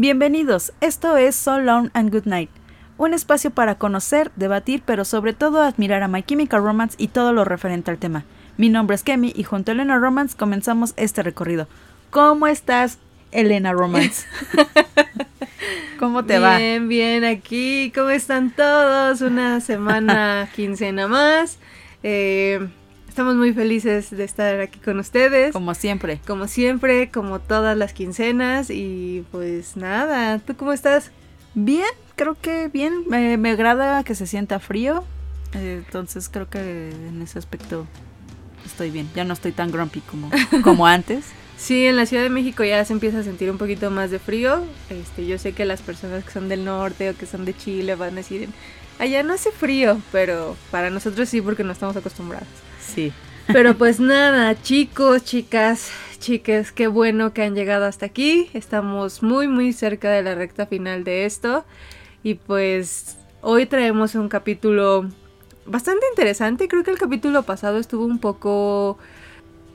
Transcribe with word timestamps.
Bienvenidos, 0.00 0.72
esto 0.80 1.16
es 1.16 1.34
So 1.34 1.58
Long 1.58 1.90
and 1.92 2.12
Good 2.12 2.26
Night, 2.26 2.50
un 2.98 3.14
espacio 3.14 3.50
para 3.50 3.78
conocer, 3.78 4.30
debatir, 4.36 4.80
pero 4.86 5.04
sobre 5.04 5.32
todo 5.32 5.60
admirar 5.60 6.04
a 6.04 6.08
My 6.08 6.22
Chemical 6.22 6.62
Romance 6.62 6.94
y 6.98 7.08
todo 7.08 7.32
lo 7.32 7.44
referente 7.44 7.90
al 7.90 7.98
tema. 7.98 8.24
Mi 8.56 8.68
nombre 8.68 8.94
es 8.94 9.02
Kemi 9.02 9.32
y 9.34 9.42
junto 9.42 9.72
a 9.72 9.74
Elena 9.74 9.98
Romance 9.98 10.36
comenzamos 10.36 10.94
este 10.96 11.24
recorrido. 11.24 11.66
¿Cómo 12.10 12.46
estás, 12.46 12.98
Elena 13.32 13.72
Romance? 13.72 14.24
¿Cómo 15.98 16.24
te 16.24 16.38
va? 16.38 16.58
Bien, 16.58 16.88
bien, 16.88 17.24
aquí. 17.24 17.92
¿Cómo 17.94 18.10
están 18.10 18.50
todos? 18.50 19.20
Una 19.20 19.60
semana, 19.62 20.48
quincena 20.54 21.08
más. 21.08 21.58
Eh, 22.02 22.68
Estamos 23.18 23.34
muy 23.34 23.52
felices 23.52 24.16
de 24.16 24.22
estar 24.22 24.60
aquí 24.60 24.78
con 24.78 25.00
ustedes. 25.00 25.52
Como 25.52 25.74
siempre. 25.74 26.20
Como 26.24 26.46
siempre, 26.46 27.10
como 27.10 27.40
todas 27.40 27.76
las 27.76 27.92
quincenas. 27.92 28.70
Y 28.70 29.24
pues 29.32 29.76
nada, 29.76 30.38
¿tú 30.38 30.54
cómo 30.56 30.72
estás? 30.72 31.10
Bien, 31.52 31.88
creo 32.14 32.36
que 32.40 32.68
bien. 32.68 33.08
Me, 33.08 33.50
agrada 33.50 34.04
que 34.04 34.14
se 34.14 34.28
sienta 34.28 34.60
frío. 34.60 35.02
Eh, 35.54 35.82
entonces 35.84 36.28
creo 36.28 36.48
que 36.48 36.90
en 36.90 37.20
ese 37.20 37.40
aspecto 37.40 37.88
estoy 38.64 38.92
bien. 38.92 39.10
Ya 39.16 39.24
no 39.24 39.32
estoy 39.32 39.50
tan 39.50 39.72
grumpy 39.72 39.98
como, 40.02 40.30
como 40.62 40.86
antes. 40.86 41.24
Sí, 41.58 41.86
en 41.86 41.96
la 41.96 42.06
Ciudad 42.06 42.22
de 42.22 42.30
México 42.30 42.62
ya 42.62 42.84
se 42.84 42.92
empieza 42.92 43.18
a 43.18 43.22
sentir 43.24 43.50
un 43.50 43.58
poquito 43.58 43.90
más 43.90 44.12
de 44.12 44.20
frío. 44.20 44.62
Este, 44.90 45.26
yo 45.26 45.38
sé 45.38 45.52
que 45.52 45.64
las 45.64 45.82
personas 45.82 46.24
que 46.24 46.30
son 46.30 46.48
del 46.48 46.64
norte 46.64 47.10
o 47.10 47.16
que 47.16 47.26
son 47.26 47.44
de 47.44 47.54
Chile 47.54 47.96
van 47.96 48.12
a 48.12 48.16
decir, 48.16 48.48
allá 49.00 49.24
no 49.24 49.34
hace 49.34 49.50
frío, 49.50 50.00
pero 50.12 50.56
para 50.70 50.88
nosotros 50.88 51.28
sí 51.28 51.42
porque 51.42 51.64
no 51.64 51.72
estamos 51.72 51.96
acostumbrados. 51.96 52.46
Sí. 52.80 53.12
Pero 53.48 53.76
pues 53.76 53.98
nada, 53.98 54.60
chicos, 54.62 55.24
chicas, 55.24 55.90
chiques, 56.20 56.70
qué 56.70 56.86
bueno 56.86 57.32
que 57.32 57.42
han 57.42 57.56
llegado 57.56 57.86
hasta 57.86 58.06
aquí. 58.06 58.50
Estamos 58.54 59.22
muy, 59.24 59.48
muy 59.48 59.72
cerca 59.72 60.10
de 60.10 60.22
la 60.22 60.36
recta 60.36 60.66
final 60.66 61.02
de 61.02 61.24
esto. 61.24 61.64
Y 62.22 62.34
pues 62.34 63.16
hoy 63.40 63.66
traemos 63.66 64.14
un 64.14 64.28
capítulo 64.28 65.08
bastante 65.66 66.06
interesante. 66.10 66.68
Creo 66.68 66.84
que 66.84 66.92
el 66.92 66.98
capítulo 66.98 67.42
pasado 67.42 67.78
estuvo 67.78 68.04
un 68.04 68.20
poco 68.20 68.98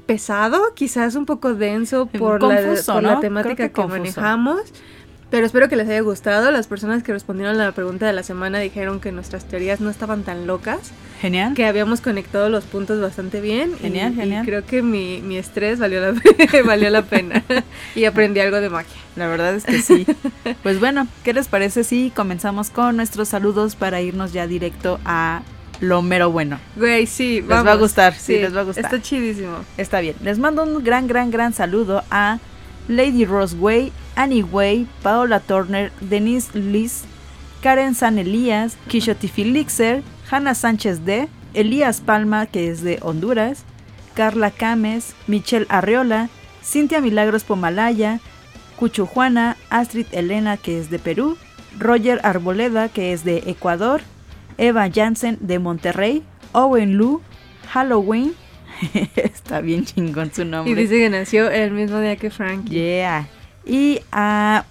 pesado, 0.06 0.74
quizás 0.76 1.16
un 1.16 1.26
poco 1.26 1.54
denso 1.54 2.06
por, 2.20 2.42
la, 2.44 3.20
temática 3.20 3.70
que 3.70 3.88
manejamos. 3.88 4.62
Pero 5.34 5.48
espero 5.48 5.68
que 5.68 5.76
les 5.76 5.90
haya 5.90 6.02
gustado. 6.02 6.52
Las 6.52 6.68
personas 6.68 7.02
que 7.02 7.12
respondieron 7.12 7.60
a 7.60 7.66
la 7.66 7.72
pregunta 7.72 8.06
de 8.06 8.14
la 8.14 8.22
semana 8.22 8.60
dijeron 8.60 9.00
que 9.00 9.12
nuestras 9.12 9.46
teorías 9.46 9.82
no 9.82 9.90
estaban 9.90 10.22
tan 10.22 10.46
locas. 10.46 10.92
Genial. 11.22 11.56
Que 11.56 11.66
habíamos 11.66 12.02
conectado 12.02 12.50
los 12.50 12.66
puntos 12.66 13.02
bastante 13.02 13.42
bien. 13.42 13.76
Genial, 13.80 14.14
genial. 14.14 14.46
creo 14.46 14.64
que 14.64 14.84
mi, 14.84 15.24
mi 15.24 15.38
estrés 15.38 15.80
valió 15.80 16.02
la, 16.02 16.14
valió 16.66 16.92
la 16.92 17.02
pena. 17.02 17.44
y 17.96 18.06
aprendí 18.06 18.42
algo 18.42 18.62
de 18.62 18.70
magia. 18.70 18.94
La 19.16 19.28
verdad 19.28 19.56
es 19.56 19.64
que 19.64 19.82
sí. 19.82 20.06
Pues 20.62 20.80
bueno, 20.80 21.08
¿qué 21.24 21.34
les 21.34 21.48
parece 21.48 21.84
si 21.84 22.12
comenzamos 22.12 22.70
con 22.70 22.96
nuestros 22.96 23.30
saludos 23.30 23.76
para 23.76 24.02
irnos 24.02 24.34
ya 24.34 24.46
directo 24.46 25.00
a 25.04 25.42
lo 25.80 26.02
mero 26.02 26.32
bueno. 26.32 26.60
Güey, 26.76 27.08
sí, 27.08 27.42
les 27.42 27.66
va 27.66 27.74
a 27.74 27.76
gustar, 27.76 28.14
sí, 28.14 28.38
les 28.38 28.56
va 28.56 28.62
a 28.62 28.64
gustar. 28.64 28.86
Está 28.86 29.02
chidísimo. 29.02 29.58
Está 29.78 30.00
bien. 30.00 30.16
Les 30.24 30.40
mando 30.40 30.64
un 30.64 30.84
gran, 30.84 31.08
gran, 31.08 31.32
gran 31.32 31.54
saludo 31.54 32.04
a 32.10 32.40
Lady 32.88 33.26
Rose 33.26 33.56
Way, 33.56 33.92
Annie 34.16 34.44
Way, 34.44 34.88
Paola 35.02 35.40
Turner, 35.40 35.92
Denise 36.02 36.58
Liz, 36.58 37.04
Karen 37.62 37.96
San 37.96 38.18
Elías, 38.18 38.78
Kishoti 38.88 39.28
Felixer, 39.28 40.04
Hannah 40.30 40.56
Sánchez 40.56 41.06
D, 41.06 41.28
Elías 41.54 42.02
Palma, 42.02 42.46
que 42.46 42.70
es 42.70 42.84
de 42.84 43.00
Honduras, 43.02 43.64
Carla 44.16 44.52
Cames, 44.52 45.16
Michelle 45.28 45.66
Arreola, 45.70 46.30
Cintia 46.64 47.02
Milagros 47.02 47.44
Pomalaya, 47.44 48.20
Cucho 48.78 49.06
Juana, 49.06 49.58
Astrid 49.70 50.08
Elena, 50.12 50.58
que 50.58 50.80
es 50.80 50.90
de 50.90 51.00
Perú, 51.00 51.38
Roger 51.80 52.20
Arboleda, 52.24 52.90
que 52.90 53.14
es 53.14 53.24
de 53.24 53.44
Ecuador, 53.48 54.02
Eva 54.58 54.90
Jansen 54.94 55.38
de 55.42 55.60
Monterrey, 55.60 56.24
Owen 56.52 56.98
Lu, 56.98 57.22
Halloween, 57.70 58.34
está 59.16 59.62
bien 59.62 59.86
chingón 59.86 60.34
su 60.34 60.46
nombre. 60.46 60.72
Y 60.72 60.76
dice 60.76 60.98
que 60.98 61.10
nació 61.10 61.50
el 61.50 61.72
mismo 61.72 62.00
día 62.00 62.16
que 62.16 62.30
Frank. 62.30 62.66
Yeah. 62.70 63.28
Y 63.66 64.00
a 64.12 64.66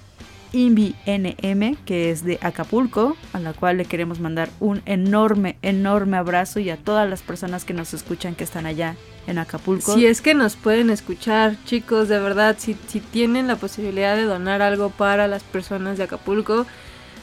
Invi 0.52 0.94
NM, 1.06 1.76
que 1.84 2.10
es 2.10 2.24
de 2.24 2.38
Acapulco, 2.42 3.16
a 3.32 3.38
la 3.38 3.54
cual 3.54 3.78
le 3.78 3.86
queremos 3.86 4.20
mandar 4.20 4.50
un 4.60 4.82
enorme, 4.84 5.56
enorme 5.62 6.18
abrazo 6.18 6.60
y 6.60 6.68
a 6.68 6.76
todas 6.76 7.08
las 7.08 7.22
personas 7.22 7.64
que 7.64 7.72
nos 7.72 7.94
escuchan 7.94 8.34
que 8.34 8.44
están 8.44 8.66
allá 8.66 8.96
en 9.26 9.38
Acapulco. 9.38 9.94
Si 9.94 10.06
es 10.06 10.20
que 10.20 10.34
nos 10.34 10.56
pueden 10.56 10.90
escuchar, 10.90 11.56
chicos, 11.64 12.08
de 12.08 12.18
verdad, 12.18 12.56
si, 12.58 12.76
si 12.86 13.00
tienen 13.00 13.46
la 13.46 13.56
posibilidad 13.56 14.14
de 14.14 14.24
donar 14.24 14.60
algo 14.60 14.90
para 14.90 15.26
las 15.26 15.42
personas 15.42 15.96
de 15.96 16.04
Acapulco, 16.04 16.66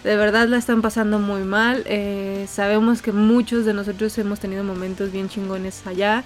de 0.03 0.15
verdad 0.15 0.47
la 0.47 0.57
están 0.57 0.81
pasando 0.81 1.19
muy 1.19 1.43
mal. 1.43 1.83
Eh, 1.85 2.45
sabemos 2.49 3.01
que 3.01 3.11
muchos 3.11 3.65
de 3.65 3.73
nosotros 3.73 4.17
hemos 4.17 4.39
tenido 4.39 4.63
momentos 4.63 5.11
bien 5.11 5.29
chingones 5.29 5.85
allá 5.85 6.23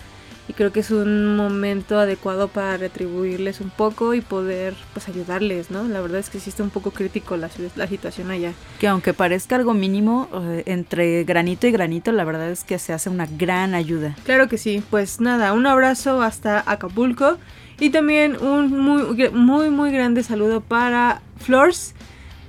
y 0.48 0.54
creo 0.54 0.74
que 0.74 0.82
es 0.82 0.92
un 0.92 1.38
momento 1.38 1.98
adecuado 1.98 2.50
para 2.50 2.76
retribuirles 2.76 3.62
un 3.62 3.70
poco 3.70 4.14
y 4.14 4.22
poder 4.22 4.76
pues 4.92 5.08
ayudarles, 5.08 5.72
¿no? 5.72 5.84
La 5.84 6.02
verdad 6.02 6.20
es 6.20 6.30
que 6.30 6.40
sí 6.40 6.50
está 6.50 6.64
un 6.64 6.70
poco 6.70 6.92
crítico 6.92 7.38
la, 7.38 7.50
la 7.76 7.88
situación 7.88 8.30
allá. 8.30 8.52
Que 8.80 8.88
aunque 8.88 9.14
parezca 9.14 9.56
algo 9.56 9.74
mínimo, 9.74 10.28
entre 10.66 11.24
granito 11.24 11.66
y 11.66 11.72
granito, 11.72 12.12
la 12.12 12.26
verdad 12.26 12.52
es 12.52 12.66
que 12.66 12.78
se 12.78 12.92
hace 12.92 13.10
una 13.10 13.26
gran 13.26 13.74
ayuda. 13.74 14.16
Claro 14.26 14.50
que 14.50 14.58
sí, 14.58 14.84
pues 14.90 15.22
nada, 15.22 15.54
un 15.54 15.66
abrazo 15.66 16.22
hasta 16.22 16.62
Acapulco 16.70 17.38
y 17.80 17.90
también 17.90 18.36
un 18.36 18.78
muy, 18.78 19.30
muy, 19.32 19.70
muy 19.70 19.92
grande 19.92 20.24
saludo 20.24 20.60
para 20.60 21.22
Flores. 21.38 21.96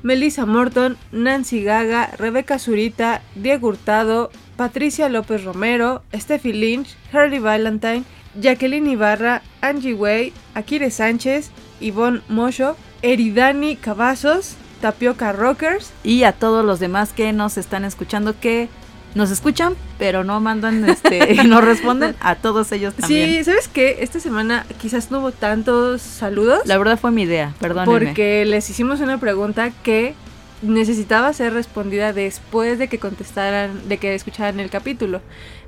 Melissa 0.05 0.45
Morton, 0.45 0.99
Nancy 1.13 1.63
Gaga, 1.63 2.11
Rebeca 2.19 2.59
Zurita, 2.59 3.23
Diego 3.35 3.69
Hurtado, 3.69 4.31
Patricia 4.55 5.09
López 5.09 5.45
Romero, 5.45 6.03
Steffi 6.13 6.53
Lynch, 6.53 6.95
Harley 7.11 7.39
Valentine, 7.39 8.05
Jacqueline 8.39 8.91
Ibarra, 8.91 9.41
Angie 9.63 9.95
Way, 9.95 10.35
Akire 10.55 10.91
Sánchez, 10.91 11.51
Yvonne 11.81 12.21
Mosho, 12.29 12.77
Eridani 13.01 13.77
Cavazos, 13.77 14.57
Tapioca 14.83 15.33
Rockers 15.33 15.95
y 16.05 16.25
a 16.25 16.33
todos 16.33 16.67
los 16.67 16.81
demás 16.81 17.15
que 17.15 17.33
nos 17.33 17.57
están 17.57 17.87
escuchando 17.87 18.39
que 18.39 18.69
nos 19.15 19.31
escuchan, 19.31 19.75
pero 19.99 20.25
no 20.25 20.41
mandan, 20.41 20.89
este, 20.89 21.45
no 21.45 21.61
responden 21.61 22.15
a 22.21 22.35
todos 22.37 22.73
ellos 22.73 22.95
también. 22.95 23.31
Sí, 23.31 23.45
¿sabes 23.45 23.69
qué? 23.69 23.99
Esta 24.01 24.21
semana 24.21 24.67
quizás 24.81 25.11
no 25.11 25.21
hubo 25.21 25.33
tantos 25.33 26.03
saludos. 26.03 26.61
La 26.65 26.79
verdad 26.79 26.99
fue 26.99 27.11
mi 27.11 27.23
idea, 27.23 27.55
perdón. 27.61 27.85
Porque 27.85 28.45
les 28.45 28.69
hicimos 28.71 29.01
una 29.01 29.19
pregunta 29.19 29.71
que 29.83 30.15
necesitaba 30.63 31.33
ser 31.33 31.53
respondida 31.53 32.13
después 32.13 32.79
de 32.79 32.89
que 32.89 32.99
contestaran, 32.99 33.89
de 33.89 33.99
que 33.99 34.15
escucharan 34.15 34.61
el 34.61 34.71
capítulo. 34.71 35.21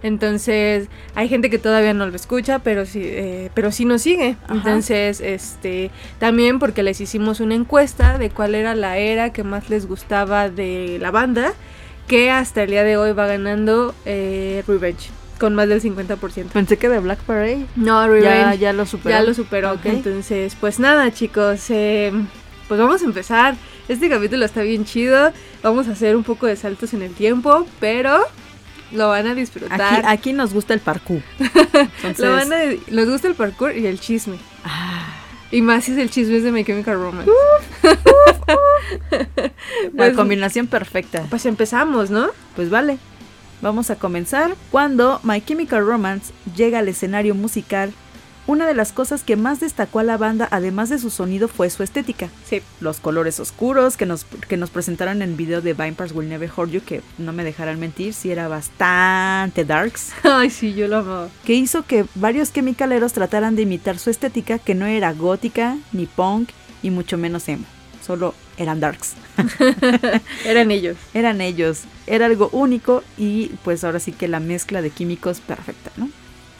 Entonces, 0.02 0.88
hay 1.14 1.28
gente 1.28 1.50
que 1.50 1.58
todavía 1.58 1.94
no 1.94 2.06
lo 2.06 2.16
escucha, 2.16 2.60
pero 2.60 2.86
sí, 2.86 3.00
eh, 3.02 3.50
pero 3.54 3.72
sí 3.72 3.84
nos 3.84 4.02
sigue. 4.02 4.36
Entonces, 4.48 5.20
este, 5.20 5.90
también 6.18 6.58
porque 6.58 6.82
les 6.82 7.00
hicimos 7.00 7.40
una 7.40 7.54
encuesta 7.54 8.18
de 8.18 8.30
cuál 8.30 8.54
era 8.54 8.74
la 8.74 8.98
era 8.98 9.32
que 9.32 9.44
más 9.44 9.68
les 9.68 9.86
gustaba 9.86 10.48
de 10.48 10.98
la 11.00 11.10
banda, 11.10 11.52
que 12.06 12.30
hasta 12.30 12.62
el 12.62 12.70
día 12.70 12.84
de 12.84 12.96
hoy 12.96 13.12
va 13.12 13.26
ganando 13.26 13.94
eh, 14.04 14.62
Revenge. 14.66 15.10
Con 15.38 15.54
más 15.54 15.68
del 15.68 15.82
50%. 15.82 16.46
Pensé 16.46 16.78
que 16.78 16.88
de 16.88 16.98
Black 16.98 17.18
Parade. 17.20 17.66
No, 17.76 18.08
Revenge. 18.08 18.58
Ya, 18.58 18.72
lo 18.72 18.86
superó. 18.86 19.10
Ya 19.10 19.22
lo 19.22 19.34
superó. 19.34 19.78
Entonces, 19.84 20.56
pues 20.58 20.78
nada, 20.78 21.12
chicos. 21.12 21.68
Eh, 21.68 22.10
pues 22.68 22.80
vamos 22.80 23.02
a 23.02 23.04
empezar. 23.04 23.54
Este 23.88 24.08
capítulo 24.08 24.46
está 24.46 24.62
bien 24.62 24.86
chido. 24.86 25.32
Vamos 25.62 25.88
a 25.88 25.92
hacer 25.92 26.16
un 26.16 26.24
poco 26.24 26.46
de 26.46 26.56
saltos 26.56 26.94
en 26.94 27.02
el 27.02 27.12
tiempo, 27.12 27.66
pero 27.80 28.18
lo 28.92 29.08
van 29.08 29.26
a 29.26 29.34
disfrutar. 29.34 30.04
Aquí, 30.06 30.32
nos 30.32 30.54
gusta 30.54 30.72
el 30.72 30.80
parkour. 30.80 31.20
lo 32.18 32.30
van 32.30 32.52
a, 32.52 32.58
nos 32.90 33.08
gusta 33.08 33.28
el 33.28 33.34
parkour 33.34 33.76
y 33.76 33.86
el 33.86 34.00
chisme. 34.00 34.38
Ah. 34.64 35.15
Y 35.50 35.62
más 35.62 35.84
si 35.84 35.92
es 35.92 35.98
el 35.98 36.10
chisme 36.10 36.40
de 36.40 36.52
My 36.52 36.64
Chemical 36.64 36.96
Romance. 36.96 37.30
La 39.10 39.20
pues, 39.96 40.14
combinación 40.14 40.66
perfecta. 40.66 41.24
Pues 41.30 41.46
empezamos, 41.46 42.10
¿no? 42.10 42.28
Pues 42.54 42.70
vale. 42.70 42.98
Vamos 43.62 43.90
a 43.90 43.96
comenzar 43.96 44.54
cuando 44.70 45.20
My 45.22 45.40
Chemical 45.40 45.86
Romance 45.86 46.32
llega 46.56 46.80
al 46.80 46.88
escenario 46.88 47.34
musical 47.34 47.92
una 48.46 48.66
de 48.66 48.74
las 48.74 48.92
cosas 48.92 49.22
que 49.22 49.36
más 49.36 49.60
destacó 49.60 49.98
a 49.98 50.04
la 50.04 50.16
banda, 50.16 50.48
además 50.50 50.88
de 50.88 50.98
su 50.98 51.10
sonido, 51.10 51.48
fue 51.48 51.70
su 51.70 51.82
estética. 51.82 52.28
Sí. 52.48 52.62
Los 52.80 53.00
colores 53.00 53.40
oscuros 53.40 53.96
que 53.96 54.06
nos, 54.06 54.24
que 54.24 54.56
nos 54.56 54.70
presentaron 54.70 55.22
en 55.22 55.30
el 55.30 55.36
video 55.36 55.60
de 55.60 55.74
Vampires 55.74 56.12
Will 56.12 56.28
Never 56.28 56.50
Hurt 56.56 56.70
You, 56.70 56.80
que 56.80 57.02
no 57.18 57.32
me 57.32 57.44
dejarán 57.44 57.80
mentir, 57.80 58.14
sí 58.14 58.30
era 58.30 58.48
bastante 58.48 59.64
darks. 59.64 60.12
Ay, 60.22 60.50
sí, 60.50 60.74
yo 60.74 60.88
lo 60.88 60.98
amaba. 60.98 61.28
Que 61.44 61.54
hizo 61.54 61.84
que 61.84 62.04
varios 62.14 62.52
chemicaleros 62.52 63.12
trataran 63.12 63.56
de 63.56 63.62
imitar 63.62 63.98
su 63.98 64.10
estética, 64.10 64.58
que 64.58 64.74
no 64.74 64.86
era 64.86 65.12
gótica, 65.12 65.76
ni 65.92 66.06
punk, 66.06 66.50
y 66.82 66.90
mucho 66.90 67.18
menos 67.18 67.48
emo. 67.48 67.64
Solo 68.04 68.34
eran 68.56 68.78
darks. 68.78 69.14
eran 70.44 70.70
ellos. 70.70 70.96
Eran 71.12 71.40
ellos. 71.40 71.82
Era 72.06 72.26
algo 72.26 72.48
único 72.52 73.02
y 73.18 73.48
pues 73.64 73.82
ahora 73.82 73.98
sí 73.98 74.12
que 74.12 74.28
la 74.28 74.38
mezcla 74.38 74.80
de 74.82 74.90
químicos 74.90 75.40
perfecta, 75.40 75.90
¿no? 75.96 76.08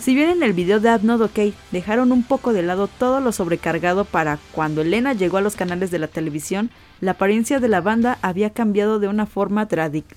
Si 0.07 0.15
bien 0.15 0.31
en 0.31 0.45
el 0.45 0.53
video 0.53 0.79
de 0.79 0.89
Abnod 0.89 1.21
OK 1.21 1.53
dejaron 1.73 2.13
un 2.13 2.23
poco 2.23 2.53
de 2.53 2.63
lado 2.63 2.87
todo 2.87 3.19
lo 3.19 3.33
sobrecargado 3.33 4.05
para 4.05 4.39
cuando 4.53 4.83
Elena 4.83 5.15
llegó 5.15 5.39
a 5.39 5.41
los 5.41 5.57
canales 5.57 5.91
de 5.91 5.99
la 5.99 6.07
televisión, 6.07 6.71
la 7.01 7.11
apariencia 7.11 7.59
de 7.59 7.67
la 7.67 7.81
banda 7.81 8.17
había 8.23 8.51
cambiado 8.51 9.01
de 9.01 9.09
una 9.09 9.27
forma 9.27 9.67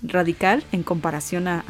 radical 0.03 0.63
en 0.71 0.83
comparación 0.83 1.47
a, 1.47 1.63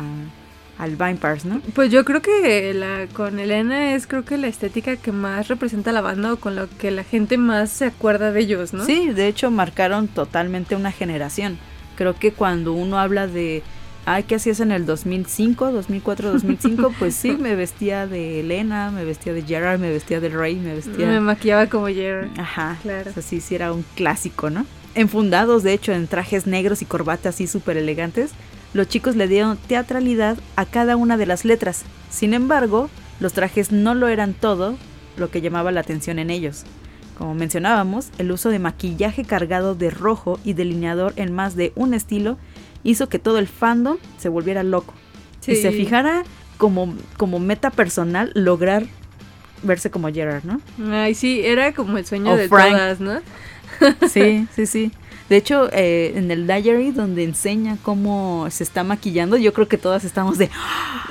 al 0.78 0.98
Vampires, 0.98 1.46
¿no? 1.46 1.62
Pues 1.74 1.92
yo 1.92 2.04
creo 2.04 2.22
que 2.22 2.74
la, 2.74 3.08
con 3.14 3.40
Elena 3.40 3.96
es 3.96 4.06
creo 4.06 4.26
que 4.26 4.38
la 4.38 4.48
estética 4.48 4.98
que 4.98 5.14
más 5.14 5.48
representa 5.48 5.92
a 5.92 5.94
la 5.94 6.02
banda 6.02 6.34
o 6.34 6.36
con 6.36 6.58
lo 6.58 6.68
que 6.70 6.92
la 6.92 7.06
gente 7.06 7.38
más 7.38 7.70
se 7.70 7.86
acuerda 7.86 8.34
de 8.34 8.42
ellos, 8.42 8.74
¿no? 8.74 8.84
Sí, 8.84 9.12
de 9.14 9.28
hecho 9.30 9.50
marcaron 9.50 10.10
totalmente 10.10 10.76
una 10.76 10.92
generación. 10.92 11.58
Creo 11.96 12.16
que 12.16 12.34
cuando 12.34 12.74
uno 12.74 13.00
habla 13.00 13.28
de 13.28 13.64
ay, 14.06 14.24
¿qué 14.24 14.36
hacías 14.36 14.60
en 14.60 14.72
el 14.72 14.86
2005, 14.86 15.72
2004, 15.72 16.32
2005? 16.34 16.94
Pues 17.00 17.16
sí, 17.16 17.32
me 17.32 17.56
vestía 17.56 18.08
de 18.08 18.40
Elena, 18.40 18.92
me 18.92 19.06
vestía 19.06 19.34
de 19.34 19.42
Gerard, 19.44 19.80
me 19.80 19.92
vestía 19.92 20.20
de 20.20 20.30
Ray, 20.30 20.56
me 20.56 20.76
vestía... 20.76 21.08
Me 21.08 21.20
maquillaba 21.20 21.68
como 21.68 21.88
Gerard. 21.88 22.30
Ajá, 22.38 22.78
claro. 22.82 23.10
O 23.10 23.14
sea, 23.14 23.24
sí, 23.24 23.42
sí 23.42 23.56
era 23.56 23.72
un 23.72 23.84
clásico, 23.96 24.50
¿no? 24.50 24.66
Enfundados, 24.96 25.64
de 25.64 25.74
hecho, 25.74 25.94
en 25.94 26.08
trajes 26.08 26.48
negros 26.48 26.82
y 26.82 26.86
corbatas 26.86 27.36
así 27.36 27.48
súper 27.48 27.78
elegantes, 27.78 28.32
los 28.74 28.88
chicos 28.88 29.16
le 29.16 29.28
dieron 29.28 29.58
teatralidad 29.58 30.38
a 30.56 30.66
cada 30.66 30.96
una 30.96 31.18
de 31.18 31.26
las 31.26 31.46
letras. 31.46 31.84
Sin 32.10 32.34
embargo, 32.34 32.90
los 33.20 33.34
trajes 33.34 33.72
no 33.72 33.96
lo 33.96 34.08
eran 34.08 34.34
todo 34.34 34.76
lo 35.18 35.30
que 35.32 35.42
llamaba 35.42 35.72
la 35.72 35.82
atención 35.82 36.20
en 36.20 36.30
ellos. 36.30 36.66
Como 37.18 37.36
mencionábamos, 37.36 38.12
el 38.18 38.32
uso 38.32 38.50
de 38.50 38.60
maquillaje 38.60 39.26
cargado 39.26 39.76
de 39.76 39.90
rojo 39.90 40.40
y 40.46 40.54
delineador 40.54 41.14
en 41.18 41.34
más 41.34 41.56
de 41.56 41.74
un 41.76 41.94
estilo 41.94 42.38
hizo 42.84 43.10
que 43.10 43.20
todo 43.20 43.38
el 43.40 43.48
fandom 43.48 43.98
se 44.18 44.30
volviera 44.30 44.64
loco 44.64 44.94
y 45.48 45.56
se 45.56 45.72
fijara 45.72 46.24
como, 46.58 46.94
como 47.18 47.40
meta 47.40 47.72
personal 47.72 48.32
lograr 48.36 48.86
verse 49.64 49.90
como 49.90 50.12
Gerard, 50.12 50.44
¿no? 50.44 50.62
Ay, 50.92 51.16
sí, 51.16 51.42
era 51.44 51.74
como 51.74 51.98
el 51.98 52.06
sueño 52.06 52.36
de 52.36 52.48
todas, 52.48 53.00
¿no? 53.00 53.20
sí, 54.10 54.48
sí, 54.56 54.66
sí. 54.66 54.92
De 55.30 55.38
hecho, 55.38 55.70
eh, 55.72 56.14
en 56.16 56.32
el 56.32 56.48
diary 56.48 56.92
donde 56.92 57.24
enseña 57.24 57.78
cómo 57.84 58.48
se 58.50 58.64
está 58.64 58.84
maquillando, 58.84 59.38
yo 59.38 59.54
creo 59.54 59.68
que 59.68 59.78
todas 59.78 60.04
estamos 60.04 60.38
de... 60.38 60.50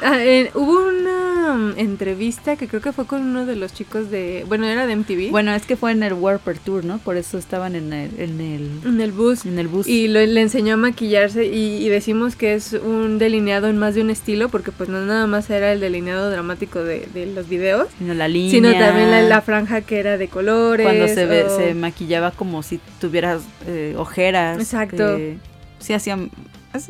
Ah, 0.03 0.19
hubo 0.55 0.89
una 0.89 1.75
entrevista 1.77 2.57
que 2.57 2.69
creo 2.69 2.81
que 2.81 2.93
fue 2.93 3.07
con 3.07 3.23
uno 3.23 3.47
de 3.47 3.57
los 3.57 3.73
chicos 3.73 4.11
de... 4.11 4.45
Bueno, 4.49 4.67
era 4.67 4.87
de 4.87 4.97
MTV. 4.97 5.31
Bueno, 5.31 5.55
es 5.55 5.67
que 5.67 5.77
fue 5.77 5.93
en 5.93 6.03
el 6.03 6.15
Warper 6.15 6.59
Tour, 6.59 6.85
¿no? 6.85 6.99
Por 6.99 7.17
eso 7.17 7.39
estaban 7.39 7.77
en 7.77 7.93
el... 7.93 8.11
En 8.19 8.41
el, 8.41 8.71
en 8.85 9.01
el 9.01 9.13
bus. 9.13 9.47
En 9.47 9.59
el 9.59 9.69
bus. 9.69 9.87
Y 9.87 10.09
le 10.09 10.41
enseñó 10.41 10.75
a 10.75 10.77
maquillarse 10.77 11.47
y, 11.47 11.89
decimos 11.89 12.37
que 12.37 12.55
es 12.55 12.75
un 12.75 13.19
delineado 13.19 13.69
en 13.69 13.79
más 13.79 13.95
de 13.95 14.03
un 14.03 14.11
estilo 14.11 14.49
porque 14.49 14.73
pues 14.73 14.89
no 14.89 15.01
nada 15.05 15.27
más 15.27 15.49
era 15.51 15.73
el 15.73 15.81
delineado 15.81 16.31
dramático 16.31 16.83
de, 16.83 17.09
los 17.35 17.49
videos. 17.49 17.89
Sino 17.99 18.15
la 18.15 18.29
línea. 18.29 18.51
Sino 18.51 18.73
también 18.73 19.29
la, 19.29 19.41
franja 19.41 19.81
que 19.81 19.99
era 19.99 20.19
de 20.19 20.29
colores. 20.29 20.85
Cuando 20.85 21.09
se, 21.09 21.49
se 21.49 21.75
maquillaba 21.75 22.31
como 22.33 22.63
si 22.63 22.81
tuvieras 23.01 23.43
eh, 23.67 23.95
ojeras. 24.09 24.59
Exacto. 24.59 25.17
Eh, 25.17 25.39
sí 25.79 25.95
hacían 25.95 26.31
es, 26.75 26.89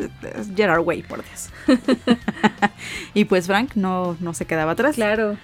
Gerard 0.55 0.81
Way, 0.81 1.03
por 1.03 1.23
Dios. 1.25 1.51
y 3.15 3.25
pues 3.27 3.47
Frank 3.47 3.73
no, 3.75 4.17
no 4.21 4.35
se 4.35 4.45
quedaba 4.45 4.73
atrás. 4.73 4.97
Claro. 4.97 5.37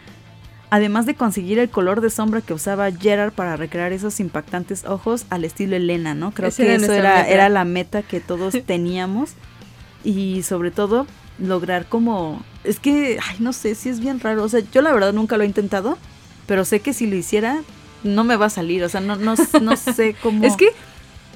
Además 0.70 1.06
de 1.06 1.14
conseguir 1.14 1.58
el 1.58 1.70
color 1.70 2.00
de 2.00 2.10
sombra 2.10 2.40
que 2.40 2.52
usaba 2.52 2.90
Gerard 2.90 3.32
para 3.32 3.56
recrear 3.56 3.92
esos 3.92 4.18
impactantes 4.18 4.84
ojos 4.84 5.26
al 5.30 5.44
estilo 5.44 5.76
Elena, 5.76 6.14
¿no? 6.14 6.32
Creo 6.32 6.50
que 6.50 6.74
eso 6.74 6.92
era, 6.92 7.28
era 7.28 7.48
la 7.48 7.64
meta 7.64 8.02
que 8.02 8.20
todos 8.20 8.54
teníamos. 8.66 9.34
y 10.02 10.42
sobre 10.42 10.70
todo, 10.70 11.06
lograr 11.38 11.86
como... 11.86 12.42
Es 12.64 12.80
que, 12.80 13.18
ay, 13.22 13.36
no 13.38 13.52
sé, 13.52 13.74
si 13.74 13.88
es 13.88 14.00
bien 14.00 14.20
raro. 14.20 14.42
O 14.42 14.48
sea, 14.48 14.60
yo 14.72 14.82
la 14.82 14.92
verdad 14.92 15.12
nunca 15.12 15.36
lo 15.36 15.44
he 15.44 15.46
intentado, 15.46 15.98
pero 16.46 16.64
sé 16.64 16.80
que 16.80 16.92
si 16.92 17.06
lo 17.06 17.14
hiciera, 17.14 17.60
no 18.02 18.24
me 18.24 18.36
va 18.36 18.46
a 18.46 18.50
salir. 18.50 18.82
O 18.84 18.88
sea, 18.88 19.00
no, 19.00 19.16
no, 19.16 19.34
no 19.60 19.76
sé 19.76 20.16
cómo... 20.22 20.44
es 20.44 20.56
que 20.56 20.70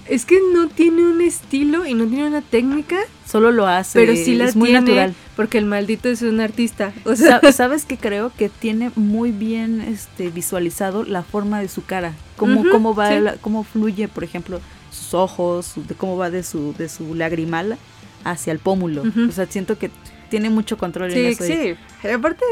es 0.09 0.25
que 0.25 0.39
no 0.53 0.69
tiene 0.69 1.07
un 1.07 1.21
estilo 1.21 1.87
y 1.87 1.95
no 1.95 2.07
tiene 2.07 2.27
una 2.27 2.43
técnica. 2.43 2.99
Solo 3.27 3.53
lo 3.53 3.67
hace. 3.67 3.99
Pero 3.99 4.15
sí 4.17 4.35
la 4.35 4.47
es 4.47 4.57
muy 4.57 4.73
natural. 4.73 5.15
Porque 5.37 5.59
el 5.59 5.67
maldito 5.67 6.09
es 6.09 6.23
un 6.23 6.41
artista. 6.41 6.93
O 7.05 7.17
sea, 7.17 7.41
¿sabes 7.53 7.85
que 7.85 7.97
creo 7.97 8.33
que 8.37 8.49
tiene 8.49 8.91
muy 8.97 9.33
bien 9.33 9.81
este 9.81 10.31
visualizado 10.31 11.05
la 11.05 11.23
forma 11.23 11.61
de 11.61 11.69
su 11.69 11.85
cara? 11.85 12.15
Cómo, 12.37 12.65
cómo 12.71 12.95
va, 12.95 13.35
cómo 13.41 13.65
fluye, 13.65 14.09
por 14.09 14.25
ejemplo, 14.25 14.61
sus 14.91 15.15
ojos, 15.15 15.73
de 15.77 15.95
cómo 15.95 16.17
va 16.17 16.31
de 16.31 16.43
su, 16.43 16.75
de 16.77 16.89
su 16.89 17.15
lagrimal 17.15 17.79
hacia 18.25 18.53
el 18.53 18.59
pómulo. 18.59 19.05
O 19.29 19.33
sea, 19.33 19.47
siento 19.47 19.79
que 19.79 19.91
tiene 20.29 20.51
mucho 20.51 20.77
control 20.79 21.13
en 21.13 21.27
eso. 21.27 21.45
Sí, 21.45 21.77
sí. 22.03 22.09
Aparte, 22.09 22.45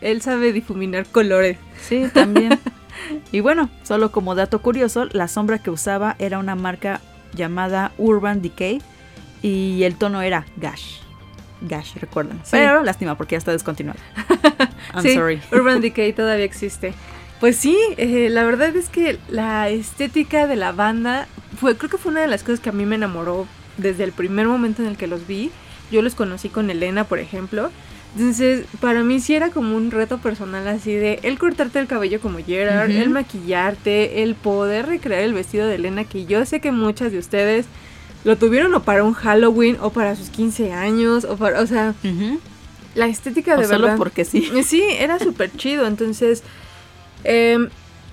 él 0.00 0.22
sabe 0.22 0.52
difuminar 0.52 1.06
colores. 1.06 1.58
Sí, 1.88 2.04
también. 2.12 2.58
Y 3.30 3.40
bueno, 3.40 3.70
solo 3.82 4.12
como 4.12 4.34
dato 4.34 4.60
curioso, 4.60 5.06
la 5.06 5.28
sombra 5.28 5.58
que 5.58 5.70
usaba 5.70 6.16
era 6.18 6.38
una 6.38 6.54
marca 6.54 7.00
llamada 7.34 7.92
Urban 7.98 8.42
Decay 8.42 8.80
y 9.42 9.82
el 9.82 9.96
tono 9.96 10.22
era 10.22 10.46
Gash. 10.56 11.00
Gash, 11.62 11.96
recuerdan. 11.96 12.40
Pero 12.50 12.82
lástima 12.82 13.16
porque 13.16 13.34
ya 13.34 13.38
está 13.38 13.52
descontinuado. 13.52 14.00
I'm 14.94 15.14
sorry. 15.14 15.40
Urban 15.52 15.80
Decay 15.82 16.12
todavía 16.12 16.44
existe. 16.44 16.94
Pues 17.40 17.56
sí, 17.56 17.76
eh, 17.96 18.28
la 18.30 18.44
verdad 18.44 18.74
es 18.76 18.88
que 18.88 19.18
la 19.28 19.68
estética 19.68 20.46
de 20.46 20.56
la 20.56 20.72
banda 20.72 21.26
fue, 21.58 21.76
creo 21.76 21.90
que 21.90 21.98
fue 21.98 22.12
una 22.12 22.20
de 22.20 22.28
las 22.28 22.42
cosas 22.42 22.60
que 22.60 22.68
a 22.68 22.72
mí 22.72 22.86
me 22.86 22.94
enamoró 22.94 23.46
desde 23.78 24.04
el 24.04 24.12
primer 24.12 24.46
momento 24.46 24.82
en 24.82 24.88
el 24.88 24.96
que 24.96 25.06
los 25.06 25.26
vi. 25.26 25.50
Yo 25.90 26.02
los 26.02 26.14
conocí 26.14 26.48
con 26.48 26.70
Elena, 26.70 27.04
por 27.04 27.18
ejemplo, 27.18 27.70
entonces, 28.14 28.66
para 28.80 29.02
mí 29.02 29.20
sí 29.20 29.34
era 29.34 29.50
como 29.50 29.74
un 29.74 29.90
reto 29.90 30.18
personal 30.18 30.68
así 30.68 30.92
de 30.92 31.18
el 31.22 31.38
cortarte 31.38 31.78
el 31.78 31.86
cabello 31.86 32.20
como 32.20 32.38
Gerard, 32.44 32.90
el 32.90 33.08
maquillarte, 33.08 34.22
el 34.22 34.34
poder 34.34 34.86
recrear 34.86 35.22
el 35.22 35.32
vestido 35.32 35.66
de 35.66 35.76
Elena, 35.76 36.04
que 36.04 36.26
yo 36.26 36.44
sé 36.44 36.60
que 36.60 36.72
muchas 36.72 37.12
de 37.12 37.18
ustedes 37.18 37.64
lo 38.24 38.36
tuvieron 38.36 38.74
o 38.74 38.82
para 38.82 39.02
un 39.02 39.14
Halloween 39.14 39.78
o 39.80 39.90
para 39.90 40.14
sus 40.14 40.28
15 40.28 40.72
años 40.72 41.24
o 41.24 41.36
para, 41.36 41.60
o 41.62 41.66
sea, 41.66 41.94
la 42.94 43.06
estética 43.06 43.52
de 43.52 43.66
verdad. 43.66 43.78
Solo 43.78 43.96
porque 43.96 44.26
sí. 44.26 44.50
Sí, 44.64 44.82
era 44.98 45.18
súper 45.18 45.50
chido. 45.56 45.86
Entonces, 45.86 46.42
em, 47.24 47.70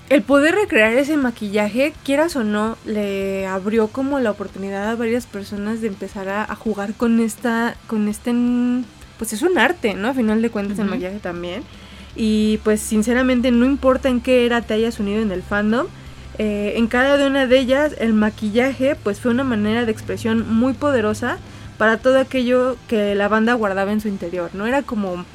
el 0.09 0.21
poder 0.21 0.55
recrear 0.55 0.93
ese 0.93 1.17
maquillaje, 1.17 1.93
quieras 2.05 2.37
o 2.37 2.45
no, 2.45 2.77
le 2.85 3.45
abrió 3.47 3.89
como 3.89 4.19
la 4.19 4.31
oportunidad 4.31 4.89
a 4.89 4.95
varias 4.95 5.25
personas 5.25 5.81
de 5.81 5.87
empezar 5.87 6.29
a, 6.29 6.43
a 6.43 6.55
jugar 6.55 6.93
con 6.93 7.19
esta, 7.19 7.75
con 7.87 8.07
este 8.07 8.31
pues 9.19 9.33
es 9.33 9.43
un 9.43 9.59
arte, 9.59 9.93
¿no? 9.93 10.07
A 10.07 10.13
final 10.15 10.41
de 10.41 10.49
cuentas 10.49 10.79
el 10.79 10.85
maquillaje 10.85 11.19
también. 11.19 11.61
Y 12.15 12.57
pues 12.63 12.81
sinceramente 12.81 13.51
no 13.51 13.65
importa 13.65 14.09
en 14.09 14.21
qué 14.21 14.47
era 14.47 14.61
te 14.61 14.73
hayas 14.73 14.99
unido 14.99 15.21
en 15.21 15.31
el 15.31 15.43
fandom, 15.43 15.85
eh, 16.39 16.73
en 16.77 16.87
cada 16.87 17.27
una 17.27 17.45
de 17.45 17.59
ellas 17.59 17.93
el 17.99 18.13
maquillaje 18.13 18.95
pues 18.95 19.19
fue 19.19 19.31
una 19.31 19.43
manera 19.43 19.85
de 19.85 19.91
expresión 19.91 20.51
muy 20.51 20.71
poderosa 20.71 21.37
para 21.77 21.97
todo 21.97 22.17
aquello 22.17 22.77
que 22.87 23.13
la 23.13 23.27
banda 23.27 23.53
guardaba 23.53 23.91
en 23.91 23.99
su 23.99 24.07
interior, 24.07 24.49
¿no? 24.53 24.65
Era 24.65 24.81
como, 24.81 25.25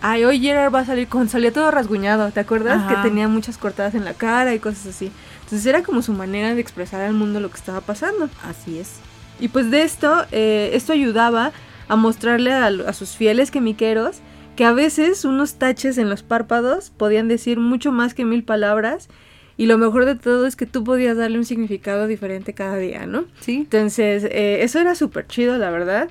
ay, 0.00 0.24
hoy 0.24 0.40
Gerard 0.40 0.72
va 0.72 0.80
a 0.80 0.84
salir 0.84 1.08
con, 1.08 1.28
salía 1.28 1.52
todo 1.52 1.70
rasguñado, 1.72 2.30
¿te 2.30 2.40
acuerdas? 2.40 2.88
Que 2.88 3.08
tenía 3.08 3.28
muchas 3.28 3.58
cortadas 3.58 3.94
en 3.94 4.04
la 4.04 4.14
cara 4.14 4.54
y 4.54 4.60
cosas 4.60 4.86
así. 4.86 5.10
Entonces 5.44 5.66
era 5.66 5.82
como 5.82 6.00
su 6.00 6.12
manera 6.12 6.54
de 6.54 6.60
expresar 6.60 7.02
al 7.02 7.12
mundo 7.12 7.40
lo 7.40 7.50
que 7.50 7.56
estaba 7.56 7.80
pasando. 7.80 8.28
Así 8.44 8.78
es. 8.78 8.94
Y 9.38 9.48
pues 9.48 9.70
de 9.70 9.82
esto, 9.82 10.26
eh, 10.30 10.70
esto 10.74 10.92
ayudaba 10.92 11.52
a 11.88 11.96
mostrarle 11.96 12.52
a, 12.52 12.92
sus 12.92 13.16
fieles 13.16 13.50
quemiqueros 13.50 14.20
que 14.56 14.64
a 14.64 14.72
veces 14.72 15.24
unos 15.24 15.54
taches 15.54 15.98
en 15.98 16.10
los 16.10 16.22
párpados 16.22 16.90
podían 16.90 17.28
decir 17.28 17.58
mucho 17.58 17.92
más 17.92 18.14
que 18.14 18.24
mil 18.24 18.44
palabras 18.44 19.08
y 19.56 19.66
lo 19.66 19.78
mejor 19.78 20.04
de 20.04 20.14
todo 20.14 20.46
es 20.46 20.56
que 20.56 20.66
tú 20.66 20.84
podías 20.84 21.16
darle 21.16 21.38
un 21.38 21.44
significado 21.44 22.06
diferente 22.06 22.52
cada 22.52 22.76
día, 22.76 23.06
¿no? 23.06 23.26
Sí. 23.40 23.56
Entonces, 23.58 24.24
eh, 24.24 24.62
eso 24.62 24.78
era 24.78 24.94
súper 24.94 25.26
chido, 25.26 25.58
la 25.58 25.70
verdad. 25.70 26.08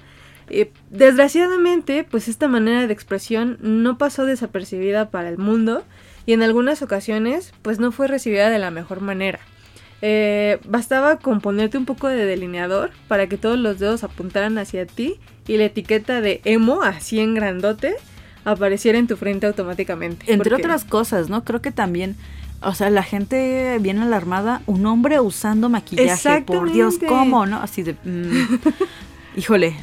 desgraciadamente, 0.89 2.05
pues 2.09 2.27
esta 2.27 2.47
manera 2.47 2.85
de 2.85 2.93
expresión 2.93 3.57
no 3.61 3.97
pasó 3.97 4.25
desapercibida 4.25 5.09
para 5.09 5.29
el 5.29 5.37
mundo 5.37 5.83
y 6.25 6.33
en 6.33 6.43
algunas 6.43 6.81
ocasiones, 6.81 7.53
pues 7.61 7.79
no 7.79 7.91
fue 7.91 8.07
recibida 8.07 8.49
de 8.49 8.59
la 8.59 8.71
mejor 8.71 9.01
manera. 9.01 9.39
Eh, 10.03 10.59
bastaba 10.65 11.19
con 11.19 11.41
ponerte 11.41 11.77
un 11.77 11.85
poco 11.85 12.07
de 12.07 12.25
delineador 12.25 12.89
para 13.07 13.27
que 13.27 13.37
todos 13.37 13.59
los 13.59 13.77
dedos 13.77 14.03
apuntaran 14.03 14.57
hacia 14.57 14.87
ti 14.87 15.19
y 15.47 15.57
la 15.57 15.65
etiqueta 15.65 16.21
de 16.21 16.41
emo, 16.45 16.81
así 16.81 17.19
en 17.19 17.33
grandote, 17.33 17.95
apareciera 18.45 18.97
en 18.97 19.07
tu 19.07 19.17
frente 19.17 19.47
automáticamente. 19.47 20.31
Entre 20.31 20.55
otras 20.55 20.83
cosas, 20.85 21.29
¿no? 21.29 21.43
Creo 21.43 21.61
que 21.61 21.71
también, 21.71 22.15
o 22.61 22.73
sea, 22.73 22.89
la 22.89 23.03
gente 23.03 23.77
viene 23.79 24.01
alarmada, 24.01 24.61
un 24.65 24.85
hombre 24.85 25.19
usando 25.19 25.69
maquillaje, 25.69 26.41
por 26.41 26.71
Dios, 26.71 26.95
¿cómo, 27.07 27.45
no? 27.45 27.57
Así 27.57 27.83
de... 27.83 27.93
Mm, 28.03 28.57
híjole, 29.37 29.75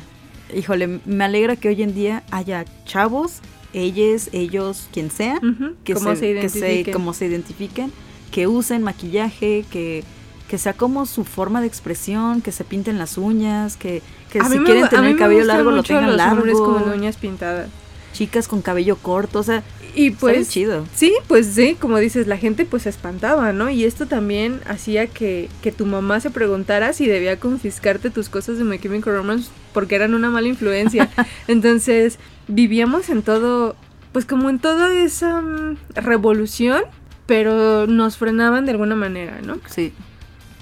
híjole, 0.54 1.00
me 1.04 1.24
alegra 1.24 1.56
que 1.56 1.68
hoy 1.68 1.82
en 1.82 1.94
día 1.94 2.22
haya 2.30 2.64
chavos, 2.84 3.40
ellos, 3.72 4.30
ellos, 4.32 4.88
quien 4.92 5.10
sea, 5.10 5.40
que, 5.84 5.94
se, 5.94 6.26
identifiquen. 6.28 6.84
que 6.84 6.92
como 6.92 7.12
se 7.12 7.26
identifiquen 7.26 7.92
que 8.30 8.46
usen 8.46 8.82
maquillaje, 8.82 9.64
que, 9.70 10.04
que 10.48 10.58
sea 10.58 10.72
como 10.72 11.06
su 11.06 11.24
forma 11.24 11.60
de 11.60 11.66
expresión, 11.66 12.42
que 12.42 12.52
se 12.52 12.64
pinten 12.64 12.98
las 12.98 13.18
uñas, 13.18 13.76
que, 13.76 14.02
que 14.30 14.40
A 14.40 14.48
si 14.48 14.58
me 14.58 14.64
quieren 14.64 14.88
tener 14.88 15.16
cabello 15.16 15.44
largo 15.44 15.70
lo 15.70 15.82
tengan 15.82 16.16
los 16.16 16.20
hombres 16.20 16.58
largo, 16.58 16.74
con 16.74 16.90
uñas 16.90 17.16
pintadas. 17.16 17.68
chicas 18.12 18.48
con 18.48 18.62
cabello 18.62 18.96
corto, 18.96 19.38
o 19.38 19.42
sea, 19.42 19.62
Y 19.94 20.10
pues 20.10 20.34
pues 20.36 20.48
chido. 20.50 20.86
Sí, 20.94 21.14
pues 21.28 21.46
sí, 21.46 21.76
como 21.80 21.98
dices, 21.98 22.26
la 22.26 22.36
gente 22.36 22.64
pues 22.64 22.84
se 22.84 22.90
espantaba, 22.90 23.52
¿no? 23.52 23.70
Y 23.70 23.84
esto 23.84 24.06
también 24.06 24.60
hacía 24.66 25.06
que, 25.06 25.48
que 25.62 25.72
tu 25.72 25.86
mamá 25.86 26.20
se 26.20 26.30
preguntara 26.30 26.92
si 26.92 27.06
debía 27.06 27.38
confiscarte 27.40 28.10
tus 28.10 28.28
cosas 28.28 28.58
de 28.58 28.64
My 28.64 28.78
Chemical 28.78 29.14
Romance 29.14 29.50
porque 29.72 29.94
eran 29.96 30.14
una 30.14 30.30
mala 30.30 30.48
influencia. 30.48 31.08
Entonces, 31.48 32.18
vivíamos 32.48 33.08
en 33.08 33.22
todo, 33.22 33.76
pues 34.12 34.24
como 34.24 34.50
en 34.50 34.58
toda 34.58 34.92
esa 34.92 35.40
mm, 35.40 35.76
revolución, 35.94 36.82
pero 37.26 37.86
nos 37.86 38.16
frenaban 38.18 38.66
de 38.66 38.72
alguna 38.72 38.94
manera, 38.96 39.40
¿no? 39.42 39.58
Sí. 39.68 39.92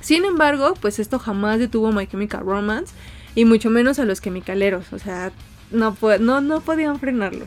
Sin 0.01 0.25
embargo, 0.25 0.75
pues 0.81 0.99
esto 0.99 1.19
jamás 1.19 1.59
detuvo 1.59 1.91
My 1.93 2.07
Chemical 2.07 2.43
Romance 2.45 2.93
y 3.37 3.45
mucho 3.45 3.71
menos 3.71 4.01
a 4.01 4.05
los 4.05 4.21
chemicaleros, 4.21 4.93
o 4.93 4.99
sea, 4.99 5.31
no, 5.71 5.97
no, 6.19 6.41
no 6.41 6.61
podían 6.61 6.99
frenarlo. 6.99 7.45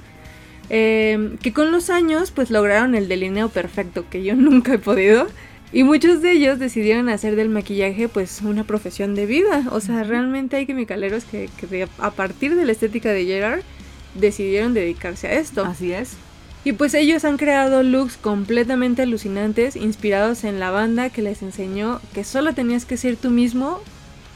Eh, 0.69 1.35
que 1.41 1.51
con 1.51 1.71
los 1.71 1.89
años 1.89 2.29
pues 2.31 2.51
lograron 2.51 2.93
el 2.93 3.07
delineo 3.07 3.49
perfecto 3.49 4.05
que 4.09 4.23
yo 4.23 4.35
nunca 4.37 4.75
he 4.75 4.77
podido 4.77 5.27
y 5.73 5.83
muchos 5.83 6.21
de 6.21 6.33
ellos 6.33 6.59
decidieron 6.59 7.09
hacer 7.09 7.35
del 7.35 7.49
maquillaje 7.49 8.07
pues 8.07 8.41
una 8.43 8.63
profesión 8.63 9.15
de 9.15 9.25
vida. 9.25 9.65
O 9.71 9.79
sea, 9.81 10.03
realmente 10.03 10.57
hay 10.57 10.65
chemicaleros 10.67 11.25
que, 11.25 11.49
que 11.59 11.67
de- 11.67 11.87
a 11.97 12.11
partir 12.11 12.55
de 12.55 12.65
la 12.65 12.71
estética 12.71 13.09
de 13.11 13.25
Gerard 13.25 13.61
decidieron 14.15 14.73
dedicarse 14.73 15.27
a 15.27 15.33
esto. 15.33 15.65
Así 15.65 15.91
es. 15.91 16.13
Y 16.65 16.73
pues 16.73 16.93
ellos 16.93 17.23
han 17.23 17.37
creado 17.37 17.83
looks 17.83 18.17
completamente 18.17 19.03
alucinantes, 19.03 19.75
inspirados 19.75 20.43
en 20.43 20.59
la 20.59 20.71
banda 20.71 21.09
que 21.09 21.21
les 21.21 21.41
enseñó 21.41 22.01
que 22.13 22.23
solo 22.23 22.53
tenías 22.53 22.85
que 22.85 22.97
ser 22.97 23.15
tú 23.15 23.29
mismo 23.29 23.79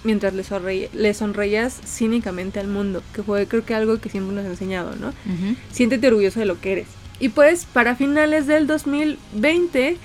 mientras 0.03 0.33
le, 0.33 0.43
sonreí- 0.43 0.89
le 0.93 1.13
sonreías 1.13 1.79
cínicamente 1.85 2.59
al 2.59 2.67
mundo, 2.67 3.01
que 3.13 3.23
fue 3.23 3.47
creo 3.47 3.65
que 3.65 3.73
algo 3.75 3.99
que 3.99 4.09
siempre 4.09 4.35
nos 4.35 4.45
ha 4.45 4.49
enseñado, 4.49 4.95
¿no? 4.99 5.07
Ujú. 5.09 5.55
Siéntete 5.71 6.07
orgulloso 6.07 6.39
de 6.39 6.45
lo 6.45 6.59
que 6.59 6.71
eres. 6.73 6.87
Y 7.19 7.29
pues 7.29 7.65
para 7.65 7.95
finales 7.95 8.47
del 8.47 8.67
2020 8.67 9.97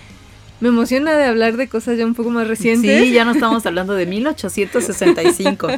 me 0.61 0.69
emociona 0.69 1.17
de 1.17 1.25
hablar 1.25 1.57
de 1.57 1.69
cosas 1.69 1.97
ya 1.99 2.05
un 2.05 2.15
poco 2.15 2.31
más 2.31 2.47
recientes. 2.49 3.05
Sí, 3.05 3.13
ya 3.13 3.25
no 3.25 3.31
estamos 3.33 3.65
hablando 3.67 3.95
de 3.95 4.07
1865. 4.07 5.69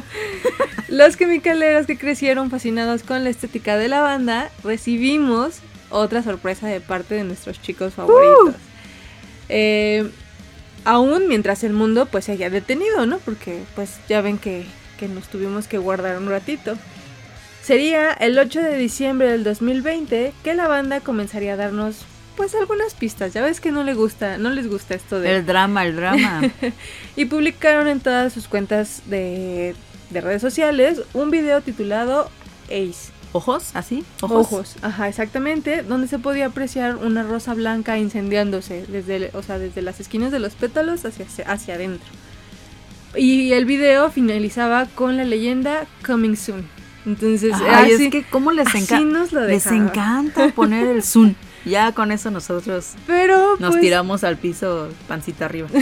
Los 0.89 1.17
chemicaleros 1.17 1.85
que 1.87 1.97
crecieron 1.97 2.49
fascinados 2.49 3.03
con 3.03 3.23
la 3.23 3.29
estética 3.29 3.77
de 3.77 3.87
la 3.87 4.01
banda, 4.01 4.49
recibimos 4.63 5.59
otra 5.89 6.23
sorpresa 6.23 6.67
de 6.67 6.81
parte 6.81 7.15
de 7.15 7.23
nuestros 7.23 7.61
chicos 7.61 7.93
favoritos. 7.93 8.55
Eh, 9.49 10.09
aún 10.85 11.27
mientras 11.27 11.63
el 11.63 11.73
mundo 11.73 12.05
pues 12.05 12.25
se 12.25 12.33
haya 12.33 12.49
detenido, 12.49 13.05
¿no? 13.05 13.19
Porque 13.19 13.63
pues 13.75 13.99
ya 14.07 14.21
ven 14.21 14.37
que, 14.37 14.65
que 14.99 15.07
nos 15.07 15.27
tuvimos 15.27 15.67
que 15.67 15.77
guardar 15.77 16.17
un 16.17 16.29
ratito. 16.29 16.77
Sería 17.63 18.11
el 18.11 18.37
8 18.39 18.61
de 18.61 18.77
diciembre 18.77 19.31
del 19.31 19.43
2020 19.43 20.33
que 20.43 20.53
la 20.55 20.67
banda 20.67 20.99
comenzaría 20.99 21.53
a 21.53 21.57
darnos 21.57 22.05
pues 22.35 22.55
algunas 22.55 22.95
pistas. 22.95 23.33
Ya 23.33 23.43
ves 23.43 23.61
que 23.61 23.71
no 23.71 23.83
le 23.83 23.93
gusta, 23.93 24.37
no 24.37 24.49
les 24.49 24.67
gusta 24.67 24.95
esto 24.95 25.19
de 25.19 25.35
El 25.35 25.45
drama, 25.45 25.85
el 25.85 25.95
drama. 25.95 26.41
y 27.15 27.25
publicaron 27.25 27.87
en 27.87 27.99
todas 27.99 28.33
sus 28.33 28.47
cuentas 28.47 29.03
de, 29.05 29.75
de 30.09 30.21
redes 30.21 30.41
sociales 30.41 31.01
un 31.13 31.29
video 31.29 31.61
titulado 31.61 32.31
Ace. 32.65 33.10
¿Ojos? 33.33 33.71
¿Así? 33.73 34.03
Ojos. 34.21 34.75
ajá, 34.81 35.07
exactamente, 35.07 35.83
donde 35.83 36.07
se 36.07 36.19
podía 36.19 36.47
apreciar 36.47 36.97
una 36.97 37.23
rosa 37.23 37.53
blanca 37.53 37.97
incendiándose 37.97 38.85
desde, 38.87 39.31
o 39.33 39.41
sea, 39.41 39.57
desde 39.57 39.81
las 39.81 39.99
esquinas 39.99 40.31
de 40.31 40.39
los 40.39 40.53
pétalos 40.53 41.05
hacia, 41.05 41.25
hacia 41.47 41.75
adentro. 41.75 42.09
Y 43.15 43.53
el 43.53 43.65
video 43.65 44.09
finalizaba 44.11 44.85
con 44.85 45.17
la 45.17 45.23
leyenda 45.23 45.85
Coming 46.05 46.35
Soon. 46.35 46.67
Entonces, 47.05 47.53
Ay, 47.55 47.93
así, 47.93 48.05
es 48.05 48.11
que 48.11 48.23
cómo 48.23 48.51
les, 48.51 48.73
encanta 48.75 49.41
les 49.47 49.65
encanta 49.67 50.49
poner 50.49 50.87
el 50.87 51.03
zoom. 51.03 51.33
Ya 51.63 51.91
con 51.91 52.11
eso 52.11 52.31
nosotros 52.31 52.93
Pero 53.05 53.55
nos 53.59 53.71
pues, 53.71 53.81
tiramos 53.81 54.23
al 54.23 54.37
piso 54.37 54.89
pancita 55.07 55.45
arriba. 55.45 55.69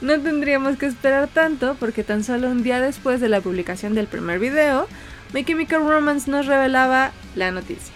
No 0.00 0.20
tendríamos 0.20 0.76
que 0.76 0.86
esperar 0.86 1.28
tanto 1.28 1.76
porque 1.80 2.04
tan 2.04 2.22
solo 2.22 2.48
un 2.48 2.62
día 2.62 2.80
después 2.80 3.20
de 3.20 3.28
la 3.28 3.40
publicación 3.40 3.94
del 3.94 4.06
primer 4.06 4.38
video, 4.38 4.86
My 5.34 5.44
Chemical 5.44 5.86
Romance 5.86 6.30
nos 6.30 6.46
revelaba 6.46 7.10
la 7.36 7.50
noticia. 7.50 7.92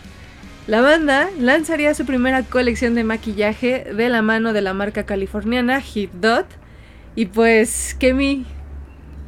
La 0.66 0.83
banda 0.83 1.30
lanzaría 1.38 1.95
su 1.95 2.04
primera 2.04 2.42
colección 2.42 2.95
de 2.95 3.04
maquillaje 3.04 3.85
de 3.95 4.09
la 4.11 4.21
mano 4.21 4.52
de 4.52 4.61
la 4.61 4.75
marca 4.75 5.07
californiana 5.07 5.80
Hit 5.80 6.11
Dot. 6.12 6.47
Y 7.14 7.26
pues, 7.26 7.97
Kemi, 7.99 8.45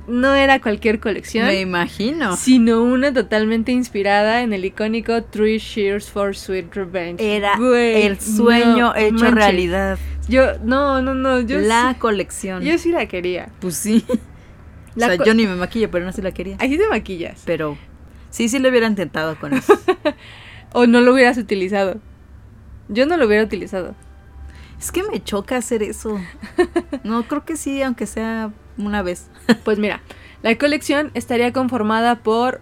no 0.07 0.35
era 0.35 0.61
cualquier 0.61 1.00
colección, 1.00 1.47
Me 1.47 1.61
imagino. 1.61 2.37
sino 2.37 2.83
una 2.83 3.12
totalmente 3.14 3.73
inspirada 3.73 4.43
en 4.43 4.52
el 4.52 4.64
icónico 4.64 5.23
Three 5.23 5.59
Shears 5.59 6.11
for 6.11 6.37
Sweet 6.37 6.75
Revenge. 6.75 7.23
Era 7.25 7.57
Güey, 7.57 8.02
el 8.02 8.21
sueño 8.21 8.93
no 8.93 8.95
hecho 8.97 9.31
realidad. 9.31 9.99
Yo, 10.29 10.59
no, 10.64 11.00
no, 11.00 11.14
no, 11.14 11.40
yo 11.40 11.59
la 11.59 11.93
sí- 11.95 11.99
colección. 12.00 12.62
yo 12.62 12.76
sí 12.76 12.90
la 12.93 13.07
quería. 13.07 13.49
Pues 13.61 13.76
sí. 13.76 14.05
La 14.97 15.07
o 15.07 15.11
sea, 15.14 15.25
yo 15.25 15.35
ni 15.35 15.47
me 15.47 15.55
maquillo, 15.55 15.90
pero 15.90 16.05
no 16.05 16.12
sí 16.12 16.21
la 16.21 16.33
quería. 16.33 16.57
Ahí 16.59 16.76
te 16.76 16.87
maquillas. 16.88 17.43
Pero 17.47 17.79
sí, 18.31 18.49
sí 18.49 18.59
le 18.59 18.71
hubieran 18.71 18.95
tentado 18.95 19.39
con 19.39 19.55
eso. 19.55 19.79
O 20.73 20.87
no 20.87 21.01
lo 21.01 21.13
hubieras 21.13 21.37
utilizado. 21.37 21.97
Yo 22.89 23.05
no 23.05 23.17
lo 23.17 23.27
hubiera 23.27 23.43
utilizado. 23.43 23.97
es 24.79 24.93
que 24.93 25.03
me 25.03 25.23
choca 25.23 25.57
hacer 25.57 25.83
eso. 25.83 26.19
No, 27.05 27.25
creo 27.25 27.45
que 27.45 27.57
sí, 27.57 27.83
aunque 27.83 28.07
sea 28.07 28.53
una 28.79 29.03
vez. 29.03 29.29
Pues 29.65 29.79
mira, 29.79 30.01
la 30.43 30.57
colección 30.57 31.11
estaría 31.15 31.53
conformada 31.53 32.17
por 32.23 32.61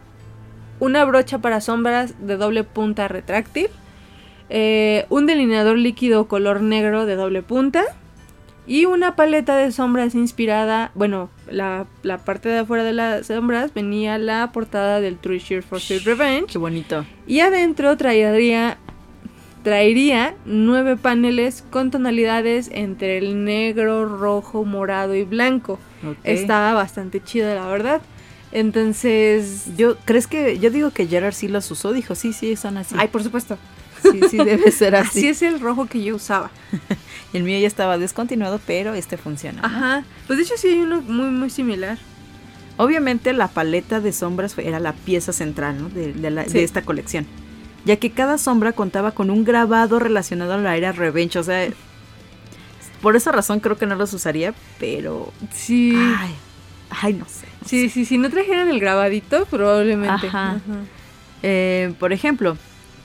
una 0.80 1.04
brocha 1.04 1.38
para 1.38 1.60
sombras 1.60 2.14
de 2.24 2.36
doble 2.36 2.64
punta 2.64 3.08
retráctil, 3.08 3.68
eh, 4.48 5.06
un 5.10 5.26
delineador 5.26 5.76
líquido 5.76 6.28
color 6.28 6.62
negro 6.62 7.04
de 7.04 7.16
doble 7.16 7.42
punta 7.42 7.84
y 8.68 8.84
una 8.84 9.16
paleta 9.16 9.56
de 9.56 9.72
sombras 9.72 10.14
inspirada, 10.14 10.92
bueno, 10.94 11.30
la, 11.50 11.86
la 12.02 12.18
parte 12.18 12.50
de 12.50 12.58
afuera 12.58 12.84
de 12.84 12.92
las 12.92 13.26
sombras 13.26 13.72
venía 13.72 14.18
la 14.18 14.52
portada 14.52 15.00
del 15.00 15.16
True 15.16 15.38
Sheer 15.38 15.62
for 15.62 15.80
Sweet 15.80 16.04
Revenge 16.04 16.52
Qué 16.52 16.58
bonito. 16.58 17.06
Y 17.26 17.40
adentro 17.40 17.96
traería, 17.96 18.76
traería 19.64 20.34
nueve 20.44 20.96
paneles 20.96 21.64
con 21.70 21.90
tonalidades 21.90 22.70
entre 22.72 23.16
el 23.16 23.42
negro, 23.42 24.04
rojo, 24.04 24.64
morado 24.64 25.14
y 25.14 25.24
blanco. 25.24 25.78
Estaba 26.22 26.74
bastante 26.74 27.22
chido, 27.24 27.52
la 27.54 27.66
verdad. 27.66 28.02
Entonces... 28.52 29.74
Yo, 29.76 29.96
¿crees 30.04 30.26
que? 30.26 30.58
Yo 30.58 30.70
digo 30.70 30.90
que 30.90 31.06
Gerard 31.06 31.32
sí 31.32 31.48
los 31.48 31.70
usó. 31.70 31.92
Dijo, 31.92 32.14
sí, 32.14 32.34
sí, 32.34 32.54
son 32.54 32.76
así. 32.76 32.94
Ay, 32.98 33.08
por 33.08 33.22
supuesto. 33.22 33.56
Sí, 34.02 34.20
sí, 34.30 34.36
debe 34.38 34.70
ser 34.70 34.94
Así 34.96 35.18
así. 35.20 35.28
es 35.28 35.42
el 35.42 35.60
rojo 35.60 35.86
que 35.86 36.02
yo 36.02 36.16
usaba. 36.16 36.50
El 37.32 37.42
mío 37.42 37.58
ya 37.58 37.66
estaba 37.66 37.98
descontinuado, 37.98 38.60
pero 38.66 38.94
este 38.94 39.16
funciona. 39.18 39.60
¿no? 39.62 39.66
Ajá. 39.68 40.04
Pues 40.26 40.38
de 40.38 40.44
hecho 40.44 40.54
sí 40.56 40.68
hay 40.68 40.78
uno 40.80 41.02
muy, 41.02 41.30
muy 41.30 41.50
similar. 41.50 41.98
Obviamente 42.78 43.32
la 43.32 43.48
paleta 43.48 44.00
de 44.00 44.12
sombras 44.12 44.54
fue- 44.54 44.66
era 44.66 44.80
la 44.80 44.92
pieza 44.92 45.32
central 45.32 45.82
¿no? 45.82 45.88
de, 45.90 46.12
de 46.12 46.30
la- 46.30 46.44
de 46.44 46.50
Sí. 46.50 46.58
esta 46.60 46.82
colección, 46.82 47.26
ya 47.84 47.96
que 47.96 48.10
cada 48.12 48.38
sombra 48.38 48.72
contaba 48.72 49.10
con 49.12 49.30
un 49.30 49.44
grabado 49.44 49.98
relacionado 49.98 50.54
a 50.54 50.58
la 50.58 50.76
era 50.76 50.92
Revenge, 50.92 51.38
o 51.38 51.42
sea, 51.42 51.68
por 53.02 53.14
esa 53.16 53.30
razón 53.32 53.60
creo 53.60 53.76
que 53.76 53.86
no 53.86 53.94
los 53.96 54.12
usaría, 54.14 54.54
pero... 54.80 55.32
Sí. 55.52 55.92
Ay, 56.18 56.34
ay, 56.90 57.12
no 57.14 57.26
sé. 57.26 57.46
no 57.60 57.68
Sí, 57.68 57.88
sé. 57.88 57.94
sí, 57.94 58.04
si 58.04 58.16
no 58.18 58.30
trajeran 58.30 58.68
el 58.68 58.80
grabadito, 58.80 59.44
probablemente. 59.46 60.28
Ajá. 60.28 60.56
Eh, 61.42 61.92
por 62.00 62.12
ejemplo, 62.12 62.56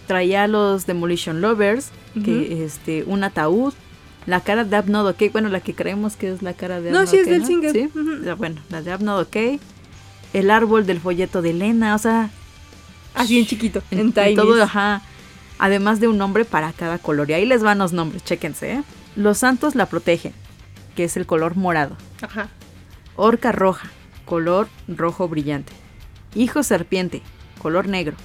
traía 0.07 0.47
los 0.47 0.85
Demolition 0.85 1.41
Lovers, 1.41 1.91
que 2.23 2.63
este, 2.63 3.03
un 3.05 3.23
ataúd, 3.23 3.73
la 4.25 4.41
cara 4.41 4.63
de 4.63 4.75
Abnod 4.75 5.07
OK, 5.09 5.31
bueno, 5.31 5.49
la 5.49 5.59
que 5.59 5.73
creemos 5.73 6.15
que 6.15 6.31
es 6.31 6.41
la 6.41 6.53
cara 6.53 6.79
de 6.79 6.91
No, 6.91 6.99
Abnod 6.99 7.11
sí 7.11 7.17
es 7.17 7.25
del 7.27 7.41
¿no? 7.41 7.47
single. 7.47 7.71
Sí, 7.71 7.89
bueno, 8.37 8.61
la 8.69 8.81
de 8.81 8.91
Abnod 8.91 9.21
OK, 9.21 9.59
el 10.33 10.51
árbol 10.51 10.85
del 10.85 10.99
folleto 10.99 11.41
de 11.41 11.51
Elena, 11.51 11.95
o 11.95 11.97
sea, 11.97 12.29
Así 13.15 13.39
en 13.39 13.45
chiquito, 13.45 13.83
en 13.91 14.11
todo, 14.11 14.61
ajá, 14.63 15.01
además 15.59 15.99
de 15.99 16.07
un 16.07 16.17
nombre 16.17 16.45
para 16.45 16.73
cada 16.73 16.97
color, 16.97 17.29
y 17.29 17.33
ahí 17.33 17.45
les 17.45 17.61
van 17.61 17.77
los 17.77 17.93
nombres, 17.93 18.23
chéquense, 18.23 18.73
¿eh? 18.73 18.83
Los 19.15 19.37
santos 19.37 19.75
la 19.75 19.85
protegen, 19.85 20.33
que 20.95 21.03
es 21.03 21.15
el 21.17 21.25
color 21.25 21.55
morado. 21.55 21.95
Ajá. 22.21 22.49
Orca 23.15 23.51
roja, 23.51 23.91
color 24.25 24.67
rojo 24.87 25.27
brillante. 25.27 25.71
Hijo 26.33 26.63
serpiente, 26.63 27.21
color 27.61 27.87
negro. 27.87 28.15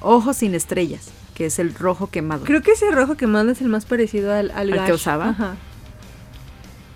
Ojos 0.00 0.38
sin 0.38 0.54
estrellas, 0.54 1.08
que 1.34 1.46
es 1.46 1.58
el 1.58 1.74
rojo 1.74 2.08
quemado. 2.08 2.44
Creo 2.44 2.62
que 2.62 2.72
ese 2.72 2.90
rojo 2.90 3.16
que 3.16 3.26
manda 3.26 3.52
es 3.52 3.60
el 3.60 3.68
más 3.68 3.86
parecido 3.86 4.32
al, 4.32 4.50
al, 4.50 4.72
¿Al 4.72 4.86
que 4.86 4.92
usaba? 4.92 5.30
Ajá. 5.30 5.56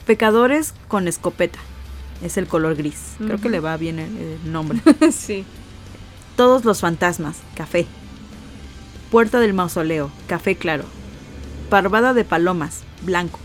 Pecadores 0.07 0.75
con 0.88 1.09
escopeta, 1.09 1.59
es 2.23 2.37
el 2.37 2.47
color 2.47 2.76
gris. 2.76 3.14
Creo 3.19 3.40
que 3.40 3.49
le 3.49 3.61
va 3.61 3.76
bien 3.76 3.99
el, 3.99 4.16
el 4.16 4.52
nombre. 4.52 4.80
sí. 5.12 5.45
Todos 6.37 6.64
los 6.64 6.80
fantasmas, 6.80 7.38
café. 7.54 7.87
Puerta 9.11 9.40
del 9.40 9.54
mausoleo, 9.54 10.11
café 10.26 10.57
claro. 10.57 10.85
Parvada 11.69 12.14
de 12.14 12.25
palomas, 12.25 12.83
blanco. 13.02 13.38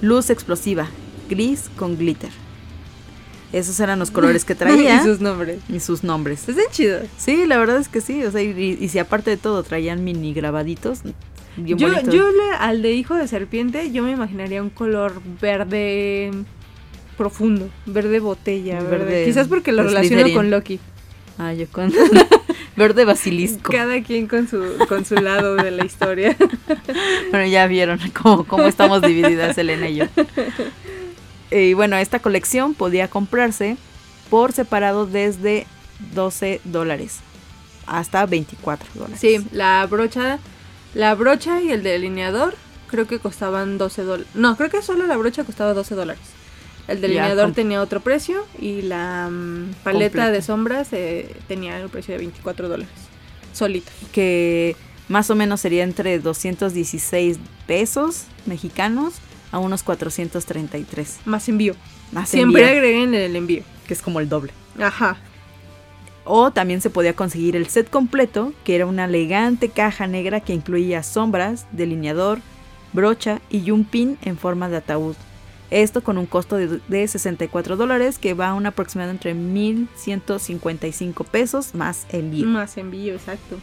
Luz 0.00 0.30
explosiva, 0.30 0.88
gris 1.28 1.70
con 1.76 1.96
glitter. 1.96 2.30
Esos 3.52 3.78
eran 3.80 3.98
los 3.98 4.10
colores 4.10 4.44
que 4.44 4.54
traía. 4.54 4.96
y 5.00 5.04
sus 5.04 5.20
nombres. 5.20 5.58
y 5.68 5.80
sus 5.80 6.04
nombres. 6.04 6.48
Están 6.48 6.64
chidos. 6.70 7.02
Sí, 7.18 7.44
la 7.46 7.58
verdad 7.58 7.76
es 7.78 7.88
que 7.88 8.00
sí. 8.00 8.24
O 8.24 8.30
sea, 8.30 8.42
y, 8.42 8.78
y 8.80 8.88
si 8.88 8.98
aparte 8.98 9.30
de 9.30 9.36
todo 9.36 9.62
traían 9.62 10.02
mini 10.04 10.32
grabaditos. 10.32 11.00
Bien 11.56 11.76
Yo, 11.76 11.88
yo 12.10 12.30
le- 12.30 12.54
al 12.58 12.80
de 12.80 12.92
hijo 12.92 13.14
de 13.14 13.28
serpiente, 13.28 13.92
yo 13.92 14.02
me 14.02 14.10
imaginaría 14.12 14.62
un 14.62 14.70
color 14.70 15.20
verde 15.40 16.30
profundo, 17.18 17.68
verde 17.84 18.20
botella, 18.20 18.80
verde. 18.80 19.04
Verde 19.04 19.24
Quizás 19.26 19.48
porque 19.48 19.70
lo 19.70 19.82
de 19.82 19.88
relaciono 19.90 20.32
con 20.34 20.50
Loki. 20.50 20.80
Ah, 21.38 21.52
yo 21.52 21.66
con 21.70 21.92
verde 22.76 23.04
basilisco. 23.04 23.70
Cada 23.70 24.02
quien 24.02 24.28
con 24.28 24.48
su, 24.48 24.62
con 24.88 25.04
su 25.04 25.16
lado 25.16 25.56
de 25.56 25.70
la 25.72 25.84
historia. 25.84 26.36
Bueno, 27.30 27.46
ya 27.46 27.66
vieron 27.66 27.98
cómo, 28.22 28.44
cómo 28.44 28.64
estamos 28.64 29.00
divididas 29.02 29.56
Elena 29.56 29.88
y 29.88 29.96
yo. 29.96 30.04
Y 31.52 31.74
bueno, 31.74 31.96
esta 31.96 32.18
colección 32.20 32.74
podía 32.74 33.08
comprarse 33.08 33.76
por 34.30 34.52
separado 34.52 35.06
desde 35.06 35.66
12 36.14 36.60
dólares 36.64 37.20
hasta 37.86 38.26
24 38.26 38.88
dólares. 38.94 39.20
Sí, 39.20 39.44
la 39.52 39.86
brocha, 39.86 40.38
la 40.94 41.14
brocha 41.14 41.60
y 41.60 41.70
el 41.70 41.82
delineador 41.82 42.54
creo 42.88 43.06
que 43.06 43.18
costaban 43.18 43.78
12 43.78 44.02
dólares. 44.02 44.32
No, 44.34 44.56
creo 44.56 44.70
que 44.70 44.82
solo 44.82 45.06
la 45.06 45.16
brocha 45.16 45.44
costaba 45.44 45.74
12 45.74 45.94
dólares. 45.94 46.22
El 46.88 47.00
delineador 47.00 47.52
tenía 47.52 47.80
otro 47.80 48.00
precio 48.00 48.44
y 48.58 48.82
la 48.82 49.28
mm, 49.30 49.74
paleta 49.84 50.10
Completa. 50.10 50.30
de 50.32 50.42
sombras 50.42 50.88
eh, 50.92 51.34
tenía 51.48 51.78
el 51.78 51.88
precio 51.88 52.12
de 52.12 52.18
24 52.18 52.68
dólares. 52.68 52.92
Solitos. 53.52 53.92
Que 54.12 54.76
más 55.08 55.30
o 55.30 55.34
menos 55.34 55.60
sería 55.60 55.84
entre 55.84 56.18
216 56.18 57.38
pesos 57.66 58.24
mexicanos 58.46 59.14
a 59.52 59.58
unos 59.58 59.82
433. 59.84 61.20
Más 61.24 61.48
envío. 61.48 61.74
Más 62.10 62.28
Siempre 62.28 62.62
envío, 62.62 62.76
agreguen 62.76 63.14
el 63.14 63.36
envío. 63.36 63.62
que 63.86 63.94
es 63.94 64.02
como 64.02 64.18
el 64.18 64.28
doble. 64.28 64.52
Ajá. 64.80 65.16
O 66.24 66.50
también 66.50 66.80
se 66.80 66.90
podía 66.90 67.14
conseguir 67.14 67.54
el 67.56 67.66
set 67.68 67.88
completo, 67.90 68.52
que 68.64 68.74
era 68.74 68.86
una 68.86 69.04
elegante 69.04 69.68
caja 69.68 70.06
negra 70.06 70.40
que 70.40 70.54
incluía 70.54 71.02
sombras, 71.02 71.66
delineador, 71.72 72.40
brocha 72.92 73.40
y 73.50 73.70
un 73.70 73.84
pin 73.84 74.18
en 74.22 74.36
forma 74.38 74.68
de 74.68 74.76
ataúd. 74.78 75.16
Esto 75.70 76.02
con 76.02 76.18
un 76.18 76.26
costo 76.26 76.56
de, 76.56 76.80
de 76.86 77.08
64 77.08 77.76
dólares 77.76 78.18
que 78.18 78.34
va 78.34 78.48
a 78.50 78.54
un 78.54 78.66
aproximado 78.66 79.10
entre 79.10 79.34
1.155 79.34 81.24
pesos 81.24 81.74
más 81.74 82.06
envío. 82.10 82.46
Más 82.46 82.76
envío, 82.76 83.14
exacto. 83.14 83.58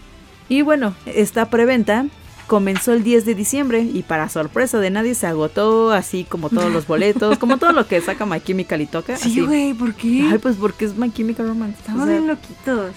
Y 0.47 0.63
bueno, 0.63 0.95
esta 1.05 1.49
preventa 1.49 2.07
comenzó 2.49 2.93
el 2.93 3.03
10 3.03 3.25
de 3.25 3.35
diciembre 3.35 3.81
y 3.83 4.01
para 4.01 4.27
sorpresa 4.27 4.79
de 4.79 4.89
nadie 4.89 5.13
se 5.13 5.27
agotó 5.27 5.91
así 5.91 6.23
como 6.23 6.49
todos 6.49 6.71
los 6.73 6.87
boletos, 6.87 7.37
como 7.37 7.57
todo 7.57 7.73
lo 7.73 7.87
que 7.87 8.01
saca 8.01 8.25
My 8.25 8.41
Chemical 8.41 8.81
y 8.81 8.87
toca. 8.87 9.13
así. 9.13 9.39
güey, 9.41 9.75
¿por 9.75 9.93
qué? 9.93 10.27
Ay, 10.31 10.39
pues 10.39 10.55
porque 10.59 10.85
es 10.85 10.97
My 10.97 11.11
Chemical 11.13 11.47
Romance. 11.47 11.77
Estamos 11.77 12.01
O 12.01 12.05
sea, 12.05 12.15
bien 12.15 12.27
loquitos. 12.27 12.91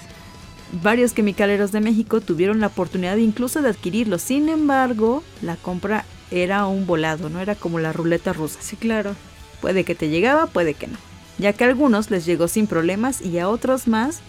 Varios 0.83 1.15
chemicaleros 1.15 1.71
de 1.71 1.81
México 1.81 2.23
tuvieron 2.23 2.61
la 2.61 2.69
oportunidad 2.69 3.19
incluso 3.19 3.61
de 3.61 3.69
adquirirlo. 3.69 4.19
Sin 4.19 4.49
embargo, 4.49 5.23
la 5.43 5.57
compra 5.57 6.07
era 6.31 6.65
un 6.67 6.87
volado, 6.87 7.29
no 7.29 7.39
era 7.39 7.55
como 7.55 7.79
la 7.79 7.93
ruleta 7.93 8.33
rusa. 8.33 8.59
Sí, 8.63 8.77
claro. 8.77 9.15
Puede 9.61 9.85
que 9.85 9.95
te 9.95 10.09
llegaba, 10.09 10.47
puede 10.47 10.73
que 10.73 10.87
no. 10.87 10.97
Ya 11.37 11.53
que 11.53 11.65
a 11.65 11.69
algunos 11.69 12.11
les 12.11 12.25
llegó 12.25 12.49
sin 12.49 12.67
problemas 12.67 13.21
y 13.21 13.39
a 13.39 13.51
otros 13.51 13.87
más, 13.87 14.21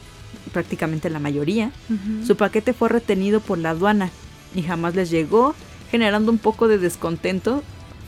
prácticamente 0.52 1.10
la 1.10 1.20
mayoría, 1.20 1.72
su 2.28 2.36
paquete 2.36 2.74
fue 2.74 2.90
retenido 2.90 3.40
por 3.40 3.58
la 3.58 3.70
aduana 3.70 4.12
y 4.56 4.64
jamás 4.64 4.96
les 4.96 5.10
llegó, 5.10 5.56
generando 5.92 6.32
un 6.32 6.38
poco 6.38 6.68
de 6.68 6.78
descontento 6.78 7.64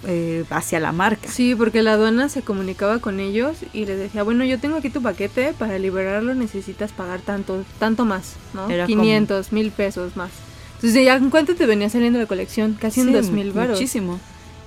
eh, 0.08 0.46
hacia 0.50 0.80
la 0.80 0.92
marca. 0.92 1.28
Sí, 1.28 1.56
porque 1.56 1.82
la 1.82 1.94
aduana 1.94 2.30
se 2.30 2.42
comunicaba 2.42 3.00
con 3.00 3.20
ellos 3.20 3.58
y 3.74 3.86
les 3.86 3.98
decía, 3.98 4.24
bueno, 4.24 4.44
yo 4.46 4.60
tengo 4.60 4.78
aquí 4.78 4.90
tu 4.90 5.02
paquete, 5.02 5.54
para 5.54 5.80
liberarlo 5.80 6.36
necesitas 6.36 6.92
pagar 6.92 7.22
tanto, 7.22 7.64
tanto 7.80 8.06
más, 8.06 8.36
¿no? 8.54 8.70
Era 8.70 8.86
500, 8.86 9.52
mil 9.52 9.72
pesos 9.72 10.16
más. 10.16 10.32
Entonces, 10.76 11.06
¿ya 11.06 11.16
en 11.16 11.30
cuánto 11.30 11.56
te 11.56 11.66
venía 11.66 11.90
saliendo 11.90 12.20
la 12.20 12.28
colección? 12.28 12.78
Casi 12.80 13.02
en 13.02 13.14
dos 13.14 13.32
mil 13.32 13.52
baros. 13.52 13.80
Muchísimo. 13.80 14.20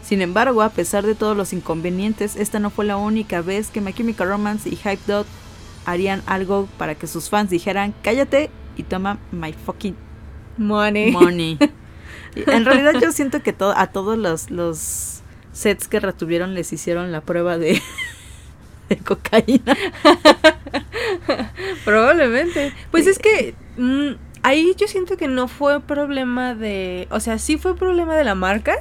Sin 0.03 0.23
embargo, 0.23 0.63
a 0.63 0.71
pesar 0.71 1.05
de 1.05 1.15
todos 1.15 1.37
los 1.37 1.53
inconvenientes, 1.53 2.35
esta 2.37 2.59
no 2.59 2.71
fue 2.71 2.87
la 2.87 2.97
única 2.97 3.43
vez 3.43 3.69
que 3.69 3.81
My 3.81 3.93
Chemical 3.93 4.29
Romance 4.29 4.69
y 4.69 4.77
Hype 4.77 5.01
Dot 5.07 5.27
harían 5.85 6.23
algo 6.27 6.67
para 6.79 6.95
que 6.95 7.07
sus 7.07 7.29
fans 7.29 7.51
dijeran 7.51 7.95
cállate 8.03 8.51
y 8.77 8.83
toma 8.83 9.19
my 9.33 9.53
fucking 9.53 9.95
Money. 10.59 11.13
money. 11.13 11.59
En 12.47 12.65
realidad 12.65 12.93
yo 13.01 13.11
siento 13.11 13.43
que 13.43 13.53
to- 13.53 13.75
a 13.77 13.89
todos 13.89 14.17
los, 14.17 14.51
los 14.51 15.23
sets 15.53 15.89
que 15.89 15.99
retuvieron 15.99 16.55
les 16.55 16.73
hicieron 16.73 17.11
la 17.11 17.21
prueba 17.23 17.59
de, 17.59 17.83
de 18.89 18.97
cocaína. 18.99 19.77
Probablemente. 21.85 22.73
Pues 22.91 23.07
es 23.07 23.19
que 23.19 23.55
mm, 23.77 24.11
ahí 24.43 24.75
yo 24.77 24.87
siento 24.89 25.17
que 25.17 25.29
no 25.29 25.49
fue 25.49 25.81
problema 25.81 26.55
de, 26.55 27.09
o 27.11 27.21
sea, 27.21 27.39
sí 27.39 27.59
fue 27.59 27.77
problema 27.77 28.15
de 28.17 28.25
la 28.25 28.35
marca, 28.35 28.77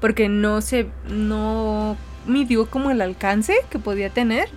porque 0.00 0.28
no 0.28 0.60
se, 0.60 0.86
no 1.08 1.96
midió 2.26 2.66
como 2.66 2.90
el 2.90 3.00
alcance 3.00 3.54
que 3.70 3.78
podía 3.78 4.10
tener. 4.10 4.48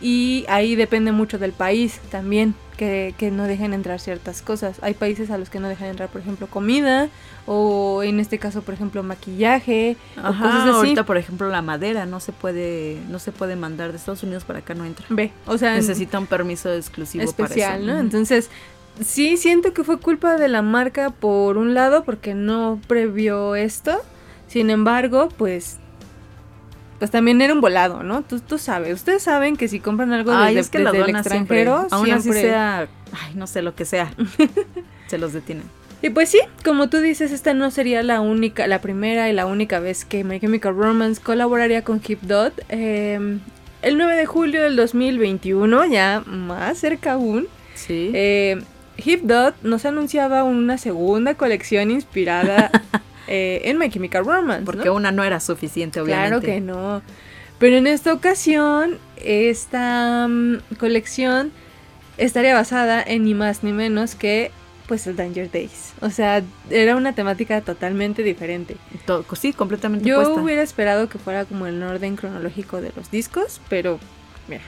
Y 0.00 0.46
ahí 0.48 0.76
depende 0.76 1.12
mucho 1.12 1.38
del 1.38 1.52
país 1.52 2.00
también, 2.10 2.54
que, 2.78 3.14
que 3.18 3.30
no 3.30 3.44
dejen 3.44 3.74
entrar 3.74 4.00
ciertas 4.00 4.40
cosas. 4.40 4.78
Hay 4.80 4.94
países 4.94 5.30
a 5.30 5.36
los 5.36 5.50
que 5.50 5.60
no 5.60 5.68
dejan 5.68 5.88
entrar, 5.88 6.08
por 6.08 6.22
ejemplo, 6.22 6.46
comida, 6.46 7.08
o 7.46 8.02
en 8.02 8.18
este 8.20 8.38
caso, 8.38 8.62
por 8.62 8.72
ejemplo, 8.72 9.02
maquillaje, 9.02 9.96
o 10.16 10.26
Ajá, 10.26 10.44
cosas 10.44 10.60
así. 10.62 10.70
ahorita 10.70 11.04
por 11.04 11.18
ejemplo 11.18 11.48
la 11.50 11.62
madera 11.62 12.06
no 12.06 12.20
se 12.20 12.32
puede 12.32 12.98
no 13.10 13.18
se 13.18 13.32
puede 13.32 13.56
mandar 13.56 13.90
de 13.90 13.98
Estados 13.98 14.22
Unidos 14.22 14.44
para 14.44 14.60
acá 14.60 14.74
no 14.74 14.84
entra. 14.84 15.04
Ve, 15.10 15.32
o 15.46 15.58
sea, 15.58 15.74
Necesita 15.74 16.18
un 16.18 16.26
permiso 16.26 16.72
exclusivo 16.72 17.24
especial, 17.24 17.80
para 17.80 17.82
eso. 17.82 17.92
¿no? 17.92 17.98
Entonces, 17.98 18.48
sí 19.04 19.36
siento 19.36 19.72
que 19.74 19.84
fue 19.84 19.98
culpa 19.98 20.36
de 20.36 20.48
la 20.48 20.62
marca 20.62 21.10
por 21.10 21.58
un 21.58 21.74
lado, 21.74 22.04
porque 22.04 22.34
no 22.34 22.80
previó 22.86 23.54
esto. 23.56 24.00
Sin 24.48 24.70
embargo, 24.70 25.28
pues. 25.36 25.78
Pues 27.00 27.10
también 27.10 27.40
era 27.42 27.52
un 27.52 27.60
volado, 27.60 28.04
¿no? 28.04 28.22
Tú, 28.22 28.38
tú 28.38 28.58
sabes, 28.58 28.94
ustedes 28.94 29.22
saben 29.24 29.56
que 29.56 29.66
si 29.66 29.80
compran 29.80 30.12
algo 30.12 30.30
Ay, 30.32 30.54
desde, 30.54 30.60
es 30.60 30.70
que 30.70 30.78
desde 30.78 30.98
el 30.98 31.04
siempre, 31.04 31.18
extranjero, 31.62 31.86
aún 31.90 32.10
así 32.12 32.32
sea, 32.32 32.88
ay, 33.12 33.34
no 33.34 33.46
sé 33.48 33.62
lo 33.62 33.74
que 33.74 33.84
sea, 33.86 34.12
se 35.08 35.18
los 35.18 35.32
detienen. 35.32 35.64
Y 36.02 36.10
pues 36.10 36.28
sí, 36.28 36.38
como 36.64 36.88
tú 36.88 36.98
dices, 36.98 37.32
esta 37.32 37.52
no 37.52 37.70
sería 37.70 38.02
la 38.02 38.20
única, 38.20 38.66
la 38.66 38.80
primera 38.80 39.28
y 39.28 39.32
la 39.32 39.46
única 39.46 39.80
vez 39.80 40.04
que 40.04 40.24
My 40.24 40.38
Chemical 40.40 40.74
Romance 40.76 41.20
colaboraría 41.20 41.82
con 41.82 42.00
Hip 42.06 42.20
Dot. 42.22 42.54
Eh, 42.68 43.38
el 43.82 43.96
9 43.98 44.14
de 44.16 44.26
julio 44.26 44.62
del 44.62 44.76
2021, 44.76 45.86
ya 45.86 46.22
más 46.26 46.78
cerca 46.78 47.12
aún, 47.12 47.48
Sí. 47.74 48.10
eh, 48.14 48.62
Hip 48.98 49.22
Dot 49.22 49.54
nos 49.62 49.86
anunciaba 49.86 50.44
una 50.44 50.76
segunda 50.76 51.34
colección 51.34 51.90
inspirada 51.90 52.70
eh, 53.30 53.62
en 53.64 53.78
My 53.78 53.88
Chemical 53.88 54.24
Romance. 54.26 54.64
porque 54.66 54.86
¿no? 54.88 54.94
una 54.94 55.10
no 55.12 55.24
era 55.24 55.40
suficiente, 55.40 56.00
obviamente. 56.00 56.28
Claro 56.28 56.40
que 56.40 56.60
no. 56.60 57.00
Pero 57.58 57.76
en 57.76 57.86
esta 57.86 58.12
ocasión, 58.12 58.98
esta 59.16 60.26
mm, 60.28 60.58
colección 60.78 61.52
estaría 62.18 62.54
basada 62.54 63.02
en 63.02 63.24
ni 63.24 63.34
más 63.34 63.62
ni 63.62 63.72
menos 63.72 64.14
que 64.14 64.50
pues 64.86 65.06
el 65.06 65.14
Danger 65.14 65.48
Days. 65.50 65.92
O 66.00 66.10
sea, 66.10 66.42
era 66.68 66.96
una 66.96 67.14
temática 67.14 67.60
totalmente 67.60 68.24
diferente. 68.24 68.76
To- 69.06 69.24
sí, 69.36 69.52
completamente 69.52 70.04
Yo 70.08 70.34
hubiera 70.34 70.62
esperado 70.62 71.08
que 71.08 71.18
fuera 71.18 71.44
como 71.44 71.66
el 71.68 71.80
orden 71.82 72.16
cronológico 72.16 72.80
de 72.80 72.90
los 72.96 73.08
discos, 73.10 73.60
pero 73.68 74.00
mira, 74.48 74.62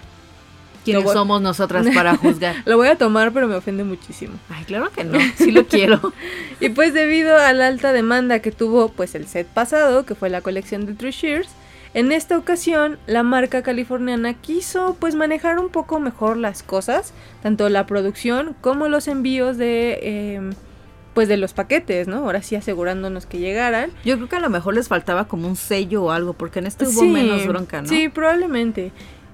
¿Quiénes 0.85 1.05
voy- 1.05 1.13
somos 1.15 1.41
nosotras 1.43 1.87
para 1.95 2.17
juzgar? 2.17 2.57
lo 2.65 2.77
voy 2.77 2.89
a 2.89 2.97
tomar, 2.97 3.33
pero 3.33 3.49
me 3.49 3.55
ofende 3.55 3.85
muchísimo. 3.85 4.35
Ay, 4.51 4.65
claro 4.65 4.91
que 4.91 5.05
no, 5.05 5.19
sí 5.37 5.51
lo 5.51 5.67
quiero. 5.67 6.13
Y 6.61 6.69
pues 6.69 6.95
debido 6.95 7.37
a 7.37 7.53
la 7.53 7.67
alta 7.67 7.93
demanda 7.93 8.39
que 8.41 8.53
tuvo 8.53 8.89
pues 8.89 9.15
el 9.17 9.27
set 9.27 9.47
pasado, 9.49 10.05
que 10.07 10.15
fue 10.15 10.31
la 10.31 10.41
colección 10.43 10.87
de 10.87 10.95
Three 10.95 11.11
Shears, 11.11 11.49
en 11.95 12.11
esta 12.13 12.39
ocasión 12.39 12.99
la 13.07 13.23
marca 13.23 13.63
californiana 13.63 14.33
quiso 14.35 14.97
pues 14.99 15.15
manejar 15.15 15.59
un 15.59 15.69
poco 15.71 15.99
mejor 16.01 16.37
las 16.37 16.63
cosas, 16.63 17.13
tanto 17.43 17.69
la 17.69 17.85
producción 17.87 18.55
como 18.61 18.89
los 18.89 19.09
envíos 19.09 19.59
de 19.59 19.99
eh, 20.03 20.41
pues 21.15 21.29
de 21.29 21.37
los 21.37 21.53
paquetes, 21.53 22.09
¿no? 22.09 22.19
Ahora 22.19 22.41
sí 22.43 22.57
asegurándonos 22.57 23.27
que 23.27 23.39
llegaran. 23.39 23.91
Yo 24.05 24.17
creo 24.17 24.29
que 24.31 24.37
a 24.37 24.41
lo 24.41 24.49
mejor 24.49 24.75
les 24.75 24.89
faltaba 24.89 25.27
como 25.29 25.47
un 25.49 25.57
sello 25.57 26.05
o 26.05 26.11
algo, 26.11 26.33
porque 26.33 26.61
en 26.61 26.67
este 26.67 26.85
hubo 26.85 27.01
Sí, 27.01 27.09
menos 27.09 27.47
bronca, 27.47 27.83
¿no? 27.83 27.89
Sí, 27.89 28.09
probablemente. 28.09 28.93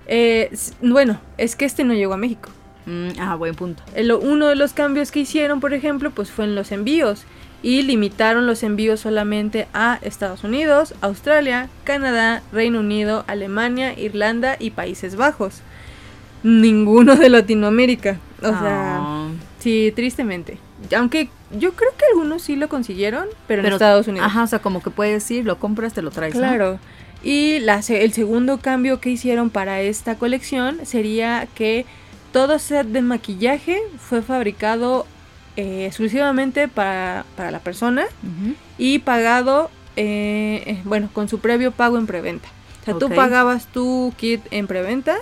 Eh, 0.08 0.50
bueno, 0.80 1.20
es 1.36 1.54
que 1.56 1.64
este 1.64 1.84
no 1.84 1.94
llegó 1.94 2.14
a 2.14 2.16
México. 2.16 2.48
Mm, 2.86 3.08
ah, 3.20 3.34
buen 3.36 3.54
punto. 3.54 3.82
El- 3.94 4.12
uno 4.12 4.46
de 4.48 4.56
los 4.56 4.72
cambios 4.72 5.10
que 5.10 5.20
hicieron, 5.20 5.60
por 5.60 5.74
ejemplo, 5.74 6.10
pues 6.10 6.30
fue 6.30 6.46
en 6.46 6.54
los 6.54 6.72
envíos 6.72 7.24
y 7.62 7.82
limitaron 7.82 8.46
los 8.46 8.62
envíos 8.62 9.00
solamente 9.00 9.66
a 9.74 9.98
Estados 10.02 10.44
Unidos, 10.44 10.94
Australia, 11.02 11.68
Canadá, 11.84 12.42
Reino 12.52 12.80
Unido, 12.80 13.24
Alemania, 13.26 13.98
Irlanda 13.98 14.56
y 14.58 14.70
Países 14.70 15.16
Bajos. 15.16 15.60
Ninguno 16.42 17.16
de 17.16 17.28
Latinoamérica. 17.28 18.18
O 18.40 18.46
sea, 18.46 18.98
Ah, 19.00 19.28
sí, 19.58 19.92
tristemente. 19.94 20.58
Aunque 20.96 21.28
yo 21.50 21.72
creo 21.72 21.90
que 21.98 22.04
algunos 22.12 22.42
sí 22.42 22.54
lo 22.54 22.68
consiguieron, 22.68 23.26
pero, 23.48 23.66
en 23.66 23.72
Estados 23.72 24.06
Unidos. 24.06 24.26
Ajá, 24.26 24.44
o 24.44 24.46
sea, 24.46 24.60
como 24.60 24.80
que 24.82 24.90
puedes 24.90 25.28
ir, 25.32 25.44
lo 25.44 25.58
compras, 25.58 25.92
te 25.94 26.02
lo 26.02 26.10
traes. 26.12 26.34
¿no? 26.36 26.78
Y 27.22 27.58
la 27.60 27.80
el 27.88 28.12
segundo 28.12 28.58
cambio 28.58 29.00
que 29.00 29.10
hicieron 29.10 29.50
para 29.50 29.80
esta 29.80 30.16
colección 30.16 30.80
sería 30.84 31.48
que 31.54 31.84
todo 32.32 32.58
set 32.58 32.86
de 32.86 33.02
maquillaje 33.02 33.80
fue 33.98 34.22
fabricado 34.22 35.06
eh, 35.56 35.86
exclusivamente 35.86 36.68
para, 36.68 37.24
para 37.36 37.50
la 37.50 37.58
persona 37.58 38.06
y 38.76 39.00
pagado, 39.00 39.70
eh, 39.96 40.62
eh, 40.66 40.80
bueno, 40.84 41.08
con 41.12 41.28
su 41.28 41.40
previo 41.40 41.72
pago 41.72 41.98
en 41.98 42.06
preventa. 42.06 42.48
O 42.82 42.84
sea, 42.84 42.94
tú 42.94 43.10
pagabas 43.10 43.66
tu 43.66 44.14
kit 44.16 44.40
en 44.52 44.66
preventa 44.66 45.16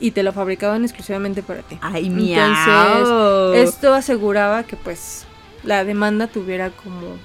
y 0.00 0.10
te 0.10 0.22
lo 0.22 0.32
fabricaban 0.32 0.84
exclusivamente 0.84 1.42
para 1.42 1.62
ti. 1.62 1.78
Ay, 1.80 2.06
Entonces, 2.06 3.08
miau. 3.08 3.54
Esto 3.54 3.94
aseguraba 3.94 4.64
que 4.64 4.76
pues 4.76 5.24
la 5.62 5.84
demanda 5.84 6.26
tuviera 6.26 6.70
como 6.70 7.16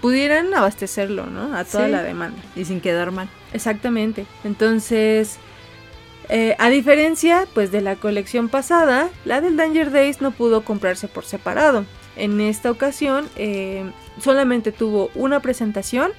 pudieran 0.00 0.52
abastecerlo, 0.54 1.26
¿no? 1.26 1.54
A 1.56 1.64
toda 1.64 1.86
Sí. 1.86 1.92
la 1.92 2.02
demanda. 2.02 2.38
Y 2.56 2.64
sin 2.64 2.80
quedar 2.80 3.10
mal. 3.10 3.28
Exactamente. 3.52 4.26
Entonces, 4.44 5.38
eh, 6.28 6.54
a 6.58 6.68
diferencia 6.70 7.46
pues 7.54 7.72
de 7.72 7.80
la 7.80 7.96
colección 7.96 8.48
pasada, 8.48 9.08
la 9.24 9.40
del 9.40 9.56
Danger 9.56 9.90
Days 9.90 10.20
no 10.20 10.30
pudo 10.30 10.62
comprarse 10.64 11.08
por 11.08 11.24
separado. 11.24 11.84
En 12.16 12.40
esta 12.40 12.70
ocasión 12.70 13.28
eh, 13.36 13.90
solamente 14.20 14.72
tuvo 14.72 15.10
una 15.14 15.40
presentación 15.40 16.12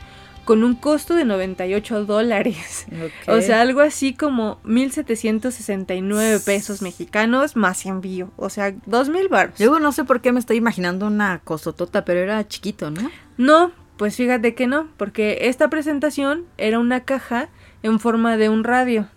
con 0.52 0.66
un 0.66 0.76
costo 0.76 1.14
de 1.14 1.24
98 1.24 2.04
dólares. 2.04 2.86
Ok. 2.92 3.30
O 3.30 3.40
sea, 3.40 3.62
algo 3.62 3.80
así 3.80 4.14
como 4.14 4.62
1.769 4.66 6.44
pesos 6.44 6.82
mexicanos 6.82 7.56
más 7.56 7.86
envío. 7.86 8.32
O 8.36 8.50
sea, 8.50 8.72
2.000 8.74 9.30
baros. 9.30 9.58
Luego 9.60 9.80
no 9.80 9.94
sé 9.94 10.04
por 10.04 10.20
qué 10.20 10.34
me 10.34 10.42
estoy 10.42 10.58
imaginando 10.58 11.08
una 11.08 11.40
costotota, 11.46 12.04
pero 12.04 12.20
era 12.20 12.46
chiquito, 12.50 12.92
¿no? 12.92 13.10
No, 13.38 13.72
pues 13.96 14.18
fíjate 14.18 14.54
que 14.54 14.68
no, 14.68 14.90
porque 14.98 15.38
esta 15.44 15.70
presentación 15.70 16.44
era 16.58 16.80
una 16.80 17.06
caja 17.06 17.48
en 17.82 18.02
forma 18.02 18.36
de 18.36 18.50
un 18.50 18.66
radio. 18.66 19.08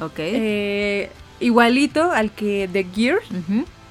Ok. 0.00 0.14
Eh, 0.20 1.10
igualito 1.38 2.12
al 2.12 2.30
que 2.30 2.66
The 2.72 2.86
Gear 2.94 3.18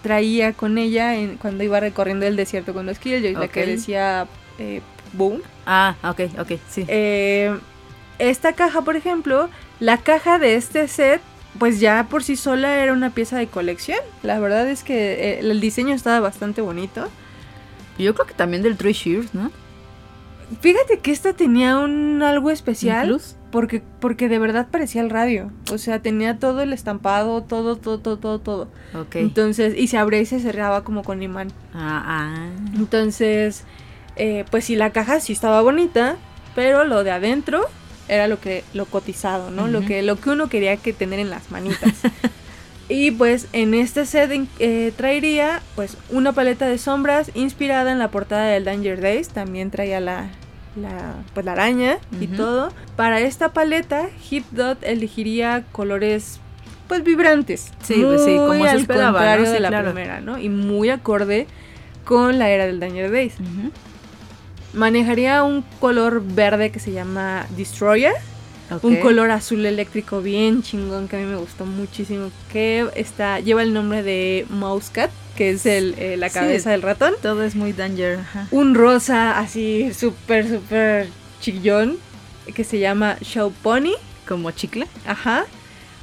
traía 0.02 0.54
con 0.54 0.80
ella 0.80 1.16
en- 1.16 1.38
cuando 1.38 1.64
iba 1.64 1.80
recorriendo 1.80 2.26
el 2.26 2.36
desierto 2.36 2.74
con 2.74 2.88
los 2.88 2.98
Killjoys, 2.98 3.38
la 3.38 3.48
que 3.50 3.66
decía 3.68 4.28
eh, 4.58 4.82
Boom. 5.14 5.42
Ah, 5.70 5.96
ok, 6.02 6.22
ok, 6.40 6.52
sí. 6.70 6.86
Eh, 6.88 7.54
esta 8.20 8.54
caja, 8.54 8.82
por 8.84 8.96
ejemplo, 8.96 9.50
la 9.82 9.98
caja 9.98 10.40
de 10.40 10.56
este 10.56 10.88
set, 10.88 11.22
pues 11.60 11.82
ya 11.82 12.08
por 12.10 12.24
sí 12.24 12.38
sola 12.38 12.82
era 12.82 12.94
una 12.94 13.10
pieza 13.10 13.38
de 13.38 13.48
colección. 13.48 14.00
La 14.24 14.40
verdad 14.40 14.68
es 14.70 14.84
que 14.84 15.14
eh, 15.14 15.40
el 15.40 15.60
diseño 15.60 15.94
estaba 15.94 16.22
bastante 16.22 16.62
bonito. 16.62 17.10
Yo 18.00 18.14
creo 18.16 18.26
que 18.26 18.34
también 18.34 18.64
del 18.64 18.78
Three 18.78 18.94
Shears, 18.94 19.36
¿no? 19.36 19.52
Fíjate 20.62 21.00
que 21.00 21.12
esta 21.12 21.34
tenía 21.34 21.78
un 21.78 22.24
algo 22.24 22.50
especial. 22.50 23.08
Plus. 23.08 23.36
Porque, 23.52 23.82
porque 24.00 24.30
de 24.30 24.40
verdad 24.40 24.68
parecía 24.72 25.02
el 25.02 25.10
radio. 25.10 25.52
O 25.72 25.78
sea, 25.78 26.02
tenía 26.02 26.40
todo 26.40 26.62
el 26.62 26.72
estampado, 26.72 27.44
todo, 27.44 27.76
todo, 27.76 28.00
todo, 28.00 28.18
todo, 28.18 28.40
todo. 28.40 28.68
Ok. 28.94 29.16
Entonces, 29.16 29.74
y 29.78 29.88
se 29.88 29.98
abría 29.98 30.22
y 30.22 30.26
se 30.26 30.40
cerraba 30.40 30.84
como 30.84 31.04
con 31.04 31.22
imán. 31.22 31.50
Ah, 31.74 32.04
ah. 32.06 32.50
Entonces, 32.76 33.66
eh, 34.18 34.46
pues 34.50 34.66
sí, 34.66 34.76
la 34.76 34.92
caja 34.92 35.20
sí 35.20 35.34
estaba 35.34 35.62
bonita, 35.62 36.18
pero 36.56 36.84
lo 36.84 37.04
de 37.04 37.12
adentro 37.12 37.66
era 38.08 38.28
lo 38.28 38.40
que, 38.40 38.64
lo 38.74 38.86
cotizado, 38.86 39.52
¿no? 39.52 39.68
Lo 39.68 39.82
que, 39.82 40.02
lo 40.02 40.16
que 40.16 40.30
uno 40.30 40.48
quería 40.50 40.78
que 40.78 40.94
tener 40.94 41.20
en 41.20 41.30
las 41.30 41.52
manitas. 41.52 41.94
y 42.90 43.12
pues 43.12 43.48
en 43.54 43.74
este 43.74 44.06
set 44.06 44.32
eh, 44.60 44.94
traería 44.96 45.62
pues 45.76 45.98
una 46.10 46.32
paleta 46.32 46.68
de 46.68 46.78
sombras 46.78 47.32
inspirada 47.36 47.92
en 47.92 48.00
la 48.00 48.10
portada 48.10 48.46
del 48.46 48.64
Danger 48.64 49.02
Days. 49.02 49.30
También 49.30 49.72
traía 49.72 50.00
la, 50.00 50.30
la, 50.76 51.16
pues, 51.34 51.46
la 51.46 51.52
araña 51.54 51.98
y 52.20 52.28
todo. 52.28 52.72
Para 52.96 53.20
esta 53.20 53.52
paleta, 53.52 54.08
Hip 54.30 54.46
Dot 54.52 54.84
elegiría 54.84 55.64
colores 55.72 56.40
pues 56.88 57.04
vibrantes. 57.04 57.72
Sí, 57.84 58.02
pues 58.02 58.24
sí, 58.24 58.36
como 58.38 58.64
se 58.64 58.70
al 58.70 58.80
esperaba, 58.80 59.12
¿no? 59.12 59.18
contrario 59.18 59.46
Sí, 59.46 59.52
de 59.52 59.60
la 59.60 59.68
claro. 59.68 59.92
primera, 59.92 60.22
¿no? 60.22 60.40
Y 60.40 60.48
muy 60.48 60.90
acorde 60.90 61.48
con 62.06 62.40
la 62.40 62.50
era 62.50 62.66
del 62.66 62.80
Danger 62.80 63.12
Days. 63.12 63.34
Ujú. 63.40 63.72
Manejaría 64.78 65.44
un 65.44 65.64
color 65.80 66.22
verde 66.24 66.70
que 66.72 66.80
se 66.80 66.92
llama 66.92 67.48
Destroyer. 67.58 68.14
Un 68.84 68.98
color 68.98 69.32
azul 69.32 69.66
eléctrico 69.66 70.22
bien 70.22 70.62
chingón 70.62 71.08
que 71.08 71.16
a 71.16 71.20
mí 71.20 71.26
me 71.26 71.38
gustó 71.38 71.66
muchísimo. 71.66 72.30
Que 72.52 72.86
está, 72.96 73.40
lleva 73.40 73.64
el 73.64 73.74
nombre 73.74 74.04
de 74.04 74.46
Mousecat, 74.50 75.10
que 75.36 75.52
es 75.52 75.66
el, 75.66 75.96
eh, 75.98 76.16
la 76.18 76.28
Sí. 76.30 76.36
cabeza 76.36 76.72
del 76.72 76.82
ratón. 76.82 77.14
Todo 77.22 77.44
es 77.44 77.56
muy 77.56 77.74
danger. 77.74 78.20
Ajá. 78.20 78.48
Un 78.52 78.76
rosa 78.76 79.40
así 79.40 79.94
súper, 79.94 80.48
súper 80.48 81.08
chillón 81.42 81.98
que 82.54 82.64
se 82.64 82.78
llama 82.80 83.18
Show 83.22 83.52
Pony. 83.64 83.94
Como 84.28 84.52
chicle. 84.52 84.86
Ajá. 85.06 85.46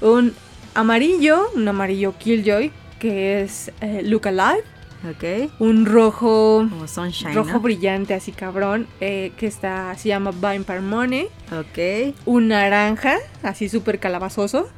Un 0.00 0.34
amarillo, 0.74 1.50
un 1.54 1.68
amarillo 1.68 2.14
Killjoy, 2.18 2.72
que 2.98 3.42
es 3.42 3.70
eh, 3.82 4.00
Look 4.04 4.26
Alive. 4.26 4.64
Ok. 5.10 5.50
Un 5.58 5.84
rojo 5.86 6.66
Como 6.70 6.88
sunshine. 6.88 7.34
rojo 7.34 7.52
¿no? 7.54 7.60
brillante 7.60 8.14
así 8.14 8.32
cabrón 8.32 8.86
eh, 9.00 9.32
que 9.36 9.46
está 9.46 9.94
se 9.96 10.08
llama 10.08 10.30
Vampire 10.34 10.80
Money 10.80 11.26
Ok. 11.52 12.14
un 12.24 12.48
naranja 12.48 13.16
así 13.42 13.68
súper 13.68 13.98
calabazoso 13.98 14.68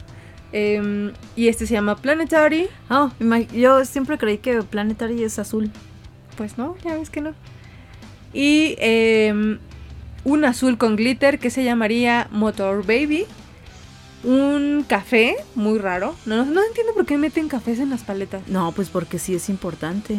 em, 0.53 1.13
y 1.37 1.49
este 1.49 1.67
se 1.67 1.75
llama 1.75 1.97
Planetary 1.97 2.69
Oh, 2.91 3.11
yo 3.55 3.85
siempre 3.85 4.19
creí 4.19 4.39
que 4.39 4.63
Planetary 4.63 5.23
es 5.23 5.39
azul. 5.39 5.71
pues 6.37 6.59
no 6.59 6.77
ya 6.85 6.95
ves 6.97 7.11
que 7.11 7.21
no 7.21 7.33
y 8.33 8.75
em, 8.79 9.59
un 10.25 10.45
azul 10.45 10.77
con 10.77 10.97
glitter 10.97 11.39
que 11.39 11.51
se 11.51 11.63
llamaría 11.65 12.27
Motor 12.33 12.85
Baby 12.85 13.27
un 14.27 14.85
café 14.89 15.37
muy 15.55 15.79
raro 15.79 16.15
no, 16.27 16.37
no, 16.37 16.45
no 16.45 16.63
entiendo 16.65 16.93
por 16.95 17.07
qué 17.07 17.17
meten 17.17 17.49
cafés 17.49 17.79
en 17.79 17.91
las 17.91 18.03
paletas 18.03 18.43
No, 18.49 18.73
pues 18.73 18.89
porque 18.91 19.19
sí 19.19 19.35
es 19.35 19.49
importante. 19.49 20.19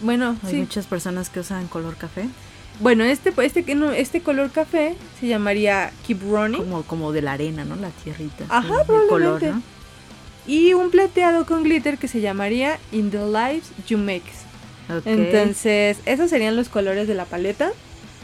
bueno 0.00 0.36
Hay 0.44 0.50
sí 0.50 0.56
muchas 0.56 0.86
personas 0.86 1.30
que 1.30 1.40
usan 1.40 1.66
color 1.68 1.96
café. 1.96 2.24
bueno 2.80 3.04
este 3.04 3.32
este 3.44 3.64
este 3.96 4.20
color 4.20 4.50
café 4.50 4.96
se 5.20 5.28
llamaría 5.28 5.92
Keep 6.06 6.22
Running 6.28 6.60
Como, 6.60 6.82
como 6.82 7.12
de 7.12 7.22
la 7.22 7.32
arena, 7.32 7.64
¿no? 7.64 7.76
La 7.76 7.90
tierrita. 7.90 8.44
Ajá, 8.48 8.66
sí, 8.68 8.74
el 8.80 8.86
color, 8.86 9.08
probablemente. 9.08 9.50
¿no? 9.52 9.62
y 10.46 10.74
un 10.74 10.90
plateado 10.90 11.46
con 11.46 11.62
glitter 11.62 11.96
que 11.96 12.06
se 12.08 12.20
llamaría 12.20 12.78
In 12.92 13.10
the 13.10 13.18
Lives 13.24 13.70
You 13.88 13.96
Make. 13.96 14.24
Ok. 14.94 15.06
Entonces, 15.06 15.96
esos 16.04 16.28
serían 16.28 16.54
los 16.54 16.68
colores 16.68 17.08
de 17.08 17.14
la 17.14 17.24
paleta. 17.24 17.70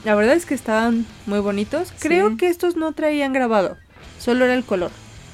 La 0.05 0.14
verdad 0.14 0.35
es 0.37 0.44
que 0.44 0.53
estaban 0.55 1.07
muy 1.24 1.38
bonitos. 1.38 1.94
Creo 1.98 2.29
Sí. 2.31 2.37
que 2.37 2.48
estos 2.48 2.76
no 2.76 2.92
traían 2.92 3.33
grabado, 3.33 3.79
solo 4.21 4.45
era 4.45 4.55
el 4.55 4.65
color. 4.65 4.93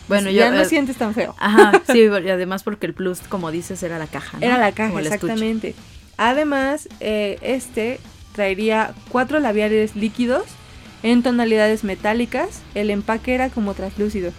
bueno, 0.09 0.31
ya 0.31 0.46
yo. 0.46 0.55
no 0.55 0.62
eh, 0.62 0.64
sientes 0.64 0.96
tan 0.96 1.12
feo. 1.12 1.35
Ajá, 1.38 1.83
sí, 1.92 2.01
y 2.25 2.31
además 2.31 2.62
porque 2.62 2.87
el 2.87 2.94
plus, 2.94 3.20
como 3.29 3.51
dices, 3.51 3.83
era 3.83 3.99
la 3.99 4.07
caja. 4.07 4.38
¿no? 4.38 4.46
Era 4.46 4.59
la 4.59 4.72
caja, 4.72 4.99
estuche. 5.01 5.14
exactamente. 5.14 5.75
Además, 6.16 6.88
eh, 7.01 7.38
este 7.42 8.01
traería 8.33 8.94
cuatro 9.11 9.40
labiales 9.40 9.96
líquidos 9.96 10.44
en 11.03 11.22
tonalidades 11.22 11.85
metálicas. 11.85 12.62
El 12.75 12.90
empaque 12.90 13.35
era 13.35 13.51
como 13.51 13.75
translúcido. 13.75 14.33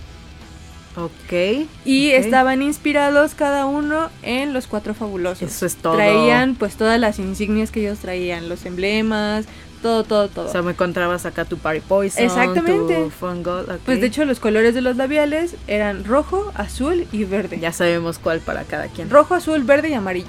Ok. 0.98 1.68
Y 1.86 2.10
estaban 2.10 2.64
inspirados 2.64 3.36
cada 3.36 3.68
uno 3.68 4.10
en 4.24 4.54
los 4.54 4.66
cuatro 4.66 4.96
fabulosos. 4.96 5.44
Eso 5.44 5.68
es 5.68 5.76
todo. 5.76 5.94
Traían 5.94 6.56
pues 6.56 6.76
todas 6.76 7.00
las 7.00 7.20
insignias 7.20 7.70
que 7.70 7.82
ellos 7.82 8.00
traían, 8.00 8.50
los 8.50 8.66
emblemas, 8.66 9.46
todo, 9.82 10.04
todo, 10.04 10.28
todo. 10.28 10.48
O 10.48 10.52
sea, 10.52 10.62
me 10.62 10.72
encontrabas 10.72 11.26
acá 11.26 11.46
tu 11.46 11.58
Party 11.58 11.82
Poison. 11.82 12.24
Exactamente. 12.24 12.96
Tu. 12.96 13.78
Pues 13.86 14.02
de 14.02 14.08
hecho 14.08 14.26
los 14.26 14.40
colores 14.40 14.74
de 14.74 14.82
los 14.82 14.98
labiales 14.98 15.56
eran 15.68 16.04
rojo, 16.04 16.52
azul 16.56 17.08
y 17.12 17.24
verde. 17.24 17.60
Ya 17.60 17.72
sabemos 17.72 18.20
cuál 18.20 18.40
para 18.40 18.63
cada 18.63 18.88
quien. 18.88 19.10
Rojo, 19.10 19.36
azul, 19.36 19.63
verde 19.63 19.90
y 19.90 19.94
amarillo. 19.94 20.28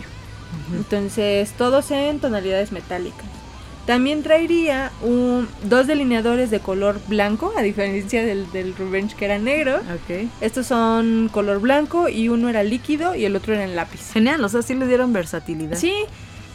Ujú. 0.68 0.76
Entonces 0.76 1.52
todos 1.52 1.90
en 1.90 2.20
tonalidades 2.20 2.72
metálicas. 2.72 3.26
También 3.88 4.22
traería 4.22 4.92
un, 5.00 5.48
dos 5.62 5.86
delineadores 5.86 6.50
de 6.50 6.60
color 6.60 7.00
blanco, 7.08 7.54
a 7.56 7.62
diferencia 7.62 8.22
del, 8.22 8.52
del 8.52 8.76
Revenge 8.76 9.16
que 9.16 9.24
era 9.24 9.38
negro. 9.38 9.76
Ok. 9.76 10.28
Estos 10.42 10.66
son 10.66 11.30
color 11.32 11.58
blanco 11.58 12.10
y 12.10 12.28
uno 12.28 12.50
era 12.50 12.62
líquido 12.62 13.14
y 13.14 13.24
el 13.24 13.34
otro 13.34 13.54
era 13.54 13.64
en 13.64 13.76
lápiz. 13.76 14.12
Genial, 14.12 14.44
o 14.44 14.48
sea, 14.50 14.60
sí 14.60 14.74
le 14.74 14.86
dieron 14.86 15.14
versatilidad. 15.14 15.78
Sí, 15.78 15.94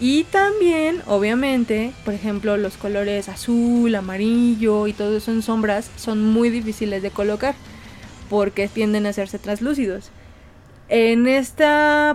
y 0.03 0.25
también, 0.25 1.01
obviamente, 1.07 1.93
por 2.03 2.13
ejemplo, 2.13 2.57
los 2.57 2.75
colores 2.75 3.29
azul, 3.29 3.95
amarillo 3.95 4.85
y 4.87 4.91
todo 4.91 5.15
eso 5.15 5.31
en 5.31 5.41
sombras 5.41 5.89
son 5.95 6.21
muy 6.21 6.49
difíciles 6.49 7.01
de 7.01 7.09
colocar 7.09 7.55
porque 8.29 8.67
tienden 8.67 9.05
a 9.05 9.11
hacerse 9.11 9.39
translúcidos. 9.39 10.11
En 10.89 11.25
este 11.25 11.63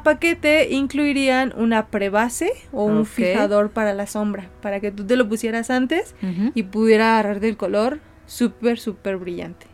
paquete 0.04 0.68
incluirían 0.70 1.54
una 1.56 1.86
prebase 1.86 2.52
o 2.72 2.84
un 2.84 3.06
fijador 3.06 3.70
para 3.70 3.94
la 3.94 4.06
sombra, 4.06 4.50
para 4.60 4.80
que 4.80 4.90
tú 4.90 5.06
te 5.06 5.16
lo 5.16 5.26
pusieras 5.26 5.70
antes 5.70 6.14
y 6.54 6.64
pudiera 6.64 7.14
agarrar 7.14 7.40
del 7.40 7.56
color 7.56 8.00
súper, 8.26 8.78
súper 8.78 9.16
brillante. 9.16 9.66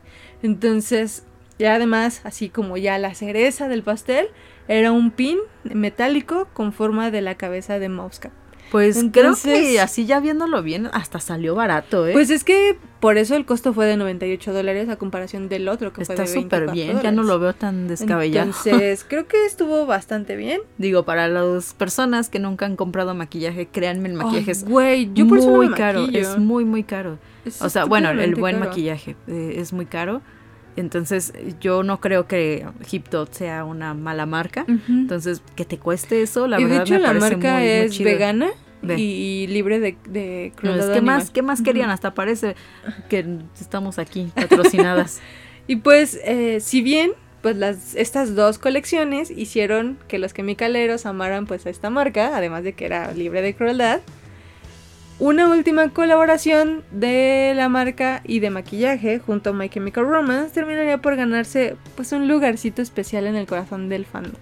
Entonces, 0.45 1.25
ya 1.59 1.75
además, 1.75 2.21
así 2.23 2.49
como 2.49 2.77
ya 2.77 2.97
la 2.99 3.13
cereza 3.15 3.67
del 3.67 3.83
pastel, 3.83 4.29
era 4.69 4.93
un 4.93 5.11
pin 5.11 5.39
metálico 5.65 6.49
con 6.53 6.73
forma 6.73 7.11
de 7.11 7.21
la 7.23 7.35
cabeza 7.37 7.79
de 7.79 7.89
Mousecap. 7.89 8.33
Pues 8.71 8.97
Entonces- 8.97 9.43
creo 9.53 9.61
que 9.63 9.81
así 9.81 10.05
ya 10.05 10.19
viéndolo 10.19 10.63
bien, 10.63 10.89
hasta 10.93 11.21
salió 11.21 11.55
barato, 11.55 12.09
¿eh? 12.09 12.13
Pues 12.13 12.31
es 12.31 12.43
que 12.43 12.77
por 12.99 13.19
eso 13.19 13.37
el 13.37 13.45
costo 13.45 13.73
fue 13.73 13.87
de 13.87 13.97
98 13.97 14.53
dólares 14.53 14.89
a 14.89 14.97
comparación 14.97 15.49
del 15.49 15.69
otro 15.69 15.93
que 15.93 16.03
Está 16.03 16.15
fue 16.17 16.25
de 16.25 16.29
súper 16.29 16.61
24 16.67 16.73
bien, 16.73 17.01
ya 17.03 17.13
no 17.13 17.23
lo 17.23 17.39
veo 17.39 17.53
tan 17.53 17.87
descabellado. 17.87 18.49
Entonces, 18.49 19.05
creo 19.09 19.29
que 19.29 19.45
estuvo 19.47 19.87
bastante 19.87 20.35
bien. 20.35 20.61
Digo, 20.79 21.05
para 21.05 21.29
las 21.29 21.75
personas 21.75 22.31
que 22.31 22.41
nunca 22.41 22.67
han 22.67 22.75
comprado 22.75 23.15
maquillaje, 23.15 23.67
créanme, 23.69 24.09
el 24.09 24.15
maquillaje 24.15 24.51
es 24.51 24.65
güey, 24.65 25.11
yo 25.15 25.29
por 25.29 25.39
eso 25.39 25.51
no 25.51 25.57
muy 25.59 25.69
me 25.69 25.77
caro, 25.77 26.01
maquillo. 26.01 26.21
es 26.21 26.39
muy, 26.39 26.65
muy 26.65 26.83
caro. 26.83 27.19
Es 27.45 27.61
O 27.63 27.69
sea, 27.69 27.85
bueno, 27.85 28.11
el 28.11 28.35
buen 28.35 28.57
caro. 28.57 28.71
maquillaje 28.71 29.15
eh, 29.29 29.55
es 29.59 29.73
muy 29.73 29.87
caro. 29.87 30.21
Entonces, 30.77 31.33
yo 31.61 31.83
no 31.83 32.01
creo 32.01 32.27
que 32.27 32.67
Hip 32.91 33.09
Dot 33.09 33.33
sea 33.33 33.65
una 33.65 33.95
mala 33.95 34.27
marca. 34.27 34.65
Entonces, 34.89 35.43
que 35.55 35.65
te 35.65 35.79
cueste 35.79 36.23
eso, 36.23 36.47
la 36.49 36.61
y 36.61 36.65
de 36.65 36.69
verdad 36.71 36.83
hecho 36.85 36.95
me 36.95 37.01
la 37.01 37.07
parece 37.09 37.21
marca 37.37 37.53
muy, 37.55 37.63
muy 37.63 37.69
es 37.71 37.93
chido. 37.93 38.11
vegana 38.11 38.51
Ve. 38.83 38.97
y 38.99 39.47
libre 39.47 39.81
de, 39.81 39.97
de 40.09 40.53
No, 40.57 40.61
crueldad 40.61 40.89
es 40.91 40.95
que 40.95 41.01
más, 41.01 41.15
animal. 41.17 41.33
¿qué 41.33 41.43
más 41.43 41.63
querían? 41.63 41.91
Hasta 41.91 42.13
parece 42.15 42.57
que 43.09 43.25
estamos 43.61 43.99
aquí 43.99 44.31
patrocinadas. 44.35 45.21
Y 45.67 45.77
pues, 45.77 46.21
eh, 46.25 46.59
si 46.61 46.83
bien 46.83 47.13
pues 47.41 47.57
las, 47.57 47.95
estas 47.95 48.35
dos 48.35 48.59
colecciones 48.59 49.31
hicieron 49.31 49.97
que 50.09 50.19
los 50.19 50.35
quimicaleros 50.35 51.07
amaran 51.07 51.47
pues 51.47 51.65
a 51.65 51.71
esta 51.71 51.89
marca, 51.89 52.37
además 52.37 52.65
de 52.65 52.75
que 52.75 52.85
era 52.85 53.13
libre 53.13 53.41
de 53.41 53.55
crueldad. 53.55 54.01
Una 55.21 55.49
última 55.49 55.91
colaboración 55.91 56.83
de 56.91 57.53
la 57.55 57.69
marca 57.69 58.21
y 58.25 58.41
de 58.41 58.51
maquillaje 58.51 59.21
junto 59.21 59.51
a 59.51 59.53
My 59.53 59.69
Chemical 59.69 60.07
Romance 60.07 60.53
terminaría 60.53 61.01
por 61.01 61.15
ganarse 61.15 61.77
pues 61.95 62.11
un 62.11 62.27
lugarcito 62.27 62.83
especial 62.83 63.29
en 63.29 63.37
el 63.37 63.47
corazón 63.47 63.89
del 63.89 64.07
fandom. 64.07 64.35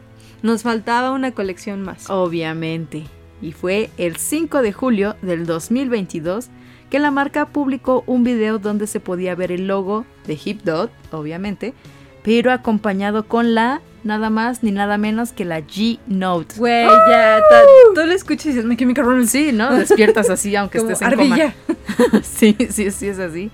Nos 0.43 0.63
faltaba 0.63 1.11
una 1.11 1.33
colección 1.33 1.83
más. 1.83 2.09
Obviamente. 2.09 3.05
Y 3.43 3.53
fue 3.53 3.91
el 3.99 4.17
5 4.17 4.63
de 4.63 4.73
julio 4.73 5.17
del 5.21 5.45
2022 5.45 6.49
que 6.89 6.99
la 6.99 7.11
marca 7.11 7.47
publicó 7.47 8.03
un 8.07 8.25
video 8.25 8.59
donde 8.59 8.87
se 8.87 8.99
podía 8.99 9.35
ver 9.35 9.53
el 9.53 9.67
logo 9.67 10.07
de 10.27 10.39
Hip 10.43 10.63
Dot, 10.63 10.91
obviamente, 11.11 11.75
pero 12.23 12.51
acompañado 12.51 13.27
con 13.29 13.55
la 13.55 13.83
nada 14.05 14.31
más 14.31 14.63
ni 14.63 14.73
nada 14.73 14.99
menos 14.99 15.33
que 15.33 15.45
la 15.45 15.61
G 15.61 15.99
Note. 16.07 16.55
Güey, 16.57 16.87
ya, 16.87 17.41
ta- 17.49 17.63
tú 17.95 18.01
lo 18.07 18.13
escuchas 18.13 18.47
y 18.47 18.49
dices 18.51 18.65
My 18.65 18.77
Chemical 18.77 19.05
Romance. 19.05 19.31
Sí, 19.31 19.53
¿no? 19.53 19.75
Despiertas 19.75 20.31
así 20.31 20.55
aunque 20.57 20.79
como 20.79 20.91
estés 20.91 21.09
en 21.09 21.19
coma. 21.19 21.55
sí, 22.23 22.57
sí, 22.71 22.91
sí 22.91 23.09
es 23.09 23.19
así. 23.19 23.51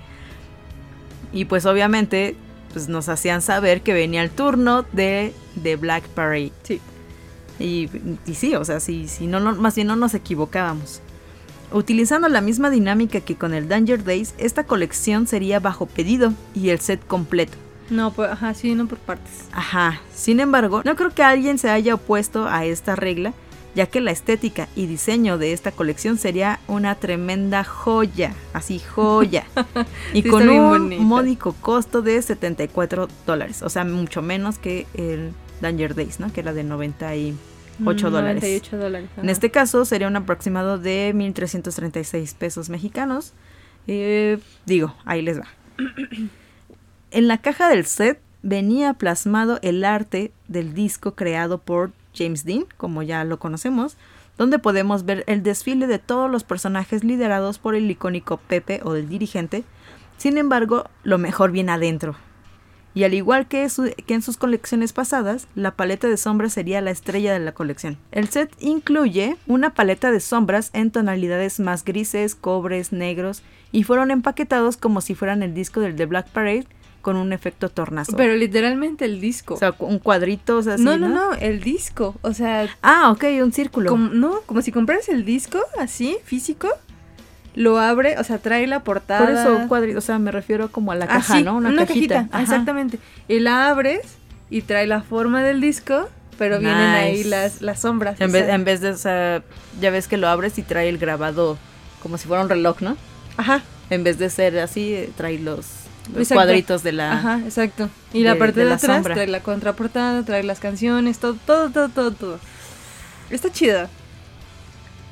Y 1.33 1.45
pues 1.45 1.67
obviamente 1.67 2.37
pues 2.73 2.89
nos 2.89 3.09
hacían 3.09 3.43
saber 3.43 3.81
que 3.83 3.93
venía 3.95 4.23
el 4.23 4.31
turno 4.31 4.85
de, 4.93 5.33
de 5.57 5.77
Black 5.77 6.05
Parade. 6.09 6.53
Sí. 6.63 6.81
Y, 7.59 7.89
y 8.27 8.35
sí, 8.35 8.55
o 8.55 8.65
sea, 8.65 8.79
no, 9.23 9.41
no, 9.41 9.55
más 9.57 9.75
bien 9.75 9.89
no 9.89 9.97
nos 9.97 10.15
equivocábamos. 10.15 11.01
Utilizando 11.73 12.29
la 12.29 12.41
misma 12.41 12.71
dinámica 12.71 13.21
que 13.21 13.37
con 13.37 13.53
el 13.53 13.69
Danger 13.69 14.05
Days, 14.05 14.35
esta 14.39 14.65
colección 14.65 15.27
sería 15.27 15.61
bajo 15.61 15.87
pedido 15.87 16.33
y 16.55 16.71
el 16.71 16.81
set 16.81 17.05
completo. 17.07 17.59
No, 17.91 18.13
pues, 18.13 18.31
ajá, 18.31 18.55
sí, 18.55 18.75
no 18.75 18.87
por 18.87 18.99
partes. 18.99 19.45
Ajá, 19.53 20.01
sin 20.15 20.41
embargo, 20.41 20.83
no 20.85 20.97
creo 20.97 21.11
que 21.11 21.23
alguien 21.23 21.59
se 21.59 21.71
haya 21.71 21.95
opuesto 21.95 22.47
a 22.47 22.65
esta 22.65 22.97
regla, 22.97 23.33
ya 23.75 23.87
que 23.87 24.01
la 24.01 24.11
estética 24.11 24.69
y 24.77 24.87
diseño 24.87 25.39
de 25.39 25.53
esta 25.53 25.73
colección 25.73 26.19
sería 26.19 26.61
una 26.69 26.95
tremenda 26.97 27.65
joya, 27.65 28.35
así 28.53 28.79
joya, 28.79 29.45
y 30.13 30.23
Sí, 30.23 30.29
con 30.29 30.49
un 30.49 30.99
módico 31.05 31.55
costo 31.61 32.03
de 32.03 32.21
74 32.21 33.09
dólares, 33.27 33.63
o 33.63 33.69
sea, 33.71 33.85
mucho 33.85 34.21
menos 34.23 34.59
que 34.59 34.87
el 34.95 35.33
Danger 35.61 35.95
Days, 35.95 36.21
¿no? 36.21 36.33
Que 36.33 36.41
era 36.41 36.53
de 36.53 36.65
98 36.65 37.39
Mm, 37.79 37.85
dólares. 38.13 38.43
98 38.43 38.77
dólares. 38.77 39.09
En 39.17 39.29
este 39.29 39.51
caso 39.51 39.85
sería 39.85 40.09
un 40.09 40.17
aproximado 40.17 40.79
de 40.79 41.13
1.336 41.15 42.35
pesos 42.35 42.71
mexicanos. 42.71 43.33
Eh, 43.87 44.39
digo, 44.67 44.95
ahí 45.05 45.23
les 45.23 45.39
va. 45.41 45.47
En 47.11 47.27
la 47.27 47.39
caja 47.39 47.71
del 47.71 47.87
set 47.87 48.21
venía 48.43 48.93
plasmado 48.93 49.59
el 49.63 49.83
arte 49.85 50.31
del 50.47 50.75
disco 50.75 51.15
creado 51.15 51.57
por 51.57 51.93
James 52.15 52.45
Dean, 52.45 52.67
como 52.77 53.03
ya 53.03 53.25
lo 53.25 53.39
conocemos, 53.39 53.97
donde 54.37 54.59
podemos 54.59 55.07
ver 55.07 55.25
el 55.27 55.43
desfile 55.43 55.87
de 55.87 55.99
todos 55.99 56.31
los 56.31 56.45
personajes 56.45 57.05
liderados 57.05 57.59
por 57.59 57.75
el 57.75 57.91
icónico 57.91 58.37
Pepe 58.37 58.83
o 58.85 58.95
el 58.95 59.09
dirigente. 59.09 59.65
Sin 60.19 60.37
embargo, 60.37 60.85
lo 61.03 61.17
mejor 61.17 61.51
viene 61.51 61.73
adentro. 61.73 62.17
Y 62.93 63.05
al 63.05 63.15
igual 63.15 63.49
que, 63.49 63.67
en 64.09 64.23
sus 64.23 64.37
colecciones 64.37 64.93
pasadas, 64.93 65.47
la 65.55 65.77
paleta 65.77 66.09
de 66.09 66.17
sombras 66.17 66.53
sería 66.53 66.81
la 66.81 66.91
estrella 66.91 67.33
de 67.33 67.39
la 67.39 67.53
colección. 67.53 67.97
El 68.13 68.29
set 68.29 68.53
incluye 68.59 69.37
una 69.47 69.73
paleta 69.73 70.11
de 70.11 70.21
sombras 70.21 70.71
en 70.73 70.91
tonalidades 70.91 71.59
más 71.59 71.85
grises, 71.85 72.35
cobres, 72.35 72.93
negros, 72.93 73.43
y 73.73 73.85
fueron 73.85 74.11
empaquetados 74.11 74.77
como 74.77 75.01
si 75.01 75.15
fueran 75.15 75.43
el 75.43 75.55
disco 75.55 75.81
del 75.81 75.97
The 75.97 76.07
Black 76.07 76.29
Parade 76.31 76.67
con 77.03 77.17
un 77.17 77.33
efecto 77.33 77.69
tornazo. 77.69 78.17
Pero 78.17 78.35
literalmente 78.35 79.05
el 79.05 79.21
disco. 79.21 79.55
o 79.55 79.57
sea, 79.57 79.75
un 79.79 79.99
cuadrito, 79.99 80.59
o 80.59 80.63
sea, 80.63 80.75
así, 80.75 80.83
no, 80.85 80.97
no, 80.99 81.09
no, 81.09 81.35
el 81.35 81.61
disco. 81.61 82.17
O 82.23 82.35
sea, 82.35 82.69
Ah, 82.83 83.11
ok, 83.11 83.25
un 83.43 83.53
círculo. 83.53 83.91
como, 83.91 84.09
no, 84.11 84.41
como 84.47 84.63
si 84.63 84.73
compraras 84.73 85.09
el 85.09 85.25
disco 85.25 85.61
así, 85.79 86.17
físico, 86.25 86.69
lo 87.55 87.79
abre, 87.79 88.19
o 88.19 88.25
sea, 88.25 88.39
trae 88.39 88.67
la 88.67 88.85
portada. 88.85 89.21
Por 89.21 89.31
eso 89.35 89.57
un 89.57 89.69
cuadrito, 89.69 89.99
o 89.99 90.03
sea, 90.03 90.19
me 90.19 90.31
refiero 90.31 90.71
como 90.71 90.93
a 90.93 90.95
la 90.95 91.07
caja, 91.07 91.35
Así, 91.35 91.43
¿no? 91.43 91.57
Una, 91.57 91.75
cajita. 91.87 92.29
Ajá. 92.31 92.43
exactamente. 92.43 92.99
Y 93.27 93.41
la 93.41 93.69
abres 93.69 94.03
y 94.51 94.63
trae 94.63 94.87
la 94.87 95.03
forma 95.03 95.43
del 95.43 95.61
disco, 95.61 96.09
pero 96.39 96.59
vienen 96.59 96.77
ahí 96.77 97.25
las, 97.25 97.63
las 97.63 97.81
sombras. 97.81 98.21
En 98.21 98.31
o 98.31 98.33
vez, 98.33 98.47
sea, 98.47 98.55
en 98.55 98.65
vez 98.65 98.81
de, 98.81 98.91
o 98.91 98.97
sea, 98.97 99.43
ya 99.81 99.91
ves 99.91 100.07
que 100.09 100.17
lo 100.17 100.29
abres 100.29 100.59
y 100.59 100.63
trae 100.63 100.89
el 100.89 100.99
grabado 100.99 101.59
como 102.03 102.17
si 102.17 102.29
fuera 102.29 102.43
un 102.43 102.49
reloj, 102.49 102.81
¿no? 102.81 102.97
Ajá, 103.37 103.63
En 103.91 104.05
vez 104.05 104.19
de 104.19 104.31
ser 104.31 104.59
así, 104.59 105.09
trae 105.17 105.39
los, 105.39 105.78
los 106.09 106.23
Exacto. 106.23 106.35
cuadritos 106.35 106.83
de 106.83 106.93
la... 106.93 107.13
ajá, 107.13 107.41
exacto. 107.45 107.89
Y 108.13 108.23
la 108.23 108.37
parte 108.37 108.61
de 108.61 108.65
de, 108.65 108.71
la 108.71 108.77
atrás 108.77 108.97
sombra. 108.97 109.15
trae 109.15 109.27
la 109.27 109.41
contraportada, 109.41 110.23
trae 110.25 110.43
las 110.43 110.61
canciones, 110.61 111.19
todo, 111.19 111.37
todo, 111.47 111.71
todo, 111.71 111.89
todo, 111.89 112.11
todo. 112.13 112.39
Está 113.31 113.51
chida. 113.51 113.89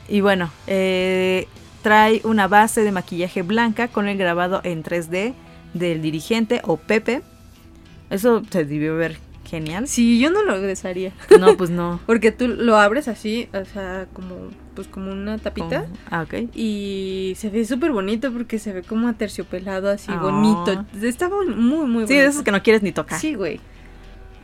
Y 0.08 0.20
bueno, 0.20 0.50
eh, 0.66 1.48
trae 1.82 2.20
una 2.24 2.48
base 2.48 2.82
de 2.82 2.92
maquillaje 2.92 3.42
blanca 3.42 3.88
con 3.88 4.08
el 4.08 4.16
grabado 4.16 4.60
en 4.64 4.82
3D 4.82 5.34
del 5.74 6.02
dirigente 6.02 6.60
o 6.64 6.76
Pepe. 6.76 7.22
Eso 8.10 8.42
se 8.50 8.64
debió 8.64 8.96
ver 8.96 9.18
genial. 9.44 9.88
Sí, 9.88 10.18
yo 10.18 10.30
no 10.30 10.42
lo 10.42 10.60
desharía. 10.60 11.12
No, 11.38 11.56
pues 11.56 11.70
no. 11.70 12.00
Porque 12.06 12.32
tú 12.32 12.48
lo 12.48 12.76
abres 12.76 13.08
así, 13.08 13.48
o 13.52 13.64
sea, 13.64 14.06
como, 14.12 14.50
pues 14.76 14.86
como 14.86 15.10
una 15.10 15.38
tapita. 15.38 15.80
Como- 15.82 15.96
Ah, 16.10 16.22
ok. 16.22 16.50
Y 16.54 17.34
se 17.36 17.50
ve 17.50 17.64
súper 17.64 17.90
bonito 17.90 18.30
porque 18.32 18.60
se 18.60 18.72
ve 18.72 18.82
como 18.84 19.08
aterciopelado, 19.08 19.90
así 19.90 20.12
Ah. 20.12 20.18
bonito. 20.20 20.84
Está 21.02 21.28
muy, 21.28 21.46
muy 21.48 21.78
bonito. 21.94 22.06
Sí, 22.06 22.14
de 22.14 22.26
esos 22.26 22.42
que 22.42 22.52
no 22.52 22.62
quieres 22.62 22.82
ni 22.84 22.92
tocar. 22.92 23.18
Sí, 23.18 23.34
güey. 23.34 23.58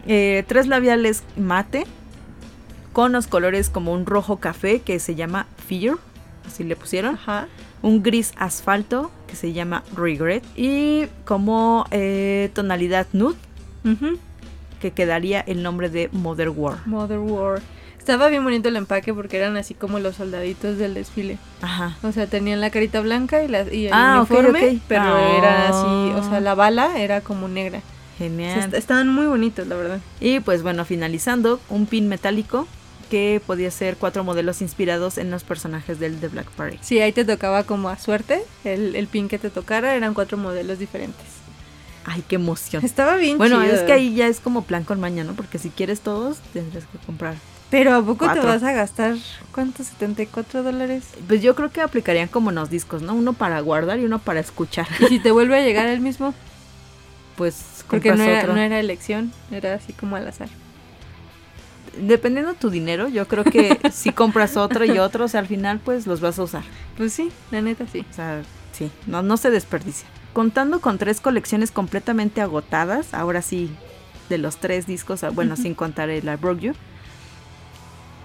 Eh, 0.08 0.42
tres 0.48 0.66
labiales 0.66 1.22
mate 1.36 1.84
con 2.92 3.12
los 3.12 3.28
colores 3.28 3.70
como 3.70 3.92
un 3.92 4.04
rojo 4.06 4.38
café 4.38 4.80
que 4.80 4.98
se 4.98 5.14
llama 5.14 5.46
Fear, 5.68 5.96
así 6.46 6.64
le 6.64 6.74
pusieron. 6.74 7.14
Ajá. 7.14 7.46
Un 7.82 8.02
gris 8.02 8.32
asfalto 8.36 9.10
que 9.28 9.36
se 9.36 9.52
llama 9.52 9.82
Regret. 9.96 10.42
Y 10.56 11.04
como 11.24 11.84
eh, 11.90 12.50
tonalidad 12.54 13.06
nude 13.12 13.36
Ujú. 13.84 14.18
que 14.80 14.90
quedaría 14.90 15.40
el 15.40 15.62
nombre 15.62 15.88
de 15.88 16.08
Mother 16.12 16.48
War. 16.50 16.78
Mother 16.86 17.18
War. 17.18 17.60
Estaba 18.02 18.28
bien 18.30 18.42
bonito 18.42 18.68
el 18.68 18.74
empaque 18.74 19.14
porque 19.14 19.36
eran 19.36 19.56
así 19.56 19.74
como 19.74 20.00
los 20.00 20.16
soldaditos 20.16 20.76
del 20.76 20.92
desfile. 20.94 21.38
Ajá. 21.60 21.96
O 22.02 22.10
sea, 22.10 22.26
tenían 22.26 22.60
la 22.60 22.70
carita 22.70 23.00
blanca 23.00 23.44
y, 23.44 23.46
la, 23.46 23.62
y 23.72 23.86
el 23.86 23.92
Ah, 23.94 24.16
uniforme, 24.28 24.80
pero 24.88 25.04
Ah. 25.04 25.36
era 25.38 25.68
así, 25.68 26.10
o 26.18 26.28
sea, 26.28 26.40
la 26.40 26.56
bala 26.56 26.98
era 26.98 27.20
como 27.20 27.46
negra. 27.46 27.78
O 27.78 28.18
sea, 28.18 28.26
Genial. 28.28 28.58
est- 28.58 28.74
estaban 28.74 29.08
muy 29.08 29.26
bonitos, 29.26 29.68
la 29.68 29.76
verdad. 29.76 30.00
Y 30.18 30.40
pues 30.40 30.64
bueno, 30.64 30.84
finalizando, 30.84 31.60
un 31.68 31.86
pin 31.86 32.08
metálico 32.08 32.66
que 33.08 33.40
podía 33.46 33.70
ser 33.70 33.96
cuatro 33.96 34.24
modelos 34.24 34.62
inspirados 34.62 35.16
en 35.16 35.30
los 35.30 35.44
personajes 35.44 36.00
del 36.00 36.18
The 36.18 36.26
Black 36.26 36.50
Parade. 36.50 36.78
Sí, 36.80 36.98
ahí 37.00 37.12
te 37.12 37.24
tocaba 37.24 37.62
como 37.62 37.88
a 37.88 37.98
suerte, 37.98 38.42
el, 38.64 38.96
el 38.96 39.06
pin 39.06 39.28
que 39.28 39.38
te 39.38 39.48
tocara 39.48 39.94
eran 39.94 40.12
cuatro 40.12 40.36
modelos 40.38 40.80
diferentes. 40.80 41.24
Ay, 42.04 42.24
qué 42.26 42.34
emoción. 42.34 42.84
Estaba 42.84 43.14
bien 43.14 43.38
Bueno, 43.38 43.62
chido. 43.62 43.74
es 43.76 43.82
que 43.82 43.92
ahí 43.92 44.12
ya 44.16 44.26
es 44.26 44.40
como 44.40 44.64
plan 44.64 44.82
con 44.82 44.98
maña, 44.98 45.22
¿no? 45.22 45.34
Porque 45.34 45.58
si 45.60 45.70
quieres 45.70 46.00
todos, 46.00 46.38
tendrás 46.52 46.82
que 46.86 46.98
comprar. 47.06 47.36
Pero 47.72 47.94
¿a 47.94 48.00
poco 48.00 48.26
Cuatro. 48.26 48.42
te 48.42 48.46
vas 48.46 48.62
a 48.62 48.70
gastar, 48.72 49.16
cuánto? 49.52 49.82
¿74 49.82 50.62
dólares? 50.62 51.04
Pues 51.26 51.42
yo 51.42 51.54
creo 51.56 51.70
que 51.72 51.80
aplicarían 51.80 52.28
como 52.28 52.50
en 52.50 52.56
los 52.56 52.68
discos, 52.70 53.00
¿no? 53.02 53.14
Uno 53.14 53.32
para 53.32 53.58
guardar 53.60 53.98
y 53.98 54.04
uno 54.04 54.18
para 54.20 54.38
escuchar. 54.40 54.86
Y 55.00 55.06
si 55.06 55.18
te 55.18 55.30
vuelve 55.32 55.56
a 55.58 55.62
llegar 55.64 55.86
el 55.88 56.00
mismo, 56.00 56.34
Pues 57.36 57.82
porque 57.88 58.14
no 58.14 58.22
era, 58.22 58.40
otro. 58.42 58.52
no 58.54 58.60
era 58.60 58.78
elección, 58.78 59.32
era 59.50 59.74
así 59.74 59.92
como 59.94 60.16
al 60.16 60.28
azar. 60.28 60.48
Dependiendo 61.98 62.54
tu 62.54 62.70
dinero, 62.70 63.08
yo 63.08 63.26
creo 63.26 63.44
que 63.44 63.78
si 63.92 64.12
compras 64.12 64.56
otro 64.56 64.84
y 64.84 64.98
otro, 64.98 65.24
o 65.24 65.28
sea, 65.28 65.40
al 65.40 65.46
final 65.46 65.80
pues 65.82 66.06
los 66.06 66.20
vas 66.20 66.38
a 66.38 66.42
usar. 66.42 66.62
Pues 66.96 67.12
sí, 67.12 67.30
la 67.50 67.60
neta 67.62 67.86
sí. 67.90 68.04
O 68.10 68.14
sea, 68.14 68.42
sí, 68.72 68.90
no, 69.06 69.22
no 69.22 69.36
se 69.36 69.50
desperdicia. 69.50 70.06
Contando 70.32 70.80
con 70.80 70.98
tres 70.98 71.20
colecciones 71.20 71.70
completamente 71.70 72.40
agotadas, 72.40 73.12
ahora 73.12 73.42
sí, 73.42 73.70
de 74.30 74.38
los 74.38 74.56
tres 74.58 74.86
discos, 74.86 75.24
ah, 75.24 75.30
bueno, 75.30 75.56
sin 75.56 75.74
contar 75.74 76.08
el 76.08 76.24
I 76.26 76.36
Broke 76.36 76.60
You, 76.60 76.72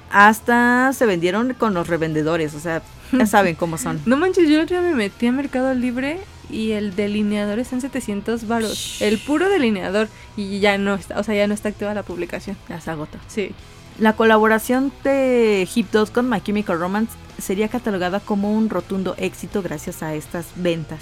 hasta 0.10 0.92
se 0.94 1.06
vendieron 1.06 1.54
con 1.54 1.74
los 1.74 1.88
revendedores, 1.88 2.54
o 2.54 2.60
sea, 2.60 2.82
ya 3.12 3.26
saben 3.28 3.56
cómo 3.56 3.78
son. 3.78 4.02
No 4.06 4.18
manches, 4.18 4.50
yo 4.50 4.56
el 4.56 4.62
otro 4.62 4.80
día 4.80 4.90
me 4.90 4.96
metí 4.96 5.28
a 5.28 5.32
Mercado 5.32 5.74
Libre 5.74 6.20
y 6.50 6.72
el 6.72 6.96
delineador 6.96 7.60
está 7.60 7.76
en 7.76 7.82
700 7.82 8.48
varos. 8.48 9.02
El 9.02 9.18
puro 9.20 9.50
delineador 9.50 10.08
y 10.36 10.60
ya 10.60 10.78
no 10.78 10.96
está, 10.96 11.20
o 11.20 11.24
sea, 11.24 11.36
ya 11.36 11.48
no 11.48 11.54
está 11.54 11.70
activa 11.70 11.94
la 11.94 12.04
publicación. 12.04 12.58
Ya 12.70 12.80
se 12.80 12.92
agotó. 12.92 13.18
Sí. 13.28 13.52
La 14.00 14.14
colaboración 14.14 14.92
de 15.04 15.68
Hip 15.74 15.92
Dot 15.92 16.12
con 16.12 16.30
My 16.30 16.40
Chemical 16.42 16.80
Romance 16.80 17.14
sería 17.40 17.68
catalogada 17.68 18.20
como 18.20 18.54
un 18.54 18.70
rotundo 18.70 19.16
éxito 19.18 19.62
gracias 19.62 20.04
a 20.04 20.14
estas 20.14 20.48
ventas. 20.56 21.00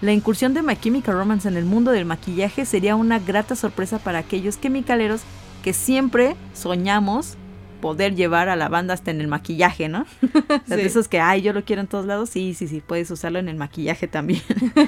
La 0.00 0.12
incursión 0.12 0.54
de 0.54 0.62
My 0.62 0.76
Chemical 0.76 1.14
Romance 1.14 1.48
en 1.48 1.56
el 1.56 1.64
mundo 1.64 1.90
del 1.90 2.04
maquillaje 2.04 2.64
sería 2.64 2.96
una 2.96 3.18
grata 3.18 3.56
sorpresa 3.56 3.98
para 3.98 4.18
aquellos 4.18 4.56
quimicaleros 4.56 5.20
que 5.62 5.72
siempre 5.72 6.36
soñamos 6.52 7.36
poder 7.84 8.14
llevar 8.14 8.48
a 8.48 8.56
la 8.56 8.70
banda 8.70 8.94
hasta 8.94 9.10
en 9.10 9.20
el 9.20 9.28
maquillaje, 9.28 9.90
¿no? 9.90 10.06
De 10.66 10.76
Sí. 10.76 10.80
esos 10.80 11.06
que, 11.06 11.20
ay, 11.20 11.42
yo 11.42 11.52
lo 11.52 11.66
quiero 11.66 11.82
en 11.82 11.86
todos 11.86 12.06
lados. 12.06 12.30
Sí, 12.30 12.54
sí, 12.54 12.66
sí, 12.66 12.80
puedes 12.80 13.10
usarlo 13.10 13.38
en 13.38 13.46
el 13.50 13.56
maquillaje 13.56 14.08
también. 14.08 14.40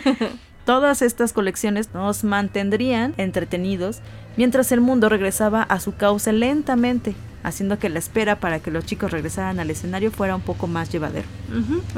Todas 0.65 1.03
estas 1.03 1.35
colecciones 1.35 1.91
nos 1.93 2.25
mantendrían 2.25 3.13
entretenidos 3.19 3.99
mientras 4.39 4.73
el 4.73 4.81
mundo 4.81 5.11
regresaba 5.11 5.63
a 5.63 5.79
su 5.79 5.95
cauce 5.95 6.33
lentamente, 6.33 7.15
haciendo 7.43 7.79
que 7.79 7.91
la 7.91 7.99
espera 7.99 8.41
para 8.41 8.61
que 8.61 8.71
los 8.71 8.87
chicos 8.87 9.11
regresaran 9.11 9.61
al 9.61 9.71
escenario 9.71 10.11
fuera 10.11 10.35
un 10.35 10.41
poco 10.41 10.67
más 10.67 10.91
llevadero. 10.91 11.29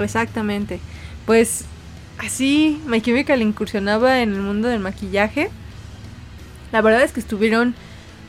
Exactamente. 0.02 0.80
Pues 1.26 1.64
así 2.18 2.82
My 2.86 3.00
Chemical 3.00 3.40
incursionaba 3.40 4.20
en 4.20 4.32
el 4.34 4.40
mundo 4.40 4.66
del 4.66 4.80
maquillaje. 4.80 5.48
La 6.72 6.80
verdad 6.82 7.02
es 7.04 7.12
que 7.12 7.20
estuvieron 7.20 7.76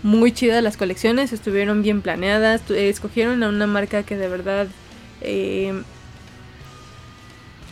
muy 0.04 0.32
chidas 0.32 0.64
las 0.64 0.78
colecciones, 0.78 1.34
estuvieron 1.34 1.82
bien 1.82 2.02
planeadas, 2.02 2.62
escogieron 2.72 3.44
a 3.44 3.50
una 3.50 3.68
marca 3.68 4.04
que 4.04 4.16
de 4.16 4.28
verdad 4.30 4.68
eh, 5.22 5.74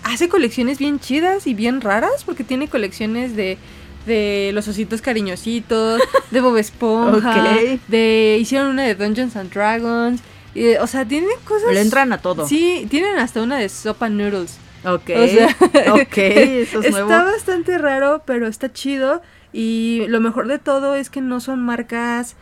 hace 0.03 0.29
colecciones 0.29 0.77
bien 0.77 0.99
chidas 0.99 1.47
y 1.47 1.53
bien 1.53 1.81
raras, 1.81 2.23
porque 2.25 2.43
tiene 2.43 2.67
colecciones 2.67 3.35
de, 3.35 3.57
de 4.05 4.51
los 4.53 4.67
ositos 4.67 5.01
cariñositos, 5.01 6.01
de 6.31 6.41
Bob 6.41 6.57
Esponja, 6.57 7.55
de 7.87 8.37
hicieron 8.39 8.69
una 8.69 8.83
de 8.83 8.95
Dungeons 8.95 9.35
and 9.35 9.51
Dragons, 9.53 10.21
eh, 10.55 10.79
o 10.79 10.87
sea, 10.87 11.05
tienen 11.05 11.29
cosas 11.43 11.71
Le 11.71 11.81
entran 11.81 12.11
a 12.13 12.17
todo. 12.17 12.47
Sí, 12.47 12.87
tienen 12.89 13.19
hasta 13.19 13.41
una 13.43 13.57
de 13.57 13.69
sopa 13.69 14.09
noodles. 14.09 14.57
Ok. 14.83 15.09
O 15.15 15.27
sea, 15.27 15.55
ok, 15.93 16.17
eso 16.17 16.79
es 16.79 16.85
está 16.87 17.05
nuevo. 17.05 17.09
bastante 17.09 17.77
raro, 17.77 18.23
pero 18.25 18.47
está 18.47 18.71
chido. 18.71 19.21
Y 19.53 20.05
lo 20.07 20.19
mejor 20.19 20.47
de 20.47 20.59
todo 20.59 20.95
es 20.95 21.09
que 21.09 21.21
no 21.21 21.39
son 21.39 21.63
marcas. 21.63 22.35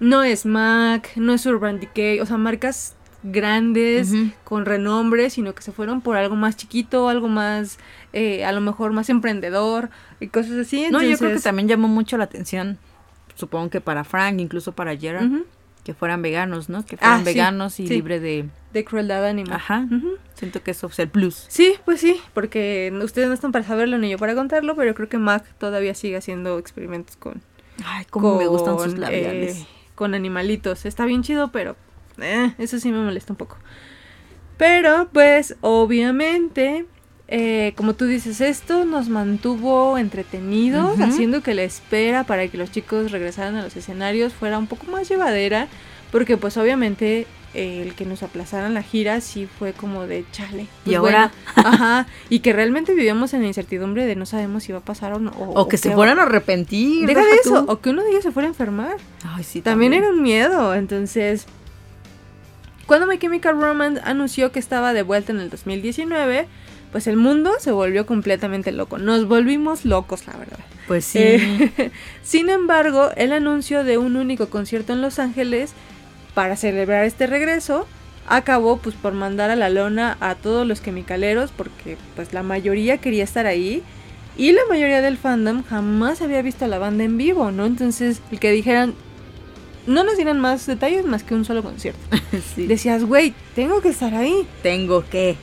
No 0.00 0.22
es 0.22 0.46
Mac, 0.46 1.10
no 1.16 1.34
es 1.34 1.46
Urban 1.46 1.80
Decay, 1.80 2.20
o 2.20 2.26
sea, 2.26 2.36
marcas 2.36 2.96
grandes, 3.24 4.12
con 4.44 4.66
renombre, 4.66 5.30
sino 5.30 5.54
que 5.54 5.62
se 5.62 5.72
fueron 5.72 6.02
por 6.02 6.16
algo 6.16 6.36
más 6.36 6.56
chiquito, 6.56 7.08
algo 7.08 7.28
más, 7.28 7.78
eh, 8.12 8.44
a 8.44 8.52
lo 8.52 8.60
mejor 8.60 8.92
más 8.92 9.08
emprendedor 9.08 9.88
y 10.20 10.28
cosas 10.28 10.52
así. 10.52 10.88
No, 10.90 11.02
yo 11.02 11.16
creo 11.16 11.32
que 11.32 11.40
también 11.40 11.66
llamó 11.66 11.88
mucho 11.88 12.18
la 12.18 12.24
atención, 12.24 12.78
supongo 13.34 13.70
que 13.70 13.80
para 13.80 14.04
Frank, 14.04 14.40
incluso 14.40 14.72
para 14.72 14.96
Gerard, 14.96 15.30
que 15.84 15.94
fueran 15.94 16.22
veganos, 16.22 16.68
¿no? 16.68 16.84
Que 16.84 16.96
fueran 16.96 17.16
Ah, 17.16 17.18
sí, 17.18 17.24
veganos 17.24 17.78
y 17.80 17.86
sí. 17.86 17.94
libre 17.94 18.18
de... 18.20 18.48
De 18.72 18.84
crueldad 18.84 19.24
animal. 19.26 19.54
Ajá. 19.54 19.86
Siento 20.34 20.62
que 20.62 20.72
eso 20.72 20.88
es 20.88 20.98
el 20.98 21.08
plus. 21.08 21.44
Sí, 21.48 21.74
pues 21.84 22.00
sí, 22.00 22.20
porque 22.32 22.92
ustedes 23.04 23.28
no 23.28 23.34
están 23.34 23.52
para 23.52 23.64
saberlo 23.64 23.98
ni 23.98 24.10
yo 24.10 24.18
para 24.18 24.34
contarlo, 24.34 24.74
pero 24.74 24.94
creo 24.94 25.08
que 25.08 25.18
Mac 25.18 25.44
todavía 25.58 25.94
sigue 25.94 26.16
haciendo 26.16 26.58
experimentos 26.58 27.14
con, 27.16 27.40
Ay, 27.84 28.04
cómo 28.10 28.36
me 28.36 28.46
gustan 28.48 28.78
sus 28.78 28.92
con, 28.94 29.00
labiales. 29.00 29.58
eh, 29.60 29.66
con 29.94 30.14
animalitos. 30.14 30.86
Está 30.86 31.04
bien 31.04 31.22
chido, 31.22 31.52
pero 31.52 31.76
eh, 32.18 32.52
eso 32.58 32.80
sí 32.80 32.90
me 32.90 32.98
molesta 33.04 33.32
un 33.32 33.36
poco. 33.36 33.58
Pero, 34.56 35.08
pues, 35.12 35.56
obviamente, 35.60 36.86
eh, 37.28 37.72
como 37.76 37.94
tú 37.94 38.04
dices, 38.06 38.40
esto 38.40 38.84
nos 38.84 39.08
mantuvo 39.08 39.96
entretenidos, 39.96 41.00
haciendo 41.00 41.42
que 41.42 41.54
la 41.54 41.62
espera 41.62 42.24
para 42.24 42.46
que 42.48 42.58
los 42.58 42.70
chicos 42.70 43.10
regresaran 43.12 43.56
a 43.56 43.62
los 43.62 43.76
escenarios 43.76 44.32
fuera 44.34 44.58
un 44.58 44.66
poco 44.66 44.86
más 44.86 45.08
llevadera, 45.08 45.68
porque 46.12 46.36
pues 46.36 46.56
obviamente 46.58 47.26
eh, 47.54 47.82
el 47.82 47.94
que 47.94 48.04
nos 48.04 48.22
aplazaran 48.22 48.74
la 48.74 48.82
gira 48.82 49.20
sí 49.22 49.48
fue 49.58 49.72
como 49.72 50.06
de 50.06 50.24
chale. 50.32 50.62
Y 50.84 50.90
pues, 50.90 50.96
ahora- 50.96 51.32
bueno, 51.54 51.68
ajá, 51.70 52.06
y 52.28 52.40
que 52.40 52.52
realmente 52.52 52.92
vivíamos 52.94 53.32
en 53.32 53.40
la 53.42 53.48
incertidumbre 53.48 54.04
de 54.04 54.16
no 54.16 54.26
sabemos 54.26 54.64
si 54.64 54.72
va 54.72 54.78
a 54.78 54.84
pasar 54.84 55.14
o 55.14 55.18
no. 55.18 55.30
O 55.30 55.66
que 55.66 55.78
se 55.78 55.92
fueran 55.92 56.18
a 56.18 56.24
arrepentir. 56.24 57.06
Deja 57.06 57.20
de 57.24 57.34
eso, 57.36 57.64
tú. 57.64 57.72
o 57.72 57.80
que 57.80 57.90
uno 57.90 58.02
de 58.02 58.10
ellos 58.10 58.22
se 58.22 58.32
fuera 58.32 58.48
a 58.48 58.50
enfermar. 58.50 58.96
Ay, 59.24 59.44
sí, 59.44 59.62
También 59.62 59.94
era 59.94 60.10
un 60.10 60.22
miedo, 60.22 60.74
entonces... 60.74 61.46
Cuando 62.86 63.06
My 63.06 63.18
Chemical 63.18 63.58
Romance 63.58 64.02
anunció 64.04 64.52
que 64.52 64.58
estaba 64.58 64.92
de 64.92 65.02
vuelta 65.02 65.32
en 65.32 65.40
el 65.40 65.48
2019, 65.48 66.46
pues 66.94 67.08
el 67.08 67.16
mundo 67.16 67.50
se 67.58 67.72
volvió 67.72 68.06
completamente 68.06 68.70
loco. 68.70 68.98
Nos 68.98 69.26
volvimos 69.26 69.84
locos, 69.84 70.28
la 70.28 70.34
verdad. 70.34 70.60
Pues 70.86 71.04
sí. 71.04 71.18
Eh, 71.18 71.90
sin 72.22 72.48
embargo, 72.50 73.10
el 73.16 73.32
anuncio 73.32 73.82
de 73.82 73.98
un 73.98 74.14
único 74.14 74.48
concierto 74.48 74.92
en 74.92 75.02
Los 75.02 75.18
Ángeles 75.18 75.72
para 76.34 76.54
celebrar 76.54 77.04
este 77.04 77.26
regreso 77.26 77.88
acabó 78.28 78.76
pues 78.76 78.94
por 78.94 79.12
mandar 79.12 79.50
a 79.50 79.56
la 79.56 79.70
lona 79.70 80.16
a 80.20 80.36
todos 80.36 80.64
los 80.68 80.80
quimicaleros 80.80 81.50
porque 81.50 81.96
pues 82.14 82.32
la 82.32 82.44
mayoría 82.44 82.98
quería 82.98 83.24
estar 83.24 83.46
ahí 83.46 83.82
y 84.36 84.52
la 84.52 84.62
mayoría 84.68 85.00
del 85.02 85.18
fandom 85.18 85.64
jamás 85.64 86.22
había 86.22 86.42
visto 86.42 86.64
a 86.64 86.68
la 86.68 86.78
banda 86.78 87.02
en 87.02 87.18
vivo, 87.18 87.50
¿no? 87.50 87.66
Entonces, 87.66 88.22
el 88.30 88.38
que 88.38 88.52
dijeran 88.52 88.94
no 89.88 90.04
nos 90.04 90.14
dieran 90.14 90.38
más 90.38 90.64
detalles 90.64 91.04
más 91.04 91.24
que 91.24 91.34
un 91.34 91.44
solo 91.44 91.64
concierto. 91.64 91.98
sí. 92.54 92.68
Decías, 92.68 93.02
güey, 93.02 93.34
tengo 93.56 93.80
que 93.80 93.88
estar 93.88 94.14
ahí. 94.14 94.46
Tengo 94.62 95.04
que. 95.10 95.36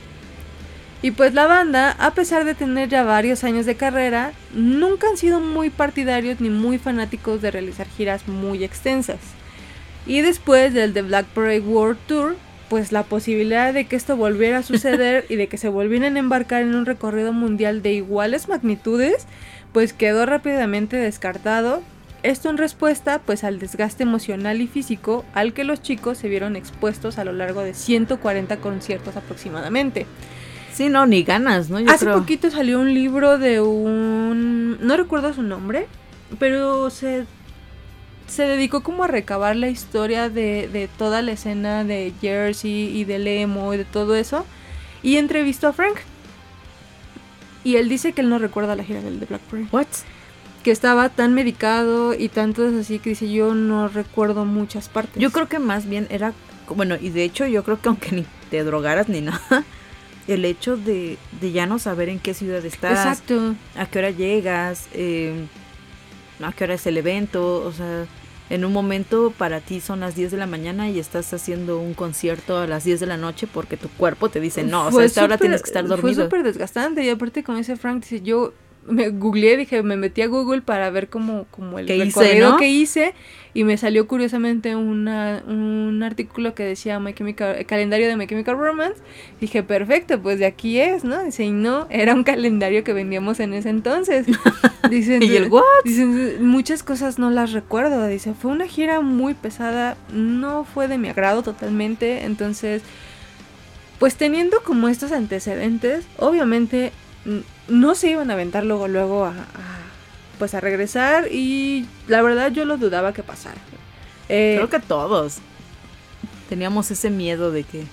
Y 1.02 1.10
pues 1.10 1.34
la 1.34 1.48
banda, 1.48 1.96
a 1.98 2.14
pesar 2.14 2.44
de 2.44 2.54
tener 2.54 2.88
ya 2.88 3.02
varios 3.02 3.42
años 3.42 3.66
de 3.66 3.74
carrera, 3.74 4.32
nunca 4.54 5.08
han 5.08 5.16
sido 5.16 5.40
muy 5.40 5.68
partidarios 5.68 6.40
ni 6.40 6.48
muy 6.48 6.78
fanáticos 6.78 7.42
de 7.42 7.50
realizar 7.50 7.88
giras 7.88 8.28
muy 8.28 8.62
extensas. 8.62 9.18
Y 10.06 10.20
después 10.20 10.72
del 10.72 10.94
The 10.94 11.02
Black 11.02 11.26
Parade 11.26 11.60
World 11.60 11.98
Tour, 12.06 12.36
pues 12.68 12.92
la 12.92 13.02
posibilidad 13.02 13.74
de 13.74 13.86
que 13.86 13.96
esto 13.96 14.16
volviera 14.16 14.58
a 14.58 14.62
suceder 14.62 15.26
y 15.28 15.34
de 15.34 15.48
que 15.48 15.58
se 15.58 15.68
volvieran 15.68 16.14
a 16.14 16.20
embarcar 16.20 16.62
en 16.62 16.76
un 16.76 16.86
recorrido 16.86 17.32
mundial 17.32 17.82
de 17.82 17.94
iguales 17.94 18.48
magnitudes, 18.48 19.26
pues 19.72 19.92
quedó 19.92 20.24
rápidamente 20.24 20.96
descartado. 20.96 21.82
Esto 22.22 22.48
en 22.48 22.58
respuesta 22.58 23.18
pues 23.18 23.42
al 23.42 23.58
desgaste 23.58 24.04
emocional 24.04 24.60
y 24.60 24.68
físico 24.68 25.24
al 25.34 25.52
que 25.52 25.64
los 25.64 25.82
chicos 25.82 26.18
se 26.18 26.28
vieron 26.28 26.54
expuestos 26.54 27.18
a 27.18 27.24
lo 27.24 27.32
largo 27.32 27.62
de 27.62 27.74
140 27.74 28.58
conciertos 28.58 29.16
aproximadamente. 29.16 30.06
Sí, 30.72 30.88
no, 30.88 31.06
ni 31.06 31.22
ganas, 31.22 31.68
¿no? 31.70 31.80
Yo 31.80 31.90
Hace 31.90 32.06
creo. 32.06 32.18
poquito 32.18 32.50
salió 32.50 32.80
un 32.80 32.94
libro 32.94 33.38
de 33.38 33.60
un... 33.60 34.78
no 34.80 34.96
recuerdo 34.96 35.32
su 35.34 35.42
nombre, 35.42 35.86
pero 36.38 36.88
se, 36.90 37.26
se 38.26 38.44
dedicó 38.44 38.82
como 38.82 39.04
a 39.04 39.06
recabar 39.06 39.54
la 39.56 39.68
historia 39.68 40.30
de, 40.30 40.68
de 40.72 40.88
toda 40.98 41.20
la 41.22 41.32
escena 41.32 41.84
de 41.84 42.12
Jersey 42.20 42.96
y 42.96 43.04
del 43.04 43.26
emo 43.28 43.74
y 43.74 43.76
de 43.76 43.84
todo 43.84 44.14
eso. 44.14 44.46
Y 45.02 45.16
entrevistó 45.16 45.68
a 45.68 45.72
Frank. 45.72 45.96
Y 47.64 47.76
él 47.76 47.88
dice 47.88 48.12
que 48.12 48.22
él 48.22 48.28
no 48.28 48.38
recuerda 48.38 48.74
la 48.74 48.82
gira 48.84 49.00
del 49.02 49.20
de 49.20 49.26
Black 49.26 49.42
Parade. 49.42 49.68
What? 49.70 49.86
Que 50.64 50.70
estaba 50.70 51.08
tan 51.10 51.34
medicado 51.34 52.14
y 52.14 52.28
tanto 52.28 52.66
es 52.66 52.74
así 52.74 52.98
que 52.98 53.10
dice 53.10 53.30
yo 53.30 53.54
no 53.54 53.88
recuerdo 53.88 54.44
muchas 54.44 54.88
partes. 54.88 55.20
Yo 55.20 55.30
creo 55.32 55.48
que 55.48 55.58
más 55.58 55.88
bien 55.88 56.06
era, 56.08 56.32
bueno, 56.74 56.96
y 57.00 57.10
de 57.10 57.24
hecho 57.24 57.46
yo 57.46 57.62
creo 57.62 57.80
que 57.80 57.88
aunque 57.88 58.12
ni 58.12 58.24
te 58.50 58.62
drogaras 58.64 59.08
ni 59.08 59.20
nada, 59.20 59.64
el 60.28 60.44
hecho 60.44 60.76
de, 60.76 61.18
de 61.40 61.52
ya 61.52 61.66
no 61.66 61.78
saber 61.78 62.08
en 62.08 62.18
qué 62.18 62.34
ciudad 62.34 62.64
estás, 62.64 62.98
Exacto. 63.20 63.54
a 63.76 63.86
qué 63.86 63.98
hora 63.98 64.10
llegas, 64.10 64.88
eh, 64.92 65.46
a 66.42 66.52
qué 66.52 66.64
hora 66.64 66.74
es 66.74 66.86
el 66.86 66.96
evento, 66.96 67.62
o 67.64 67.72
sea, 67.72 68.06
en 68.50 68.64
un 68.64 68.72
momento 68.72 69.32
para 69.36 69.60
ti 69.60 69.80
son 69.80 70.00
las 70.00 70.14
10 70.14 70.32
de 70.32 70.36
la 70.36 70.46
mañana 70.46 70.90
y 70.90 70.98
estás 70.98 71.32
haciendo 71.32 71.78
un 71.78 71.94
concierto 71.94 72.58
a 72.58 72.66
las 72.66 72.84
10 72.84 73.00
de 73.00 73.06
la 73.06 73.16
noche 73.16 73.46
porque 73.46 73.76
tu 73.76 73.88
cuerpo 73.88 74.28
te 74.28 74.40
dice, 74.40 74.62
no, 74.62 74.80
o 74.80 74.84
sea, 74.84 74.92
Fue 74.92 75.04
esta 75.06 75.24
hora 75.24 75.38
tienes 75.38 75.62
que 75.62 75.70
estar 75.70 75.86
Fue 75.86 75.96
dormido. 75.96 76.24
súper 76.24 76.42
desgastante 76.42 77.02
y 77.02 77.08
aparte 77.08 77.42
como 77.44 77.58
dice 77.58 77.76
Frank, 77.76 78.02
dice 78.02 78.20
yo 78.20 78.52
me 78.86 79.10
googleé, 79.10 79.56
dije, 79.56 79.82
me 79.84 79.96
metí 79.96 80.22
a 80.22 80.26
Google 80.26 80.60
para 80.60 80.90
ver 80.90 81.08
como, 81.08 81.46
como 81.52 81.78
el 81.78 81.86
¿Qué 81.86 81.96
hice, 81.96 82.20
recorrido 82.20 82.50
no? 82.50 82.56
que 82.56 82.68
hice 82.68 83.14
y 83.54 83.64
me 83.64 83.76
salió 83.76 84.06
curiosamente 84.06 84.76
una, 84.76 85.42
un 85.46 86.02
artículo 86.02 86.54
que 86.54 86.64
decía 86.64 86.98
My 87.00 87.12
Chemical, 87.12 87.56
el 87.56 87.66
calendario 87.66 88.08
de 88.08 88.16
My 88.16 88.26
Chemical 88.26 88.56
Romance. 88.56 89.00
Dije, 89.40 89.62
perfecto, 89.62 90.20
pues 90.22 90.38
de 90.38 90.46
aquí 90.46 90.80
es, 90.80 91.04
¿no? 91.04 91.22
Dice, 91.22 91.44
y 91.44 91.50
no, 91.50 91.86
era 91.90 92.14
un 92.14 92.24
calendario 92.24 92.82
que 92.82 92.94
vendíamos 92.94 93.40
en 93.40 93.52
ese 93.52 93.68
entonces. 93.68 94.26
Dice, 94.90 95.18
¿Y 95.20 95.36
el 95.36 95.50
what? 95.50 95.62
Dice, 95.84 96.38
muchas 96.40 96.82
cosas 96.82 97.18
no 97.18 97.30
las 97.30 97.52
recuerdo. 97.52 98.06
Dice, 98.06 98.32
fue 98.32 98.50
una 98.50 98.66
gira 98.66 99.00
muy 99.00 99.34
pesada, 99.34 99.96
no 100.12 100.64
fue 100.64 100.88
de 100.88 100.96
mi 100.96 101.08
agrado 101.08 101.42
totalmente. 101.42 102.24
Entonces, 102.24 102.82
pues 103.98 104.16
teniendo 104.16 104.62
como 104.62 104.88
estos 104.88 105.12
antecedentes, 105.12 106.06
obviamente 106.16 106.92
no 107.68 107.94
se 107.94 108.10
iban 108.10 108.30
a 108.30 108.34
aventar 108.34 108.64
luego, 108.64 108.88
luego 108.88 109.24
a, 109.24 109.30
a, 109.30 109.81
pues 110.38 110.54
a 110.54 110.60
regresar. 110.60 111.28
Y 111.30 111.86
la 112.08 112.22
verdad 112.22 112.50
yo 112.52 112.64
lo 112.64 112.76
dudaba 112.76 113.12
que 113.12 113.22
pasara. 113.22 113.60
Eh, 114.28 114.54
Creo 114.56 114.70
que 114.70 114.80
todos 114.80 115.38
teníamos 116.48 116.90
ese 116.90 117.10
miedo 117.10 117.50
de 117.50 117.64
que 117.64 117.84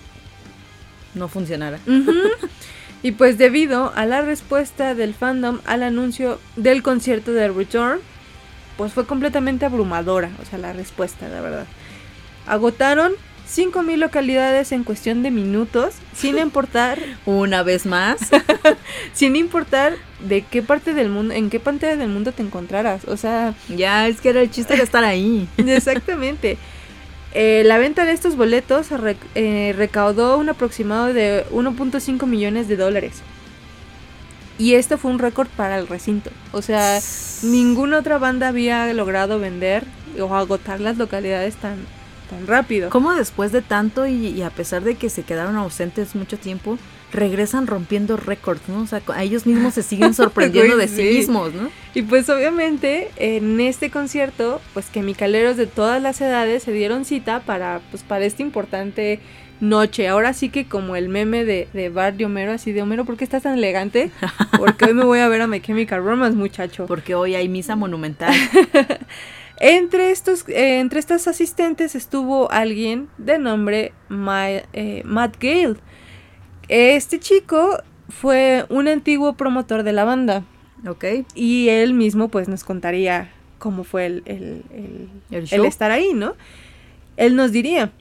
no 1.15 1.27
funcionara. 1.27 1.79
Y 3.01 3.13
pues 3.13 3.37
debido 3.37 3.93
a 3.95 4.05
la 4.05 4.21
respuesta 4.21 4.93
del 4.93 5.13
fandom 5.13 5.59
al 5.65 5.83
anuncio 5.83 6.39
del 6.57 6.83
concierto 6.83 7.31
de 7.31 7.47
Return, 7.47 7.99
pues 8.77 8.91
fue 8.93 9.05
completamente 9.05 9.65
abrumadora, 9.65 10.29
o 10.41 10.45
sea, 10.45 10.59
la 10.59 10.73
respuesta, 10.73 11.29
la 11.29 11.39
verdad. 11.39 11.65
Agotaron 12.45 13.13
5.000 13.54 13.95
localidades 13.97 14.72
en 14.72 14.84
cuestión 14.84 15.24
de 15.24 15.32
minutos, 15.32 15.95
sin 16.16 16.38
importar, 16.47 17.00
Una 17.26 17.64
vez 17.64 17.86
más. 17.86 18.20
sin 19.14 19.36
importar 19.36 19.93
de 20.20 20.43
qué 20.43 20.62
parte 20.62 20.93
del 20.93 21.10
mundo, 21.10 21.34
en 21.34 21.50
qué 21.50 21.60
parte 21.60 21.95
del 21.97 22.10
mundo 22.10 22.32
te 22.32 22.43
encontraras. 22.43 23.06
O 23.06 23.18
sea, 23.18 23.54
ya, 23.76 24.08
es 24.08 24.22
que 24.22 24.30
era 24.30 24.41
el 24.41 24.52
chiste 24.52 24.76
de 24.76 24.84
estar 24.84 25.04
ahí. 25.04 25.47
exactamente. 25.58 26.58
Eh, 27.34 27.64
la 27.66 27.78
venta 27.78 28.06
de 28.06 28.12
estos 28.12 28.36
boletos 28.36 28.89
rec- 28.91 29.18
eh, 29.36 29.74
recaudó 29.78 30.38
un 30.38 30.50
aproximado 30.50 31.14
de 31.14 31.45
1.5 31.52 32.26
millones 32.26 32.68
de 32.68 32.76
dólares. 32.76 33.22
Y 34.58 34.74
esto 34.74 34.97
fue 34.97 35.12
un 35.12 35.20
récord 35.20 35.47
para 35.47 35.78
el 35.80 35.88
recinto. 35.88 36.32
O 36.52 36.62
sea, 36.62 37.00
ninguna 37.43 38.00
otra 38.00 38.18
banda 38.18 38.50
había 38.50 38.91
logrado 38.93 39.39
vender 39.39 39.84
o 40.20 40.36
agotar 40.36 40.82
las 40.82 40.97
localidades 40.97 41.56
tan, 41.56 41.78
tan 42.30 42.47
rápido. 42.47 42.89
¿Cómo 42.89 43.13
después 43.15 43.51
de 43.51 43.61
tanto 43.61 44.05
y, 44.07 44.27
y 44.27 44.41
a 44.41 44.49
pesar 44.49 44.84
de 44.84 44.95
que 44.95 45.09
se 45.09 45.23
quedaron 45.23 45.55
ausentes 45.55 46.15
mucho 46.15 46.38
tiempo, 46.38 46.77
regresan 47.11 47.67
rompiendo 47.67 48.17
récords, 48.17 48.61
¿no? 48.67 48.82
O 48.82 48.88
sea, 48.88 49.01
a 49.13 49.23
ellos 49.23 49.45
mismos 49.45 49.73
se 49.73 49.84
siguen 49.84 50.13
sorprendiendo 50.13 50.75
Güey, 50.75 50.88
de 50.88 50.93
sí 50.95 51.09
sí. 51.09 51.17
mismos, 51.17 51.53
¿no? 51.53 51.69
Y 51.93 52.03
pues 52.03 52.30
obviamente 52.30 53.09
en 53.17 53.59
este 53.59 53.89
concierto, 53.89 54.61
pues 54.73 54.88
quimicaleros 54.88 55.57
de 55.57 55.67
todas 55.67 56.01
las 56.01 56.21
edades 56.21 56.63
se 56.63 56.71
dieron 56.71 57.05
cita 57.05 57.41
para, 57.41 57.82
pues, 57.91 58.03
para 58.03 58.25
esta 58.25 58.41
importante 58.43 59.19
noche. 59.59 60.07
Ahora 60.07 60.34
sí 60.34 60.49
que 60.49 60.67
como 60.67 60.95
el 60.95 61.09
meme 61.09 61.45
de, 61.45 61.67
de 61.73 61.89
Bart 61.89 62.15
de 62.15 62.25
Homero, 62.25 62.51
así 62.51 62.71
de 62.71 62.82
Homero, 62.82 63.05
¿por 63.05 63.17
qué 63.17 63.23
estás 63.23 63.43
tan 63.43 63.55
elegante? 63.55 64.11
Porque 64.57 64.86
hoy 64.86 64.93
me 64.93 65.03
voy 65.03 65.19
a 65.19 65.27
ver 65.27 65.41
a 65.41 65.47
My 65.47 65.59
Chemical 65.61 66.03
Romance, 66.03 66.38
muchacho. 66.38 66.86
Porque 66.86 67.15
hoy 67.15 67.36
hay 67.36 67.49
misa 67.49 67.75
monumental. 67.75 68.34
Entre 69.60 70.12
estos, 70.12 70.47
eh, 70.47 70.80
entre 70.80 70.99
estos 70.99 71.28
asistentes 71.28 71.95
estuvo 71.95 72.49
alguien 72.51 73.10
de 73.18 73.38
nombre 73.39 73.93
Ma- 74.07 74.49
eh, 74.49 75.01
Matt 75.05 75.36
Gale. 75.39 75.76
Este 76.70 77.20
chico 77.20 77.82
fue 78.10 78.66
un 78.70 78.88
antiguo 78.88 79.34
promotor 79.34 79.84
de 79.84 79.91
la 79.93 80.05
banda 80.05 80.43
¿Ok? 80.88 81.03
y 81.36 81.70
él 81.70 81.93
mismo 81.93 82.30
pues 82.30 82.47
nos 82.47 82.64
contaría 82.64 83.32
cómo 83.57 83.84
fue 83.84 84.05
el, 84.05 84.24
el- 84.26 84.64
el- 84.74 85.10
El 85.32 85.38
el 85.39 85.47
show. 85.47 85.66
estar 85.66 85.91
ahí, 85.91 86.12
¿no? 86.14 86.36
Él 87.18 87.36
nos 87.36 87.51
diría, 87.51 87.91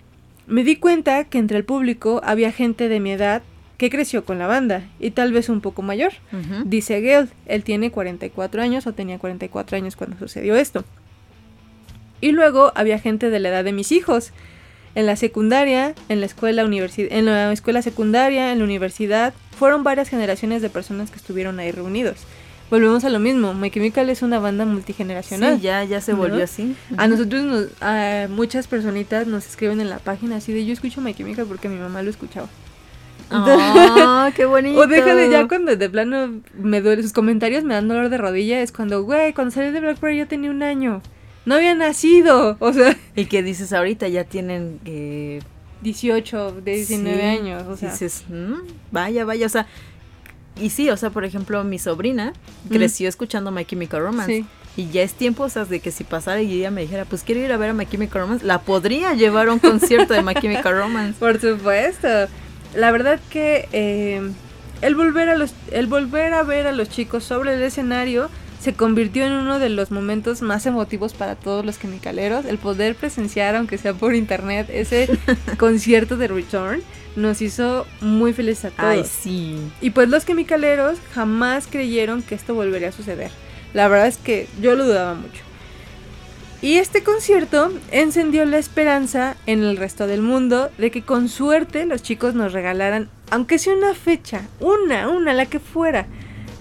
me 0.47 0.63
di 0.63 0.77
cuenta 0.77 1.25
que 1.25 1.39
entre 1.39 1.57
el 1.59 1.65
público 1.65 2.21
había 2.23 2.53
gente 2.53 2.89
de 2.89 3.01
mi 3.01 3.11
edad 3.13 3.43
que 3.79 3.91
creció 3.91 4.25
con 4.25 4.39
la 4.39 4.47
banda 4.47 4.89
y 5.01 5.11
tal 5.11 5.33
vez 5.33 5.49
un 5.49 5.61
poco 5.61 5.83
mayor. 5.83 6.13
Dice 6.65 7.01
Gale, 7.01 7.29
él 7.47 7.65
tiene 7.65 7.91
44 7.91 8.63
años 8.63 8.87
o 8.87 8.93
tenía 8.93 9.19
44 9.19 9.77
años 9.77 9.97
cuando 9.97 10.17
sucedió 10.19 10.55
esto. 10.57 10.85
Y 12.21 12.33
luego 12.33 12.73
había 12.75 12.99
gente 12.99 13.31
de 13.31 13.39
la 13.39 13.49
edad 13.51 13.65
de 13.65 13.73
mis 13.73 13.93
hijos. 13.93 14.33
En 14.95 15.07
la 15.07 15.17
secundaria, 15.17 15.95
en 16.09 16.21
la 16.21 16.27
escuela 16.27 16.65
universi- 16.65 17.09
en 17.11 17.27
la 17.27 17.53
escuela 17.53 17.83
secundaria, 17.83 18.51
en 18.53 18.59
la 18.59 18.65
universidad, 18.65 19.33
fueron 19.57 19.85
varias 19.85 20.09
generaciones 20.09 20.63
de 20.63 20.71
personas 20.71 21.11
que 21.11 21.17
estuvieron 21.17 21.61
ahí 21.61 21.71
reunidos. 21.71 22.17
Volvemos 22.71 23.05
a 23.05 23.09
lo 23.09 23.19
mismo, 23.19 23.55
My 23.55 23.71
Chemical 23.71 24.11
es 24.11 24.23
una 24.23 24.39
banda 24.41 24.65
multigeneracional. 24.67 25.57
Sí, 25.57 25.63
ya, 25.63 25.85
ya 25.85 26.01
se 26.01 26.13
volvió 26.13 26.39
¿No? 26.39 26.45
así. 26.45 26.75
A 26.97 27.07
nosotros, 27.07 27.43
nos, 27.45 27.67
a 27.81 28.27
muchas 28.29 28.67
personitas 28.67 29.27
nos 29.27 29.47
escriben 29.47 29.81
en 29.81 29.89
la 29.89 29.99
página 30.01 30.37
así 30.37 30.53
de 30.53 30.67
yo 30.67 30.73
escucho 30.75 31.01
My 31.01 31.15
Chemical 31.15 31.47
porque 31.47 31.69
mi 31.69 31.79
mamá 31.79 32.03
lo 32.03 32.11
escuchaba. 32.11 32.49
¡Ah, 33.31 34.31
qué 34.35 34.45
bonito! 34.47 34.81
O 34.83 34.87
déjale 34.87 35.31
ya 35.31 35.47
cuando 35.49 35.77
de 35.77 35.91
plano 35.91 36.41
me 36.55 36.81
duele, 36.81 37.03
sus 37.03 37.13
comentarios 37.13 37.65
me 37.65 37.75
dan 37.75 37.89
dolor 37.89 38.09
de 38.09 38.19
rodilla, 38.19 38.61
es 38.61 38.73
cuando, 38.73 39.03
güey, 39.03 39.33
cuando 39.33 39.51
salí 39.55 39.71
de 39.71 39.81
Blackberry 39.81 40.19
yo 40.19 40.27
tenía 40.27 40.51
un 40.51 40.63
año. 40.63 41.03
No 41.49 41.55
había 41.55 41.75
nacido. 41.75 42.57
O 42.61 42.73
sea, 42.73 42.97
Y 43.17 43.25
que 43.25 43.43
dices 43.43 43.73
ahorita 43.73 44.07
ya 44.09 44.25
tienen 44.25 44.81
eh, 44.85 45.41
18, 45.83 46.61
de 46.61 46.75
19 46.75 47.17
sí, 47.17 47.23
años. 47.23 47.65
O 47.67 47.77
sea, 47.77 47.91
dices, 47.91 48.25
"Mm, 48.29 48.55
vaya, 48.93 49.25
vaya, 49.25 49.47
o 49.47 49.49
sea, 49.49 49.67
y 50.61 50.71
sí, 50.71 50.91
o 50.91 50.97
sea, 50.97 51.11
por 51.11 51.25
ejemplo, 51.25 51.65
mi 51.65 51.79
sobrina 51.79 52.33
creció 52.69 53.09
escuchando 53.09 53.51
My 53.51 53.65
Chemical 53.65 54.03
Romance. 54.03 54.33
Sí. 54.33 54.47
Y 54.77 54.91
ya 54.91 55.03
es 55.03 55.15
tiempo, 55.15 55.45
o 55.45 55.49
sea, 55.49 55.65
de 55.65 55.81
que 55.81 55.91
si 55.91 56.05
pasara 56.05 56.43
y 56.43 56.53
ella 56.53 56.71
me 56.71 56.83
dijera, 56.83 57.05
pues 57.05 57.23
quiero 57.23 57.41
ir 57.41 57.51
a 57.51 57.57
ver 57.57 57.71
a 57.71 57.73
My 57.73 57.87
Chemical 57.87 58.23
Romance, 58.23 58.45
la 58.45 58.61
podría 58.61 59.15
llevar 59.15 59.49
a 59.49 59.53
un 59.53 59.59
concierto 59.59 60.15
de 60.15 60.23
My 60.23 60.35
Chemical 60.35 60.77
Romance. 60.77 61.15
por 61.19 61.41
supuesto. 61.41 62.09
La 62.75 62.91
verdad 62.91 63.19
que 63.31 63.69
eh, 63.73 64.21
el, 64.83 64.95
volver 64.95 65.31
a 65.31 65.37
los, 65.37 65.55
el 65.71 65.87
volver 65.87 66.35
a 66.35 66.43
ver 66.43 66.67
a 66.67 66.73
los 66.73 66.91
chicos 66.91 67.25
sobre 67.25 67.55
el 67.55 67.63
escenario 67.63 68.29
se 68.61 68.75
convirtió 68.75 69.25
en 69.25 69.33
uno 69.33 69.59
de 69.59 69.69
los 69.69 69.91
momentos 69.91 70.43
más 70.43 70.67
emotivos 70.67 71.15
para 71.15 71.37
todos 71.37 71.65
los 71.65 71.79
chemicaleros. 71.79 72.45
El 72.45 72.59
poder 72.59 72.95
presenciar, 72.95 73.55
aunque 73.57 73.79
sea 73.79 73.95
por 73.95 74.15
internet, 74.15 74.69
ese 74.71 75.09
concierto 75.59 76.17
de 76.17 76.29
Return 76.29 76.83
nos 77.17 77.43
hizo 77.43 77.87
muy 78.01 78.33
felices 78.33 78.67
a 78.67 78.71
todos. 78.71 78.91
Ay, 78.91 79.05
sí. 79.05 79.57
Y 79.81 79.91
pues 79.91 80.09
los 80.09 80.27
chemicaleros 80.27 80.99
jamás 81.15 81.67
creyeron 81.67 82.23
que 82.23 82.35
esto 82.35 82.55
volvería 82.55 82.89
a 82.89 82.93
suceder. 82.93 83.31
La 83.75 83.89
verdad 83.89 84.09
es 84.09 84.17
que 84.17 84.49
yo 84.61 84.75
lo 84.75 84.87
dudaba 84.87 85.15
mucho. 85.15 85.43
Y 86.61 86.79
este 86.79 87.05
concierto 87.05 87.73
encendió 87.93 88.45
la 88.45 88.59
esperanza 88.59 89.37
en 89.47 89.63
el 89.63 89.77
resto 89.77 90.09
del 90.09 90.23
mundo 90.23 90.71
de 90.77 90.91
que 90.91 91.03
con 91.03 91.29
suerte 91.29 91.87
los 91.87 92.03
chicos 92.03 92.35
nos 92.35 92.53
regalaran, 92.53 93.09
aunque 93.31 93.59
sea 93.59 93.75
una 93.75 93.95
fecha, 93.95 94.43
una, 94.59 95.09
una, 95.09 95.35
la 95.35 95.47
que 95.47 95.61
fuera, 95.61 96.07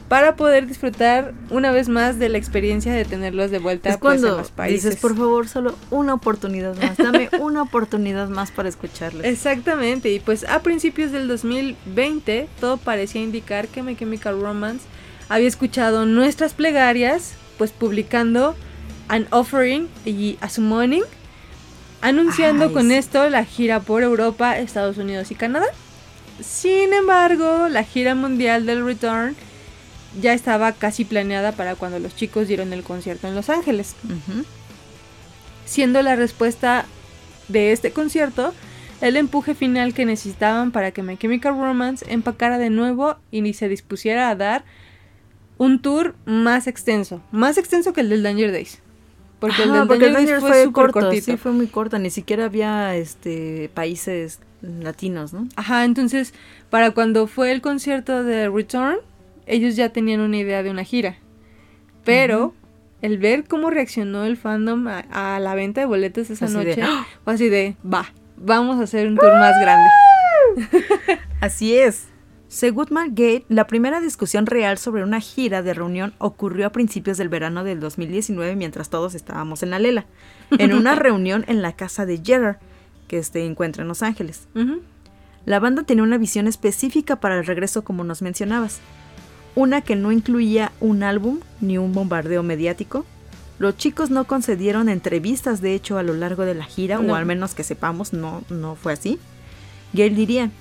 para 0.08 0.36
poder 0.38 0.68
disfrutar 0.68 1.34
una 1.50 1.72
vez 1.72 1.90
más 1.90 2.18
de 2.18 2.30
la 2.30 2.38
experiencia 2.38 2.94
de 2.94 3.04
tenerlos 3.04 3.52
de 3.52 3.60
vuelta 3.60 3.90
Es 3.90 3.98
pues, 3.98 4.16
en 4.16 4.22
cuando 4.22 4.38
los 4.38 4.52
países. 4.52 4.84
dices, 4.86 5.02
por 5.02 5.18
favor, 5.18 5.48
solo 5.50 5.76
una 5.92 6.14
oportunidad 6.14 6.76
más, 6.82 6.98
dame 6.98 7.30
una 7.40 7.62
oportunidad 7.64 8.30
más 8.30 8.52
para 8.52 8.70
escucharles. 8.70 9.26
Exactamente, 9.26 10.10
y 10.12 10.20
pues 10.20 10.46
a 10.46 10.62
principios 10.62 11.12
del 11.12 11.28
2020 11.28 12.48
todo 12.60 12.78
parecía 12.78 13.22
indicar 13.22 13.68
que 13.68 13.84
My 13.84 13.96
Chemical 13.96 14.40
Romance 14.42 14.86
había 15.28 15.48
escuchado 15.48 16.06
nuestras 16.06 16.54
plegarias, 16.54 17.34
pues 17.58 17.72
publicando 17.72 18.56
an 19.10 19.28
offering 19.32 19.90
y 20.06 20.38
a 20.40 20.48
summoning, 20.50 21.04
anunciando 22.02 22.66
Ay, 22.66 22.74
con 22.74 22.88
sí. 22.90 22.94
esto 22.94 23.30
la 23.30 23.44
gira 23.44 23.82
por 23.82 24.04
Europa, 24.04 24.58
Estados 24.58 24.98
Unidos 24.98 25.32
y 25.32 25.36
Canadá. 25.36 25.66
Sin 26.42 26.94
embargo, 26.94 27.68
la 27.70 27.84
gira 27.84 28.16
mundial 28.16 28.66
del 28.66 28.86
Return 28.86 29.36
ya 30.20 30.34
estaba 30.34 30.72
casi 30.74 31.06
planeada 31.06 31.52
para 31.52 31.76
cuando 31.76 32.00
los 32.00 32.16
chicos 32.16 32.48
dieron 32.48 32.74
el 32.74 32.84
concierto 32.84 33.28
en 33.28 33.36
Los 33.36 33.50
Ángeles 33.50 33.96
siendo 35.66 36.02
la 36.02 36.16
respuesta 36.16 36.86
de 37.50 37.72
este 37.72 37.92
concierto 37.92 38.54
el 39.02 39.16
empuje 39.16 39.54
final 39.54 39.94
que 39.94 40.06
necesitaban 40.06 40.72
para 40.72 40.92
que 40.92 41.04
My 41.04 41.18
Chemical 41.18 41.54
Romance 41.54 42.06
empacara 42.10 42.58
de 42.58 42.70
nuevo 42.70 43.18
y 43.30 43.54
se 43.54 43.70
dispusiera 43.70 44.30
a 44.30 44.36
dar 44.36 44.64
un 45.58 45.82
tour 45.82 46.16
más 46.26 46.68
extenso, 46.68 47.22
más 47.32 47.58
extenso 47.58 47.94
que 47.94 48.02
el 48.02 48.10
del 48.10 48.24
Danger 48.24 48.52
Days. 48.52 48.80
Porque 49.40 49.64
el 49.64 49.72
del 49.72 49.88
porque 49.88 50.10
Danger 50.12 50.40
Days 50.40 50.40
fue, 50.40 50.50
fue 50.50 50.64
súper 50.64 50.74
corto, 50.74 51.00
cortito. 51.02 51.26
sí, 51.26 51.38
fue 51.38 51.52
muy 51.52 51.68
corta, 51.68 52.00
ni 52.00 52.10
siquiera 52.10 52.46
había 52.46 52.96
este 52.96 53.70
países 53.74 54.40
latinos, 54.62 55.32
¿no? 55.32 55.48
Ajá, 55.56 55.86
entonces 55.86 56.34
para 56.72 56.92
cuando 56.92 57.28
fue 57.28 57.52
el 57.52 57.62
concierto 57.62 58.24
de 58.24 58.50
Return, 58.50 58.98
ellos 59.48 59.76
ya 59.76 59.90
tenían 59.90 60.20
una 60.20 60.38
idea 60.38 60.64
de 60.64 60.70
una 60.70 60.84
gira. 60.84 61.18
Pero 62.04 62.54
el 63.02 63.18
ver 63.18 63.46
cómo 63.46 63.70
reaccionó 63.70 64.26
el 64.26 64.38
fandom 64.38 64.88
a, 64.88 65.00
a 65.36 65.40
la 65.40 65.56
venta 65.56 65.82
de 65.82 65.88
boletos 65.88 66.30
esa 66.30 66.46
Así 66.46 66.54
de, 66.54 66.66
noche, 66.66 66.82
¡Ah! 66.84 67.06
fue 67.24 67.34
así 67.34 67.50
de, 67.50 67.76
va, 67.86 68.14
vamos 68.38 68.80
a 68.80 68.84
hacer 68.84 69.08
un 69.08 69.16
tour 69.16 69.34
más 69.34 69.54
grande. 69.60 69.90
Así 71.42 71.76
es. 71.76 72.08
Según 72.48 72.88
Mark 72.92 73.10
Gate, 73.10 73.46
la 73.50 73.68
primera 73.68 74.00
discusión 74.00 74.46
real 74.46 74.78
sobre 74.78 75.04
una 75.04 75.20
gira 75.20 75.62
de 75.62 75.74
reunión 75.74 76.14
ocurrió 76.18 76.68
a 76.68 76.72
principios 76.72 77.18
del 77.18 77.28
verano 77.28 77.66
del 77.66 77.82
2019 77.82 78.56
mientras 78.56 78.90
todos 78.90 79.16
estábamos 79.16 79.64
en 79.64 79.70
la 79.70 79.80
lela, 79.80 80.06
en 80.58 80.74
una 80.74 80.96
reunión 80.96 81.44
en 81.50 81.62
la 81.62 81.74
casa 81.74 82.06
de 82.06 82.22
Gerard, 82.24 82.58
que 83.10 83.22
se 83.22 83.46
encuentra 83.46 83.82
en 83.82 83.90
Los 83.90 84.02
Ángeles. 84.02 84.48
La 85.44 85.60
banda 85.60 85.84
tenía 85.84 86.04
una 86.04 86.18
visión 86.18 86.48
específica 86.48 87.20
para 87.20 87.38
el 87.38 87.46
regreso 87.46 87.84
como 87.84 88.06
nos 88.06 88.22
mencionabas, 88.22 88.80
una 89.58 89.82
que 89.82 89.96
no 89.96 90.12
incluía 90.12 90.72
un 90.80 91.02
álbum 91.02 91.40
ni 91.62 91.80
un 91.80 91.92
bombardeo 91.92 92.44
mediático. 92.44 93.06
Los 93.58 93.76
chicos 93.76 94.12
no 94.12 94.26
concedieron 94.26 94.88
entrevistas 94.88 95.62
de 95.62 95.74
hecho 95.74 95.98
a 95.98 96.04
lo 96.04 96.14
largo 96.14 96.46
de 96.46 96.54
la 96.54 96.64
gira, 96.64 97.00
No. 97.00 97.14
o 97.14 97.16
al 97.16 97.26
menos 97.26 97.56
que 97.56 97.64
sepamos 97.64 98.14
no, 98.14 98.44
no 98.52 98.76
fue 98.76 98.94
así. 98.94 99.18
Gail 99.94 100.16
diría, 100.16 100.52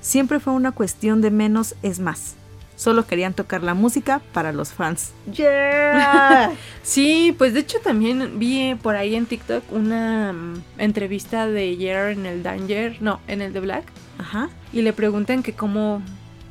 siempre 0.00 0.40
fue 0.40 0.52
una 0.52 0.72
cuestión 0.72 1.20
de 1.20 1.30
menos 1.30 1.76
es 1.84 2.00
más. 2.00 2.34
Solo 2.74 3.06
querían 3.06 3.34
tocar 3.34 3.62
la 3.62 3.74
música 3.74 4.20
para 4.32 4.52
los 4.52 4.72
fans. 4.72 5.12
¡Yeah! 5.32 6.50
Sí, 6.82 7.34
pues 7.38 7.54
de 7.54 7.60
hecho 7.60 7.78
también 7.84 8.38
vi 8.40 8.74
por 8.82 8.96
ahí 8.96 9.14
en 9.14 9.26
TikTok 9.26 9.62
una 9.72 10.32
mm, 10.32 10.62
entrevista 10.78 11.46
de 11.46 11.76
Gerard 11.78 12.12
en 12.18 12.26
el 12.26 12.42
Danger, 12.42 12.96
no, 13.00 13.20
en 13.28 13.42
el 13.42 13.52
de 13.52 13.60
Black, 13.60 13.84
Ajá. 14.18 14.48
y 14.72 14.82
le 14.82 14.92
preguntan 14.92 15.42
que 15.42 15.52
cómo, 15.52 16.00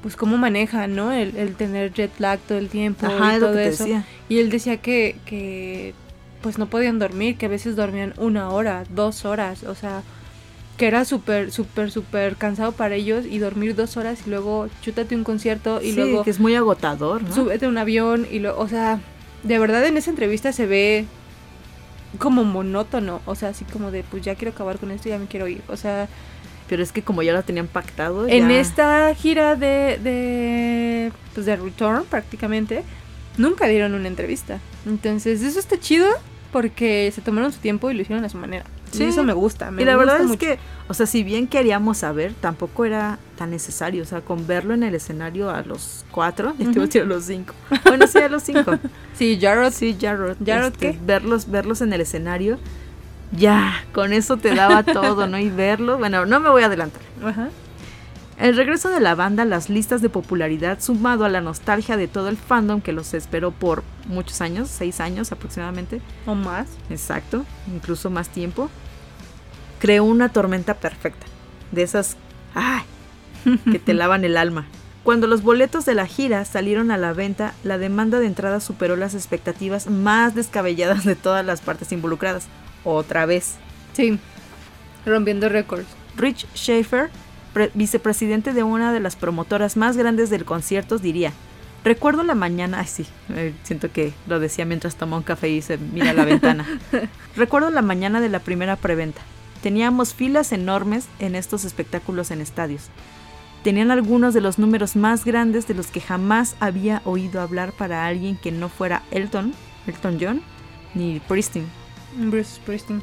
pues 0.08 0.16
cómo 0.16 0.38
manejan, 0.38 0.96
¿no? 0.96 1.12
El, 1.12 1.36
el 1.36 1.56
tener 1.56 1.92
jet 1.92 2.18
lag 2.18 2.40
todo 2.40 2.58
el 2.58 2.70
tiempo 2.70 3.06
Ajá, 3.06 3.36
y 3.36 3.40
lo 3.42 3.48
todo 3.48 3.60
eso. 3.60 3.84
decía. 3.84 4.06
Y 4.30 4.40
él 4.40 4.50
decía 4.50 4.78
que, 4.78 5.18
que 5.26 5.94
pues 6.42 6.58
no 6.58 6.68
podían 6.68 6.98
dormir, 6.98 7.36
que 7.38 7.48
a 7.48 7.50
veces 7.50 7.76
dormían 7.76 8.14
una 8.16 8.50
hora, 8.52 8.86
dos 8.90 9.26
horas, 9.26 9.64
o 9.64 9.76
sea, 9.76 10.04
que 10.78 10.88
era 10.88 11.04
súper, 11.04 11.52
súper, 11.52 11.92
súper 11.92 12.38
cansado 12.38 12.72
para 12.72 12.96
ellos 12.96 13.26
y 13.26 13.40
dormir 13.40 13.76
dos 13.76 13.98
horas 13.98 14.20
y 14.26 14.30
luego 14.30 14.70
chútate 14.82 15.14
un 15.14 15.26
concierto 15.26 15.82
y 15.82 15.90
sí, 15.90 15.98
luego 15.98 16.24
que 16.24 16.30
es 16.30 16.40
muy 16.40 16.56
agotador, 16.56 17.24
¿no? 17.24 17.36
súbete 17.36 17.66
a 17.66 17.68
un 17.68 17.78
avión 17.78 18.26
y 18.32 18.40
luego, 18.40 18.62
o 18.62 18.70
sea, 18.70 19.02
de 19.44 19.60
verdad 19.60 19.86
en 19.88 19.98
esa 19.98 20.10
entrevista 20.10 20.54
se 20.54 20.68
ve 20.68 21.06
como 22.18 22.46
monótono, 22.46 23.20
o 23.26 23.36
sea, 23.36 23.50
así 23.50 23.66
como 23.66 23.92
de, 23.92 24.04
pues 24.04 24.24
ya 24.24 24.36
quiero 24.36 24.54
acabar 24.54 24.78
con 24.78 24.90
esto, 24.92 25.10
ya 25.10 25.18
me 25.20 25.26
quiero 25.26 25.50
ir, 25.50 25.64
o 25.68 25.76
sea, 25.76 26.08
Pero 26.70 26.84
es 26.84 26.92
que 26.92 27.02
como 27.02 27.24
ya 27.24 27.34
lo 27.34 27.44
tenían 27.44 27.68
pactado, 27.68 28.28
en 28.28 28.50
ya- 28.50 28.60
esta 28.60 29.16
gira 29.16 29.56
de, 29.56 30.00
de, 30.04 31.12
pues 31.34 31.46
de 31.46 31.56
Return 31.56 32.04
prácticamente, 32.06 32.84
nunca 33.38 33.68
dieron 33.68 33.94
una 33.94 34.08
entrevista. 34.08 34.60
Entonces, 34.86 35.42
eso 35.42 35.60
está 35.60 35.80
chido 35.80 36.08
porque 36.52 37.12
se 37.14 37.22
tomaron 37.22 37.52
su 37.52 37.60
tiempo 37.60 37.90
y 37.92 37.94
lo 37.94 38.02
hicieron 38.02 38.24
a 38.26 38.30
su 38.30 38.38
manera. 38.38 38.66
Sí, 38.92 39.00
Sí. 39.00 39.04
eso 39.06 39.24
me 39.24 39.34
gusta. 39.34 39.70
Me 39.70 39.82
y 39.82 39.86
la 39.86 39.96
gusta 39.96 40.06
verdad 40.14 40.22
es 40.24 40.28
mucho. 40.30 40.40
que, 40.40 40.60
o 40.88 40.94
sea, 40.94 41.06
si 41.06 41.22
bien 41.24 41.48
queríamos 41.48 41.98
saber, 41.98 42.34
tampoco 42.40 42.86
era 42.86 43.20
tan 43.38 43.50
necesario. 43.52 44.02
O 44.04 44.06
sea, 44.06 44.22
con 44.22 44.48
verlo 44.48 44.74
en 44.74 44.84
el 44.84 44.96
escenario 44.96 45.50
a 45.50 45.62
los 45.64 46.06
cuatro, 46.10 46.54
ya 46.58 46.66
te 46.66 46.72
iba 46.72 46.84
a 46.84 46.86
decir 46.86 47.02
a 47.02 47.06
los 47.06 47.26
cinco. 47.26 47.54
Bueno, 47.86 48.08
sí, 48.08 48.18
a 48.18 48.30
los 48.30 48.44
cinco. 48.44 48.78
Sí, 49.18 49.38
Jarrod. 49.42 49.72
Sí, 49.74 49.98
Jarrod. 50.00 50.38
¿Jarrod 50.46 50.72
este, 50.74 50.92
qué? 50.94 51.00
Verlos, 51.06 51.50
verlos 51.52 51.82
en 51.82 51.92
el 51.92 52.02
escenario, 52.02 52.60
ya, 53.32 53.84
con 53.94 54.14
eso 54.14 54.38
te 54.38 54.54
daba 54.56 54.84
todo, 54.84 55.28
¿no? 55.28 55.38
Y 55.38 55.50
verlo, 55.50 55.98
bueno, 55.98 56.26
no 56.26 56.40
me 56.40 56.50
voy 56.50 56.64
a 56.64 56.68
adelantar. 56.68 57.02
Ajá. 57.24 57.50
El 58.38 58.56
regreso 58.56 58.90
de 58.90 59.00
la 59.00 59.16
banda 59.16 59.46
las 59.46 59.68
listas 59.70 60.02
de 60.04 60.10
popularidad, 60.10 60.80
sumado 60.80 61.26
a 61.26 61.30
la 61.30 61.42
nostalgia 61.42 61.98
de 61.98 62.08
todo 62.08 62.30
el 62.30 62.38
fandom 62.38 62.82
que 62.82 62.92
los 62.94 63.16
esperó 63.16 63.52
por 63.52 63.84
muchos 64.08 64.42
años, 64.42 64.70
seis 64.70 65.00
años 65.00 65.32
aproximadamente, 65.32 66.02
O 66.28 66.36
más. 66.36 66.68
exacto, 66.92 67.46
incluso 67.74 68.12
más 68.12 68.30
tiempo, 68.30 68.70
creó 69.80 70.04
una 70.04 70.30
tormenta 70.30 70.76
perfecta. 70.76 71.26
De 71.72 71.82
esas, 71.82 72.16
¡ay! 72.54 72.84
que 73.72 73.80
te 73.80 73.96
lavan 73.96 74.24
el 74.24 74.38
alma. 74.38 74.68
Cuando 75.04 75.26
los 75.26 75.42
boletos 75.42 75.86
de 75.86 75.96
la 75.96 76.06
gira 76.06 76.46
salieron 76.46 76.92
a 76.92 76.98
la 76.98 77.14
venta, 77.14 77.54
la 77.64 77.78
demanda 77.80 78.20
de 78.20 78.28
entrada 78.28 78.60
superó 78.60 78.98
las 78.98 79.16
expectativas 79.16 79.90
más 79.90 80.36
descabelladas 80.36 81.06
de 81.06 81.16
todas 81.16 81.46
las 81.46 81.62
partes 81.62 81.92
involucradas. 81.92 82.48
Otra 82.84 83.26
vez. 83.26 83.56
Sí. 83.94 84.20
Rompiendo 85.06 85.50
récords. 85.50 85.86
Rich 86.16 86.46
Schaefer, 86.56 87.10
pre- 87.54 87.72
vicepresidente 87.74 88.54
de 88.54 88.64
una 88.64 88.92
de 88.94 89.00
las 89.00 89.16
promotoras 89.16 89.78
más 89.78 89.98
grandes 89.98 90.30
del 90.30 90.46
concierto, 90.46 90.98
diría, 90.98 91.32
recuerdo 91.84 92.24
la 92.24 92.36
mañana, 92.36 92.80
ay 92.80 92.88
sí, 92.88 93.06
eh, 93.30 93.54
siento 93.64 93.92
que 93.92 94.14
lo 94.28 94.40
decía 94.40 94.66
mientras 94.66 94.96
tomaba 94.96 95.18
un 95.18 95.24
café 95.24 95.50
y 95.50 95.62
se 95.62 95.78
mira 95.78 96.10
a 96.12 96.14
la 96.14 96.26
ventana. 96.26 96.66
recuerdo 97.36 97.70
la 97.70 97.82
mañana 97.82 98.20
de 98.20 98.30
la 98.30 98.40
primera 98.40 98.76
preventa. 98.76 99.22
Teníamos 99.62 100.14
filas 100.14 100.52
enormes 100.52 101.08
en 101.20 101.36
estos 101.36 101.66
espectáculos 101.66 102.32
en 102.32 102.42
estadios. 102.42 102.90
Tenían 103.64 103.92
algunos 103.92 104.34
de 104.34 104.42
los 104.42 104.60
números 104.60 104.96
más 104.96 105.26
grandes 105.26 105.68
de 105.68 105.74
los 105.74 105.88
que 105.88 106.00
jamás 106.02 106.56
había 106.60 107.02
oído 107.06 107.42
hablar 107.42 107.72
para 107.74 108.06
alguien 108.06 108.38
que 108.38 108.52
no 108.52 108.70
fuera 108.70 109.04
Elton, 109.12 109.54
Elton 109.88 110.18
John, 110.22 110.42
ni 110.94 111.20
Pristin 111.22 111.66
Bruce 112.18 112.56
Springsteen. 112.56 113.02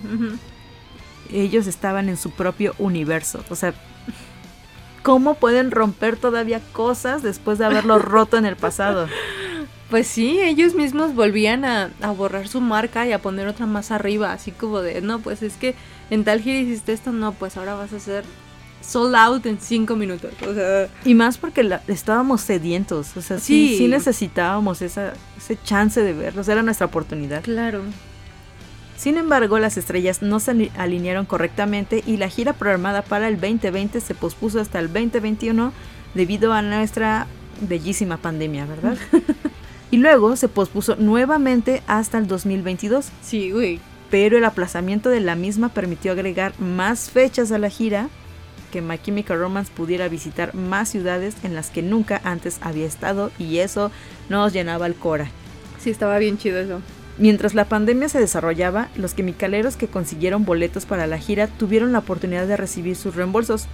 ellos 1.33 1.67
estaban 1.67 2.09
en 2.09 2.17
su 2.17 2.31
propio 2.31 2.75
universo. 2.79 3.43
O 3.51 3.55
sea, 3.57 3.75
¿cómo 5.03 5.35
pueden 5.35 5.71
romper 5.71 6.17
todavía 6.17 6.61
cosas 6.73 7.23
después 7.23 7.59
de 7.59 7.67
haberlo 7.67 7.99
roto 8.01 8.37
en 8.37 8.45
el 8.47 8.57
pasado? 8.57 9.09
Pues 9.91 10.07
sí, 10.07 10.41
ellos 10.41 10.75
mismos 10.75 11.15
volvían 11.15 11.65
a, 11.65 11.91
a 12.01 12.11
borrar 12.11 12.49
su 12.49 12.61
marca 12.61 13.07
y 13.07 13.12
a 13.12 13.21
poner 13.21 13.47
otra 13.49 13.67
más 13.67 13.91
arriba, 13.91 14.33
así 14.33 14.51
como 14.51 14.81
de, 14.81 15.01
no, 15.03 15.21
pues 15.21 15.43
es 15.43 15.55
que 15.55 15.75
en 16.11 16.25
tal 16.25 16.41
gira 16.41 16.59
hiciste 16.59 16.93
esto, 16.93 17.12
no, 17.12 17.33
pues 17.33 17.57
ahora 17.57 17.75
vas 17.75 17.93
a 17.93 17.97
hacer 17.97 18.25
sold 18.81 19.15
out 19.15 19.47
en 19.47 19.59
cinco 19.61 19.95
minutos. 19.97 20.33
O 20.47 20.53
sea, 20.55 20.89
Y 21.05 21.15
más 21.15 21.39
porque 21.39 21.62
la- 21.62 21.83
estábamos 21.89 22.41
sedientos. 22.43 23.17
O 23.17 23.23
sea, 23.23 23.39
sí, 23.39 23.69
Sí. 23.69 23.79
sí 23.79 23.89
necesitábamos 23.89 24.83
esa, 24.83 25.12
ese 25.39 25.57
chance 25.65 26.03
de 26.03 26.12
verlos. 26.12 26.49
Era 26.49 26.62
nuestra 26.62 26.87
oportunidad. 26.87 27.43
claro. 27.43 27.83
Sin 28.97 29.17
embargo, 29.19 29.59
las 29.59 29.77
estrellas 29.77 30.23
no 30.23 30.41
se 30.41 30.53
ali- 30.53 30.71
alinearon 30.77 31.27
correctamente 31.27 32.03
y 32.07 32.17
la 32.17 32.29
gira 32.29 32.53
programada 32.53 33.03
para 33.03 33.29
el 33.29 33.35
2020 33.41 34.01
se 34.01 34.15
pospuso 34.15 34.61
hasta 34.61 34.79
el 34.79 34.87
2021 34.93 35.73
debido 36.15 36.53
a 36.53 36.63
nuestra 36.63 37.27
bellísima 37.61 38.17
pandemia, 38.19 38.67
¿verdad? 38.67 38.97
y 39.91 39.97
luego 39.97 40.37
se 40.37 40.49
pospuso 40.49 40.97
nuevamente 40.97 41.83
hasta 41.87 42.19
el 42.19 42.27
2022, 42.29 43.09
Sí, 43.23 43.51
güey. 43.51 43.81
pero 44.11 44.39
el 44.39 44.45
aplazamiento 44.45 45.11
de 45.11 45.21
la 45.21 45.35
misma 45.35 45.69
permitió 45.71 46.13
agregar 46.13 46.53
más 46.61 47.11
fechas 47.11 47.51
a 47.53 47.59
la 47.59 47.71
gira, 47.71 48.09
que 48.73 48.81
My 48.81 48.99
Chemical 48.99 49.39
Romance 49.39 49.71
pudiera 49.75 50.09
visitar 50.09 50.55
más 50.55 50.89
ciudades 50.89 51.35
en 51.45 51.55
las 51.55 51.71
que 51.71 51.83
nunca 51.83 52.21
antes 52.25 52.59
había 52.61 52.87
estado 52.87 53.31
y 53.39 53.59
eso 53.59 53.91
nos 54.29 54.53
llenaba 54.53 54.87
el 54.87 54.95
cora. 54.95 55.29
Sí, 55.79 55.91
estaba 55.91 56.19
bien 56.19 56.39
chido 56.39 56.59
eso. 56.61 56.81
Mientras 57.17 57.55
la 57.55 57.67
pandemia 57.67 58.09
se 58.09 58.19
desarrollaba, 58.19 58.89
los 58.97 59.15
quimicaleros 59.15 59.77
que 59.77 59.87
consiguieron 59.87 60.45
boletos 60.45 60.85
para 60.85 61.07
la 61.07 61.19
gira 61.19 61.47
tuvieron 61.47 61.93
la 61.93 62.01
oportunidad 62.01 62.47
de 62.47 62.57
recibir 62.57 62.97
sus 62.97 63.15
reembolsos. 63.15 63.67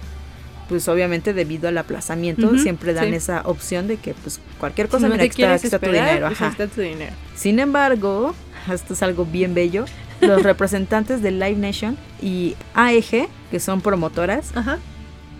Pues 0.69 0.87
obviamente 0.87 1.33
debido 1.33 1.67
al 1.67 1.77
aplazamiento 1.77 2.47
Ujú, 2.47 2.59
siempre 2.59 2.93
dan 2.93 3.09
sí. 3.09 3.15
esa 3.15 3.41
opción 3.45 3.87
de 3.87 3.97
que 3.97 4.13
pues 4.13 4.39
cualquier 4.59 4.87
cosa 4.87 5.07
si 5.07 5.09
no 5.09 5.21
está, 5.21 5.55
está 5.55 5.79
tu 5.79 5.87
dinero. 5.87 6.27
pues 6.27 6.41
está 6.41 6.67
tu 6.67 6.81
dinero. 6.81 7.11
Sin 7.35 7.59
embargo, 7.59 8.33
esto 8.71 8.93
es 8.93 9.03
algo 9.03 9.25
bien 9.25 9.53
bello, 9.53 9.83
los 10.21 10.43
representantes 10.43 11.21
de 11.21 11.31
Live 11.31 11.55
Nation 11.57 11.97
y 12.21 12.55
AEG, 12.73 13.27
que 13.49 13.59
son 13.59 13.81
promotoras, 13.81 14.55
Ajá. 14.55 14.77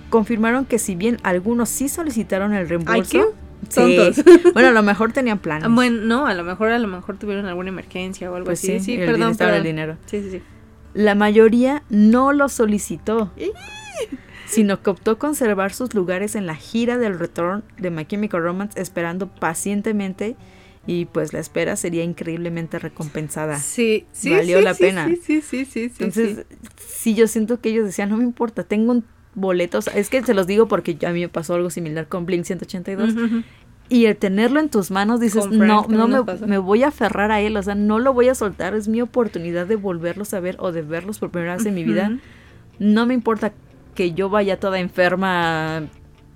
confirmaron 0.10 0.66
que 0.66 0.80
si 0.80 0.95
bien 0.95 1.18
algunos 1.24 1.70
sí 1.70 1.88
solicitaron 1.88 2.54
el 2.54 2.68
reembolso, 2.68 3.34
qué 3.62 3.72
sí, 3.72 3.95
tontos. 3.95 4.24
bueno, 4.53 4.70
a 4.70 4.72
lo 4.72 4.84
mejor 4.84 5.12
tenían 5.14 5.39
planes. 5.39 5.66
Ah, 5.66 5.70
Bueno, 5.74 6.01
no, 6.01 6.26
a 6.26 6.34
lo 6.34 6.43
mejor, 6.43 6.70
a 6.70 6.80
lo 6.80 6.88
mejor 6.88 7.18
tuvieron 7.18 7.45
alguna 7.45 7.70
emergencia 7.70 8.32
o 8.32 8.36
algo 8.36 8.45
pues 8.45 8.59
así. 8.59 8.80
sí, 8.80 8.86
Sí, 8.86 8.93
el 8.93 9.05
perdón, 9.12 9.36
el 9.39 9.64
dinero. 9.64 9.97
Sí, 10.05 10.22
sí, 10.22 10.32
sí. 10.32 10.41
La 10.93 11.16
mayoría 11.16 11.84
no 11.89 12.34
lo 12.34 12.49
solicitó, 12.49 13.32
sino 14.45 14.82
que 14.82 14.89
optó 14.89 15.18
conservar 15.18 15.74
sus 15.74 15.93
lugares 15.93 16.36
en 16.36 16.45
la 16.45 16.55
gira 16.55 16.97
del 16.97 17.18
return 17.18 17.64
de 17.78 17.91
My 17.91 18.05
Chemical 18.05 18.41
Romance 18.43 18.80
esperando 18.82 19.28
pacientemente 19.28 20.36
y 20.88 21.05
pues 21.05 21.32
la 21.32 21.39
espera 21.39 21.76
sería 21.76 22.03
increíblemente 22.03 22.80
recompensada. 22.80 23.57
Sí, 23.59 24.05
sí, 24.12 24.32
Valió 24.32 24.57
sí, 24.57 24.64
la 24.64 24.74
sí, 24.74 24.84
pena. 24.84 25.07
Sí, 25.07 25.16
sí, 25.24 25.41
sí, 25.41 25.66
sí, 25.66 25.91
Entonces, 25.99 26.45
sí. 26.78 27.14
yo 27.14 27.28
siento 27.28 27.62
que 27.62 27.70
ellos 27.70 27.86
decían, 27.86 28.09
no 28.09 28.18
me 28.18 28.24
importa, 28.24 28.64
tengo 28.64 28.91
un 28.91 29.05
boleto, 29.36 29.78
o 29.78 29.82
sea, 29.82 29.94
es 29.94 30.10
que 30.10 30.22
se 30.24 30.34
los 30.34 30.48
digo 30.48 30.68
porque 30.68 30.98
a 31.06 31.12
mí 31.12 31.22
me 31.22 31.30
pasó 31.30 31.54
algo 31.56 31.70
similar 31.70 32.08
con 32.08 32.26
Blink 32.26 32.44
182 32.46 33.14
Ujú, 33.14 33.26
ujú. 33.26 33.44
y 33.90 34.06
el 34.06 34.18
tenerlo 34.18 34.60
en 34.60 34.70
tus 34.70 34.92
manos 34.92 35.20
dices, 35.20 35.46
Frank 35.48 35.88
no, 35.90 36.08
no 36.08 36.08
me, 36.08 36.48
me 36.48 36.58
voy 36.58 36.84
a 36.84 36.90
aferrar 36.90 37.32
a 37.32 37.40
él, 37.42 37.56
o 37.58 37.64
sea, 37.64 37.76
no 37.76 38.00
lo 38.00 38.14
voy 38.14 38.28
a 38.30 38.36
soltar, 38.36 38.74
es 38.76 38.88
mi 38.88 39.02
oportunidad 39.02 39.68
de 39.68 39.76
volverlos 39.78 40.34
a 40.34 40.40
ver 40.40 40.58
o 40.60 40.72
de 40.72 40.82
verlos 40.82 41.20
por 41.20 41.32
primera 41.32 41.56
vez 41.56 41.66
en 41.66 41.74
mi 41.76 41.84
vida. 41.84 42.18
No 42.80 43.06
me 43.06 43.14
importa 43.14 43.54
que 43.96 44.14
yo 44.14 44.30
vaya 44.30 44.60
toda 44.60 44.80
enferma, 44.80 45.84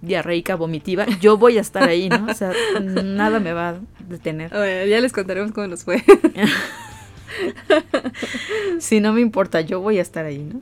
diarreica, 0.02 0.56
vomitiva, 0.56 1.06
yo 1.20 1.38
voy 1.38 1.58
a 1.58 1.62
estar 1.62 1.84
ahí, 1.84 2.10
¿no? 2.10 2.28
O 2.30 2.34
sea, 2.34 2.52
nada 2.82 3.40
me 3.40 3.54
va 3.54 3.70
a 3.70 3.76
detener. 4.08 4.52
Bueno, 4.52 4.86
ya 4.86 5.00
les 5.02 5.12
contaremos 5.12 5.52
cómo 5.52 5.68
nos 5.68 5.84
fue. 5.84 6.04
Si 8.80 9.00
no 9.00 9.14
me 9.14 9.22
importa, 9.22 9.62
yo 9.62 9.82
voy 9.82 10.00
a 10.00 10.02
estar 10.02 10.26
ahí, 10.26 10.40
¿no? 10.40 10.62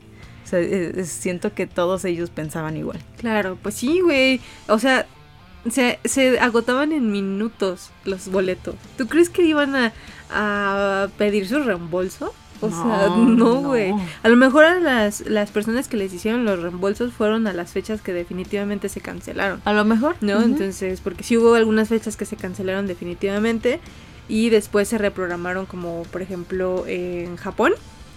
Sea, 0.53 0.61
eh, 0.61 0.93
eh, 0.95 1.03
siento 1.05 1.53
que 1.53 1.65
todos 1.65 2.05
ellos 2.05 2.29
pensaban 2.29 2.77
igual. 2.77 2.99
Claro, 3.17 3.57
pues 3.61 3.73
sí, 3.73 4.01
güey. 4.01 4.39
O 4.67 4.77
sea, 4.77 5.07
se, 5.69 5.99
se 6.05 6.39
agotaban 6.39 6.91
en 6.91 7.11
minutos 7.11 7.89
los 8.05 8.27
boletos. 8.29 8.75
¿Tú 8.97 9.07
crees 9.07 9.29
que 9.29 9.43
iban 9.43 9.75
a, 9.75 9.93
a 10.29 11.07
pedir 11.17 11.47
su 11.47 11.63
reembolso? 11.63 12.33
O 12.61 12.69
sea, 12.69 13.09
No, 13.17 13.61
güey. 13.61 13.93
A 14.21 14.29
lo 14.29 14.37
mejor 14.37 14.63
a 14.63 14.79
las, 14.79 15.21
las 15.21 15.49
personas 15.49 15.87
que 15.87 15.97
les 15.97 16.13
hicieron 16.13 16.45
los 16.45 16.61
reembolsos 16.61 17.11
fueron 17.11 17.47
a 17.47 17.53
las 17.53 17.71
fechas 17.71 18.01
que 18.01 18.13
definitivamente 18.13 18.89
se 18.89 19.01
cancelaron. 19.01 19.59
A 19.65 19.73
lo 19.73 19.83
mejor, 19.85 20.15
¿No? 20.21 20.41
Entonces, 20.41 21.01
porque 21.01 21.23
sí 21.23 21.35
hubo 21.35 21.55
algunas 21.55 21.89
fechas 21.89 22.15
que 22.15 22.25
se 22.25 22.37
cancelaron 22.37 22.85
definitivamente 22.85 23.79
y 24.29 24.49
después 24.49 24.87
se 24.87 24.97
reprogramaron 24.97 25.65
como 25.65 26.03
por 26.03 26.21
ejemplo 26.21 26.85
en 26.87 27.35
Japón 27.35 27.73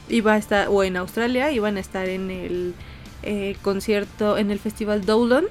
iba 0.08 0.34
a 0.34 0.36
estar 0.36 0.68
o 0.68 0.82
en 0.84 0.96
Australia 0.96 1.50
iban 1.52 1.76
a 1.76 1.80
estar 1.80 2.08
en 2.08 2.30
el 2.30 2.74
eh, 3.22 3.56
concierto 3.62 4.38
en 4.38 4.50
el 4.50 4.58
festival 4.58 5.04
Dolan 5.04 5.44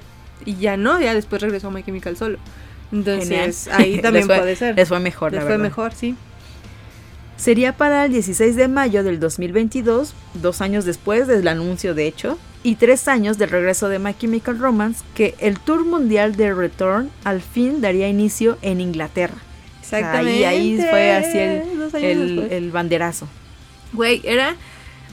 y 0.44 0.56
ya 0.56 0.76
no, 0.76 1.00
ya 1.00 1.14
después 1.14 1.42
regresó 1.42 1.70
My 1.70 1.82
Chemical 1.82 2.16
solo. 2.16 2.38
Entonces, 2.92 3.64
Genial. 3.64 3.80
ahí 3.80 3.98
también 4.02 4.26
fue- 4.26 4.38
puede 4.38 4.56
ser. 4.56 4.76
les 4.76 4.88
fue 4.88 5.00
mejor, 5.00 5.32
Les 5.32 5.38
la 5.38 5.42
fue 5.42 5.50
verdad. 5.56 5.64
mejor, 5.64 5.92
sí. 5.94 6.14
Sería 7.36 7.76
para 7.76 8.06
el 8.06 8.12
16 8.12 8.56
de 8.56 8.66
mayo 8.68 9.04
del 9.04 9.20
2022, 9.20 10.14
dos 10.34 10.60
años 10.62 10.84
después 10.86 11.26
del 11.26 11.46
anuncio 11.48 11.94
de 11.94 12.06
hecho, 12.06 12.38
y 12.62 12.76
tres 12.76 13.08
años 13.08 13.36
del 13.36 13.50
regreso 13.50 13.88
de 13.90 13.98
My 13.98 14.14
Chemical 14.14 14.58
Romance, 14.58 15.04
que 15.14 15.34
el 15.38 15.58
tour 15.60 15.84
mundial 15.84 16.34
de 16.36 16.54
Return 16.54 17.10
al 17.24 17.42
fin 17.42 17.80
daría 17.82 18.08
inicio 18.08 18.56
en 18.62 18.80
Inglaterra. 18.80 19.36
Exactamente. 19.82 20.40
y 20.40 20.44
ahí 20.44 20.76
fue 20.90 21.12
así 21.12 21.38
el, 22.04 22.48
el 22.50 22.70
banderazo. 22.72 23.28
Güey, 23.96 24.20
era 24.24 24.54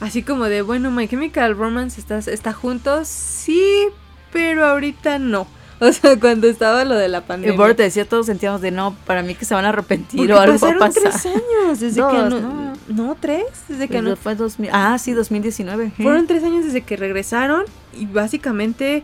así 0.02 0.22
como 0.22 0.46
de, 0.46 0.62
bueno, 0.62 0.92
My 0.92 1.08
Chemical 1.08 1.56
Romance 1.58 2.00
está, 2.00 2.20
está 2.20 2.54
juntos, 2.54 3.08
sí, 3.08 3.88
pero 4.32 4.66
ahorita 4.66 5.20
no. 5.20 5.48
O 5.80 5.92
sea, 5.92 6.18
cuando 6.18 6.48
estaba 6.48 6.86
lo 6.86 6.96
de 6.96 7.10
la 7.10 7.18
Y 7.18 7.22
pandemia. 7.22 7.58
por 7.58 7.74
te 7.74 7.84
decía, 7.84 8.06
todos 8.06 8.28
sentíamos 8.28 8.62
de 8.62 8.72
no, 8.72 8.96
para 9.06 9.22
mí 9.22 9.36
que 9.36 9.44
se 9.44 9.54
van 9.54 9.66
a 9.66 9.70
arrepentir 9.70 10.18
Porque 10.18 10.34
o 10.34 10.40
algo 10.40 10.58
va 10.60 10.70
a 10.70 10.78
pasaron 10.78 10.80
pasar. 10.80 11.04
tres 11.12 11.26
años 11.26 11.80
desde 11.80 11.96
que 11.96 12.02
no, 12.02 12.30
¿no? 12.30 12.74
no, 12.88 13.18
tres, 13.20 13.44
desde 13.68 13.88
que 13.88 13.94
Pues 13.94 14.04
no, 14.04 14.16
fue 14.16 14.36
2000 14.36 14.70
ah, 14.72 14.98
sí, 14.98 15.12
2019. 15.12 15.86
¿eh? 15.86 15.92
fueron 15.98 16.26
tres 16.28 16.44
años 16.44 16.64
desde 16.64 16.82
que 16.84 16.96
regresaron 16.96 17.66
y 17.92 18.06
básicamente 18.06 19.04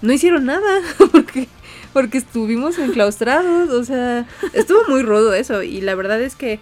no 0.00 0.12
hicieron 0.12 0.46
nada 0.46 0.80
porque 1.12 1.48
porque 1.92 2.18
estuvimos 2.18 2.78
enclaustrados, 2.78 3.70
o 3.70 3.84
sea, 3.84 4.26
estuvo 4.52 4.78
muy 4.88 5.02
rudo 5.02 5.34
eso 5.34 5.62
y 5.62 5.80
la 5.80 5.94
verdad 5.94 6.20
es 6.22 6.36
que 6.36 6.60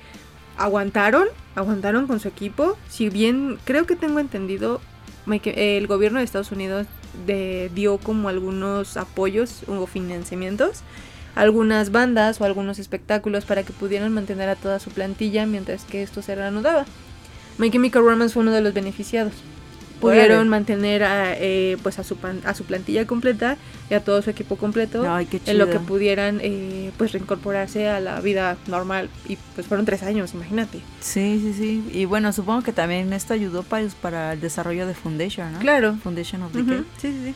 aguantaron, 0.59 1.27
aguantaron 1.55 2.07
con 2.07 2.21
su 2.21 2.29
equipo, 2.29 2.77
si 2.89 3.09
bien 3.09 3.59
creo 3.65 3.87
que 3.87 3.97
tengo 3.97 4.19
entendido 4.19 4.81
el 5.27 5.87
gobierno 5.87 6.19
de 6.19 6.25
Estados 6.25 6.53
Unidos 6.53 6.87
de- 7.27 7.71
dio 7.75 7.99
como 7.99 8.29
algunos 8.29 8.97
apoyos 8.97 9.63
o 9.67 9.87
financiamientos 9.87 10.83
algunas 11.35 11.91
bandas 11.93 12.41
o 12.41 12.45
algunos 12.45 12.79
espectáculos 12.79 13.45
para 13.45 13.63
que 13.63 13.73
pudieran 13.75 14.13
mantener 14.15 14.49
a 14.49 14.57
toda 14.57 14.79
su 14.79 14.91
plantilla 14.91 15.45
mientras 15.45 15.85
que 15.85 16.03
esto 16.03 16.23
se 16.23 16.35
reanudaba. 16.35 16.87
My 17.59 17.71
Chemical 17.71 18.03
Romance 18.05 18.33
fue 18.33 18.43
uno 18.43 18.53
de 18.53 18.63
los 18.63 18.73
beneficiados. 18.73 19.35
Pudieron 20.01 20.49
mantener 20.49 21.03
a, 21.05 21.35
eh, 21.37 21.77
pues 21.83 21.99
a, 21.99 22.05
su, 22.05 22.17
pan- 22.17 22.43
a 22.45 22.55
su 22.55 22.65
plantilla 22.65 23.07
completa 23.07 23.57
y 23.91 23.95
a 23.95 24.01
todo 24.05 24.21
su 24.23 24.29
equipo 24.31 24.57
completo 24.57 25.11
Ay, 25.11 25.27
qué 25.27 25.41
en 25.47 25.59
lo 25.59 25.71
que 25.71 25.79
pudieran 25.79 26.39
eh, 26.43 26.91
pues 26.99 27.13
reincorporarse 27.13 27.89
a 27.89 27.99
la 28.01 28.21
vida 28.21 28.57
normal 28.67 29.09
y 29.29 29.37
pues 29.55 29.67
fueron 29.67 29.87
tres 29.87 30.03
años, 30.03 30.35
imagínate. 30.35 30.81
Sí, 31.01 31.41
sí, 31.43 31.55
sí. 31.55 31.89
Y 31.99 32.05
bueno, 32.05 32.33
supongo 32.33 32.63
que 32.63 32.73
también 32.73 33.13
esto 33.13 33.33
ayudó 33.35 33.63
para, 33.63 33.87
para 34.03 34.33
el 34.35 34.41
desarrollo 34.41 34.87
de 34.87 34.95
Foundation, 34.95 35.53
¿no? 35.55 35.59
Claro. 35.61 35.97
Foundation 36.03 36.43
of 36.43 36.53
the 36.53 36.65
Cave. 36.65 36.85
Sí, 37.01 37.13
sí, 37.13 37.21
sí. 37.27 37.35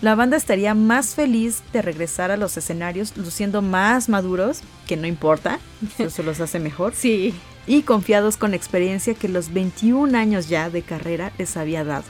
La 0.00 0.16
banda 0.16 0.36
estaría 0.36 0.74
más 0.74 1.14
feliz 1.14 1.62
de 1.72 1.80
regresar 1.80 2.30
a 2.32 2.36
los 2.36 2.56
escenarios 2.56 3.16
luciendo 3.16 3.62
más 3.62 4.08
maduros, 4.08 4.60
que 4.88 4.96
no 4.96 5.06
importa, 5.06 5.60
eso 5.98 6.22
los 6.24 6.40
hace 6.40 6.58
mejor, 6.58 6.92
Sí. 6.96 7.34
Y 7.66 7.82
confiados 7.82 8.36
con 8.36 8.54
experiencia 8.54 9.14
que 9.14 9.28
los 9.28 9.52
21 9.52 10.16
años 10.16 10.48
ya 10.48 10.70
de 10.70 10.82
carrera 10.82 11.32
les 11.38 11.56
había 11.56 11.84
dado. 11.84 12.04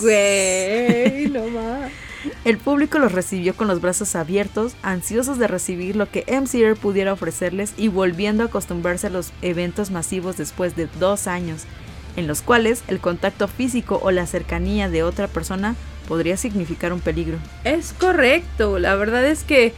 Güey, 0.00 1.28
no 1.30 1.46
más. 1.48 1.90
El 2.44 2.58
público 2.58 2.98
los 2.98 3.12
recibió 3.12 3.54
con 3.54 3.68
los 3.68 3.80
brazos 3.80 4.14
abiertos, 4.14 4.74
ansiosos 4.82 5.38
de 5.38 5.48
recibir 5.48 5.96
lo 5.96 6.10
que 6.10 6.24
MCR 6.28 6.76
pudiera 6.76 7.12
ofrecerles 7.12 7.74
y 7.76 7.88
volviendo 7.88 8.44
a 8.44 8.46
acostumbrarse 8.46 9.08
a 9.08 9.10
los 9.10 9.32
eventos 9.42 9.90
masivos 9.90 10.36
después 10.36 10.76
de 10.76 10.88
dos 11.00 11.26
años, 11.26 11.64
en 12.16 12.26
los 12.26 12.42
cuales 12.42 12.84
el 12.88 13.00
contacto 13.00 13.48
físico 13.48 13.98
o 14.02 14.10
la 14.10 14.26
cercanía 14.26 14.88
de 14.88 15.02
otra 15.02 15.26
persona 15.26 15.74
podría 16.06 16.36
significar 16.36 16.92
un 16.92 17.00
peligro. 17.00 17.38
Es 17.64 17.92
correcto, 17.92 18.78
la 18.78 18.94
verdad 18.94 19.24
es 19.24 19.42
que 19.42 19.72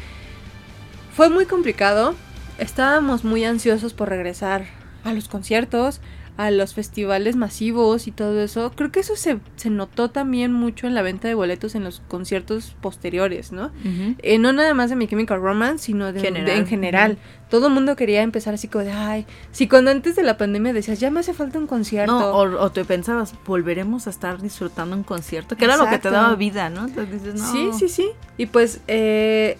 fue 1.14 1.30
muy 1.30 1.46
complicado. 1.46 2.14
Estábamos 2.58 3.24
muy 3.24 3.44
ansiosos 3.44 3.92
por 3.94 4.08
regresar 4.08 4.64
a 5.04 5.12
los 5.12 5.28
conciertos, 5.28 6.00
a 6.36 6.50
los 6.50 6.74
festivales 6.74 7.36
masivos 7.36 8.06
y 8.08 8.10
todo 8.10 8.40
eso. 8.42 8.72
Creo 8.74 8.90
que 8.90 9.00
eso 9.00 9.14
se, 9.16 9.38
se 9.54 9.70
notó 9.70 10.10
también 10.10 10.52
mucho 10.52 10.86
en 10.88 10.94
la 10.94 11.02
venta 11.02 11.28
de 11.28 11.34
boletos 11.34 11.74
en 11.76 11.84
los 11.84 12.00
conciertos 12.08 12.74
posteriores, 12.80 13.52
¿no? 13.52 13.70
Eh, 14.18 14.38
no 14.38 14.52
nada 14.52 14.74
más 14.74 14.90
de 14.90 14.96
My 14.96 15.06
Chemical 15.06 15.40
Romance, 15.40 15.84
sino 15.84 16.12
de, 16.12 16.20
General. 16.20 16.46
de- 16.46 16.56
en 16.56 16.66
general. 16.66 17.18
Todo 17.50 17.68
el 17.68 17.72
mundo 17.74 17.94
quería 17.94 18.22
empezar 18.22 18.54
así 18.54 18.66
como 18.66 18.84
de, 18.84 18.90
ay, 18.90 19.26
si 19.52 19.68
cuando 19.68 19.92
antes 19.92 20.16
de 20.16 20.24
la 20.24 20.36
pandemia 20.36 20.72
decías, 20.72 20.98
ya 20.98 21.10
me 21.10 21.20
hace 21.20 21.34
falta 21.34 21.58
un 21.58 21.68
concierto. 21.68 22.18
No, 22.18 22.30
o, 22.30 22.62
o 22.64 22.72
te 22.72 22.84
pensabas, 22.84 23.34
volveremos 23.46 24.08
a 24.08 24.10
estar 24.10 24.40
disfrutando 24.42 24.96
un 24.96 25.04
concierto, 25.04 25.56
que 25.56 25.66
era 25.66 25.76
lo 25.76 25.84
que 25.88 25.98
te 25.98 26.10
daba 26.10 26.34
vida, 26.34 26.68
¿no? 26.70 26.86
Entonces 26.86 27.12
dices, 27.12 27.40
no. 27.40 27.52
Sí, 27.52 27.68
sí, 27.78 27.88
sí. 27.88 28.08
Y 28.38 28.46
pues 28.46 28.80
eh, 28.88 29.56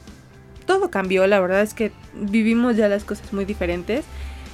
todo 0.65 0.91
cambió, 0.91 1.27
la 1.27 1.41
verdad 1.41 1.63
es 1.63 1.75
que 1.75 1.93
vivimos 2.15 2.77
ya 2.77 2.89
las 2.89 3.05
cosas 3.05 3.33
muy 3.33 3.45
diferentes. 3.45 4.05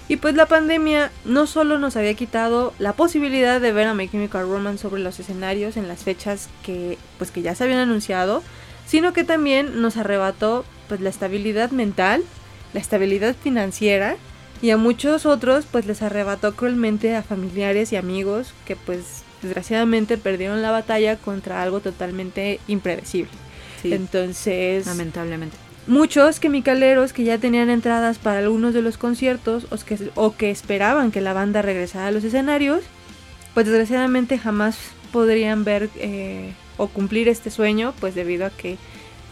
Y 0.08 0.16
pues 0.16 0.34
la 0.34 0.46
pandemia 0.46 1.12
no 1.24 1.46
solo 1.46 1.78
nos 1.78 1.96
había 1.96 2.14
quitado 2.14 2.74
la 2.80 2.94
posibilidad 2.94 3.60
de 3.60 3.70
ver 3.70 3.86
a 3.86 3.94
My 3.94 4.08
Chemical 4.08 4.48
Romance 4.48 4.82
sobre 4.82 5.00
los 5.02 5.20
escenarios 5.20 5.76
en 5.76 5.86
las 5.86 6.02
fechas 6.02 6.48
que 6.64 6.98
pues 7.16 7.30
que 7.30 7.42
ya 7.42 7.54
se 7.54 7.62
habían 7.62 7.78
anunciado, 7.78 8.42
sino 8.86 9.12
que 9.12 9.22
también 9.22 9.80
nos 9.80 9.96
arrebató 9.96 10.64
pues 10.88 11.00
la 11.00 11.10
estabilidad 11.10 11.70
mental, 11.70 12.24
la 12.74 12.80
estabilidad 12.80 13.36
financiera 13.40 14.16
y 14.60 14.70
a 14.70 14.76
muchos 14.76 15.26
otros 15.26 15.64
pues 15.70 15.86
les 15.86 16.02
arrebató 16.02 16.56
cruelmente 16.56 17.14
a 17.14 17.22
familiares 17.22 17.92
y 17.92 17.96
amigos 17.96 18.52
que 18.64 18.74
pues 18.74 19.22
desgraciadamente 19.42 20.18
perdieron 20.18 20.60
la 20.60 20.72
batalla 20.72 21.18
contra 21.18 21.62
algo 21.62 21.78
totalmente 21.78 22.58
impredecible. 22.66 23.30
Sí, 23.80 23.92
Entonces, 23.92 24.86
lamentablemente. 24.86 25.56
Muchos 25.90 26.38
quimicaleros 26.38 27.12
que 27.12 27.24
ya 27.24 27.38
tenían 27.38 27.68
entradas 27.68 28.18
para 28.18 28.38
algunos 28.38 28.72
de 28.72 28.80
los 28.80 28.96
conciertos 28.96 29.66
o 29.70 29.76
que, 29.84 30.10
o 30.14 30.36
que 30.36 30.50
esperaban 30.50 31.10
que 31.10 31.20
la 31.20 31.32
banda 31.32 31.62
regresara 31.62 32.06
a 32.06 32.10
los 32.12 32.22
escenarios, 32.22 32.84
pues 33.54 33.66
desgraciadamente 33.66 34.38
jamás 34.38 34.78
podrían 35.12 35.64
ver 35.64 35.90
eh, 35.96 36.52
o 36.76 36.86
cumplir 36.86 37.28
este 37.28 37.50
sueño, 37.50 37.92
pues 37.98 38.14
debido 38.14 38.46
a 38.46 38.50
que 38.50 38.78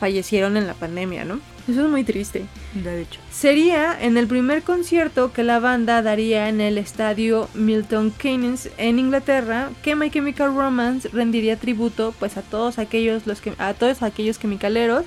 fallecieron 0.00 0.56
en 0.56 0.66
la 0.66 0.74
pandemia, 0.74 1.24
¿no? 1.24 1.40
Eso 1.68 1.84
es 1.84 1.90
muy 1.90 2.02
triste. 2.02 2.44
De 2.74 3.02
hecho. 3.02 3.20
Sería 3.30 3.96
en 4.00 4.16
el 4.16 4.26
primer 4.26 4.62
concierto 4.62 5.32
que 5.32 5.44
la 5.44 5.61
banda 5.61 6.02
daría 6.02 6.48
en 6.48 6.61
el 6.61 6.76
estadio 6.76 7.48
Milton 7.54 8.11
Keynes 8.11 8.70
en 8.78 8.98
Inglaterra 8.98 9.70
que 9.82 9.94
My 9.94 10.11
Chemical 10.11 10.54
Romance 10.56 11.09
rendiría 11.12 11.56
tributo 11.56 12.14
pues 12.18 12.36
a 12.36 12.42
todos 12.42 12.78
aquellos 12.78 13.26
los 13.26 13.40
que 13.40 13.52
a 13.59 13.74
todos 13.74 14.02
aquellos 14.02 14.38
quimicaleros 14.38 15.04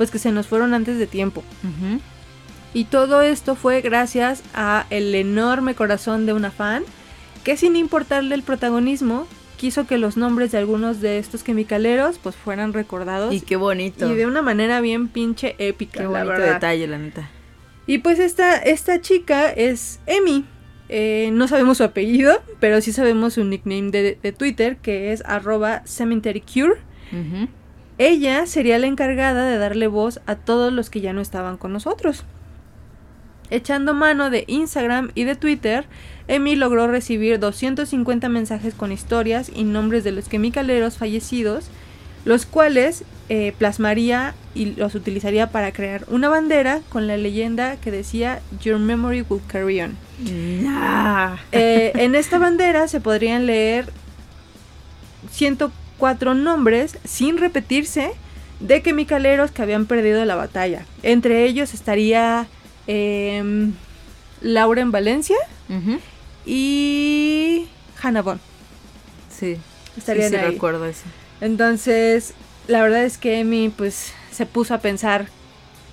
pues 0.00 0.10
que 0.10 0.18
se 0.18 0.32
nos 0.32 0.46
fueron 0.46 0.72
antes 0.72 0.96
de 0.96 1.06
tiempo. 1.06 1.44
Y 2.72 2.84
todo 2.84 3.20
esto 3.20 3.54
fue 3.54 3.82
gracias 3.82 4.42
a 4.54 4.86
el 4.88 5.14
enorme 5.14 5.74
corazón 5.74 6.24
de 6.24 6.32
una 6.32 6.50
fan 6.50 6.84
que 7.44 7.58
sin 7.58 7.76
importarle 7.76 8.34
el 8.34 8.42
protagonismo 8.42 9.26
quiso 9.58 9.86
que 9.86 9.98
los 9.98 10.16
nombres 10.16 10.52
de 10.52 10.56
algunos 10.58 11.02
de 11.02 11.18
estos 11.18 11.42
quimicaleros 11.42 12.16
pues 12.16 12.34
fueran 12.34 12.72
recordados 12.72 13.34
Y 13.34 13.42
qué 13.42 13.56
bonito. 13.56 14.10
y 14.10 14.14
de 14.14 14.24
una 14.24 14.40
manera 14.40 14.80
bien 14.80 15.08
pinche 15.08 15.54
épica, 15.58 15.98
Qué 15.98 16.04
la 16.04 16.08
bonito 16.08 16.28
verdad. 16.30 16.54
detalle, 16.54 16.86
la 16.86 16.96
neta. 16.96 17.28
Y 17.86 17.98
pues 17.98 18.18
esta, 18.20 18.56
esta 18.56 19.02
chica 19.02 19.50
es 19.50 20.00
Emi. 20.06 20.46
Eh, 20.88 21.28
no 21.34 21.46
sabemos 21.46 21.76
su 21.76 21.84
apellido, 21.84 22.40
pero 22.58 22.80
sí 22.80 22.94
sabemos 22.94 23.34
su 23.34 23.44
nickname 23.44 23.90
de, 23.90 24.18
de 24.22 24.32
Twitter, 24.32 24.78
que 24.78 25.12
es 25.12 25.22
arroba 25.26 25.82
cemeterycure. 25.84 26.76
Ujú. 27.12 27.48
Ella 28.00 28.46
sería 28.46 28.78
la 28.78 28.86
encargada 28.86 29.44
de 29.46 29.58
darle 29.58 29.86
voz 29.86 30.22
a 30.24 30.34
todos 30.34 30.72
los 30.72 30.88
que 30.88 31.02
ya 31.02 31.12
no 31.12 31.20
estaban 31.20 31.58
con 31.58 31.74
nosotros. 31.74 32.24
Echando 33.50 33.92
mano 33.92 34.30
de 34.30 34.44
Instagram 34.46 35.10
y 35.14 35.24
de 35.24 35.36
Twitter, 35.36 35.84
Emi 36.26 36.56
logró 36.56 36.88
recibir 36.88 37.38
250 37.38 38.30
mensajes 38.30 38.72
con 38.72 38.90
historias 38.90 39.52
y 39.54 39.64
nombres 39.64 40.02
de 40.02 40.12
los 40.12 40.30
quimicaleros 40.30 40.96
fallecidos, 40.96 41.66
los 42.24 42.46
cuales 42.46 43.04
eh, 43.28 43.52
plasmaría 43.58 44.32
y 44.54 44.76
los 44.76 44.94
utilizaría 44.94 45.50
para 45.50 45.70
crear 45.70 46.06
una 46.08 46.30
bandera 46.30 46.80
con 46.88 47.06
la 47.06 47.18
leyenda 47.18 47.76
que 47.76 47.90
decía 47.90 48.40
Your 48.62 48.78
memory 48.78 49.26
will 49.28 49.42
carry 49.46 49.82
on. 49.82 49.98
Eh, 51.52 51.92
en 51.96 52.14
esta 52.14 52.38
bandera 52.38 52.88
se 52.88 53.02
podrían 53.02 53.44
leer 53.44 53.92
104 56.00 56.34
nombres 56.34 56.98
sin 57.04 57.36
repetirse 57.38 58.12
de 58.58 58.82
quimicaleros 58.82 59.50
que 59.50 59.62
habían 59.62 59.86
perdido 59.86 60.24
la 60.24 60.34
batalla. 60.34 60.84
Entre 61.02 61.44
ellos 61.44 61.74
estaría 61.74 62.46
em, 62.86 63.72
Lauren 64.40 64.90
Valencia 64.90 65.36
y 66.44 67.66
Hannah 68.02 68.22
Bond. 68.22 68.40
Sí. 69.30 69.56
Estarían 69.96 70.30
sí, 70.30 70.36
sí 70.36 70.42
ahí. 70.42 70.50
recuerdo 70.52 70.86
eso. 70.86 71.04
Entonces, 71.40 72.34
la 72.68 72.82
verdad 72.82 73.04
es 73.04 73.18
que 73.18 73.40
Emi 73.40 73.68
pues 73.68 74.12
se 74.30 74.46
puso 74.46 74.74
a 74.74 74.78
pensar 74.78 75.26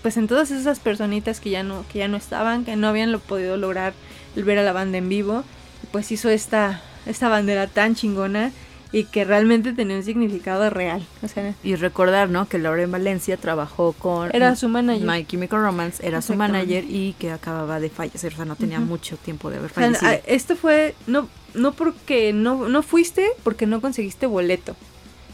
pues 0.02 0.16
en 0.18 0.28
todas 0.28 0.52
esas 0.52 0.80
personitas 0.80 1.40
que 1.40 1.50
ya 1.50 1.64
no 1.64 1.84
que 1.92 2.00
ya 2.00 2.08
no 2.08 2.18
estaban, 2.18 2.64
que 2.64 2.76
no 2.76 2.88
habían 2.88 3.12
lo 3.12 3.20
podido 3.20 3.58
lograr 3.58 3.94
el 4.36 4.44
ver 4.44 4.60
a 4.60 4.64
la 4.64 4.72
banda 4.72 4.98
en 4.98 5.10
vivo, 5.10 5.44
pues 5.92 6.12
hizo 6.12 6.30
esta 6.30 6.82
esta 7.06 7.30
bandera 7.30 7.68
tan 7.68 7.96
chingona 7.96 8.52
y 8.92 9.04
que 9.04 9.26
realmente 9.26 9.74
tenía 9.74 9.98
un 9.98 10.04
significado 10.04 10.70
real. 10.70 11.06
O 11.22 11.28
sea, 11.28 11.54
Y 11.64 11.76
recordar, 11.76 12.30
¿no? 12.30 12.48
Que 12.48 12.58
Lauren 12.58 12.92
Valencia 12.92 13.36
trabajó 13.38 13.94
con... 13.94 14.34
era 14.34 14.56
su 14.56 14.70
manager. 14.70 15.06
My 15.08 15.26
Chemical 15.26 15.62
Romance, 15.62 16.06
era 16.08 16.22
su 16.22 16.36
manager 16.36 16.86
y 16.88 17.14
que 17.20 17.32
acababa 17.32 17.80
de 17.80 17.90
fallecer, 17.90 18.34
o 18.34 18.36
sea, 18.38 18.46
no 18.46 18.56
tenía 18.56 18.80
mucho 18.80 19.18
tiempo 19.18 19.50
de 19.50 19.58
haber 19.58 19.72
O 19.72 19.74
sea, 19.74 19.84
fallecido. 19.94 20.10
a- 20.12 20.16
esto 20.34 20.56
fue 20.56 20.96
no 21.06 21.28
no 21.54 21.72
porque 21.74 22.34
no 22.34 22.70
no 22.70 22.82
fuiste 22.84 23.28
porque 23.44 23.66
no 23.66 23.82
conseguiste 23.82 24.26
boleto, 24.26 24.76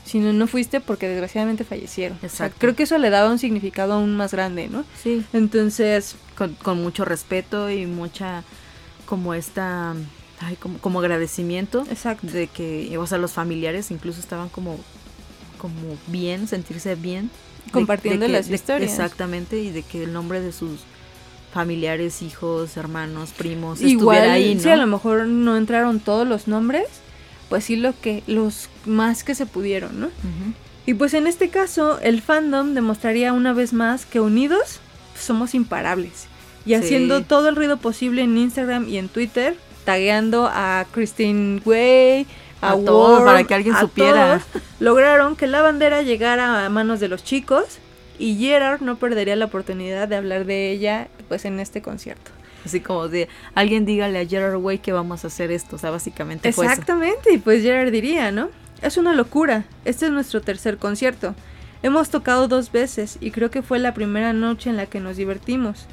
sino 0.06 0.34
no 0.34 0.48
fuiste 0.48 0.80
porque 0.82 1.08
desgraciadamente 1.08 1.64
fallecieron. 1.64 2.18
O 2.18 2.22
sea, 2.22 2.30
Exacto. 2.30 2.56
creo 2.60 2.76
que 2.76 2.84
eso 2.84 2.98
le 2.98 3.10
daba 3.10 3.30
un 3.30 3.40
significado 3.40 3.94
aún 3.94 4.16
más 4.16 4.32
grande, 4.34 4.68
¿no? 4.68 4.84
Sí, 5.02 5.24
Entonces, 5.34 6.16
con, 6.38 6.54
con 6.56 6.82
mucho 6.82 7.06
respeto 7.06 7.70
y 7.70 7.86
mucha, 7.86 8.44
como 9.06 9.34
esta, 9.34 9.94
ay, 10.44 10.56
como, 10.58 10.78
como 10.80 11.00
agradecimiento 11.00 11.86
exacto. 11.90 12.28
de 12.28 12.48
que, 12.48 12.98
o 12.98 13.08
sea, 13.08 13.18
los 13.18 13.32
familiares 13.32 13.92
incluso 13.92 14.20
estaban 14.20 14.50
como, 14.50 14.80
como 15.58 15.98
bien, 16.08 16.48
sentirse 16.48 16.96
bien. 16.96 17.30
de- 17.66 17.72
Compartiendo 17.72 18.22
de 18.26 18.28
que- 18.28 18.38
las 18.38 18.50
de- 18.50 18.56
historias. 18.56 18.92
Exactamente, 18.92 19.60
y 19.60 19.72
de 19.72 19.84
que 19.84 20.04
el 20.04 20.12
nombre 20.14 20.42
de 20.42 20.52
sus 20.52 20.82
familiares, 21.54 22.22
hijos, 22.22 22.78
hermanos, 22.78 23.32
primos, 23.32 23.82
Igual, 23.82 24.18
estuviera 24.18 24.34
ahí, 24.34 24.56
¿no? 24.56 24.62
si 24.62 24.70
a 24.70 24.76
lo 24.76 24.88
mejor 24.88 25.26
no 25.28 25.56
entraron 25.56 26.00
todos 26.00 26.28
los 26.28 26.48
nombres, 26.48 26.86
pues 27.50 27.66
sí 27.66 27.76
lo 27.76 27.94
que 28.00 28.24
los 28.28 28.70
más 28.86 29.24
que 29.24 29.36
se 29.36 29.46
pudieron, 29.46 30.00
¿no? 30.00 30.10
Y 30.86 30.96
pues 30.96 31.14
en 31.14 31.28
este 31.28 31.50
caso, 31.50 32.00
el 32.02 32.22
fandom 32.22 32.74
demostraría 32.74 33.32
una 33.34 33.54
vez 33.54 33.72
más 33.72 34.06
que 34.06 34.20
unidos 34.20 34.80
somos 35.18 35.54
imparables. 35.54 36.26
Y 36.66 36.70
Sí. 36.70 36.76
haciendo 36.76 37.24
todo 37.24 37.50
el 37.50 37.56
ruido 37.56 37.78
posible 37.78 38.24
en 38.24 38.38
Instagram 38.38 38.90
y 38.90 38.98
en 38.98 39.08
Twitter, 39.08 39.56
tagueando 39.84 40.50
a 40.52 40.86
Christine 40.92 41.62
Way, 41.66 42.28
a, 42.62 42.72
A 42.72 42.78
todos, 42.78 43.24
para 43.24 43.44
que 43.44 43.54
alguien 43.54 43.76
a 43.76 43.82
supiera. 43.82 44.40
todos, 44.40 44.64
lograron 44.80 45.36
que 45.36 45.48
la 45.48 45.62
bandera 45.62 46.02
llegara 46.02 46.66
a 46.66 46.70
manos 46.70 47.00
de 47.00 47.10
los 47.10 47.24
chicos 47.24 47.80
y 48.18 48.36
Gerard 48.38 48.82
no 48.82 48.98
perdería 48.98 49.36
la 49.36 49.46
oportunidad 49.46 50.08
de 50.08 50.16
hablar 50.16 50.46
de 50.46 50.72
ella 50.72 51.08
pues 51.28 51.46
en 51.46 51.60
este 51.60 51.82
concierto. 51.82 52.32
Así 52.66 52.80
como 52.80 53.10
de, 53.10 53.28
alguien 53.56 53.86
dígale 53.86 54.20
a 54.20 54.26
Gerard 54.26 54.56
Way 54.56 54.80
que 54.80 54.94
vamos 54.94 55.26
a 55.26 55.28
hacer 55.28 55.52
esto, 55.52 55.76
o 55.76 55.80
sea, 55.80 55.90
básicamente 55.90 56.54
fue 56.54 56.66
eso. 56.66 56.72
Exactamente, 56.74 57.34
y 57.34 57.38
pues 57.38 57.62
Gerard 57.62 57.92
diría, 57.92 58.32
¿no? 58.32 58.50
Es 58.82 58.98
una 58.98 59.14
locura, 59.14 59.66
este 59.84 60.06
es 60.06 60.12
nuestro 60.12 60.42
tercer 60.42 60.78
concierto. 60.78 61.36
Hemos 61.82 62.10
tocado 62.10 62.48
dos 62.48 62.72
veces 62.72 63.18
y 63.20 63.32
creo 63.32 63.52
que 63.52 63.62
fue 63.62 63.80
la 63.80 63.94
primera 63.94 64.32
noche 64.32 64.70
en 64.70 64.78
la 64.78 64.86
que 64.86 65.02
nos 65.02 65.18
divertimos. 65.18 65.86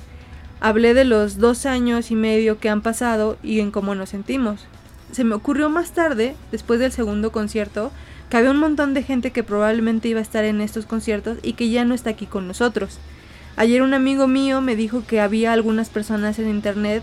Hablé 0.60 0.92
de 0.92 1.06
los 1.06 1.38
dos 1.38 1.64
años 1.64 2.10
y 2.10 2.14
medio 2.14 2.58
que 2.58 2.68
han 2.68 2.82
pasado 2.82 3.38
y 3.42 3.60
en 3.60 3.70
cómo 3.70 3.94
nos 3.94 4.10
sentimos. 4.10 4.66
Se 5.10 5.24
me 5.24 5.34
ocurrió 5.34 5.70
más 5.70 5.92
tarde, 5.92 6.36
después 6.52 6.78
del 6.78 6.92
segundo 6.92 7.32
concierto, 7.32 7.90
que 8.28 8.36
había 8.36 8.50
un 8.50 8.58
montón 8.58 8.92
de 8.92 9.02
gente 9.02 9.30
que 9.30 9.42
probablemente 9.42 10.08
iba 10.08 10.20
a 10.20 10.22
estar 10.22 10.44
en 10.44 10.60
estos 10.60 10.84
conciertos 10.84 11.38
y 11.42 11.54
que 11.54 11.70
ya 11.70 11.86
no 11.86 11.94
está 11.94 12.10
aquí 12.10 12.26
con 12.26 12.46
nosotros. 12.46 12.98
Ayer 13.56 13.80
un 13.80 13.94
amigo 13.94 14.28
mío 14.28 14.60
me 14.60 14.76
dijo 14.76 15.02
que 15.06 15.20
había 15.20 15.52
algunas 15.52 15.88
personas 15.88 16.38
en 16.38 16.48
internet 16.48 17.02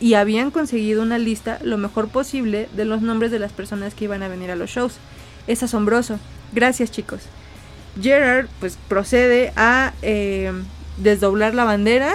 y 0.00 0.14
habían 0.14 0.50
conseguido 0.50 1.02
una 1.02 1.18
lista 1.18 1.58
lo 1.62 1.78
mejor 1.78 2.08
posible 2.08 2.68
de 2.76 2.84
los 2.84 3.02
nombres 3.02 3.30
de 3.30 3.40
las 3.40 3.52
personas 3.52 3.94
que 3.94 4.04
iban 4.04 4.22
a 4.22 4.28
venir 4.28 4.50
a 4.52 4.56
los 4.56 4.70
shows. 4.70 4.98
Es 5.46 5.62
asombroso. 5.62 6.18
Gracias 6.52 6.92
chicos. 6.92 7.22
Gerard 8.00 8.46
pues 8.60 8.78
procede 8.88 9.52
a 9.56 9.92
eh, 10.02 10.52
desdoblar 10.98 11.54
la 11.54 11.64
bandera 11.64 12.14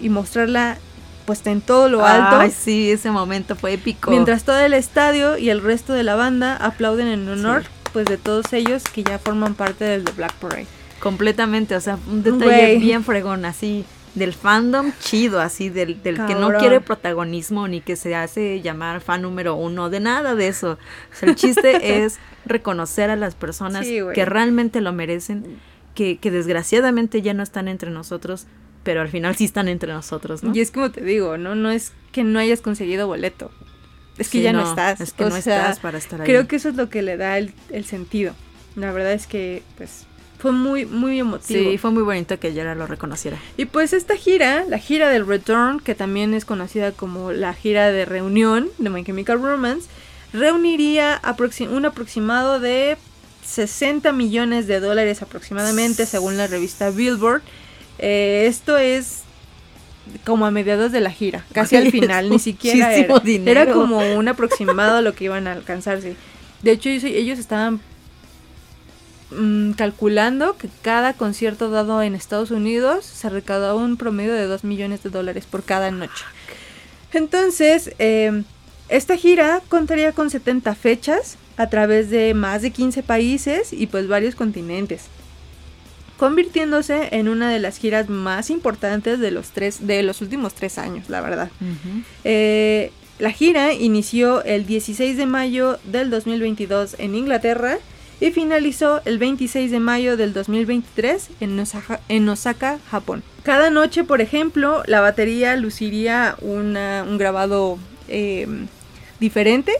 y 0.00 0.08
mostrarla 0.08 0.78
puesta 1.26 1.50
en 1.50 1.60
todo 1.60 1.88
lo 1.88 2.04
alto. 2.06 2.36
Ay, 2.38 2.50
sí, 2.50 2.90
ese 2.90 3.10
momento 3.10 3.54
fue 3.54 3.74
épico. 3.74 4.10
Mientras 4.10 4.44
todo 4.44 4.58
el 4.60 4.72
estadio 4.74 5.36
y 5.36 5.50
el 5.50 5.60
resto 5.62 5.92
de 5.92 6.02
la 6.02 6.14
banda 6.16 6.56
aplauden 6.56 7.06
en 7.08 7.28
honor 7.28 7.62
Sí. 7.64 7.68
pues 7.92 8.06
de 8.06 8.16
todos 8.16 8.52
ellos 8.52 8.82
que 8.84 9.02
ya 9.02 9.18
forman 9.18 9.54
parte 9.54 9.84
del 9.84 10.04
The 10.04 10.12
Black 10.12 10.32
Parade. 10.34 10.66
Completamente, 11.00 11.76
o 11.76 11.80
sea, 11.80 11.98
un 12.10 12.22
detalle 12.22 12.76
bien 12.78 13.04
fregón, 13.04 13.44
así, 13.44 13.84
del 14.14 14.32
fandom 14.32 14.90
chido, 15.00 15.40
así, 15.40 15.68
del, 15.68 16.02
del 16.02 16.16
que 16.26 16.34
no 16.34 16.52
quiere 16.58 16.80
protagonismo 16.80 17.68
ni 17.68 17.80
que 17.82 17.94
se 17.94 18.16
hace 18.16 18.60
llamar 18.62 19.00
fan 19.00 19.22
número 19.22 19.54
uno, 19.54 19.90
de 19.90 20.00
nada 20.00 20.34
de 20.34 20.48
eso. 20.48 20.72
O 21.12 21.14
sea, 21.14 21.28
el 21.28 21.36
chiste 21.36 22.02
es 22.04 22.18
reconocer 22.46 23.10
a 23.10 23.16
las 23.16 23.34
personas 23.34 23.86
Sí, 23.86 24.00
que 24.14 24.24
realmente 24.24 24.80
lo 24.80 24.92
merecen, 24.92 25.58
que, 25.98 26.18
que 26.18 26.30
desgraciadamente 26.30 27.20
ya 27.22 27.34
no 27.34 27.42
están 27.42 27.66
entre 27.66 27.90
nosotros, 27.90 28.46
pero 28.84 29.00
al 29.00 29.08
final 29.08 29.34
sí 29.34 29.44
están 29.44 29.66
entre 29.66 29.92
nosotros, 29.92 30.44
¿no? 30.44 30.54
Y 30.54 30.60
es 30.60 30.70
como 30.70 30.92
te 30.92 31.02
digo, 31.02 31.36
¿no? 31.38 31.56
No 31.56 31.70
es 31.72 31.92
que 32.12 32.22
no 32.22 32.38
hayas 32.38 32.60
conseguido 32.60 33.08
boleto. 33.08 33.50
Es 34.16 34.28
que 34.28 34.38
Sí, 34.38 34.44
ya 34.44 34.52
no, 34.52 34.62
estás. 34.68 35.00
Es 35.00 35.12
que 35.12 35.24
O 35.24 35.28
no 35.30 35.40
sea, 35.42 35.56
estás 35.62 35.80
para 35.80 35.98
estar 35.98 36.20
ahí. 36.20 36.26
Creo 36.26 36.46
que 36.46 36.54
eso 36.56 36.68
es 36.68 36.76
lo 36.76 36.88
que 36.88 37.02
le 37.02 37.16
da 37.16 37.36
el, 37.38 37.52
el 37.70 37.84
sentido. 37.84 38.34
La 38.76 38.92
verdad 38.92 39.12
es 39.12 39.26
que, 39.26 39.62
pues, 39.76 40.06
fue 40.38 40.52
muy, 40.52 40.86
muy 40.86 41.18
emotivo. 41.18 41.70
Sí, 41.70 41.78
fue 41.78 41.90
muy 41.90 42.04
bonito 42.04 42.38
que 42.38 42.54
Yara 42.54 42.76
lo 42.76 42.86
reconociera. 42.86 43.36
Y 43.56 43.64
pues 43.64 43.92
esta 43.92 44.14
gira, 44.16 44.64
la 44.68 44.78
gira 44.78 45.08
del 45.10 45.26
Return, 45.26 45.80
que 45.80 45.96
también 45.96 46.32
es 46.32 46.44
conocida 46.44 46.92
como 46.92 47.32
la 47.32 47.52
gira 47.54 47.90
de 47.90 48.04
reunión 48.04 48.68
de 48.78 48.88
My 48.90 49.02
Chemical 49.04 49.42
Romance, 49.42 49.88
reuniría 50.32 51.20
aproxi- 51.22 51.68
un 51.68 51.84
aproximado 51.84 52.60
de 52.60 52.96
60 53.48 54.12
millones 54.12 54.66
de 54.66 54.78
dólares 54.80 55.22
aproximadamente, 55.22 56.06
según 56.06 56.36
la 56.36 56.46
revista 56.46 56.90
Billboard. 56.90 57.42
Eh, 57.98 58.44
esto 58.46 58.76
es 58.76 59.22
como 60.24 60.46
a 60.46 60.50
mediados 60.50 60.92
de 60.92 61.00
la 61.00 61.10
gira, 61.10 61.44
casi 61.52 61.76
al 61.76 61.90
final, 61.90 62.28
ni 62.30 62.38
siquiera 62.38 62.94
era. 62.94 63.18
dinero. 63.20 63.60
Era 63.60 63.72
como 63.72 63.98
un 64.16 64.28
aproximado 64.28 64.98
a 64.98 65.02
lo 65.02 65.14
que 65.14 65.24
iban 65.24 65.46
a 65.46 65.52
alcanzarse. 65.52 66.14
De 66.62 66.72
hecho, 66.72 66.90
ellos, 66.90 67.04
ellos 67.04 67.38
estaban 67.38 67.80
mm, 69.30 69.72
calculando 69.72 70.56
que 70.56 70.68
cada 70.82 71.14
concierto 71.14 71.70
dado 71.70 72.02
en 72.02 72.14
Estados 72.14 72.50
Unidos 72.50 73.06
se 73.06 73.30
recaudaba 73.30 73.74
un 73.74 73.96
promedio 73.96 74.34
de 74.34 74.46
2 74.46 74.64
millones 74.64 75.02
de 75.02 75.10
dólares 75.10 75.46
por 75.46 75.62
cada 75.64 75.90
noche. 75.90 76.24
Entonces, 77.12 77.92
eh, 77.98 78.42
esta 78.90 79.16
gira 79.16 79.62
contaría 79.68 80.12
con 80.12 80.28
70 80.28 80.74
fechas 80.74 81.38
a 81.58 81.68
través 81.68 82.08
de 82.08 82.32
más 82.32 82.62
de 82.62 82.70
15 82.70 83.02
países 83.02 83.72
y 83.74 83.86
pues 83.88 84.08
varios 84.08 84.34
continentes, 84.34 85.02
convirtiéndose 86.16 87.08
en 87.12 87.28
una 87.28 87.50
de 87.50 87.58
las 87.58 87.78
giras 87.78 88.08
más 88.08 88.50
importantes 88.50 89.20
de 89.20 89.30
los, 89.30 89.50
tres, 89.50 89.86
de 89.86 90.02
los 90.02 90.20
últimos 90.20 90.54
tres 90.54 90.78
años, 90.78 91.08
la 91.08 91.20
verdad. 91.20 91.50
Eh, 92.24 92.90
la 93.18 93.30
gira 93.32 93.72
inició 93.74 94.42
el 94.44 94.66
16 94.66 95.16
de 95.16 95.26
mayo 95.26 95.78
del 95.84 96.10
2022 96.10 96.96
en 96.98 97.14
Inglaterra 97.14 97.78
y 98.20 98.30
finalizó 98.32 99.00
el 99.04 99.18
26 99.18 99.70
de 99.70 99.78
mayo 99.80 100.16
del 100.16 100.32
2023 100.32 101.28
en 101.40 101.58
Osaka, 101.60 102.00
en 102.08 102.28
Osaka, 102.28 102.78
Japón. 102.90 103.22
Cada 103.44 103.70
noche, 103.70 104.02
por 104.04 104.20
ejemplo, 104.20 104.82
la 104.86 105.00
batería 105.00 105.54
luciría 105.56 106.36
una- 106.40 107.04
un 107.08 107.16
grabado 107.18 107.78
eh, 108.08 108.46
diferente. 109.20 109.72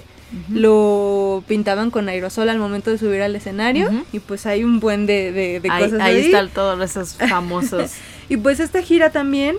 Lo 0.50 1.42
pintaban 1.46 1.90
con 1.90 2.08
aerosol 2.08 2.48
al 2.48 2.58
momento 2.58 2.90
de 2.90 2.98
subir 2.98 3.22
al 3.22 3.34
escenario 3.36 3.86
Ujú. 3.88 4.04
y 4.12 4.18
pues 4.18 4.44
hay 4.46 4.64
un 4.64 4.80
buen 4.80 5.06
de, 5.06 5.32
de- 5.32 5.60
de 5.60 5.70
ahí, 5.70 5.84
cosas 5.84 6.00
ahí 6.00 6.16
ahí. 6.16 6.24
están 6.26 6.48
todos 6.50 6.80
esos 6.90 7.14
famosos. 7.28 7.92
Y 8.28 8.36
pues 8.36 8.60
esta 8.60 8.82
gira 8.82 9.10
también 9.10 9.56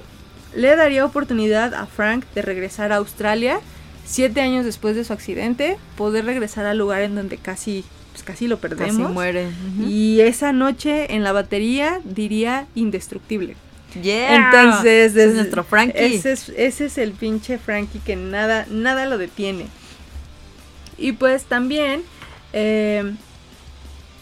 le 0.55 0.75
daría 0.75 1.05
oportunidad 1.05 1.73
a 1.73 1.85
Frank 1.85 2.23
de 2.35 2.41
regresar 2.41 2.91
a 2.91 2.97
Australia 2.97 3.59
siete 4.05 4.41
años 4.41 4.65
después 4.65 4.95
de 4.95 5.03
su 5.03 5.13
accidente, 5.13 5.77
poder 5.95 6.25
regresar 6.25 6.65
al 6.65 6.77
lugar 6.77 7.01
en 7.01 7.15
donde 7.15 7.37
casi, 7.37 7.83
pues 8.11 8.23
casi 8.23 8.47
lo 8.47 8.59
Casi 8.59 8.75
perdemos. 8.75 9.11
muere. 9.11 9.47
Ujú. 9.47 9.87
Y 9.87 10.21
esa 10.21 10.51
noche 10.53 11.13
en 11.15 11.23
la 11.23 11.31
batería 11.31 11.99
diría 12.03 12.65
indestructible. 12.75 13.55
Yeah. 14.03 14.35
Entonces, 14.35 15.11
Ese 15.15 15.23
es 15.25 15.33
nuestro 15.35 15.63
Frankie. 15.63 15.97
Ese 16.15 16.31
es, 16.33 16.49
ese 16.49 16.85
es 16.85 16.97
el 16.99 17.11
pinche 17.11 17.57
Frankie 17.57 17.99
que 17.99 18.15
nada, 18.15 18.67
nada 18.69 19.05
lo 19.07 19.17
detiene. 19.17 19.65
Y 20.99 21.13
pues 21.13 21.45
también 21.45 22.03
eh, 22.53 23.13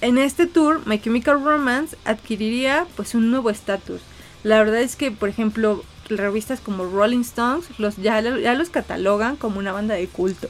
en 0.02 0.18
este 0.18 0.48
tour 0.48 0.82
My 0.86 1.00
Chemical 1.00 1.44
Romance 1.44 1.98
adquiriría 2.06 2.86
pues 2.96 3.16
un 3.16 3.32
nuevo 3.32 3.50
estatus. 3.50 4.02
La 4.44 4.60
verdad 4.60 4.82
es 4.82 4.96
que, 4.96 5.12
por 5.12 5.30
ejemplo, 5.30 5.84
revistas 6.10 6.62
como 6.62 6.86
Rolling 6.86 7.22
Stones 7.22 7.66
los, 7.80 7.98
ya, 7.98 8.22
ya 8.22 8.54
los 8.54 8.70
catalogan 8.70 9.36
como 9.36 9.60
una 9.60 9.72
banda 9.72 9.96
de 9.96 10.08
culto. 10.08 10.48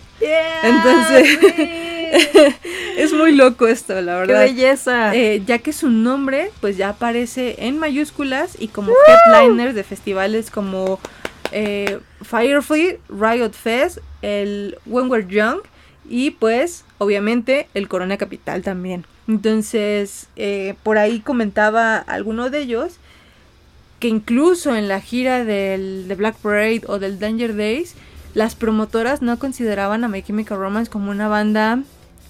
Entonces, 0.63 1.39
es 2.97 3.13
muy 3.13 3.31
loco 3.33 3.67
esto, 3.67 3.99
la 4.01 4.13
¡Qué 4.13 4.33
verdad. 4.33 4.41
belleza! 4.41 5.15
Eh, 5.15 5.41
ya 5.45 5.59
que 5.59 5.73
su 5.73 5.89
nombre 5.89 6.51
pues 6.61 6.77
ya 6.77 6.89
aparece 6.89 7.55
en 7.59 7.79
mayúsculas 7.79 8.55
y 8.59 8.67
como 8.67 8.91
headliners 9.07 9.73
de 9.73 9.83
festivales 9.83 10.51
como 10.51 10.99
eh, 11.51 11.99
Firefly, 12.23 12.99
Riot 13.09 13.51
Fest, 13.53 13.99
el 14.21 14.77
When 14.85 15.09
We're 15.09 15.25
Young 15.27 15.61
y 16.09 16.31
pues 16.31 16.85
obviamente 16.97 17.67
el 17.73 17.87
Corona 17.87 18.17
Capital 18.17 18.61
también. 18.61 19.05
Entonces 19.27 20.27
eh, 20.35 20.75
por 20.83 20.97
ahí 20.97 21.19
comentaba 21.19 21.97
alguno 21.97 22.49
de 22.49 22.59
ellos 22.59 22.97
que 23.99 24.07
incluso 24.07 24.75
en 24.75 24.87
la 24.87 25.01
gira 25.01 25.43
del 25.43 26.05
The 26.07 26.15
Black 26.15 26.35
Parade 26.37 26.81
o 26.87 26.99
del 26.99 27.19
Danger 27.19 27.55
Days 27.55 27.95
las 28.33 28.55
promotoras 28.55 29.21
no 29.21 29.39
consideraban 29.39 30.03
a 30.03 30.07
My 30.07 30.21
Chemical 30.21 30.59
Romance 30.59 30.91
como 30.91 31.09
una 31.09 31.27
banda 31.27 31.79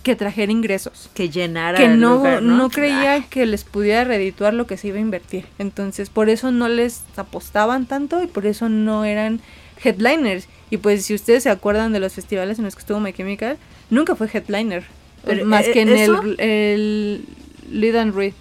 que 0.03 0.15
trajera 0.15 0.53
ingresos. 0.53 1.09
Que 1.13 1.28
llenara 1.30 1.78
Que 1.78 1.86
el 1.86 1.99
no, 1.99 2.15
lugar, 2.15 2.41
no, 2.41 2.55
¿no? 2.55 2.69
creía 2.69 3.21
que 3.23 3.45
les 3.45 3.65
pudiera 3.65 4.05
redituar 4.05 4.53
lo 4.53 4.65
que 4.65 4.78
se 4.78 4.88
iba 4.88 4.97
a 4.97 5.01
invertir. 5.01 5.45
Entonces, 5.59 6.09
por 6.09 6.30
eso 6.30 6.53
no 6.53 6.69
les 6.69 7.01
apostaban 7.17 7.88
tanto 7.88 8.23
y 8.23 8.28
por 8.28 8.45
eso 8.45 8.69
no 8.69 9.03
eran 9.03 9.41
headliners. 9.84 10.47
Y 10.69 10.78
pues, 10.78 11.05
si 11.05 11.13
ustedes 11.13 11.43
se 11.43 11.49
acuerdan 11.49 11.93
de 11.93 11.99
los 11.99 12.13
festivales 12.13 12.57
en 12.59 12.65
los 12.65 12.75
que 12.75 12.82
estuvo 12.82 12.99
My 12.99 13.13
Chemical, 13.13 13.57
nunca 13.89 14.15
fue 14.15 14.30
headliner. 14.32 14.84
Pero, 15.23 15.45
más 15.45 15.67
eh, 15.67 15.71
que 15.71 15.82
en 15.82 15.89
¿eso? 15.89 16.21
el, 16.21 16.39
el 16.39 17.25
Lead 17.69 17.95
and 17.95 18.15
Read. 18.15 18.34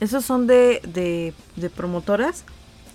Esos 0.00 0.24
son 0.24 0.46
de, 0.46 0.80
de, 0.84 1.32
de 1.56 1.70
promotoras 1.70 2.44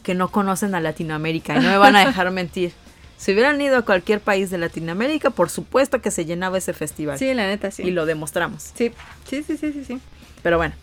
que 0.04 0.14
no 0.14 0.30
conocen 0.30 0.76
a 0.76 0.82
Latinoamérica 0.82 1.56
y 1.56 1.60
no 1.60 1.70
me 1.70 1.78
van 1.78 1.96
a 1.96 2.06
dejar 2.06 2.32
mentir. 2.32 2.72
Si 3.18 3.34
hubieran 3.34 3.60
ido 3.60 3.78
a 3.78 3.82
cualquier 3.82 4.20
país 4.20 4.52
de 4.52 4.58
Latinoamérica, 4.58 5.32
por 5.32 5.50
supuesto 5.50 6.02
que 6.02 6.12
se 6.12 6.26
llenaba 6.26 6.58
ese 6.60 6.74
festival. 6.74 7.18
Sí, 7.18 7.34
la 7.34 7.48
neta, 7.48 7.72
sí. 7.72 7.84
Y 7.84 7.92
lo 7.92 8.06
demostramos. 8.06 8.72
Sí, 8.76 8.92
sí, 9.28 9.44
sí, 9.44 9.58
sí, 9.58 9.74
sí. 9.74 9.84
sí. 9.86 10.00
Pero 10.44 10.58
bueno. 10.58 10.76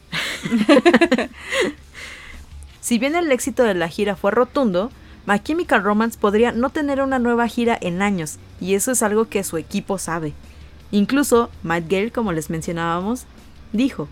si 2.81 2.99
bien 2.99 3.15
el 3.15 3.31
éxito 3.31 3.63
de 3.63 3.75
la 3.75 3.89
gira 3.89 4.17
fue 4.17 4.31
rotundo, 4.31 4.91
My 5.27 5.41
Chemical 5.41 5.83
Romance 5.83 6.19
podría 6.19 6.53
no 6.53 6.71
tener 6.71 7.01
una 7.01 7.19
nueva 7.19 7.49
gira 7.49 7.79
en 7.81 8.03
años, 8.03 8.39
y 8.61 8.75
eso 8.75 8.93
es 8.93 9.03
algo 9.03 9.29
que 9.29 9.45
su 9.45 9.57
equipo 9.57 9.99
sabe. 9.99 10.35
Incluso, 10.91 11.51
Matt 11.63 11.85
Gale, 11.89 12.11
como 12.11 12.33
les 12.33 12.51
mencionábamos, 12.51 13.25
dijo, 13.73 14.09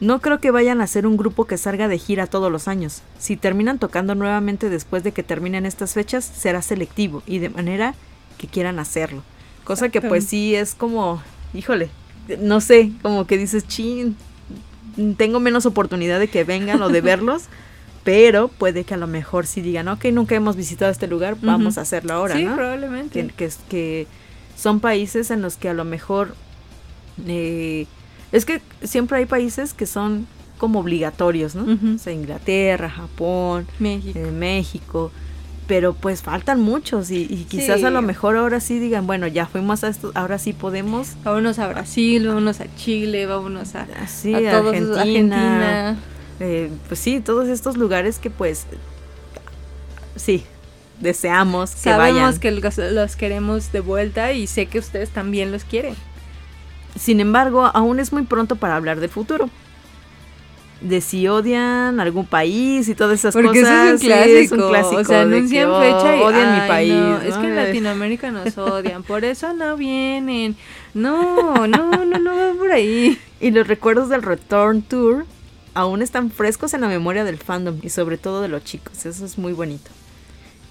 no 0.00 0.20
creo 0.20 0.38
que 0.40 0.50
vayan 0.50 0.80
a 0.80 0.86
ser 0.86 1.06
un 1.06 1.16
grupo 1.16 1.46
que 1.46 1.58
salga 1.58 1.88
de 1.88 1.98
gira 1.98 2.26
todos 2.26 2.50
los 2.50 2.68
años. 2.68 3.02
Si 3.18 3.36
terminan 3.36 3.78
tocando 3.78 4.14
nuevamente 4.14 4.70
después 4.70 5.02
de 5.02 5.12
que 5.12 5.22
terminen 5.22 5.66
estas 5.66 5.94
fechas, 5.94 6.24
será 6.24 6.62
selectivo 6.62 7.22
y 7.26 7.38
de 7.38 7.50
manera 7.50 7.94
que 8.38 8.46
quieran 8.46 8.78
hacerlo. 8.78 9.22
Cosa 9.64 9.90
que 9.90 10.00
pues 10.00 10.26
sí 10.26 10.54
es 10.54 10.74
como, 10.74 11.22
híjole, 11.52 11.90
no 12.38 12.60
sé, 12.60 12.92
como 13.02 13.26
que 13.26 13.36
dices, 13.36 13.66
chin, 13.66 14.16
tengo 15.16 15.40
menos 15.40 15.66
oportunidad 15.66 16.18
de 16.18 16.28
que 16.28 16.44
vengan 16.44 16.80
o 16.82 16.88
de 16.88 17.00
verlos, 17.02 17.44
pero 18.12 18.48
puede 18.48 18.82
que 18.84 18.94
a 18.94 18.96
lo 18.96 19.06
mejor 19.06 19.46
sí 19.46 19.60
digan, 19.60 19.86
ok, 19.88 20.06
nunca 20.12 20.34
hemos 20.34 20.56
visitado 20.56 20.90
este 20.90 21.06
lugar, 21.06 21.36
vamos 21.42 21.78
a 21.78 21.82
hacerlo 21.82 22.14
ahora, 22.14 22.34
sí, 22.36 22.44
¿no? 22.44 22.56
probablemente. 22.56 23.26
que, 23.26 23.32
que, 23.34 23.44
es- 23.44 23.58
que 23.68 24.06
son 24.56 24.80
países 24.80 25.30
en 25.30 25.42
los 25.42 25.56
que 25.56 25.68
a 25.68 25.74
lo 25.74 25.84
mejor 25.84 26.34
eh, 27.26 27.86
es 28.32 28.44
que 28.44 28.60
siempre 28.82 29.18
hay 29.18 29.26
países 29.26 29.74
que 29.74 29.86
son 29.86 30.26
como 30.58 30.80
obligatorios, 30.80 31.54
¿no? 31.54 31.64
O 31.94 31.98
sea, 31.98 32.12
Inglaterra, 32.12 32.90
Japón, 32.90 33.66
México. 33.78 34.18
eh, 34.18 34.30
México, 34.30 35.10
pero 35.66 35.94
pues 35.94 36.20
faltan 36.22 36.60
muchos 36.60 37.10
y, 37.10 37.22
y 37.30 37.46
quizás 37.48 37.80
Sí. 37.80 37.86
a 37.86 37.90
lo 37.90 38.02
mejor 38.02 38.36
ahora 38.36 38.60
sí 38.60 38.78
digan, 38.78 39.06
bueno, 39.06 39.26
ya 39.26 39.46
fuimos 39.46 39.84
a 39.84 39.88
esto, 39.88 40.10
ahora 40.14 40.38
sí 40.38 40.52
podemos. 40.52 41.14
Vámonos 41.24 41.58
a 41.58 41.68
Brasil, 41.68 42.26
vámonos 42.28 42.60
a 42.60 42.66
Chile, 42.76 43.24
vámonos 43.26 43.74
a, 43.74 43.86
Sí, 44.06 44.34
a 44.34 44.50
todos 44.60 44.74
Argentina. 44.98 45.96
Eh, 46.40 46.70
pues 46.88 46.98
sí, 47.00 47.20
todos 47.20 47.48
estos 47.48 47.76
lugares 47.76 48.18
que 48.18 48.30
pues 48.30 48.66
sí, 50.16 50.44
deseamos 51.00 51.70
que 51.72 51.80
Sabemos 51.90 52.38
vayan. 52.38 52.40
que 52.40 52.50
los, 52.50 52.78
los 52.78 53.16
queremos 53.16 53.72
de 53.72 53.80
vuelta 53.80 54.32
y 54.32 54.46
sé 54.46 54.66
que 54.66 54.78
ustedes 54.78 55.10
también 55.10 55.52
los 55.52 55.64
quieren. 55.64 55.94
Sin 56.98 57.20
embargo, 57.20 57.70
aún 57.72 58.00
es 58.00 58.12
muy 58.12 58.22
pronto 58.22 58.56
para 58.56 58.76
hablar 58.76 59.00
del 59.00 59.10
futuro. 59.10 59.48
De 60.80 61.02
si 61.02 61.28
odian 61.28 62.00
algún 62.00 62.24
país 62.24 62.88
y 62.88 62.94
todas 62.94 63.18
esas 63.18 63.34
Porque 63.34 63.60
cosas. 63.60 63.70
eso 63.70 63.84
es 63.86 63.92
un 63.92 63.98
sí, 63.98 64.06
clásico. 64.06 64.38
es 64.38 64.52
un 64.52 64.68
clásico 64.70 65.00
o 65.00 65.04
sea, 65.04 65.16
de 65.26 65.36
anuncian 65.36 65.66
que, 65.68 65.72
oh, 65.74 65.80
fecha 65.82 66.16
y 66.16 66.20
odian 66.22 66.54
mi 66.54 66.60
"Ay, 66.60 66.68
país. 66.68 66.92
no, 66.94 67.20
Es 67.20 67.34
¿no? 67.36 67.40
que 67.42 67.46
en 67.48 67.56
Latinoamérica 67.56 68.30
nos 68.30 68.56
odian, 68.58 69.02
por 69.02 69.24
eso 69.26 69.52
no 69.52 69.76
vienen. 69.76 70.56
No, 70.94 71.66
no, 71.66 71.90
no, 72.06 72.18
no 72.18 72.34
va 72.36 72.54
por 72.58 72.72
ahí. 72.72 73.18
Y 73.42 73.50
los 73.52 73.66
recuerdos 73.66 74.08
del 74.08 74.22
Return 74.22 74.80
Tour 74.82 75.26
aún 75.74 76.02
están 76.02 76.30
frescos 76.30 76.74
en 76.74 76.80
la 76.80 76.88
memoria 76.88 77.24
del 77.24 77.38
fandom 77.38 77.78
y 77.82 77.90
sobre 77.90 78.18
todo 78.18 78.42
de 78.42 78.48
los 78.48 78.64
chicos. 78.64 79.06
Eso 79.06 79.24
es 79.24 79.38
muy 79.38 79.52
bonito. 79.52 79.90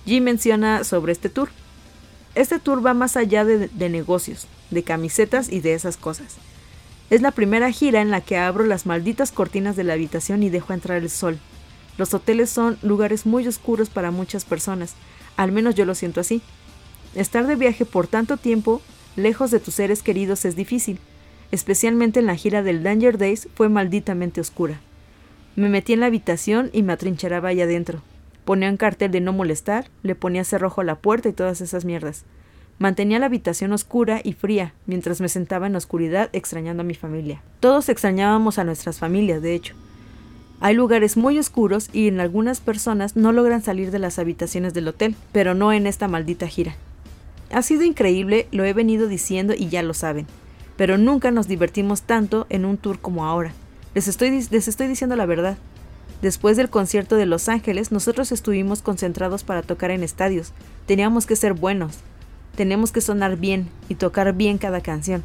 G 0.06 0.22
menciona 0.22 0.84
sobre 0.84 1.12
este 1.12 1.30
tour. 1.30 1.50
Este 2.36 2.60
tour 2.60 2.86
va 2.86 2.94
más 2.94 3.18
allá 3.18 3.46
de, 3.46 3.68
de 3.68 3.90
negocios, 3.90 4.48
de 4.72 4.84
camisetas 4.84 5.52
y 5.52 5.60
de 5.62 5.74
esas 5.74 5.98
cosas. 5.98 6.38
Es 7.10 7.22
la 7.22 7.32
primera 7.32 7.72
gira 7.72 8.02
en 8.02 8.12
la 8.12 8.22
que 8.22 8.38
abro 8.38 8.66
las 8.66 8.86
malditas 8.86 9.32
cortinas 9.32 9.76
de 9.76 9.84
la 9.84 9.94
habitación 9.94 10.44
y 10.44 10.50
dejo 10.50 10.74
entrar 10.74 10.98
el 10.98 11.10
sol. 11.10 11.40
Los 11.98 12.14
hoteles 12.14 12.50
son 12.50 12.78
lugares 12.82 13.26
muy 13.26 13.48
oscuros 13.48 13.90
para 13.90 14.12
muchas 14.12 14.46
personas, 14.46 14.94
al 15.36 15.52
menos 15.52 15.76
yo 15.76 15.86
lo 15.86 15.96
siento 15.96 16.22
así. 16.22 16.42
Estar 17.16 17.48
de 17.48 17.56
viaje 17.56 17.84
por 17.84 18.08
tanto 18.08 18.38
tiempo, 18.38 18.82
lejos 19.16 19.52
de 19.52 19.60
tus 19.60 19.74
seres 19.74 20.04
queridos, 20.04 20.46
es 20.46 20.56
difícil. 20.56 21.00
Especialmente 21.52 22.20
en 22.20 22.28
la 22.28 22.36
gira 22.36 22.62
del 22.62 22.84
Danger 22.84 23.18
Days 23.18 23.48
fue 23.56 23.70
malditamente 23.70 24.40
oscura. 24.40 24.80
Me 25.56 25.70
metí 25.70 25.94
en 25.94 26.00
la 26.00 26.06
habitación 26.06 26.70
y 26.74 26.84
me 26.84 26.94
atrincheraba 26.94 27.50
allá 27.50 27.66
adentro. 27.66 28.02
Ponía 28.46 28.70
un 28.70 28.78
cartel 28.78 29.12
de 29.12 29.22
no 29.22 29.34
molestar, 29.34 29.90
le 30.04 30.16
ponía 30.16 30.44
cerrojo 30.44 30.82
a 30.82 30.84
la 30.84 30.96
puerta 30.96 31.30
y 31.30 31.34
todas 31.34 31.62
esas 31.62 31.86
mierdas. 31.86 32.26
Mantenía 32.80 33.20
la 33.20 33.26
habitación 33.26 33.74
oscura 33.74 34.22
y 34.24 34.34
fría, 34.34 34.74
mientras 34.86 35.20
me 35.20 35.28
sentaba 35.28 35.68
en 35.68 35.74
la 35.74 35.80
oscuridad 35.80 36.30
extrañando 36.32 36.82
a 36.82 36.86
mi 36.86 36.96
familia. 36.96 37.42
Todos 37.60 37.90
extrañábamos 37.90 38.58
a 38.58 38.64
nuestras 38.64 39.00
familias, 39.00 39.42
de 39.42 39.54
hecho. 39.54 39.76
Hay 40.62 40.76
lugares 40.76 41.18
muy 41.18 41.38
oscuros 41.40 41.90
y 41.94 42.08
en 42.08 42.20
algunas 42.20 42.62
personas 42.62 43.16
no 43.16 43.32
logran 43.32 43.62
salir 43.62 43.92
de 43.92 44.00
las 44.00 44.18
habitaciones 44.18 44.74
del 44.74 44.88
hotel, 44.88 45.16
pero 45.32 45.54
no 45.56 45.74
en 45.74 45.88
esta 45.88 46.08
maldita 46.08 46.48
gira. 46.48 46.76
Ha 47.52 47.62
sido 47.62 47.84
increíble, 47.84 48.48
lo 48.52 48.64
he 48.64 48.74
venido 48.74 49.08
diciendo 49.08 49.54
y 49.58 49.70
ya 49.70 49.84
lo 49.84 49.94
saben, 49.94 50.28
pero 50.78 50.98
nunca 50.98 51.32
nos 51.32 51.48
divertimos 51.48 52.04
tanto 52.04 52.46
en 52.50 52.64
un 52.66 52.78
tour 52.78 53.00
como 53.00 53.26
ahora. 53.26 53.54
Les 53.96 54.08
estoy, 54.08 54.30
les 54.50 54.68
estoy 54.68 54.88
diciendo 54.88 55.16
la 55.16 55.26
verdad. 55.26 55.58
Después 56.22 56.58
del 56.58 56.70
concierto 56.70 57.16
de 57.16 57.26
Los 57.26 57.48
Ángeles, 57.48 57.92
nosotros 57.92 58.32
estuvimos 58.32 58.82
concentrados 58.82 59.44
para 59.44 59.62
tocar 59.62 59.90
en 59.92 60.04
estadios. 60.04 60.52
Teníamos 60.86 61.26
que 61.26 61.36
ser 61.36 61.54
buenos. 61.54 62.00
Tenemos 62.56 62.92
que 62.92 63.02
sonar 63.02 63.38
bien 63.38 63.70
y 63.88 63.96
tocar 63.96 64.34
bien 64.34 64.58
cada 64.58 64.82
canción. 64.82 65.24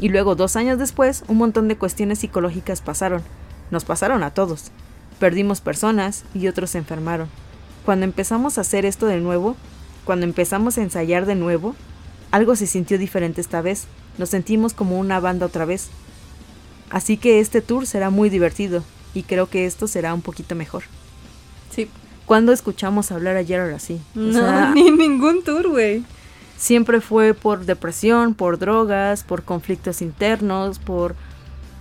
Y 0.00 0.10
luego, 0.10 0.36
dos 0.36 0.54
años 0.54 0.78
después, 0.78 1.24
un 1.26 1.38
montón 1.38 1.66
de 1.66 1.76
cuestiones 1.76 2.20
psicológicas 2.20 2.80
pasaron. 2.80 3.22
Nos 3.70 3.84
pasaron 3.84 4.22
a 4.22 4.30
todos. 4.30 4.70
Perdimos 5.18 5.60
personas 5.60 6.24
y 6.34 6.46
otros 6.46 6.70
se 6.70 6.78
enfermaron. 6.78 7.28
Cuando 7.84 8.04
empezamos 8.04 8.58
a 8.58 8.60
hacer 8.60 8.84
esto 8.84 9.06
de 9.06 9.18
nuevo, 9.18 9.56
cuando 10.04 10.24
empezamos 10.24 10.78
a 10.78 10.82
ensayar 10.82 11.26
de 11.26 11.34
nuevo, 11.34 11.74
algo 12.30 12.54
se 12.54 12.68
sintió 12.68 12.96
diferente 12.96 13.40
esta 13.40 13.60
vez. 13.60 13.86
Nos 14.18 14.28
sentimos 14.28 14.72
como 14.72 14.98
una 15.00 15.18
banda 15.18 15.46
otra 15.46 15.64
vez. 15.64 15.88
Así 16.90 17.16
que 17.16 17.40
este 17.40 17.60
tour 17.60 17.86
será 17.86 18.10
muy 18.10 18.30
divertido 18.30 18.82
y 19.14 19.22
creo 19.22 19.48
que 19.48 19.66
esto 19.66 19.86
será 19.88 20.14
un 20.14 20.22
poquito 20.22 20.54
mejor. 20.54 20.84
Sí. 21.74 21.88
¿Cuándo 22.26 22.52
escuchamos 22.52 23.10
hablar 23.10 23.36
a 23.36 23.44
Gerard 23.44 23.72
así? 23.74 24.00
O 24.16 24.20
No, 24.20 24.32
sea, 24.32 24.70
ni 24.74 24.90
ningún 24.90 25.42
tour, 25.44 25.68
güey. 25.68 26.02
siempre 26.56 27.00
fue 27.00 27.34
por 27.34 27.64
depresión, 27.66 28.34
por 28.34 28.58
drogas, 28.58 29.22
por 29.24 29.42
conflictos 29.44 30.02
internos, 30.02 30.78
por, 30.78 31.14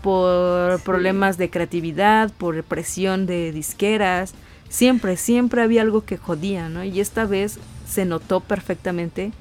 por 0.02 0.78
Sí. 0.78 0.84
problemas 0.86 1.38
de 1.38 1.50
creatividad, 1.50 2.32
por 2.38 2.64
presión 2.64 3.26
de 3.26 3.52
disqueras. 3.52 4.34
Siempre, 4.70 5.16
siempre 5.18 5.62
había 5.62 5.82
algo 5.82 6.04
que 6.06 6.18
jodía, 6.18 6.70
¿no? 6.70 6.84
Y 6.84 7.00
esta 7.00 7.26
vez 7.26 7.58
se 7.88 8.06
notó 8.06 8.40
perfectamente 8.42 9.32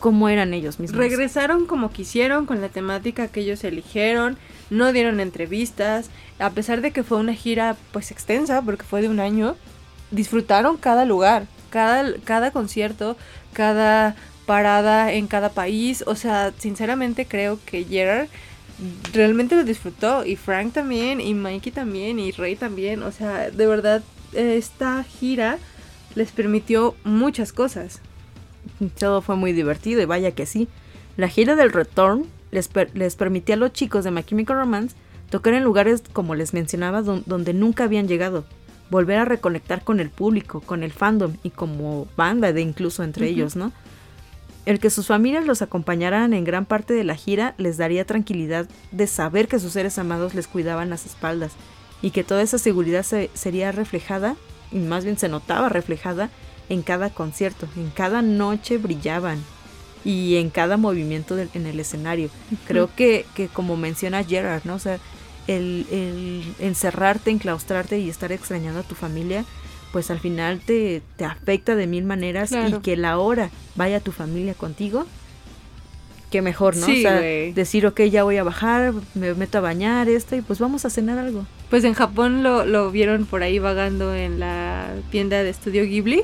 cómo 0.00 0.28
eran 0.28 0.52
ellos 0.52 0.80
mismos. 0.80 0.98
Regresaron 0.98 1.66
como 1.66 1.92
quisieron 1.92 2.46
con 2.46 2.60
la 2.60 2.68
temática 2.68 3.28
que 3.28 3.40
ellos 3.40 3.62
eligieron, 3.62 4.36
no 4.70 4.92
dieron 4.92 5.20
entrevistas, 5.20 6.10
a 6.38 6.50
pesar 6.50 6.80
de 6.80 6.90
que 6.90 7.04
fue 7.04 7.18
una 7.18 7.34
gira 7.34 7.76
pues 7.92 8.10
extensa 8.10 8.62
porque 8.62 8.84
fue 8.84 9.02
de 9.02 9.08
un 9.08 9.20
año, 9.20 9.54
disfrutaron 10.10 10.76
cada 10.76 11.04
lugar, 11.04 11.46
cada, 11.70 12.14
cada 12.24 12.50
concierto, 12.50 13.16
cada 13.52 14.16
parada 14.46 15.12
en 15.12 15.28
cada 15.28 15.50
país, 15.50 16.02
o 16.06 16.16
sea, 16.16 16.52
sinceramente 16.58 17.26
creo 17.26 17.60
que 17.64 17.84
Gerard 17.84 18.28
realmente 19.12 19.54
lo 19.54 19.62
disfrutó 19.62 20.24
y 20.24 20.36
Frank 20.36 20.72
también 20.72 21.20
y 21.20 21.34
Mikey 21.34 21.70
también 21.70 22.18
y 22.18 22.32
Ray 22.32 22.56
también, 22.56 23.02
o 23.02 23.12
sea, 23.12 23.50
de 23.50 23.66
verdad 23.66 24.02
esta 24.32 25.04
gira 25.04 25.58
les 26.14 26.32
permitió 26.32 26.96
muchas 27.04 27.52
cosas. 27.52 28.00
Todo 28.98 29.20
fue 29.22 29.36
muy 29.36 29.52
divertido 29.52 30.00
y 30.00 30.04
vaya 30.06 30.32
que 30.32 30.46
sí. 30.46 30.68
La 31.16 31.28
gira 31.28 31.56
del 31.56 31.72
Return 31.72 32.24
les, 32.50 32.68
per- 32.68 32.90
les 32.94 33.16
permitía 33.16 33.54
a 33.54 33.58
los 33.58 33.72
chicos 33.72 34.04
de 34.04 34.10
My 34.10 34.22
Chemical 34.24 34.56
Romance 34.56 34.96
tocar 35.30 35.54
en 35.54 35.64
lugares, 35.64 36.02
como 36.12 36.34
les 36.34 36.54
mencionaba, 36.54 37.02
don- 37.02 37.22
donde 37.26 37.52
nunca 37.54 37.84
habían 37.84 38.08
llegado. 38.08 38.44
Volver 38.90 39.18
a 39.18 39.24
reconectar 39.24 39.84
con 39.84 40.00
el 40.00 40.10
público, 40.10 40.60
con 40.60 40.82
el 40.82 40.90
fandom 40.92 41.34
y 41.44 41.50
como 41.50 42.08
banda 42.16 42.52
de 42.52 42.60
incluso 42.60 43.04
entre 43.04 43.28
ellos, 43.28 43.54
¿no? 43.54 43.70
El 44.66 44.78
que 44.78 44.90
sus 44.90 45.06
familias 45.06 45.46
los 45.46 45.62
acompañaran 45.62 46.34
en 46.34 46.44
gran 46.44 46.66
parte 46.66 46.92
de 46.94 47.04
la 47.04 47.14
gira 47.14 47.54
les 47.56 47.76
daría 47.76 48.04
tranquilidad 48.04 48.68
de 48.90 49.06
saber 49.06 49.46
que 49.48 49.58
sus 49.58 49.72
seres 49.72 49.98
amados 49.98 50.34
les 50.34 50.46
cuidaban 50.48 50.90
las 50.90 51.06
espaldas 51.06 51.52
y 52.02 52.10
que 52.10 52.24
toda 52.24 52.42
esa 52.42 52.58
seguridad 52.58 53.02
se- 53.04 53.30
sería 53.34 53.72
reflejada, 53.72 54.36
y 54.72 54.78
más 54.78 55.04
bien 55.04 55.18
se 55.18 55.28
notaba 55.28 55.68
reflejada, 55.68 56.28
en 56.70 56.80
cada 56.82 57.10
concierto, 57.10 57.68
en 57.76 57.90
cada 57.90 58.22
noche 58.22 58.78
brillaban. 58.78 59.44
y 60.02 60.36
en 60.36 60.48
cada 60.48 60.78
movimiento 60.78 61.36
del- 61.36 61.50
en 61.52 61.66
el 61.66 61.78
escenario. 61.78 62.30
Creo 62.66 62.88
que, 62.96 63.26
que 63.34 63.48
como 63.48 63.76
menciona 63.76 64.24
Gerard, 64.24 64.62
¿no? 64.64 64.76
O 64.76 64.78
sea, 64.78 64.98
el, 65.46 65.86
el 65.90 66.42
encerrarte, 66.58 67.30
enclaustrarte 67.30 67.98
y 67.98 68.08
estar 68.08 68.32
extrañando 68.32 68.80
a 68.80 68.82
tu 68.82 68.94
familia, 68.94 69.44
pues 69.92 70.10
al 70.10 70.18
final 70.18 70.60
te, 70.64 71.02
te 71.16 71.26
afecta 71.26 71.76
de 71.76 71.86
mil 71.86 72.04
maneras 72.04 72.48
Claro. 72.48 72.78
y 72.78 72.80
que 72.80 72.96
la 72.96 73.18
hora 73.18 73.50
vaya 73.76 74.00
tu 74.00 74.10
familia 74.10 74.54
contigo, 74.54 75.04
que 76.30 76.42
mejor, 76.42 76.76
¿no? 76.76 76.86
Sí, 76.86 77.04
o 77.04 77.08
sea, 77.08 77.20
decir, 77.20 77.86
ok, 77.86 78.02
ya 78.02 78.22
voy 78.22 78.36
a 78.36 78.44
bajar, 78.44 78.92
me 79.14 79.34
meto 79.34 79.58
a 79.58 79.60
bañar, 79.60 80.08
esto, 80.08 80.36
y 80.36 80.40
pues 80.40 80.60
vamos 80.60 80.84
a 80.84 80.90
cenar 80.90 81.18
algo. 81.18 81.44
Pues 81.68 81.84
en 81.84 81.94
Japón 81.94 82.42
lo, 82.42 82.64
lo 82.64 82.90
vieron 82.90 83.26
por 83.26 83.42
ahí 83.42 83.58
vagando 83.58 84.14
en 84.14 84.40
la 84.40 84.88
tienda 85.10 85.42
de 85.42 85.50
estudio 85.50 85.84
Ghibli. 85.84 86.22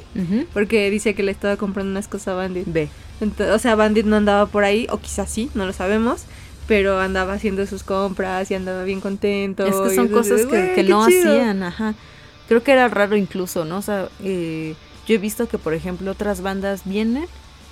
Porque 0.52 0.90
dice 0.90 1.14
que 1.14 1.22
le 1.22 1.32
estaba 1.32 1.56
comprando 1.56 1.90
unas 1.90 2.08
cosas 2.08 2.28
a 2.28 2.34
Bandit. 2.34 2.64
Ve. 2.66 2.88
O 3.52 3.58
sea, 3.58 3.74
Bandit 3.74 4.06
no 4.06 4.16
andaba 4.16 4.46
por 4.46 4.64
ahí, 4.64 4.86
o 4.90 4.98
quizás 4.98 5.30
sí, 5.30 5.50
no 5.54 5.66
lo 5.66 5.72
sabemos. 5.72 6.24
Pero 6.68 6.98
andaba 6.98 7.34
haciendo 7.34 7.64
sus 7.66 7.84
compras 7.84 8.50
y 8.50 8.54
andaba 8.54 8.82
bien 8.82 9.00
contento. 9.00 9.64
Es 9.64 9.76
que 9.76 9.94
son 9.94 10.08
cosas 10.08 10.46
que, 10.46 10.72
qué 10.74 10.82
no 10.82 11.06
chido. 11.06 11.32
hacían, 11.32 11.62
ajá. 11.62 11.94
Creo 12.48 12.64
que 12.64 12.72
era 12.72 12.88
raro 12.88 13.16
incluso, 13.16 13.64
¿no? 13.64 13.78
O 13.78 13.82
sea, 13.82 14.08
eh, 14.24 14.74
yo 15.06 15.14
he 15.14 15.18
visto 15.18 15.48
que, 15.48 15.58
por 15.58 15.74
ejemplo, 15.74 16.10
otras 16.10 16.40
bandas 16.40 16.82
vienen 16.84 17.26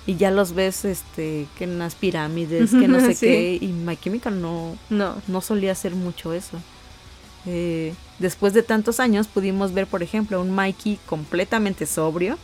y 0.07 0.15
ya 0.17 0.29
los 0.31 0.53
ves, 0.53 0.85
este, 0.85 1.47
que 1.57 1.63
en 1.63 1.79
las 1.79 1.95
pirámides, 1.95 2.71
que 2.71 2.87
no 2.87 2.99
sé 3.01 3.13
Sí. 3.15 3.25
qué, 3.27 3.57
y 3.61 3.67
My 3.67 3.97
Chemical 3.97 4.41
no, 4.41 4.77
No, 4.89 5.15
no 5.27 5.41
solía 5.41 5.71
hacer 5.71 5.95
mucho 5.95 6.33
eso. 6.33 6.57
Eh, 7.47 7.93
después 8.19 8.53
de 8.53 8.63
tantos 8.63 8.99
años 8.99 9.27
pudimos 9.27 9.73
ver, 9.73 9.87
por 9.87 10.01
ejemplo, 10.03 10.37
a 10.37 10.41
un 10.41 10.51
Mikey 10.51 10.99
completamente 11.05 11.85
sobrio, 11.85 12.37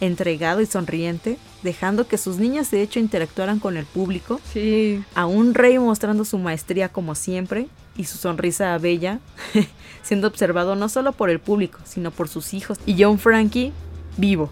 entregado 0.00 0.60
y 0.60 0.66
sonriente, 0.66 1.38
dejando 1.62 2.06
que 2.08 2.18
sus 2.18 2.36
niñas 2.38 2.70
de 2.70 2.82
hecho 2.82 2.98
interactuaran 2.98 3.60
con 3.60 3.76
el 3.76 3.86
público, 3.86 4.40
sí. 4.52 5.02
a 5.14 5.26
un 5.26 5.54
rey 5.54 5.78
mostrando 5.78 6.24
su 6.24 6.38
maestría 6.38 6.88
como 6.88 7.14
siempre 7.14 7.68
y 7.96 8.04
su 8.04 8.18
sonrisa 8.18 8.76
bella, 8.78 9.20
siendo 10.02 10.26
observado 10.26 10.74
no 10.74 10.88
solo 10.88 11.12
por 11.12 11.30
el 11.30 11.38
público, 11.38 11.78
sino 11.84 12.10
por 12.10 12.28
sus 12.28 12.54
hijos. 12.54 12.78
Y 12.86 13.00
John 13.02 13.18
Frankie 13.20 13.72
vivo 14.16 14.50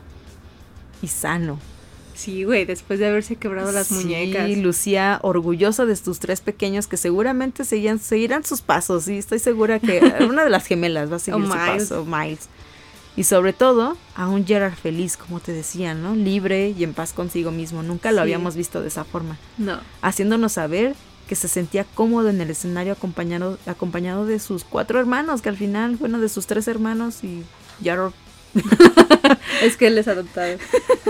y 1.03 1.09
sano. 1.09 1.59
Sí, 2.15 2.45
güey, 2.45 2.65
después 2.65 2.99
de 2.99 3.07
haberse 3.09 3.37
quebrado 3.37 3.73
las 3.73 3.89
Sí, 3.89 3.95
muñecas. 3.95 4.49
lucía 4.59 5.19
orgullosa 5.23 5.87
de 5.87 5.97
tus 5.97 6.19
tres 6.19 6.41
pequeños 6.41 6.87
que 6.87 6.97
seguramente 6.97 7.65
seguían, 7.65 7.99
seguirán 7.99 8.45
sus 8.45 8.61
pasos. 8.61 9.09
Y 9.09 9.19
estoy 9.19 9.39
segura 9.39 9.79
que 9.81 10.01
una 10.29 10.45
de 10.45 10.51
las 10.51 10.67
gemelas 10.67 11.11
va 11.11 11.17
a 11.17 11.19
seguir 11.19 11.43
O 11.43 11.47
su 11.47 11.53
Miles. 11.55 11.89
paso, 11.89 12.05
Miles. 12.05 12.49
Y 13.17 13.25
sobre 13.25 13.53
todo, 13.53 13.97
a 14.17 14.29
un 14.29 14.47
Gerard 14.47 14.75
feliz, 14.75 15.17
como 15.19 15.39
te 15.41 15.53
decía, 15.53 15.93
¿no? 15.95 16.15
Libre 16.15 16.71
y 16.77 16.83
en 16.85 16.95
paz 16.95 17.13
consigo 17.13 17.51
mismo. 17.51 17.83
Nunca 17.83 18.11
lo 18.11 18.17
Sí. 18.19 18.23
habíamos 18.23 18.57
visto 18.57 18.81
de 18.81 18.89
esa 18.89 19.05
forma. 19.05 19.37
No. 19.59 19.79
Haciéndonos 20.01 20.53
saber 20.53 20.95
que 21.29 21.35
se 21.35 21.49
sentía 21.49 21.85
cómodo 21.85 22.31
en 22.31 22.41
el 22.41 22.51
escenario 22.51 22.93
acompañado, 22.95 23.59
acompañado 23.67 24.25
de 24.27 24.39
sus 24.39 24.65
cuatro 24.65 24.99
hermanos, 24.99 25.43
que 25.43 25.49
al 25.51 25.57
final, 25.57 25.97
bueno, 25.97 26.21
de 26.21 26.29
sus 26.29 26.47
tres 26.47 26.69
hermanos 26.69 27.23
y 27.23 27.43
Gerard 27.83 28.13
Es 29.62 29.76
que 29.76 29.86
él 29.86 29.98
es 29.98 30.09
adoptado. 30.09 30.59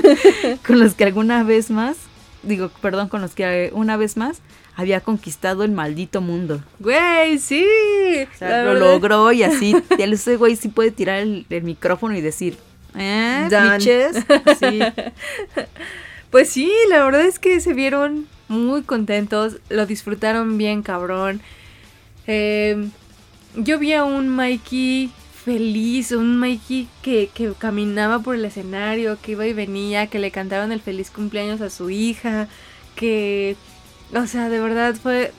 con 0.66 0.78
los 0.80 0.95
que 0.95 1.05
alguna 1.05 1.43
vez 1.43 1.70
más, 1.70 1.97
digo, 2.43 2.70
perdón, 2.80 3.09
con 3.09 3.20
los 3.22 3.34
que 3.34 3.70
una 3.72 3.97
vez 3.97 4.16
más 4.16 4.38
había 4.76 5.01
conquistado 5.01 5.64
el 5.64 5.70
maldito 5.72 6.20
mundo. 6.20 6.62
Güey, 6.78 7.38
sí. 7.38 7.64
O 8.34 8.38
sea, 8.38 8.49
La 8.49 8.64
lo 8.64 8.72
verdad- 8.74 8.93
logró 8.93 9.32
y 9.32 9.43
así, 9.43 9.74
ya 9.99 10.05
ese 10.05 10.36
güey 10.36 10.57
sí 10.57 10.68
puede 10.68 10.90
tirar 10.90 11.20
el, 11.20 11.47
el 11.51 11.62
micrófono 11.62 12.14
y 12.16 12.20
decir, 12.20 12.57
¿eh? 12.97 13.47
Sí. 14.59 14.80
Pues 16.30 16.49
sí, 16.49 16.72
la 16.88 17.05
verdad 17.05 17.26
es 17.26 17.38
que 17.38 17.61
se 17.61 17.74
vieron 17.74 18.26
muy 18.49 18.82
contentos, 18.84 19.59
lo 19.68 19.84
disfrutaron 19.84 20.57
bien, 20.57 20.82
cabrón. 20.82 21.43
Eh, 22.26 22.88
yo 23.55 23.78
vi 23.78 23.93
a 23.93 24.05
un 24.05 24.30
Mikey 24.30 25.11
feliz, 25.45 26.12
un 26.12 26.38
Mikey 26.38 26.88
que, 27.03 27.28
que 27.34 27.53
caminaba 27.59 28.20
por 28.20 28.34
el 28.34 28.45
escenario, 28.45 29.18
que 29.20 29.32
iba 29.32 29.47
y 29.47 29.53
venía, 29.53 30.07
que 30.07 30.18
le 30.18 30.30
cantaron 30.30 30.72
el 30.72 30.80
feliz 30.80 31.11
cumpleaños 31.11 31.61
a 31.61 31.70
su 31.70 31.90
hija, 31.90 32.49
que, 32.95 33.57
o 34.14 34.26
sea, 34.26 34.49
de 34.49 34.61
verdad 34.61 34.95
fue 34.95 35.32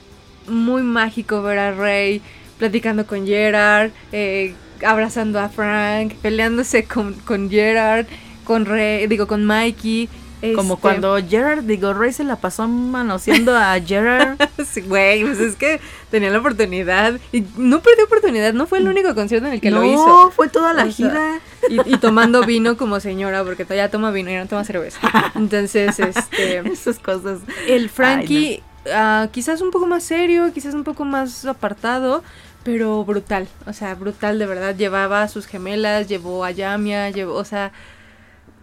muy 0.48 0.84
mágico 0.84 1.42
ver 1.42 1.60
a 1.60 1.72
Rey 1.72 2.22
platicando 2.58 3.08
con 3.08 3.26
Gerard, 3.26 3.92
eh, 4.12 4.56
abrazando 4.86 5.40
a 5.40 5.50
Frank, 5.50 6.14
peleándose 6.16 6.84
con, 6.86 7.14
con 7.14 7.50
Gerard, 7.50 8.06
con 8.44 8.66
Rey, 8.66 9.08
digo, 9.08 9.28
con 9.28 9.46
Mikey. 9.46 10.10
Como 10.56 10.74
este, 10.74 10.82
cuando 10.82 11.18
Gerard, 11.26 11.64
digo, 11.64 11.94
Ray 11.94 12.12
se 12.12 12.26
la 12.26 12.36
pasó 12.36 12.68
manoseando 12.68 13.56
a 13.56 13.80
Gerard. 13.86 14.38
Sí, 14.66 14.82
güey, 14.82 15.24
pues 15.24 15.40
es 15.40 15.56
que 15.56 15.80
tenía 16.12 16.30
la 16.32 16.40
oportunidad. 16.40 17.18
Y 17.32 17.46
no 17.56 17.80
perdió 17.80 18.04
oportunidad, 18.06 18.54
no 18.54 18.68
fue 18.68 18.80
el 18.80 18.88
único 18.90 19.16
concierto 19.16 19.48
en 19.48 19.54
el 19.54 19.62
que 19.62 19.72
no, 19.72 19.80
lo 19.80 19.86
hizo. 19.86 20.32
fue 20.32 20.50
toda 20.50 20.74
la 20.74 20.84
O 20.84 20.92
sea, 20.92 21.10
gira. 21.10 21.40
Y, 21.70 21.94
y 21.94 21.98
tomando 21.98 22.46
vino 22.46 22.76
como 22.76 23.00
señora, 23.00 23.44
porque 23.46 23.64
todavía 23.64 23.90
toma 23.90 24.12
vino 24.12 24.32
y 24.32 24.36
no 24.36 24.46
toma 24.48 24.66
cerveza. 24.66 25.00
Entonces, 25.36 25.98
este. 26.00 26.60
Esas 26.72 27.00
cosas. 27.00 27.40
El 27.66 27.90
Frankie, 27.90 28.62
ah, 28.94 29.30
quizás 29.32 29.62
un 29.62 29.72
poco 29.72 29.88
más 29.88 30.04
serio, 30.04 30.52
quizás 30.54 30.74
un 30.74 30.84
poco 30.84 31.06
más 31.06 31.46
apartado, 31.46 32.22
pero 32.64 33.06
brutal. 33.06 33.48
O 33.66 33.72
sea, 33.72 33.96
brutal 33.96 34.40
de 34.40 34.46
verdad. 34.46 34.76
Llevaba 34.76 35.22
a 35.22 35.30
sus 35.30 35.46
gemelas, 35.46 36.10
llevó 36.10 36.44
a 36.44 36.52
Yamia, 36.52 37.12
llevó, 37.12 37.36
o 37.36 37.46
sea. 37.46 37.72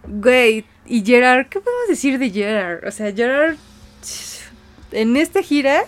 Güey, 0.07 0.65
y 0.91 1.05
Gerard, 1.05 1.47
¿qué 1.47 1.61
podemos 1.61 1.87
decir 1.87 2.19
de 2.19 2.29
Gerard? 2.29 2.85
O 2.85 2.91
sea, 2.91 3.13
Gerard 3.13 3.55
en 4.91 5.15
esta 5.15 5.41
gira 5.41 5.85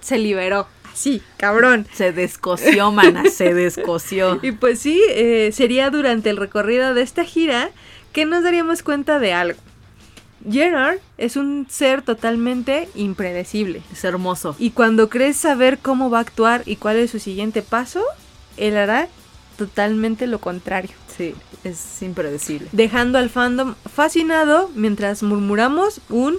se 0.00 0.16
liberó. 0.16 0.66
Así, 0.90 1.20
cabrón. 1.36 1.86
Se 1.92 2.12
descoció, 2.12 2.90
mana, 2.90 3.28
se 3.28 3.52
descoció. 3.52 4.40
Y 4.42 4.52
pues 4.52 4.78
sí, 4.78 5.02
eh, 5.10 5.50
sería 5.52 5.90
durante 5.90 6.30
el 6.30 6.38
recorrido 6.38 6.94
de 6.94 7.02
esta 7.02 7.22
gira 7.22 7.68
que 8.14 8.24
nos 8.24 8.42
daríamos 8.42 8.82
cuenta 8.82 9.18
de 9.18 9.34
algo. 9.34 9.60
Gerard 10.50 10.96
es 11.18 11.36
un 11.36 11.66
ser 11.68 12.00
totalmente 12.00 12.88
impredecible. 12.94 13.82
Es 13.92 14.02
hermoso. 14.04 14.56
Y 14.58 14.70
cuando 14.70 15.10
crees 15.10 15.36
saber 15.36 15.80
cómo 15.80 16.08
va 16.08 16.16
a 16.16 16.22
actuar 16.22 16.62
y 16.64 16.76
cuál 16.76 16.96
es 16.96 17.10
su 17.10 17.18
siguiente 17.18 17.60
paso, 17.60 18.02
él 18.56 18.78
hará 18.78 19.08
totalmente 19.58 20.26
lo 20.26 20.40
contrario. 20.40 20.99
Sí, 21.20 21.34
es 21.64 22.00
impredecible. 22.00 22.66
Dejando 22.72 23.18
al 23.18 23.28
fandom 23.28 23.74
fascinado 23.94 24.70
mientras 24.74 25.22
murmuramos 25.22 26.00
un 26.08 26.38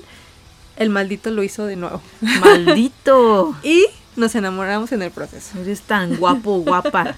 el 0.75 0.89
maldito 0.89 1.29
lo 1.29 1.43
hizo 1.43 1.67
de 1.67 1.75
nuevo. 1.75 2.01
Maldito. 2.39 3.55
Y 3.61 3.85
nos 4.15 4.33
enamoramos 4.33 4.91
en 4.91 5.03
el 5.03 5.11
proceso. 5.11 5.59
Eres 5.59 5.83
tan 5.83 6.15
guapo, 6.15 6.61
guapa. 6.61 7.15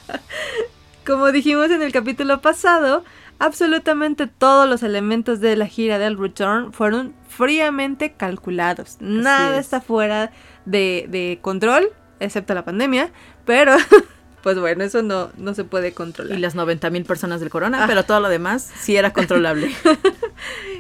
Como 1.05 1.32
dijimos 1.32 1.72
en 1.72 1.82
el 1.82 1.93
capítulo 1.93 2.41
pasado, 2.41 3.05
absolutamente 3.39 4.28
todos 4.28 4.68
los 4.68 4.84
elementos 4.84 5.39
de 5.39 5.55
la 5.55 5.68
gira 5.68 5.99
del 5.99 6.18
Return 6.18 6.74
fueron 6.74 7.14
fríamente 7.30 8.11
calculados. 8.11 8.97
Nada 8.99 9.57
es. 9.57 9.61
está 9.68 9.80
fuera 9.80 10.34
de, 10.66 11.05
de 11.07 11.39
control, 11.41 11.91
excepto 12.20 12.53
la 12.55 12.66
pandemia, 12.66 13.09
pero 13.45 13.78
pues 14.43 14.59
bueno, 14.59 14.83
eso 14.83 15.01
no, 15.01 15.29
no 15.37 15.55
se 15.55 15.63
puede 15.63 15.93
controlar. 15.93 16.37
Y 16.37 16.41
las 16.41 16.53
90 16.53 16.89
mil 16.89 17.05
personas 17.05 17.39
del 17.39 17.49
corona, 17.49 17.83
Ah. 17.83 17.87
pero 17.87 18.03
todo 18.03 18.19
lo 18.19 18.29
demás 18.29 18.69
sí 18.81 18.95
era 18.95 19.11
controlable. 19.13 19.71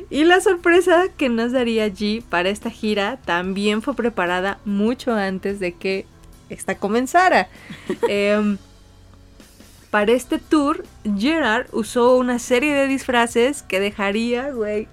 Y 0.09 0.25
la 0.25 0.41
sorpresa 0.41 1.05
que 1.17 1.29
nos 1.29 1.53
daría 1.53 1.87
G 1.87 2.21
para 2.23 2.49
esta 2.49 2.69
gira 2.69 3.17
también 3.25 3.81
fue 3.81 3.95
preparada 3.95 4.59
mucho 4.65 5.13
antes 5.13 5.59
de 5.59 5.71
que 5.73 6.05
esta 6.49 6.75
comenzara. 6.77 7.47
Em, 8.07 8.57
para 9.89 10.11
este 10.11 10.37
tour, 10.39 10.83
Gerard 11.17 11.67
usó 11.71 12.15
una 12.17 12.37
serie 12.37 12.73
de 12.75 12.87
disfraces 12.87 13.63
que 13.63 13.79
dejaría, 13.79 14.51
güey, 14.51 14.87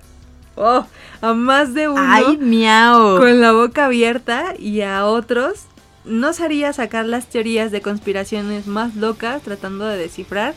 oh, 0.56 0.86
a 1.20 1.32
más 1.34 1.74
de 1.74 1.88
uno 1.88 2.00
¡Ay, 2.02 2.38
miau! 2.38 3.18
con 3.18 3.40
la 3.40 3.52
boca 3.52 3.86
abierta 3.86 4.54
y 4.58 4.82
a 4.82 5.04
otros 5.06 5.64
nos 6.04 6.40
haría 6.40 6.72
sacar 6.72 7.04
las 7.04 7.26
teorías 7.26 7.70
de 7.70 7.82
conspiraciones 7.82 8.66
más 8.66 8.96
locas 8.96 9.42
tratando 9.42 9.86
de 9.86 9.98
descifrar 9.98 10.54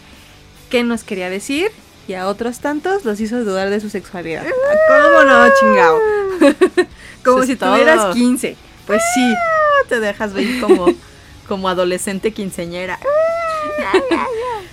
qué 0.69 0.83
nos 0.83 1.03
quería 1.03 1.29
decir 1.29 1.71
y 2.07 2.13
a 2.13 2.27
otros 2.27 2.59
tantos 2.59 3.05
los 3.05 3.19
hizo 3.19 3.43
dudar 3.43 3.69
de 3.69 3.79
su 3.79 3.89
sexualidad. 3.89 4.43
¿Cómo 4.87 5.23
no, 5.23 5.45
chingao? 5.59 5.99
Como 7.23 7.37
Eso 7.39 7.47
si 7.47 7.55
todo. 7.55 7.73
tuvieras 7.73 8.13
15. 8.13 8.57
Pues 8.85 9.01
sí. 9.13 9.33
Te 9.87 9.99
dejas 9.99 10.33
ver 10.33 10.59
como, 10.59 10.87
como 11.47 11.69
adolescente 11.69 12.31
quinceñera. 12.31 12.99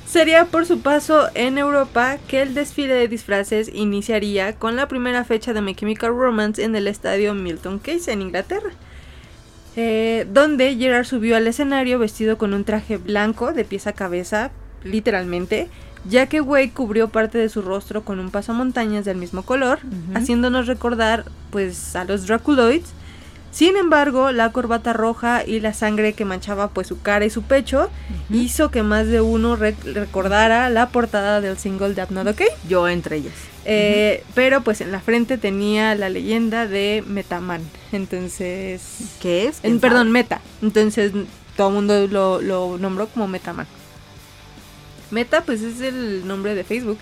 Sería 0.07 0.47
por 0.47 0.67
su 0.67 0.81
paso 0.81 1.29
en 1.35 1.59
Europa 1.59 2.19
que 2.27 2.43
el 2.43 2.55
desfile 2.55 2.95
de 2.95 3.07
disfraces 3.07 3.71
iniciaría 3.73 4.57
con 4.57 4.75
la 4.75 4.89
primera 4.89 5.25
fecha 5.25 5.53
de 5.53 5.63
My 5.63 5.75
Chemical 5.75 6.11
Romance 6.11 6.63
en 6.65 6.75
el 6.75 6.89
estadio 6.89 7.35
Milton 7.35 7.79
Keynes 7.79 8.09
en 8.09 8.23
Inglaterra. 8.23 8.71
Eh, 9.77 10.27
donde 10.33 10.77
Gerard 10.77 11.05
subió 11.05 11.37
al 11.37 11.47
escenario 11.47 11.99
vestido 11.99 12.37
con 12.39 12.55
un 12.55 12.65
traje 12.65 12.97
blanco 12.97 13.53
de 13.53 13.65
pies 13.65 13.87
a 13.87 13.93
cabeza, 13.93 14.51
literalmente, 14.83 15.69
ya 16.09 16.27
que 16.27 16.41
Wade 16.41 16.71
cubrió 16.73 17.09
parte 17.09 17.39
de 17.39 17.49
su 17.49 17.63
rostro 17.63 18.03
con 18.03 18.19
un 18.19 18.31
pasamontañas 18.31 19.05
del 19.05 19.17
mismo 19.17 19.43
color, 19.43 19.79
haciéndonos 20.15 20.67
recordar 20.67 21.25
pues 21.51 21.95
a 21.95 22.05
los 22.05 22.27
Draculoids. 22.27 22.91
Sin 23.53 23.77
embargo, 23.77 24.31
la 24.31 24.53
corbata 24.53 24.93
roja 24.93 25.45
y 25.45 25.59
la 25.61 25.75
sangre 25.75 26.13
que 26.13 26.25
manchaba 26.25 26.69
pues 26.71 26.87
su 26.87 27.01
cara 27.03 27.25
y 27.25 27.31
su 27.31 27.43
pecho 27.43 27.91
hizo 28.31 28.71
que 28.71 28.83
más 28.85 29.09
de 29.09 29.21
uno 29.21 29.57
rec- 29.59 29.83
recordara 29.93 30.71
la 30.71 30.89
portada 30.91 31.41
del 31.41 31.59
single 31.59 31.95
de 31.95 32.07
Not 32.11 32.29
Okay. 32.29 32.47
Yo 32.69 32.89
entre 32.89 33.17
ellas. 33.17 33.35
Eh, 33.65 34.25
Pero 34.35 34.63
pues 34.63 34.81
en 34.81 34.91
la 34.93 35.01
frente 35.01 35.37
tenía 35.39 35.95
la 35.95 36.09
leyenda 36.09 36.67
de 36.67 37.05
Metaman. 37.07 37.63
Entonces... 37.93 38.83
¿Qué 39.21 39.47
es? 39.49 39.57
en- 39.59 39.63
¿Quién 39.63 39.81
perdón? 39.81 40.11
Meta. 40.13 40.41
Entonces 40.63 41.13
todo 41.57 41.69
el 41.69 41.75
mundo 41.75 42.07
lo, 42.07 42.41
lo 42.41 42.79
nombró 42.79 43.07
como 43.09 43.29
Metaman. 43.29 43.67
Meta 45.11 45.43
pues 45.43 45.63
es 45.63 45.81
el 45.81 46.27
nombre 46.27 46.55
de 46.55 46.65
Facebook. 46.65 46.99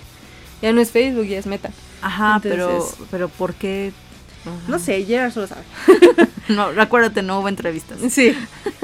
Ya 0.63 0.73
no 0.73 0.81
es 0.81 0.91
Facebook, 0.91 1.27
ya 1.27 1.39
es 1.39 1.47
Meta. 1.47 1.71
Ajá, 2.03 2.41
pero, 2.43 2.71
Entonces- 2.71 2.99
pero 3.11 3.29
¿por 3.29 3.55
qué? 3.55 3.93
No 4.67 4.79
sé, 4.79 5.05
Gerard 5.05 5.33
solo 5.33 5.47
sabe. 5.47 5.63
No, 6.49 6.63
acuérdate, 6.81 7.21
no 7.21 7.41
hubo 7.41 7.49
entrevistas. 7.51 7.99
Sí. 8.09 8.35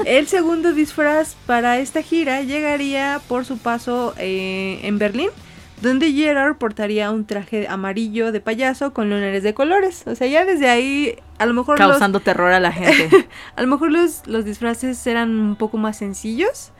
El 0.05 0.27
segundo 0.27 0.71
disfraz 0.73 1.35
para 1.47 1.79
esta 1.79 2.03
gira 2.03 2.43
llegaría 2.43 3.19
por 3.27 3.43
su 3.43 3.57
paso 3.57 4.13
eh, 4.19 4.81
en 4.83 4.99
Berlín, 4.99 5.29
donde 5.81 6.11
Gerard 6.11 6.57
portaría 6.57 7.11
un 7.11 7.25
traje 7.25 7.67
amarillo 7.67 8.31
de 8.31 8.39
payaso 8.39 8.93
con 8.93 9.09
lunares 9.09 9.43
de 9.43 9.53
colores. 9.53 10.03
O 10.05 10.15
sea, 10.15 10.27
ya 10.27 10.45
desde 10.45 10.69
ahí, 10.69 11.17
a 11.37 11.45
lo 11.45 11.53
mejor 11.53 11.79
los, 11.79 11.89
Causando 11.89 12.19
terror 12.19 12.51
a 12.51 12.59
la 12.59 12.71
gente. 12.71 13.27
a 13.55 13.61
lo 13.61 13.67
mejor 13.67 13.91
los, 13.91 14.25
los 14.25 14.45
disfraces 14.45 15.05
eran 15.05 15.37
un 15.39 15.55
poco 15.55 15.77
más 15.77 15.97
sencillos, 15.97 16.71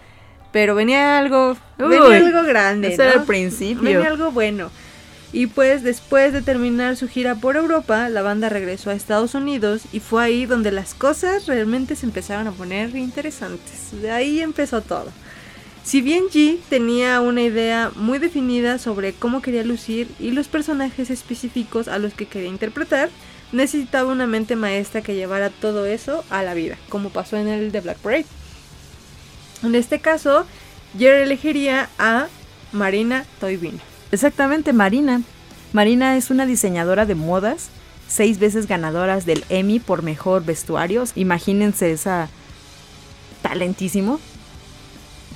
pero 0.51 0.75
venía 0.75 1.17
algo, 1.17 1.57
venía 1.77 2.17
algo 2.17 2.43
grande. 2.43 2.93
Ese 2.93 3.03
era 3.03 3.15
¿no? 3.15 3.21
el 3.21 3.27
principio. 3.27 3.83
Venía 3.83 4.07
algo 4.07 4.31
bueno. 4.31 4.71
Y 5.33 5.47
pues 5.47 5.83
después 5.83 6.31
de 6.31 6.41
terminar 6.41 6.95
su 6.95 7.09
gira 7.09 7.35
por 7.35 7.57
Europa, 7.57 8.07
la 8.07 8.21
banda 8.21 8.47
regresó 8.47 8.89
a 8.89 8.93
Estados 8.93 9.35
Unidos 9.35 9.81
y 9.91 9.99
fue 9.99 10.23
ahí 10.23 10.45
donde 10.45 10.71
las 10.71 10.93
cosas 10.93 11.45
realmente 11.45 11.97
se 11.97 12.05
empezaron 12.05 12.47
a 12.47 12.51
poner 12.51 12.95
interesantes. 12.95 14.01
De 14.01 14.11
ahí 14.11 14.39
empezó 14.39 14.79
todo. 14.81 15.11
Si 15.85 16.01
bien 16.01 16.23
G 16.33 16.57
tenía 16.67 17.21
una 17.21 17.43
idea 17.43 17.91
muy 17.95 18.17
definida 18.17 18.79
sobre 18.79 19.13
cómo 19.13 19.43
quería 19.43 19.63
lucir 19.63 20.09
y 20.19 20.31
los 20.31 20.47
personajes 20.47 21.11
específicos 21.11 21.87
a 21.87 21.99
los 21.99 22.15
que 22.15 22.25
quería 22.25 22.49
interpretar, 22.49 23.11
necesitaba 23.51 24.11
una 24.11 24.25
mente 24.25 24.55
maestra 24.55 25.03
que 25.03 25.13
llevara 25.13 25.51
todo 25.51 25.85
eso 25.85 26.25
a 26.31 26.41
la 26.41 26.55
vida, 26.55 26.75
como 26.89 27.11
pasó 27.11 27.37
en 27.37 27.47
el 27.47 27.71
de 27.71 27.81
Black 27.81 27.99
Parade. 27.99 28.25
En 29.61 29.75
este 29.75 29.99
caso, 29.99 30.47
Jerry 30.97 31.21
elegiría 31.21 31.87
a 31.99 32.29
Marina 32.71 33.23
Toivina. 33.39 33.79
Exactamente, 34.11 34.73
Marina. 34.73 35.21
Marina 35.71 36.17
es 36.17 36.31
una 36.31 36.47
diseñadora 36.47 37.05
de 37.05 37.13
modas, 37.13 37.69
seis 38.07 38.39
veces 38.39 38.65
ganadoras 38.67 39.27
del 39.27 39.45
Emmy 39.49 39.79
por 39.79 40.01
mejor 40.01 40.43
vestuario. 40.43 41.03
Imagínense 41.13 41.91
esa 41.91 42.27
talentísimo. 43.43 44.19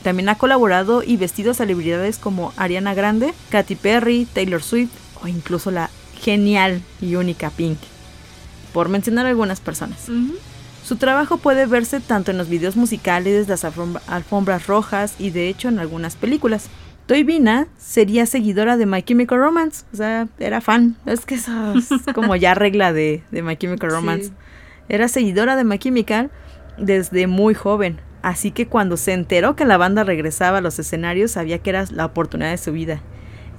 También 0.03 0.29
ha 0.29 0.35
colaborado 0.35 1.03
y 1.03 1.17
vestido 1.17 1.51
a 1.51 1.53
celebridades 1.53 2.17
como 2.17 2.53
Ariana 2.57 2.93
Grande, 2.93 3.33
Katy 3.49 3.75
Perry, 3.75 4.27
Taylor 4.31 4.63
Swift 4.63 4.91
o 5.21 5.27
incluso 5.27 5.71
la 5.71 5.89
genial 6.21 6.81
y 7.01 7.15
única 7.15 7.49
Pink, 7.49 7.77
por 8.73 8.87
mencionar 8.89 9.25
algunas 9.25 9.59
personas. 9.59 10.07
Su 10.85 10.95
trabajo 10.95 11.37
puede 11.37 11.65
verse 11.65 11.99
tanto 11.99 12.31
en 12.31 12.37
los 12.37 12.49
videos 12.49 12.75
musicales, 12.75 13.47
las 13.47 13.63
alfombra- 13.65 14.01
alfombras 14.07 14.67
rojas 14.67 15.15
y 15.19 15.29
de 15.31 15.49
hecho 15.49 15.67
en 15.67 15.79
algunas 15.79 16.15
películas. 16.15 16.67
Toybina 17.05 17.67
sería 17.77 18.25
seguidora 18.25 18.77
de 18.77 18.85
My 18.85 19.01
Chemical 19.03 19.39
Romance, 19.39 19.83
o 19.93 19.97
sea, 19.97 20.27
era 20.39 20.61
fan. 20.61 20.95
Es 21.05 21.25
que 21.25 21.35
eso 21.35 21.73
es 21.73 21.89
como 22.15 22.35
ya 22.35 22.53
regla 22.53 22.93
de, 22.93 23.23
de 23.31 23.41
My 23.43 23.57
Chemical 23.57 23.89
Romance. 23.91 24.25
Sí. 24.27 24.33
Era 24.89 25.07
seguidora 25.07 25.55
de 25.55 25.63
My 25.63 25.77
Chemical 25.79 26.29
desde 26.77 27.27
muy 27.27 27.53
joven, 27.55 27.99
así 28.22 28.51
que 28.51 28.67
cuando 28.67 28.97
se 28.97 29.13
enteró 29.13 29.55
que 29.55 29.65
la 29.65 29.78
banda 29.78 30.03
regresaba 30.03 30.59
a 30.59 30.61
los 30.61 30.80
escenarios 30.80 31.32
sabía 31.32 31.59
que 31.59 31.70
era 31.70 31.86
la 31.91 32.05
oportunidad 32.05 32.51
de 32.51 32.57
su 32.57 32.72
vida. 32.72 33.01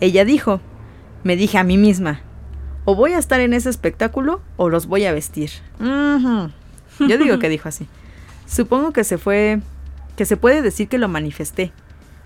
Ella 0.00 0.24
dijo, 0.24 0.60
me 1.24 1.36
dije 1.36 1.58
a 1.58 1.64
mí 1.64 1.76
misma, 1.76 2.22
o 2.84 2.94
voy 2.94 3.12
a 3.12 3.18
estar 3.18 3.40
en 3.40 3.52
ese 3.52 3.70
espectáculo 3.70 4.40
o 4.56 4.68
los 4.68 4.86
voy 4.86 5.04
a 5.04 5.12
vestir. 5.12 5.50
Yo 5.78 7.18
digo 7.18 7.38
que 7.38 7.48
dijo 7.50 7.68
así. 7.68 7.86
Supongo 8.46 8.92
que 8.92 9.04
se 9.04 9.18
fue, 9.18 9.60
que 10.16 10.24
se 10.24 10.36
puede 10.36 10.62
decir 10.62 10.88
que 10.88 10.98
lo 10.98 11.08
manifesté. 11.08 11.72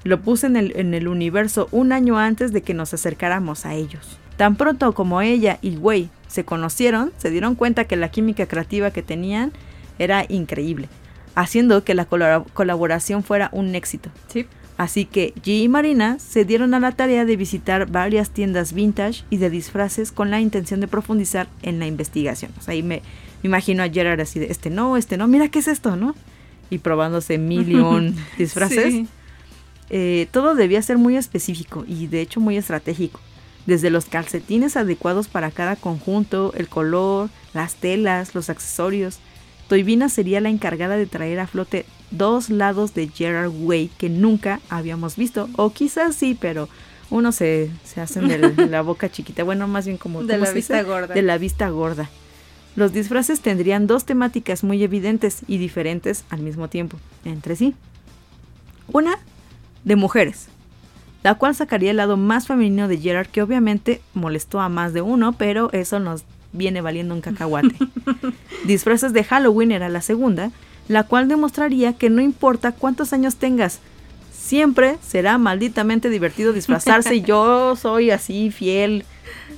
Lo 0.04 0.20
puse 0.20 0.46
en 0.46 0.56
el, 0.56 0.76
en 0.76 0.94
el 0.94 1.08
universo 1.08 1.68
un 1.70 1.92
año 1.92 2.18
antes 2.18 2.52
de 2.52 2.62
que 2.62 2.74
nos 2.74 2.94
acercáramos 2.94 3.66
a 3.66 3.74
ellos. 3.74 4.18
Tan 4.36 4.56
pronto 4.56 4.92
como 4.94 5.20
ella 5.20 5.58
y 5.62 5.76
Wei 5.76 6.10
se 6.26 6.44
conocieron, 6.44 7.12
se 7.16 7.30
dieron 7.30 7.54
cuenta 7.54 7.84
que 7.84 7.96
la 7.96 8.10
química 8.10 8.46
creativa 8.46 8.90
que 8.90 9.02
tenían 9.02 9.52
era 9.98 10.24
increíble, 10.28 10.88
haciendo 11.34 11.84
que 11.84 11.94
la 11.94 12.06
colaboración 12.06 13.22
fuera 13.22 13.48
un 13.52 13.74
éxito. 13.74 14.10
Sí. 14.28 14.46
Así 14.76 15.04
que 15.04 15.34
G 15.34 15.62
y 15.62 15.68
Marina 15.68 16.18
se 16.18 16.44
dieron 16.44 16.74
a 16.74 16.80
la 16.80 16.92
tarea 16.92 17.24
de 17.24 17.36
visitar 17.36 17.86
varias 17.90 18.30
tiendas 18.30 18.72
vintage 18.72 19.24
y 19.30 19.36
de 19.36 19.48
disfraces 19.48 20.10
con 20.10 20.30
la 20.30 20.40
intención 20.40 20.80
de 20.80 20.88
profundizar 20.88 21.46
en 21.62 21.78
la 21.78 21.86
investigación. 21.86 22.50
O 22.58 22.62
sea, 22.62 22.72
ahí 22.72 22.82
me, 22.82 23.02
me 23.42 23.48
imagino 23.48 23.84
a 23.84 23.88
Gerard 23.88 24.20
así 24.20 24.40
de, 24.40 24.46
este 24.46 24.70
no, 24.70 24.96
este 24.96 25.16
no, 25.16 25.28
mira 25.28 25.48
qué 25.48 25.60
es 25.60 25.68
esto, 25.68 25.94
¿no? 25.94 26.16
Y 26.70 26.78
probándose 26.78 27.38
mil 27.38 27.70
y 27.70 27.76
un 27.76 28.16
disfraces. 28.38 28.92
Sí. 28.92 29.08
Eh, 29.90 30.28
todo 30.32 30.54
debía 30.54 30.82
ser 30.82 30.98
muy 30.98 31.16
específico 31.16 31.84
y 31.86 32.08
de 32.08 32.20
hecho 32.20 32.40
muy 32.40 32.56
estratégico. 32.56 33.20
Desde 33.66 33.90
los 33.90 34.06
calcetines 34.06 34.76
adecuados 34.76 35.28
para 35.28 35.50
cada 35.50 35.76
conjunto, 35.76 36.52
el 36.56 36.68
color, 36.68 37.30
las 37.54 37.76
telas, 37.76 38.34
los 38.34 38.50
accesorios. 38.50 39.20
Toivina 39.68 40.08
sería 40.08 40.40
la 40.40 40.50
encargada 40.50 40.96
de 40.96 41.06
traer 41.06 41.40
a 41.40 41.46
flote 41.46 41.86
dos 42.10 42.50
lados 42.50 42.94
de 42.94 43.08
Gerard 43.08 43.50
Way 43.50 43.90
que 43.98 44.08
nunca 44.08 44.60
habíamos 44.68 45.16
visto. 45.16 45.48
O 45.56 45.72
quizás 45.72 46.14
sí, 46.14 46.36
pero 46.38 46.68
uno 47.10 47.32
se, 47.32 47.70
se 47.84 48.00
hacen 48.00 48.28
de 48.28 48.38
la- 48.68 48.82
boca 48.82 49.10
chiquita. 49.10 49.42
Bueno, 49.44 49.66
más 49.68 49.86
bien 49.86 49.96
como 49.98 50.22
De 50.22 50.34
¿cómo 50.34 50.44
la 50.44 50.52
dice? 50.52 50.74
vista 50.74 50.82
gorda. 50.82 51.14
De 51.14 51.22
la 51.22 51.38
vista 51.38 51.68
gorda. 51.70 52.10
Los 52.76 52.92
disfraces 52.92 53.40
tendrían 53.40 53.86
dos 53.86 54.04
temáticas 54.04 54.64
muy 54.64 54.82
evidentes 54.82 55.42
y 55.46 55.58
diferentes 55.58 56.24
al 56.28 56.40
mismo 56.40 56.68
tiempo, 56.68 56.98
entre 57.24 57.54
sí. 57.56 57.74
Una 58.92 59.16
de 59.84 59.96
mujeres, 59.96 60.48
la 61.22 61.36
cual 61.36 61.54
sacaría 61.54 61.92
el 61.92 61.96
lado 61.98 62.16
más 62.16 62.48
femenino 62.48 62.88
de 62.88 62.98
Gerard 62.98 63.28
que 63.28 63.42
obviamente 63.42 64.00
molestó 64.12 64.60
a 64.60 64.68
más 64.68 64.92
de 64.92 65.02
uno, 65.02 65.32
pero 65.34 65.72
eso 65.72 66.00
nos 66.00 66.24
viene 66.54 66.80
valiendo 66.80 67.14
un 67.14 67.20
cacahuate. 67.20 67.76
Disfraces 68.64 69.12
de 69.12 69.24
Halloween 69.24 69.72
era 69.72 69.90
la 69.90 70.00
segunda, 70.00 70.50
la 70.88 71.02
cual 71.02 71.28
demostraría 71.28 71.92
que 71.92 72.08
no 72.08 72.22
importa 72.22 72.72
cuántos 72.72 73.12
años 73.12 73.36
tengas, 73.36 73.80
siempre 74.32 74.96
será 75.06 75.36
malditamente 75.36 76.08
divertido 76.08 76.52
disfrazarse 76.52 77.16
y 77.16 77.22
yo 77.26 77.76
soy 77.76 78.10
así 78.10 78.50
fiel 78.50 79.04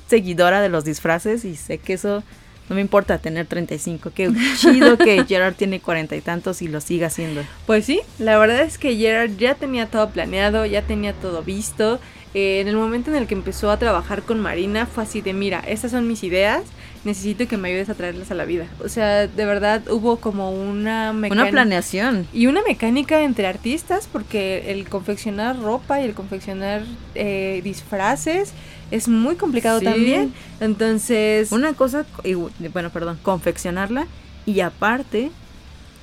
seguidora 0.09 0.61
de 0.61 0.69
los 0.69 0.85
disfraces 0.85 1.45
y 1.45 1.57
sé 1.57 1.79
que 1.79 1.95
eso 1.95 2.23
no 2.69 2.75
me 2.75 2.81
importa 2.81 3.19
tener 3.19 3.47
35, 3.47 4.11
qué 4.13 4.33
chido 4.59 4.99
que 4.99 5.25
Gerard 5.29 5.55
tiene 5.55 5.81
cuarenta 5.81 6.17
y 6.17 6.21
tantos 6.21 6.63
y 6.63 6.69
lo 6.69 6.81
siga 6.81 7.07
haciendo. 7.07 7.43
Pues 7.65 7.85
sí, 7.85 8.01
la 8.19 8.39
verdad 8.39 8.63
es 8.63 8.77
que 8.77 8.97
Gerard 8.97 9.37
ya 9.37 9.55
tenía 9.55 9.87
todo 9.87 10.11
planeado, 10.11 10.67
ya 10.67 10.83
tenía 10.83 11.13
todo 11.13 11.43
visto. 11.43 12.01
Eh, 12.35 12.61
en 12.61 12.69
el 12.69 12.77
momento 12.77 13.11
en 13.11 13.17
el 13.17 13.29
que 13.29 13.35
empezó 13.35 13.71
a 13.71 13.79
trabajar 13.79 14.23
con 14.23 14.41
Marina 14.41 14.87
fue 14.87 15.05
así 15.05 15.21
de, 15.21 15.33
mira, 15.33 15.61
estas 15.61 15.93
son 15.93 16.09
mis 16.09 16.25
ideas, 16.25 16.63
necesito 17.07 17.49
que 17.49 17.57
me 17.57 17.69
ayudes 17.71 17.89
a 17.89 17.95
traerlas 17.95 18.31
a 18.31 18.35
la 18.35 18.45
vida. 18.45 18.67
O 18.85 18.89
sea, 18.91 19.27
de 19.27 19.45
verdad 19.47 19.83
hubo 19.91 20.19
como 20.19 20.51
una 20.53 21.11
Una 21.11 21.13
mecánica... 21.13 21.51
planeación. 21.51 22.27
Y 22.35 22.47
una 22.49 22.61
mecánica 22.63 23.23
entre 23.23 23.47
artistas, 23.47 24.09
porque 24.13 24.71
el 24.73 24.89
confeccionar 24.89 25.59
ropa 25.59 26.01
y 26.01 26.05
el 26.05 26.13
confeccionar 26.15 26.83
eh, 27.15 27.61
disfraces 27.65 28.53
es 28.91 29.09
muy 29.09 29.37
complicado 29.37 29.79
Sí. 29.79 29.85
también. 29.87 30.35
Entonces, 30.61 31.51
Una 31.53 31.73
cosa, 31.73 32.05
y, 32.25 32.35
bueno, 32.35 32.91
perdón, 32.91 33.19
confeccionarla 33.23 34.07
y 34.45 34.61
aparte, 34.61 35.31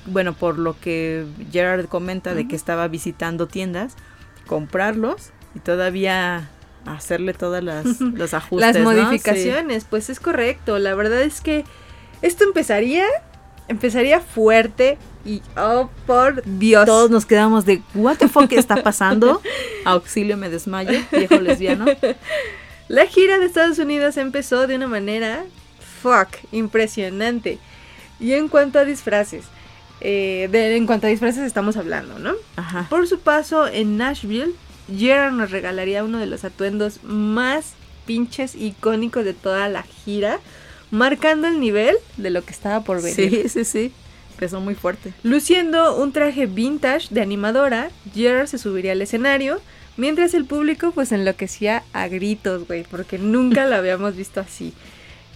bueno, 0.06 0.32
por 0.34 0.58
lo 0.58 0.78
que 0.80 1.24
Gerard 1.52 1.86
comenta 1.86 2.34
de 2.34 2.48
que 2.48 2.56
estaba 2.56 2.88
visitando 2.88 3.46
tiendas, 3.46 3.94
comprarlos 4.46 5.30
y 5.54 5.60
todavía 5.60 6.50
hacerle 6.86 7.34
todas 7.34 7.62
las 7.62 8.00
los 8.00 8.34
ajustes, 8.34 8.74
las 8.74 8.84
¿no? 8.84 8.90
modificaciones, 8.92 9.84
pues 9.88 10.10
es 10.10 10.20
correcto. 10.20 10.78
La 10.78 10.94
verdad 10.94 11.22
es 11.22 11.40
que 11.40 11.64
esto 12.22 12.44
empezaría, 12.44 13.04
empezaría 13.68 14.20
fuerte 14.20 14.98
y 15.24 15.42
oh 15.56 15.90
por. 16.06 16.42
Dios. 16.44 16.84
Todos 16.86 17.10
nos 17.10 17.26
quedamos 17.26 17.64
de 17.64 17.82
what 17.94 18.16
the 18.18 18.28
fuck 18.28 18.52
está 18.52 18.82
pasando. 18.82 19.40
Auxilio 19.84 20.36
me 20.36 20.50
desmayo, 20.50 20.98
viejo 21.12 21.36
lesbiano. 21.40 21.86
La 22.88 23.06
gira 23.06 23.38
de 23.38 23.46
Estados 23.46 23.78
Unidos 23.78 24.16
empezó 24.18 24.66
de 24.66 24.76
una 24.76 24.86
manera 24.88 25.44
fuck 26.02 26.28
impresionante. 26.52 27.58
Y 28.20 28.32
en 28.34 28.48
cuanto 28.48 28.78
a 28.78 28.84
disfraces, 28.84 29.44
eh, 30.00 30.48
de- 30.52 30.76
en 30.76 30.86
cuanto 30.86 31.06
a 31.06 31.10
disfraces 31.10 31.42
estamos 31.44 31.76
hablando, 31.78 32.18
¿no? 32.18 32.32
Ajá. 32.56 32.86
Por 32.90 33.06
su 33.08 33.18
paso 33.20 33.66
en 33.66 33.96
Nashville, 33.96 34.54
Gerard 34.94 35.32
nos 35.32 35.50
regalaría 35.50 36.04
uno 36.04 36.18
de 36.18 36.26
los 36.26 36.44
atuendos 36.44 37.02
más 37.02 37.74
pinches 38.06 38.54
icónicos 38.54 39.24
de 39.24 39.34
toda 39.34 39.68
la 39.68 39.82
gira, 39.82 40.40
marcando 40.90 41.48
el 41.48 41.60
nivel 41.60 41.96
de 42.16 42.30
lo 42.30 42.44
que 42.44 42.52
estaba 42.52 42.84
por 42.84 43.02
venir. 43.02 43.14
Sí, 43.14 43.48
sí, 43.48 43.64
sí. 43.64 43.92
Empezó 44.32 44.60
muy 44.60 44.74
fuerte. 44.74 45.12
Luciendo 45.22 45.96
un 45.96 46.12
traje 46.12 46.46
vintage 46.46 47.08
de 47.10 47.20
animadora, 47.20 47.90
Gerard 48.12 48.48
se 48.48 48.58
subiría 48.58 48.92
al 48.92 49.02
escenario, 49.02 49.60
mientras 49.96 50.34
el 50.34 50.44
público 50.44 50.90
pues 50.90 51.12
enloquecía 51.12 51.84
a 51.92 52.08
gritos, 52.08 52.66
güey, 52.66 52.82
porque 52.82 53.18
nunca 53.18 53.66
lo 53.66 53.76
habíamos 53.76 54.16
visto 54.16 54.40
así. 54.40 54.74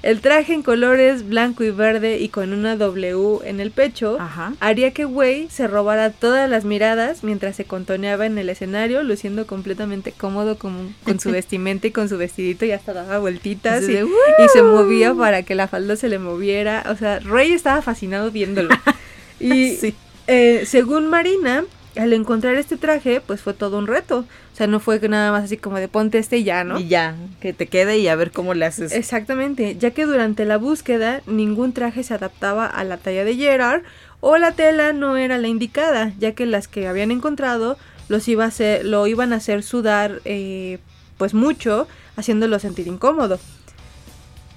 El 0.01 0.20
traje 0.20 0.55
en 0.55 0.62
colores 0.62 1.29
blanco 1.29 1.65
y 1.65 1.70
verde 1.73 2.19
y 2.19 2.29
con 2.29 2.53
una 2.53 2.77
W 2.77 3.41
en 3.45 3.59
el 3.59 3.73
pecho 3.73 4.16
Ajá. 4.20 4.53
haría 4.61 4.93
que 4.93 5.05
Wei 5.05 5.49
se 5.51 5.66
robara 5.66 6.11
todas 6.11 6.49
las 6.49 6.65
miradas 6.65 7.25
mientras 7.25 7.57
se 7.57 7.65
contoneaba 7.65 8.25
en 8.25 8.39
el 8.39 8.49
escenario, 8.49 9.03
luciendo 9.03 9.47
completamente 9.49 10.12
cómodo 10.12 10.57
con, 10.57 10.95
con 11.05 11.19
su 11.19 11.31
vestimenta 11.33 11.89
y 11.89 11.91
con 11.91 12.09
su 12.09 12.16
vestidito 12.16 12.65
y 12.65 12.70
hasta 12.70 12.93
daba 12.93 13.19
vueltitas 13.19 13.83
y, 13.89 13.93
de, 13.95 14.05
y 14.05 14.49
se 14.53 14.62
movía 14.62 15.15
para 15.15 15.43
que 15.43 15.57
la 15.57 15.66
falda 15.66 15.97
se 15.97 16.09
le 16.09 16.20
moviera. 16.20 16.85
O 16.91 16.97
sea, 16.97 17.19
Rey 17.19 17.53
estaba 17.53 17.83
fascinado 17.83 18.31
viéndolo. 18.31 18.70
Y 19.41 19.77
Sí. 19.77 19.95
eh, 20.27 20.65
según 20.66 21.07
Marina, 21.09 21.65
al 21.97 22.12
encontrar 22.12 22.55
este 22.57 22.77
traje, 22.77 23.20
pues 23.20 23.41
fue 23.41 23.53
todo 23.55 23.79
un 23.79 23.87
reto. 23.87 24.25
O 24.59 24.61
sea, 24.61 24.67
no 24.67 24.81
fue 24.81 24.99
nada 25.09 25.31
más 25.31 25.45
así 25.45 25.57
como 25.57 25.77
de 25.77 25.87
ponte 25.87 26.19
este 26.19 26.39
y 26.39 26.43
ya, 26.43 26.65
¿no? 26.65 26.81
Y 26.81 26.89
ya, 26.89 27.15
que 27.41 27.53
te 27.53 27.69
quede 27.69 27.99
y 27.99 28.09
a 28.09 28.17
ver 28.17 28.33
cómo 28.33 28.55
le 28.55 28.67
haces. 28.67 28.91
Exactamente, 28.91 29.77
ya 29.77 29.93
que 29.93 30.05
durante 30.05 30.45
la 30.47 30.57
búsqueda 30.57 31.23
ningún 31.29 31.73
traje 31.73 32.03
se 32.03 32.15
adaptaba 32.15 32.67
a 32.67 32.83
la 32.83 32.97
talla 32.97 33.23
de 33.23 33.37
Gerard 33.37 33.83
o 34.19 34.37
la 34.37 34.51
tela 34.51 34.93
no 34.93 35.17
era 35.17 35.39
la 35.39 35.47
indicada, 35.47 36.13
ya 36.19 36.33
que 36.33 36.45
las 36.45 36.67
que 36.67 36.89
habían 36.89 37.13
encontrado 37.13 37.79
los 38.09 38.27
iba 38.27 38.47
a 38.47 38.49
hacer, 38.49 38.85
lo 38.85 39.07
iban 39.07 39.33
a 39.33 39.37
hacer 39.37 39.63
sudar 39.63 40.23
eh, 40.25 40.81
pues 41.19 41.35
mucho, 41.35 41.87
haciéndolo 42.17 42.59
sentir 42.59 42.89
incómodo. 42.89 43.39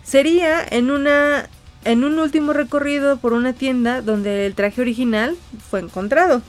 Sería 0.02 0.65
en 0.68 0.90
una 0.90 1.48
en 1.83 2.03
un 2.03 2.19
último 2.19 2.53
recorrido 2.53 3.17
por 3.17 3.33
una 3.33 3.53
tienda 3.53 4.01
donde 4.01 4.45
el 4.45 4.53
traje 4.53 4.81
original 4.81 5.35
fue 5.69 5.79
encontrado. 5.79 6.41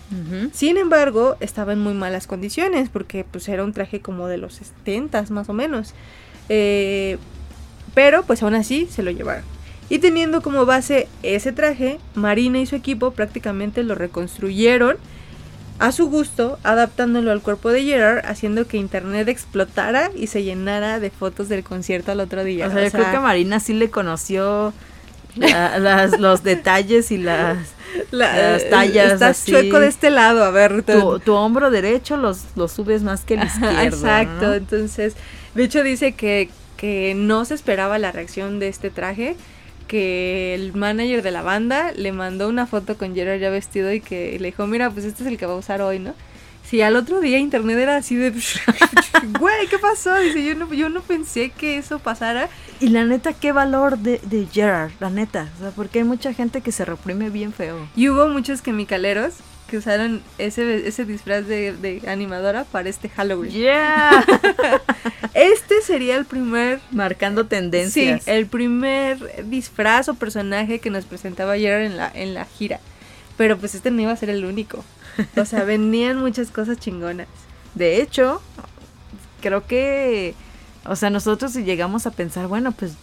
Sin 0.52 0.76
embargo, 0.76 1.36
estaba 1.40 1.72
en 1.72 1.78
muy 1.78 1.94
malas 1.94 2.26
condiciones 2.26 2.88
porque 2.90 3.24
pues 3.24 3.48
era 3.48 3.64
un 3.64 3.72
traje 3.72 4.00
como 4.00 4.28
de 4.28 4.36
los 4.36 4.54
70 4.54 5.24
más 5.30 5.48
o 5.48 5.52
menos. 5.52 5.94
Eh, 6.48 7.18
pero 7.94 8.24
pues 8.24 8.42
aún 8.42 8.54
así 8.54 8.86
se 8.90 9.02
lo 9.02 9.10
llevaron. 9.10 9.44
Y 9.88 9.98
teniendo 9.98 10.42
como 10.42 10.64
base 10.64 11.08
ese 11.22 11.52
traje, 11.52 11.98
Marina 12.14 12.58
y 12.58 12.66
su 12.66 12.76
equipo 12.76 13.12
prácticamente 13.12 13.82
lo 13.82 13.94
reconstruyeron 13.94 14.96
a 15.78 15.90
su 15.92 16.08
gusto, 16.08 16.58
adaptándolo 16.62 17.32
al 17.32 17.42
cuerpo 17.42 17.70
de 17.70 17.82
Gerard, 17.82 18.24
haciendo 18.24 18.66
que 18.66 18.76
internet 18.76 19.28
explotara 19.28 20.10
y 20.14 20.28
se 20.28 20.44
llenara 20.44 21.00
de 21.00 21.10
fotos 21.10 21.48
del 21.48 21.64
concierto 21.64 22.12
al 22.12 22.20
otro 22.20 22.44
día. 22.44 22.68
O 22.68 22.70
sea, 22.70 22.84
yo 22.84 22.90
creo 22.92 23.10
que 23.10 23.18
Marina 23.18 23.58
sí 23.58 23.74
le 23.74 23.90
conoció 23.90 24.72
la- 25.36 25.78
las- 25.78 26.18
los 26.18 26.42
detalles 26.42 27.10
y 27.10 27.18
las 27.18 27.58
la- 28.10 28.52
las 28.52 28.70
tallas 28.70 29.12
Estás 29.14 29.40
así. 29.40 29.52
chueco 29.52 29.78
de 29.80 29.88
este 29.88 30.10
lado, 30.10 30.44
a 30.44 30.50
ver. 30.50 30.82
tu, 30.82 31.18
tu 31.20 31.34
hombro 31.34 31.70
derecho 31.70 32.16
los, 32.16 32.44
los 32.56 32.72
subes 32.72 33.02
más 33.02 33.22
que 33.22 33.34
el 33.34 33.44
izquierdo. 33.44 33.80
Exacto, 33.82 34.46
¿no? 34.48 34.54
entonces, 34.54 35.14
de 35.54 35.64
hecho 35.64 35.82
dice 35.82 36.12
que, 36.12 36.48
que 36.76 37.14
no 37.16 37.44
se 37.44 37.54
esperaba 37.54 37.98
la 37.98 38.10
reacción 38.12 38.58
de 38.58 38.68
este 38.68 38.88
traje, 38.90 39.36
que 39.88 40.54
el 40.54 40.72
manager 40.74 41.22
de 41.22 41.30
la 41.32 41.42
banda 41.42 41.92
le 41.94 42.12
mandó 42.12 42.48
una 42.48 42.66
foto 42.66 42.96
con 42.96 43.14
Gerard 43.14 43.40
ya 43.40 43.50
vestido 43.50 43.92
y 43.92 44.00
que 44.00 44.38
le 44.40 44.46
dijo, 44.46 44.66
mira, 44.66 44.90
pues 44.90 45.04
este 45.04 45.22
es 45.22 45.28
el 45.28 45.36
que 45.36 45.44
va 45.46 45.52
a 45.52 45.56
usar 45.56 45.82
hoy, 45.82 45.98
¿no? 45.98 46.14
Sí, 46.72 46.80
al 46.80 46.96
otro 46.96 47.20
día 47.20 47.38
internet 47.38 47.76
era 47.76 47.96
así 47.96 48.16
de, 48.16 48.30
güey, 49.38 49.66
¿qué 49.68 49.78
pasó? 49.78 50.18
Dice, 50.18 50.42
yo 50.42 50.54
no, 50.54 50.72
yo 50.72 50.88
no 50.88 51.02
pensé 51.02 51.50
que 51.50 51.76
eso 51.76 51.98
pasara. 51.98 52.48
Y 52.80 52.88
la 52.88 53.04
neta, 53.04 53.34
qué 53.34 53.52
valor 53.52 53.98
de, 53.98 54.22
de 54.22 54.46
Gerard, 54.50 54.90
la 54.98 55.10
neta. 55.10 55.50
O 55.58 55.60
sea, 55.60 55.70
porque 55.72 55.98
hay 55.98 56.06
mucha 56.06 56.32
gente 56.32 56.62
que 56.62 56.72
se 56.72 56.86
reprime 56.86 57.28
bien 57.28 57.52
feo. 57.52 57.86
Y 57.94 58.08
hubo 58.08 58.26
muchos 58.28 58.62
quimicaleros 58.62 59.34
que 59.68 59.76
usaron 59.76 60.22
ese, 60.38 60.88
ese 60.88 61.04
disfraz 61.04 61.46
de, 61.46 61.74
de 61.74 62.08
animadora 62.08 62.64
para 62.64 62.88
este 62.88 63.10
Halloween. 63.10 63.52
Yeah. 63.52 64.24
Este 65.34 65.82
sería 65.82 66.16
el 66.16 66.24
primer 66.24 66.80
Marcando 66.90 67.44
tendencias. 67.44 68.24
Sí, 68.24 68.30
el 68.30 68.46
primer 68.46 69.44
disfraz 69.44 70.08
o 70.08 70.14
personaje 70.14 70.78
que 70.78 70.88
nos 70.88 71.04
presentaba 71.04 71.58
Gerard 71.58 71.84
en 71.84 71.98
la, 71.98 72.10
en 72.14 72.32
la 72.32 72.46
gira. 72.46 72.80
Pero 73.36 73.58
pues 73.58 73.74
este 73.74 73.90
no 73.90 74.00
iba 74.00 74.12
a 74.12 74.16
ser 74.16 74.30
el 74.30 74.46
único. 74.46 74.82
O 75.36 75.44
sea, 75.44 75.64
venían 75.64 76.18
muchas 76.18 76.50
cosas 76.50 76.78
chingonas. 76.78 77.28
De 77.74 78.00
hecho, 78.00 78.40
creo 79.40 79.66
que, 79.66 80.34
o 80.84 80.96
sea, 80.96 81.10
nosotros 81.10 81.52
si 81.52 81.64
llegamos 81.64 82.06
a 82.06 82.10
pensar, 82.10 82.46
bueno, 82.46 82.72
pues 82.72 82.94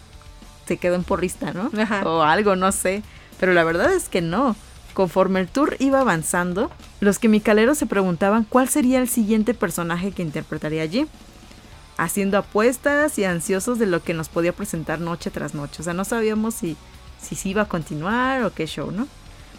se 0.67 0.77
quedó 0.77 0.95
en 0.95 1.03
porrista, 1.03 1.53
¿no? 1.53 1.71
Ajá. 1.81 2.03
O 2.07 2.21
algo, 2.21 2.55
no 2.55 2.71
sé. 2.71 3.03
Pero 3.39 3.53
la 3.53 3.63
verdad 3.63 3.93
es 3.93 4.09
que 4.09 4.21
no. 4.21 4.55
Conforme 4.93 5.39
el 5.39 5.47
tour 5.47 5.75
iba 5.79 6.01
avanzando, 6.01 6.71
los 6.99 7.19
quimicaleros 7.19 7.77
se 7.77 7.85
preguntaban 7.85 8.43
cuál 8.43 8.69
sería 8.69 8.99
el 8.99 9.07
siguiente 9.07 9.53
personaje 9.53 10.11
que 10.11 10.23
interpretaría 10.23 10.81
allí. 10.81 11.07
Haciendo 11.97 12.37
apuestas 12.37 13.17
y 13.17 13.25
ansiosos 13.25 13.79
de 13.79 13.85
lo 13.85 14.03
que 14.03 14.13
nos 14.13 14.29
podía 14.29 14.53
presentar 14.53 14.99
noche 14.99 15.31
tras 15.31 15.53
noche. 15.53 15.81
O 15.81 15.83
sea, 15.83 15.93
no 15.93 16.05
sabíamos 16.05 16.55
si, 16.55 16.77
si 17.21 17.35
se 17.35 17.49
iba 17.49 17.63
a 17.63 17.67
continuar 17.67 18.43
o 18.43 18.53
qué 18.53 18.67
show, 18.67 18.91
¿no? 18.91 19.07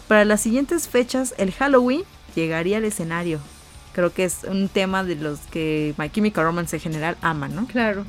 Para 0.07 0.25
las 0.25 0.41
siguientes 0.41 0.87
fechas, 0.87 1.33
el 1.37 1.51
Halloween 1.53 2.03
llegaría 2.35 2.77
al 2.77 2.85
escenario. 2.85 3.39
Creo 3.93 4.13
que 4.13 4.23
es 4.23 4.45
un 4.45 4.69
tema 4.69 5.03
de 5.03 5.15
los 5.15 5.39
que 5.51 5.93
My 5.97 6.09
Chemical 6.09 6.45
Romance 6.45 6.75
en 6.75 6.81
general 6.81 7.17
ama, 7.21 7.49
¿no? 7.49 7.67
Claro. 7.67 8.05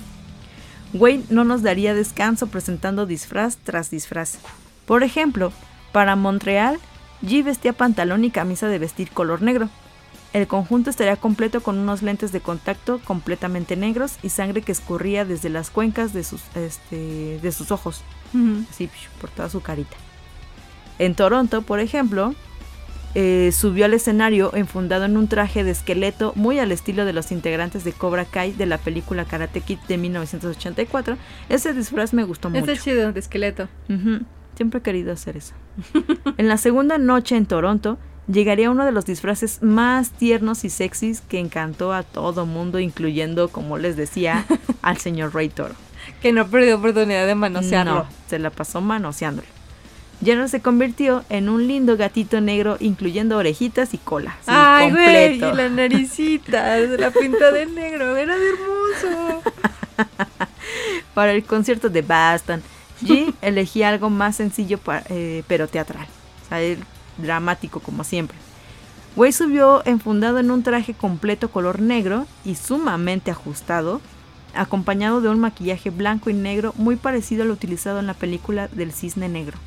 Wayne 0.93 1.25
no 1.31 1.45
nos 1.45 1.63
daría 1.63 1.95
descanso 1.95 2.49
presentando 2.49 3.07
disfraz 3.07 3.57
tras 3.57 3.91
disfraz. 3.91 4.39
Por 4.87 5.03
ejemplo, 5.03 5.53
para 5.93 6.17
Montreal, 6.17 6.79
G 7.23 7.43
vestía 7.45 7.73
pantalón 7.73 8.25
y 8.25 8.31
camisa 8.31 8.69
de 8.69 8.79
vestir 8.79 9.11
color 9.11 9.43
negro. 9.43 9.69
El 10.33 10.47
conjunto 10.47 10.91
estaría 10.91 11.17
completo 11.17 11.63
con 11.63 11.79
unos 11.79 12.03
lentes 12.03 12.33
de 12.33 12.41
contacto 12.41 13.01
completamente 13.05 13.77
negros 13.77 14.17
y 14.23 14.31
sangre 14.31 14.63
que 14.63 14.73
escurría 14.73 15.25
desde 15.25 15.51
las 15.51 15.71
cuencas 15.71 16.13
de 16.15 16.25
sus, 16.25 16.43
este, 16.55 17.39
de 17.43 17.53
sus 17.53 17.71
ojos, 17.71 18.03
así 18.71 18.89
por 19.21 19.31
toda 19.31 19.51
su 19.51 19.61
carita. 19.61 19.97
En 20.99 21.15
Toronto, 21.15 21.63
por 21.63 21.81
ejemplo, 21.81 22.35
eh, 23.15 23.51
subió 23.53 23.85
al 23.85 23.95
escenario 23.95 24.55
enfundado 24.55 25.05
en 25.05 25.17
un 25.17 25.29
traje 25.29 25.65
de 25.65 25.71
esqueleto 25.71 26.33
muy 26.35 26.59
al 26.59 26.73
estilo 26.73 27.05
de 27.05 27.13
los 27.13 27.31
integrantes 27.31 27.85
de 27.85 27.93
Cobra 27.93 28.25
Kai 28.25 28.53
de 28.53 28.67
la 28.67 28.79
película 28.79 29.25
Karate 29.25 29.61
Kid 29.61 29.79
de 29.89 29.99
1984. 29.99 31.17
Ese 31.49 31.75
disfraz 31.75 32.15
me 32.15 32.25
gustó 32.25 32.49
mucho. 32.49 32.71
Este 32.71 32.83
chido 32.83 33.13
de 33.13 33.21
esqueleto. 33.21 33.69
Siempre 34.55 34.79
he 34.79 34.83
querido 34.83 35.13
hacer 35.13 35.37
eso. 35.37 35.55
en 36.37 36.49
la 36.49 36.57
segunda 36.57 36.99
noche 36.99 37.37
en 37.37 37.47
Toronto 37.47 37.99
llegaría 38.29 38.71
uno 38.71 38.85
de 38.85 38.93
los 38.93 39.05
disfraces 39.05 39.63
más 39.63 40.11
tiernos 40.11 40.65
y 40.65 40.71
sexys 40.71 41.21
que 41.21 41.39
encantó 41.39 41.93
a 41.93 42.03
todo 42.03 42.47
mundo, 42.47 42.79
incluyendo, 42.79 43.49
como 43.49 43.79
les 43.79 43.97
decía, 43.97 44.47
al 44.83 44.99
señor 44.99 45.35
Ray 45.35 45.49
Toro. 45.49 45.75
Que 46.21 46.33
no 46.33 46.47
perdió 46.49 46.77
oportunidad 46.77 47.27
de 47.27 47.35
manosearlo. 47.35 47.95
No, 47.95 48.07
se 48.29 48.39
la 48.39 48.51
pasó 48.51 48.81
manoseándolo. 48.81 49.47
Jenner 50.25 50.49
se 50.49 50.63
convirtió 50.63 51.25
en 51.31 51.49
un 51.49 51.67
lindo 51.67 51.97
gatito 51.97 52.41
negro, 52.41 52.77
incluyendo 52.79 53.37
orejitas 53.37 53.93
y 53.93 53.99
cola. 53.99 54.37
sí, 54.43 54.53
Ay, 54.55 54.91
güey, 54.91 55.37
y 55.37 55.39
la 55.39 55.69
naricita, 55.69 56.79
la 56.79 57.11
pinta 57.11 57.51
de 57.51 57.67
negro, 57.67 58.17
era 58.17 58.37
de 58.37 58.47
hermoso. 58.49 59.43
Para 61.15 61.33
el 61.33 61.43
concierto 61.45 61.89
de 61.89 62.03
Boston, 62.03 62.63
G 63.03 63.35
elegía 63.43 63.89
algo 63.89 64.11
más 64.11 64.37
sencillo, 64.37 64.79
eh, 65.09 65.43
pero 65.49 65.67
teatral. 65.67 66.07
O 66.45 66.49
sea, 66.49 66.77
dramático 67.19 67.81
como 67.81 68.05
siempre. 68.05 68.39
Way 69.17 69.33
subió 69.33 69.83
enfundado 69.85 70.39
en 70.39 70.51
un 70.51 70.63
traje 70.63 70.95
completo 70.95 71.51
color 71.51 71.81
negro 71.81 72.27
y 72.45 72.55
sumamente 72.55 73.31
ajustado, 73.31 74.01
acompañado 74.55 75.21
de 75.21 75.29
un 75.29 75.41
maquillaje 75.41 75.91
blanco 75.91 76.31
y 76.31 76.35
negro 76.35 76.73
muy 76.77 76.97
parecido 76.97 77.43
al 77.43 77.51
utilizado 77.51 77.99
en 77.99 78.07
la 78.07 78.15
película 78.15 78.69
del 78.69 78.93
cisne 78.93 79.29
negro. 79.29 79.59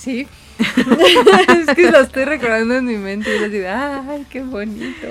Sí. 0.00 0.26
es 0.58 1.76
que 1.76 1.90
lo 1.90 2.00
estoy 2.00 2.24
recordando 2.24 2.74
en 2.74 2.86
mi 2.86 2.96
mente 2.96 3.36
y 3.36 3.44
así 3.44 3.58
de, 3.58 3.68
ay, 3.68 4.26
qué 4.30 4.42
bonito. 4.42 5.06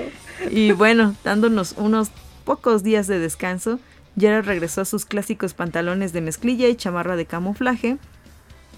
Y 0.50 0.72
bueno, 0.72 1.16
dándonos 1.24 1.76
unos 1.78 2.10
pocos 2.44 2.82
días 2.82 3.06
de 3.06 3.20
descanso, 3.20 3.80
Gerard 4.18 4.46
regresó 4.46 4.82
a 4.82 4.86
sus 4.86 5.06
clásicos 5.06 5.54
pantalones 5.54 6.12
de 6.12 6.22
mezclilla 6.22 6.68
y 6.68 6.76
chamarra 6.76 7.16
de 7.16 7.28
camuflaje. 7.28 7.98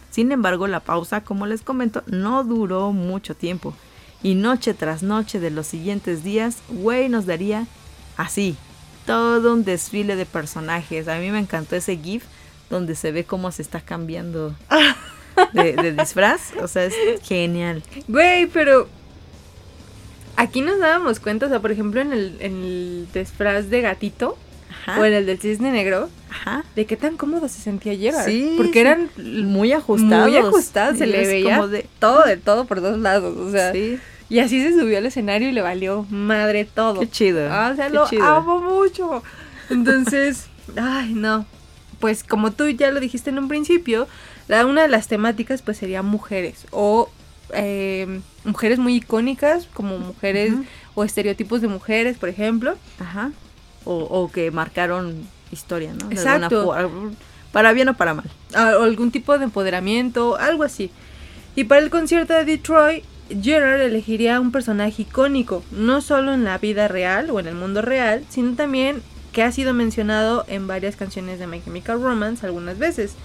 Sin 0.09 0.33
embargo, 0.33 0.67
la 0.67 0.81
pausa, 0.81 1.23
como 1.23 1.47
les 1.47 1.61
comento, 1.61 2.03
no 2.07 2.43
duró 2.43 2.91
mucho 2.91 3.33
tiempo. 3.33 3.73
Y 4.21 4.35
noche 4.35 4.73
tras 4.73 5.03
noche 5.03 5.39
de 5.39 5.49
los 5.49 5.65
siguientes 5.65 6.25
días, 6.25 6.57
Way 6.69 7.07
nos 7.07 7.25
daría 7.25 7.67
así, 8.17 8.57
todo 9.05 9.53
un 9.53 9.63
desfile 9.63 10.17
de 10.17 10.25
personajes. 10.25 11.07
A 11.07 11.19
mí 11.19 11.31
me 11.31 11.39
encantó 11.39 11.77
ese 11.77 11.95
GIF 11.95 12.25
donde 12.69 12.95
se 12.95 13.13
ve 13.13 13.23
cómo 13.23 13.51
se 13.53 13.61
está 13.61 13.79
cambiando 13.79 14.53
de, 15.53 15.74
de 15.74 15.91
disfraz. 15.94 16.53
O 16.62 16.68
sea, 16.68 16.86
es 16.86 16.94
genial. 17.24 17.84
Güey, 18.08 18.48
pero 18.48 18.88
Aquí 20.38 20.62
nos 20.62 20.80
dábamos 20.80 21.20
cuenta, 21.20 21.45
o 21.45 21.49
sea, 21.49 21.60
por 21.60 21.72
ejemplo, 21.72 22.02
en 22.02 22.14
el, 22.14 22.38
en 22.40 22.64
el 22.64 23.08
disfraz 23.14 23.70
de 23.70 23.82
gatito 23.82 24.38
Ajá. 24.72 24.99
o 24.99 25.06
en 25.06 25.14
el 25.14 25.26
del 25.28 25.40
cisne 25.40 25.72
negro, 25.72 26.10
Ajá. 26.32 26.64
de 26.76 26.86
qué 26.86 26.95
tan 26.98 27.16
cómodo 27.18 27.48
se 27.48 27.60
sentía 27.62 27.95
Gerard. 27.95 28.26
Sí, 28.26 28.56
Porque 28.58 28.74
sí. 28.74 28.80
eran 28.80 29.10
Muy 29.18 29.72
ajustados. 29.74 30.30
muy 30.30 30.38
ajustados, 30.38 30.98
se 30.98 31.06
le 31.06 31.28
veía 31.28 31.58
como 31.58 31.68
de- 31.68 31.86
todo 31.99 32.24
de 32.24 32.38
todo 32.38 32.66
por 32.66 32.82
dos 32.82 32.98
lados, 32.98 33.38
o 33.38 33.52
sea, 33.52 33.72
Sí. 33.72 33.99
y 34.30 34.40
así 34.40 34.64
se 34.64 34.72
subió 34.80 34.98
al 34.98 35.06
escenario 35.06 35.49
y 35.49 35.52
le 35.52 35.62
valió 35.62 36.08
madre 36.10 36.66
todo. 36.66 37.02
Qué 37.02 37.10
chido. 37.10 37.48
Ah, 37.52 37.70
o 37.72 37.76
sea, 37.76 37.90
qué 37.90 37.94
lo 37.94 38.08
chido. 38.10 38.24
amo 38.26 38.60
mucho. 38.62 39.22
Entonces, 39.70 40.48
ay, 40.76 41.14
no. 41.14 41.45
Pues 41.99 42.24
como 42.24 42.52
tú 42.52 42.68
ya 42.70 42.90
lo 42.90 42.99
dijiste 42.99 43.30
en 43.30 43.38
un 43.38 43.48
principio, 43.48 44.08
la, 44.52 44.65
una 44.65 44.82
de 44.84 44.88
las 44.90 45.07
temáticas 45.07 45.61
pues 45.61 45.78
sería 45.78 46.02
mujeres 46.02 46.65
o 46.72 47.10
eh, 47.53 48.19
mujeres 48.44 48.80
muy 48.80 48.95
icónicas 48.95 49.68
como 49.73 49.98
mujeres 49.98 50.53
o 50.95 51.03
estereotipos 51.03 51.61
de 51.61 51.68
mujeres, 51.68 52.18
por 52.18 52.30
ejemplo. 52.30 52.76
Ajá. 52.99 53.32
O, 53.86 53.95
o 53.95 54.32
que 54.32 54.52
marcaron 54.52 55.26
historia, 55.52 55.94
¿no? 55.94 56.07
De 56.10 56.15
Exacto. 56.15 56.73
Para 57.52 57.73
bien 57.73 57.90
o 57.90 57.94
para 57.95 58.14
mal. 58.14 58.30
a- 58.53 58.78
o 58.78 58.84
algún 58.84 59.11
tipo 59.11 59.38
de 59.38 59.44
empoderamiento, 59.45 60.38
algo 60.38 60.64
así. 60.64 60.91
Y 61.56 61.65
para 61.65 61.82
el 61.82 61.90
concierto 61.90 62.34
de 62.34 62.45
Detroit, 62.45 63.03
Gerard 63.41 63.82
elegiría 63.82 64.40
un 64.40 64.52
personaje 64.52 65.02
icónico, 65.02 65.64
no 65.72 66.02
solo 66.02 66.34
en 66.34 66.44
la 66.45 66.57
vida 66.57 66.88
real 66.88 67.30
o 67.30 67.40
en 67.40 67.48
el 67.48 67.56
mundo 67.56 67.82
real, 67.82 68.23
sino 68.30 68.56
también 68.56 69.02
que 69.34 69.44
ha 69.44 69.52
sido 69.52 69.73
mencionado 69.73 70.45
en 70.48 70.68
varias 70.68 70.95
canciones 70.98 71.40
de 71.40 71.48
My 71.48 71.61
Chemical 71.61 72.02
Romance 72.02 72.45
algunas 72.45 72.78
veces. 72.78 73.15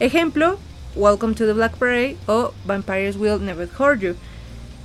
Ejemplo, 0.00 0.58
Welcome 0.96 1.34
to 1.34 1.44
the 1.44 1.52
Black 1.52 1.76
Parade 1.76 2.16
o 2.28 2.52
Vampires 2.64 3.16
Will 3.16 3.40
Never 3.40 3.68
Hurt 3.78 4.00
You. 4.00 4.14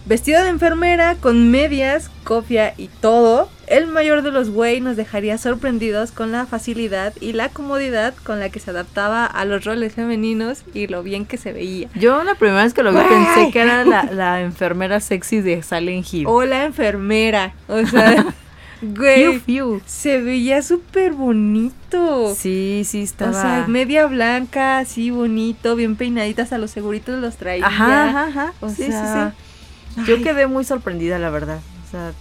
Vestido 0.05 0.41
de 0.41 0.49
enfermera, 0.49 1.15
con 1.15 1.51
medias, 1.51 2.09
copia 2.23 2.73
y 2.77 2.87
todo, 2.87 3.47
el 3.67 3.85
mayor 3.85 4.23
de 4.23 4.31
los 4.31 4.49
Way 4.49 4.81
nos 4.81 4.97
dejaría 4.97 5.37
sorprendidos 5.37 6.11
con 6.11 6.31
la 6.31 6.47
facilidad 6.47 7.13
y 7.21 7.33
la 7.33 7.49
comodidad 7.49 8.15
con 8.23 8.39
la 8.39 8.49
que 8.49 8.59
se 8.59 8.71
adaptaba 8.71 9.25
a 9.25 9.45
los 9.45 9.65
roles 9.65 9.93
femeninos 9.93 10.63
y 10.73 10.87
lo 10.87 11.03
bien 11.03 11.27
que 11.27 11.37
se 11.37 11.53
veía. 11.53 11.89
Yo 11.93 12.23
la 12.23 12.33
primera 12.33 12.63
vez 12.63 12.73
que 12.73 12.81
lo 12.81 12.91
vi 12.91 13.01
pensé 13.07 13.51
que 13.51 13.61
era 13.61 13.85
la, 13.85 14.05
la 14.05 14.41
enfermera 14.41 14.99
sexy 14.99 15.41
de 15.41 15.61
Silent 15.61 16.11
Hill. 16.11 16.25
O 16.27 16.43
la 16.43 16.65
enfermera, 16.65 17.53
o 17.67 17.85
sea, 17.85 18.25
güey, 18.81 19.39
Fiu, 19.39 19.39
fiu. 19.41 19.81
se 19.85 20.21
veía 20.21 20.61
súper 20.61 21.13
bonito. 21.13 22.33
Sí, 22.35 22.83
sí, 22.85 23.01
estaba. 23.01 23.31
O 23.31 23.33
sea, 23.33 23.65
media 23.67 24.05
blanca, 24.07 24.79
así 24.79 25.11
bonito, 25.11 25.75
bien 25.75 25.95
peinadita, 25.95 26.43
hasta 26.43 26.57
los 26.57 26.71
seguritos 26.71 27.19
los 27.19 27.35
traía. 27.37 27.65
Ajá, 27.65 28.09
ajá, 28.09 28.23
ajá. 28.27 28.53
O 28.61 28.69
sí, 28.69 28.85
sea, 28.87 29.33
sí, 29.33 30.01
sí. 30.01 30.05
Yo 30.07 30.15
ay, 30.15 30.23
quedé 30.23 30.47
muy 30.47 30.63
sorprendida, 30.63 31.19
la 31.19 31.29
verdad. 31.29 31.59
O 31.87 31.91
sea, 31.91 32.13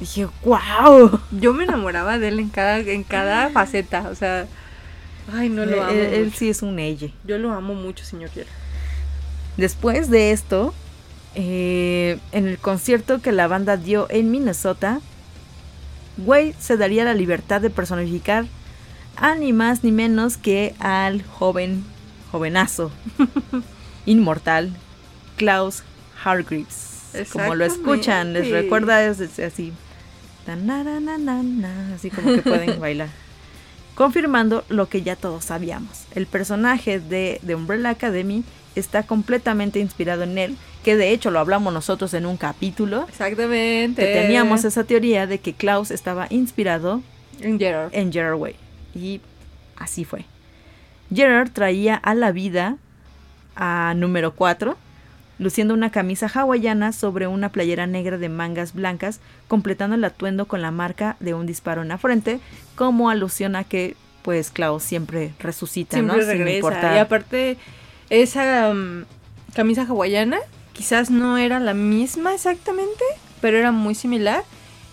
dije, 0.00 0.28
wow. 0.44 1.20
yo 1.32 1.52
me 1.52 1.64
enamoraba 1.64 2.18
de 2.18 2.28
él 2.28 2.40
en 2.40 2.48
cada, 2.48 2.78
en 2.78 3.02
cada 3.02 3.50
faceta, 3.50 4.08
o 4.10 4.14
sea, 4.14 4.46
ay, 5.32 5.48
no 5.48 5.64
lo 5.66 5.82
amo. 5.82 5.92
él, 5.92 6.32
sí 6.34 6.48
es 6.48 6.62
un 6.62 6.78
ella. 6.78 7.08
Yo 7.24 7.38
lo 7.38 7.52
amo 7.52 7.74
mucho, 7.74 8.04
señor 8.04 8.30
Gerard. 8.30 8.50
Después 9.56 10.10
de 10.10 10.32
esto, 10.32 10.74
eh, 11.34 12.18
en 12.32 12.46
el 12.46 12.58
concierto 12.58 13.20
que 13.22 13.32
la 13.32 13.46
banda 13.46 13.76
dio 13.76 14.06
en 14.10 14.30
Minnesota, 14.30 15.00
Way 16.18 16.54
se 16.58 16.76
daría 16.76 17.04
la 17.04 17.14
libertad 17.14 17.60
de 17.60 17.70
personificar 17.70 18.46
a 19.16 19.34
ni 19.34 19.52
más 19.52 19.84
ni 19.84 19.92
menos 19.92 20.36
que 20.36 20.74
al 20.78 21.22
joven, 21.22 21.84
jovenazo, 22.30 22.90
inmortal, 24.06 24.70
Klaus 25.36 25.82
Hargreaves. 26.22 26.94
Como 27.32 27.54
lo 27.54 27.64
escuchan, 27.64 28.32
les 28.34 28.50
recuerda 28.50 29.04
es, 29.06 29.20
es 29.20 29.38
así. 29.38 29.72
Así 31.94 32.10
como 32.10 32.34
que 32.34 32.42
pueden 32.42 32.78
bailar. 32.78 33.08
Confirmando 33.96 34.62
lo 34.68 34.88
que 34.88 35.02
ya 35.02 35.16
todos 35.16 35.44
sabíamos. 35.46 36.04
El 36.14 36.26
personaje 36.26 37.00
de, 37.00 37.40
de 37.42 37.54
Umbrella 37.56 37.90
Academy 37.90 38.44
está 38.76 39.02
completamente 39.04 39.80
inspirado 39.80 40.22
en 40.22 40.36
él, 40.38 40.56
que 40.84 40.96
de 40.96 41.10
hecho 41.10 41.30
lo 41.30 41.38
hablamos 41.40 41.72
nosotros 41.72 42.12
en 42.14 42.26
un 42.26 42.36
capítulo, 42.36 43.06
Exactamente. 43.08 44.04
que 44.06 44.12
teníamos 44.12 44.64
esa 44.64 44.84
teoría 44.84 45.26
de 45.26 45.38
que 45.38 45.54
Klaus 45.54 45.90
estaba 45.90 46.26
inspirado 46.30 47.02
En 47.40 47.58
Gerard. 47.58 47.88
en 47.92 48.12
Gerard 48.12 48.36
Way. 48.38 48.54
Y 48.94 49.20
así 49.76 50.04
fue. 50.04 50.26
Gerard 51.12 51.50
traía 51.50 51.94
a 51.96 52.14
la 52.14 52.32
vida 52.32 52.76
a 53.56 53.94
número 53.96 54.34
4, 54.34 54.76
luciendo 55.38 55.74
una 55.74 55.90
camisa 55.90 56.26
hawaiana 56.32 56.92
sobre 56.92 57.26
una 57.26 57.50
playera 57.50 57.86
negra 57.86 58.16
de 58.18 58.28
mangas 58.28 58.72
blancas, 58.74 59.20
completando 59.48 59.96
el 59.96 60.04
atuendo 60.04 60.46
con 60.46 60.62
la 60.62 60.70
marca 60.70 61.16
de 61.20 61.34
un 61.34 61.46
disparo 61.46 61.82
en 61.82 61.88
la 61.88 61.98
frente, 61.98 62.40
como 62.74 63.10
alusión 63.10 63.56
a 63.56 63.64
que 63.64 63.96
pues 64.22 64.50
Klaus 64.50 64.82
siempre 64.82 65.34
resucita, 65.38 65.96
Siempre 65.96 66.16
¿no? 66.24 66.32
Sin 66.32 66.48
importar- 66.48 66.96
Y 66.96 66.98
aparte, 66.98 67.56
esa 68.10 68.72
mm, 68.74 69.04
camisa 69.54 69.82
hawaiana 69.82 70.38
quizás 70.72 71.10
no 71.10 71.38
era 71.38 71.60
la 71.60 71.74
misma 71.74 72.34
exactamente, 72.34 73.04
pero 73.40 73.56
era 73.58 73.72
muy 73.72 73.94
similar. 73.94 74.42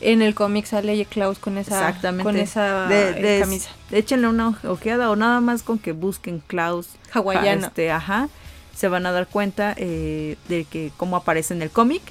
En 0.02 0.22
el 0.22 0.36
cómic 0.36 0.65
sale 0.65 1.06
Klaus 1.06 1.40
con 1.40 1.57
esa, 1.57 1.78
Exactamente. 1.88 2.24
Con 2.24 2.36
esa 2.38 2.88
de, 2.90 3.10
eh, 3.10 3.14
de- 3.14 3.40
camisa 3.40 3.70
Échenle 3.90 4.28
una 4.28 4.49
ojeada 4.68 5.10
o 5.10 5.15
nada 5.15 5.40
más 5.40 5.64
con 5.64 5.80
que 5.80 5.94
busquen 5.94 6.44
Klaus 6.45 6.90
hawaiana. 7.14 7.68
Este, 7.68 7.90
ajá, 7.90 8.28
se 8.75 8.87
van 8.87 9.05
a 9.05 9.11
dar 9.11 9.27
cuenta 9.27 9.73
eh, 9.77 10.37
de 10.49 10.65
que 10.65 10.91
cómo 10.97 11.15
aparece 11.17 11.53
en 11.53 11.61
el 11.61 11.69
cómic. 11.69 12.01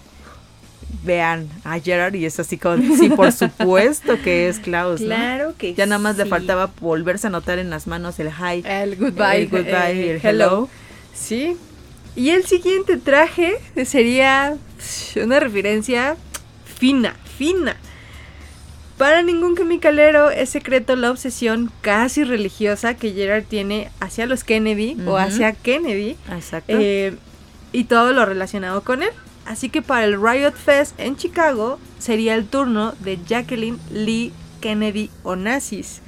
Vean 1.04 1.48
a 1.64 1.80
Gerard 1.80 2.14
y 2.14 2.26
es 2.26 2.38
así 2.38 2.58
como, 2.58 2.96
sí, 2.96 3.08
por 3.08 3.32
supuesto 3.32 4.20
que 4.22 4.48
es 4.48 4.58
Klaus, 4.58 5.00
¿no? 5.00 5.06
Claro 5.06 5.54
que 5.56 5.74
Ya 5.74 5.86
nada 5.86 5.98
más 5.98 6.16
le 6.16 6.26
faltaba 6.26 6.70
volverse 6.80 7.26
a 7.28 7.30
notar 7.30 7.58
en 7.58 7.70
las 7.70 7.86
manos 7.86 8.18
el 8.20 8.28
hi, 8.28 8.62
El 8.64 8.96
goodbye. 8.96 9.42
el 9.42 9.48
goodbye 9.48 9.90
eh, 9.92 10.10
el 10.16 10.20
hello. 10.26 10.68
Sí. 11.14 11.56
Y 12.14 12.30
el 12.30 12.44
siguiente 12.44 12.98
traje 12.98 13.54
sería 13.86 14.56
una 15.16 15.40
referencia 15.40 16.16
fina, 16.78 17.16
fina. 17.38 17.76
Para 19.02 19.24
ningún 19.24 19.56
quimicalero 19.56 20.30
es 20.30 20.50
secreto 20.50 20.94
la 20.94 21.10
obsesión 21.10 21.72
casi 21.80 22.22
religiosa 22.22 22.94
que 22.94 23.10
Gerard 23.12 23.42
tiene 23.42 23.90
hacia 23.98 24.26
los 24.26 24.44
Kennedy 24.44 24.96
o 25.08 25.16
hacia 25.16 25.54
Kennedy 25.54 26.16
Exacto. 26.30 26.72
eh, 26.78 27.16
y 27.72 27.82
todo 27.82 28.12
lo 28.12 28.24
relacionado 28.26 28.82
con 28.84 29.02
él. 29.02 29.10
Así 29.44 29.70
que 29.70 29.82
para 29.82 30.04
el 30.04 30.22
Riot 30.22 30.52
Fest 30.52 30.94
en 31.00 31.16
Chicago 31.16 31.80
sería 31.98 32.36
el 32.36 32.46
turno 32.46 32.94
de 33.00 33.18
Jacqueline 33.26 33.80
Lee 33.90 34.32
Kennedy 34.60 35.10
Onassis 35.24 36.00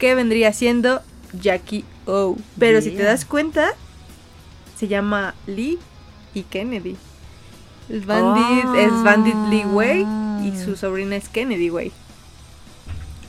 que 0.00 0.16
vendría 0.16 0.52
siendo 0.52 1.00
Jackie 1.40 1.84
O. 2.06 2.36
Pero 2.58 2.82
si 2.82 2.90
te 2.90 3.04
das 3.04 3.24
cuenta, 3.24 3.68
se 4.76 4.88
llama 4.88 5.36
Lee 5.46 5.78
y 6.34 6.42
Kennedy. 6.42 6.96
Es 7.88 8.04
Bandit, 8.04 8.64
Ah. 8.66 8.80
es 8.80 8.92
Bandit 9.04 9.36
Lee 9.48 9.64
Way 9.64 10.04
y 10.44 10.58
su 10.60 10.74
sobrina 10.74 11.14
es 11.14 11.28
Kennedy 11.28 11.70
Way. 11.70 11.92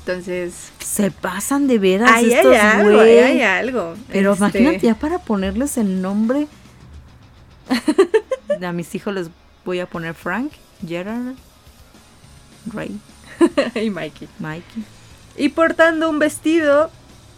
Entonces, 0.05 0.71
Se 0.79 1.11
pasan 1.11 1.67
de 1.67 1.79
veras 1.79 2.11
ahí 2.11 2.25
hay 2.25 2.33
estos 2.33 2.57
algo, 2.57 2.91
güey. 2.91 3.19
ahí 3.19 3.39
hay 3.39 3.41
algo. 3.41 3.95
Pero 4.11 4.33
Este, 4.33 4.43
imagínate 4.43 4.85
ya 4.85 4.95
para 4.95 5.19
ponerles 5.19 5.77
el 5.77 6.01
nombre. 6.01 6.47
a 8.67 8.71
mis 8.73 8.93
hijos 8.95 9.13
les 9.13 9.29
voy 9.63 9.79
a 9.79 9.85
poner 9.85 10.13
Frank, 10.13 10.51
Gerard, 10.85 11.35
Ray, 12.71 12.99
y 13.75 13.89
Mikey. 13.89 14.27
Mikey. 14.39 14.83
Y 15.37 15.49
portando 15.49 16.09
un 16.09 16.19
vestido 16.19 16.91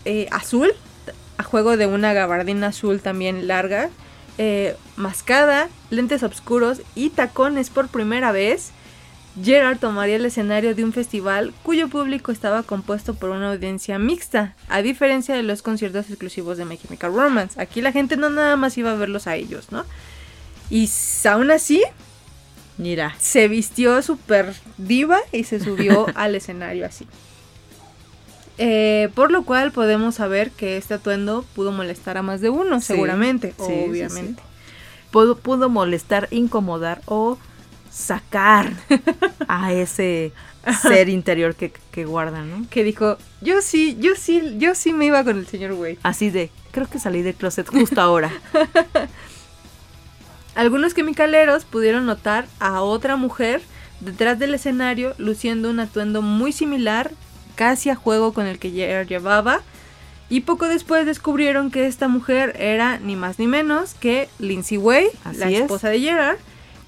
eh, 0.05 0.27
azul, 0.31 0.71
a 1.37 1.43
juego 1.43 1.77
de 1.77 1.85
una 1.87 2.13
gabardina 2.13 2.67
azul 2.67 2.99
también 2.99 3.47
larga, 3.47 3.89
eh, 4.37 4.75
mascada, 4.95 5.69
lentes 5.91 6.23
oscuros 6.23 6.81
y 6.95 7.09
tacones 7.11 7.69
por 7.69 7.87
primera 7.87 8.31
vez, 8.31 8.71
Gerard 9.43 9.79
tomaría 9.79 10.15
el 10.15 10.25
escenario 10.25 10.75
de 10.75 10.83
un 10.83 10.93
festival 10.93 11.53
cuyo 11.63 11.89
público 11.89 12.31
estaba 12.31 12.63
compuesto 12.63 13.15
por 13.15 13.31
una 13.31 13.51
audiencia 13.51 13.99
mixta, 13.99 14.55
a 14.69 14.81
diferencia 14.81 15.35
de 15.35 15.43
los 15.43 15.61
conciertos 15.61 16.09
exclusivos 16.09 16.57
de 16.57 16.65
My 16.65 16.77
Chemical 16.77 17.13
Romance. 17.13 17.61
Aquí 17.61 17.81
la 17.81 17.91
gente 17.91 18.15
no 18.15 18.29
nada 18.29 18.55
más 18.55 18.77
iba 18.77 18.91
a 18.91 18.95
verlos 18.95 19.27
a 19.27 19.35
ellos, 19.35 19.71
¿no? 19.71 19.83
Y 20.69 20.89
aún 21.25 21.51
así, 21.51 21.83
Mira. 22.77 23.13
se 23.19 23.47
vistió 23.47 24.01
súper 24.01 24.53
diva 24.77 25.19
y 25.33 25.43
se 25.43 25.59
subió 25.59 26.07
al 26.15 26.35
escenario 26.35 26.85
así. 26.85 27.05
Eh, 28.57 29.09
por 29.15 29.31
lo 29.31 29.43
cual 29.43 29.73
podemos 29.73 30.15
saber 30.15 30.49
que 30.51 30.77
este 30.77 30.93
atuendo 30.93 31.43
pudo 31.55 31.73
molestar 31.73 32.17
a 32.17 32.21
más 32.21 32.39
de 32.39 32.49
uno, 32.49 32.79
Sí, 32.79 32.87
seguramente, 32.87 33.53
sí, 33.57 33.65
sí, 33.67 33.85
obviamente. 33.89 34.41
Pudo, 35.11 35.35
pudo 35.37 35.67
molestar, 35.67 36.29
incomodar 36.31 37.01
o 37.05 37.37
sacar 37.95 38.73
a 39.47 39.71
ese 39.71 40.33
ser 40.81 41.09
interior 41.09 41.55
que, 41.55 41.71
que 41.91 42.05
guardan, 42.05 42.49
¿no? 42.49 42.67
Que 42.69 42.83
dijo, 42.83 43.17
yo 43.41 43.61
sí, 43.61 43.97
yo 43.99 44.15
sí, 44.15 44.55
yo 44.57 44.75
sí 44.75 44.93
me 44.93 45.05
iba 45.05 45.23
con 45.23 45.37
el 45.37 45.47
señor 45.47 45.73
Wade. 45.73 45.99
Así 46.03 46.29
de, 46.29 46.51
creo 46.71 46.89
que 46.89 46.99
salí 46.99 47.21
del 47.21 47.35
closet 47.35 47.69
justo 47.69 48.01
ahora. 48.01 48.31
Algunos 50.55 50.93
quimicaleros 50.93 51.65
pudieron 51.65 52.05
notar 52.05 52.47
a 52.59 52.81
otra 52.81 53.15
mujer 53.15 53.61
detrás 53.99 54.39
del 54.39 54.53
escenario 54.53 55.13
luciendo 55.17 55.69
un 55.69 55.79
atuendo 55.79 56.21
muy 56.21 56.51
similar, 56.51 57.11
casi 57.55 57.89
a 57.89 57.95
juego 57.95 58.33
con 58.33 58.45
el 58.45 58.59
que 58.59 58.71
llevaba. 58.71 59.61
Y 60.27 60.41
poco 60.41 60.67
después 60.67 61.05
descubrieron 61.05 61.71
que 61.71 61.85
esta 61.85 62.07
mujer 62.07 62.55
era 62.59 62.99
ni 62.99 63.15
más 63.15 63.37
ni 63.37 63.47
menos 63.47 63.93
que 63.93 64.27
Lindsay 64.39 64.77
Way, 64.77 65.07
Así 65.23 65.37
la 65.37 65.49
es. 65.49 65.61
esposa 65.61 65.89
de 65.89 65.99
Gerard, 65.99 66.37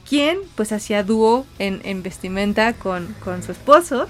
quien 0.08 0.40
pues 0.56 0.72
hacía 0.72 1.04
dúo 1.04 1.46
en, 1.60 1.82
en 1.84 2.04
vestimenta 2.04 2.74
con, 2.74 3.14
con 3.24 3.44
su 3.44 3.52
esposo, 3.52 4.08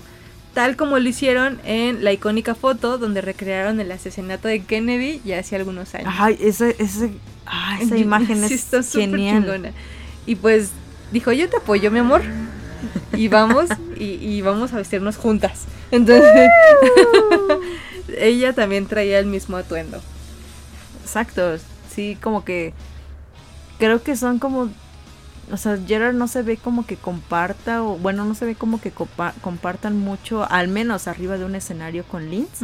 tal 0.54 0.76
como 0.76 1.00
lo 1.00 1.08
hicieron 1.10 1.60
en 1.64 2.04
la 2.04 2.14
icónica 2.14 2.56
foto 2.56 2.98
donde 2.98 3.22
recrearon 3.22 3.80
el 3.80 3.92
asesinato 3.92 4.48
de 4.48 4.64
Kennedy 4.64 5.22
ya 5.26 5.40
hace 5.40 5.56
algunos 5.56 5.94
años. 5.96 6.14
Ay, 6.18 6.38
ese, 6.42 6.76
ese, 6.80 7.12
ah, 7.46 7.78
esa 7.82 7.98
imagen 7.98 8.48
Sí, 8.48 8.56
es 8.56 8.92
genial. 8.92 9.44
chingona. 9.44 9.72
Y 10.26 10.36
pues 10.36 10.72
dijo, 11.12 11.32
yo 11.32 11.50
te 11.50 11.58
apoyo, 11.58 11.90
mi 11.92 12.00
amor. 12.00 12.22
Y 13.14 13.28
vamos, 13.28 13.70
y, 13.98 14.04
y 14.06 14.42
vamos 14.42 14.74
a 14.74 14.78
vestirnos 14.78 15.18
juntas. 15.18 15.66
Entonces, 15.90 16.50
ella 18.20 18.54
también 18.54 18.86
traía 18.88 19.20
el 19.20 19.26
mismo 19.26 19.58
atuendo. 19.58 20.02
Exacto, 21.04 21.58
sí, 21.94 22.18
como 22.22 22.44
que 22.44 22.74
creo 23.80 24.04
que 24.04 24.16
son 24.16 24.40
como, 24.40 24.70
o 25.52 25.58
sea, 25.58 25.78
Gerard 25.88 26.14
no 26.16 26.28
se 26.28 26.42
ve 26.44 26.58
como 26.58 26.86
que 26.86 26.96
comparta, 26.98 27.84
o 27.84 27.98
bueno, 27.98 28.26
no 28.26 28.34
se 28.36 28.46
ve 28.46 28.56
como 28.56 28.80
que 28.82 28.94
compa- 28.94 29.34
compartan 29.42 29.98
mucho, 29.98 30.46
al 30.50 30.68
menos 30.68 31.08
arriba 31.08 31.38
de 31.38 31.46
un 31.46 31.56
escenario 31.56 32.04
con 32.04 32.30
Linz. 32.30 32.62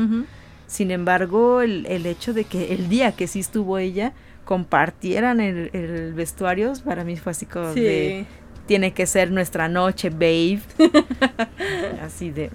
Sin 0.68 0.92
embargo, 0.92 1.62
el, 1.62 1.86
el 1.86 2.06
hecho 2.06 2.34
de 2.34 2.46
que 2.46 2.74
el 2.74 2.90
día 2.90 3.12
que 3.12 3.28
sí 3.28 3.40
estuvo 3.40 3.78
ella, 3.78 4.14
compartieran 4.46 5.40
el, 5.40 5.70
el 5.74 6.14
vestuario, 6.14 6.74
para 6.84 7.04
mí 7.04 7.16
fue 7.18 7.32
así 7.32 7.46
como 7.46 7.74
de, 7.82 8.26
tiene 8.66 8.92
que 8.94 9.06
ser 9.06 9.32
nuestra 9.32 9.68
noche, 9.70 10.10
babe. 10.10 10.60
Así 12.02 12.32
de. 12.32 12.50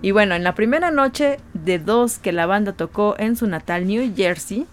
Y 0.00 0.10
bueno, 0.10 0.34
en 0.34 0.42
la 0.42 0.54
primera 0.54 0.90
noche 0.90 1.38
de 1.54 1.78
dos 1.78 2.18
que 2.18 2.32
la 2.32 2.46
banda 2.46 2.72
tocó 2.72 3.14
en 3.18 3.36
su 3.36 3.46
natal 3.46 3.86
New 3.86 4.12
Jersey, 4.16 4.66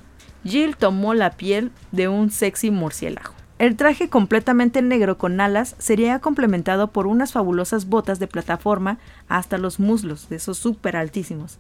Jill 0.44 0.76
tomó 0.78 1.14
la 1.14 1.32
piel 1.32 1.72
de 1.92 2.08
un 2.08 2.32
sexy 2.32 2.72
murciélago. 2.72 3.34
El 3.60 3.76
traje 3.76 4.10
completamente 4.10 4.82
negro 4.82 5.18
con 5.18 5.40
alas 5.42 5.76
sería 5.80 6.20
complementado 6.20 6.88
por 6.92 7.08
unas 7.08 7.34
fabulosas 7.34 7.88
botas 7.88 8.18
de 8.18 8.28
plataforma 8.28 8.98
hasta 9.28 9.58
los 9.58 9.80
muslos, 9.80 10.30
de 10.30 10.38
esos 10.38 10.58
súper 10.58 10.96
altísimos, 10.96 11.58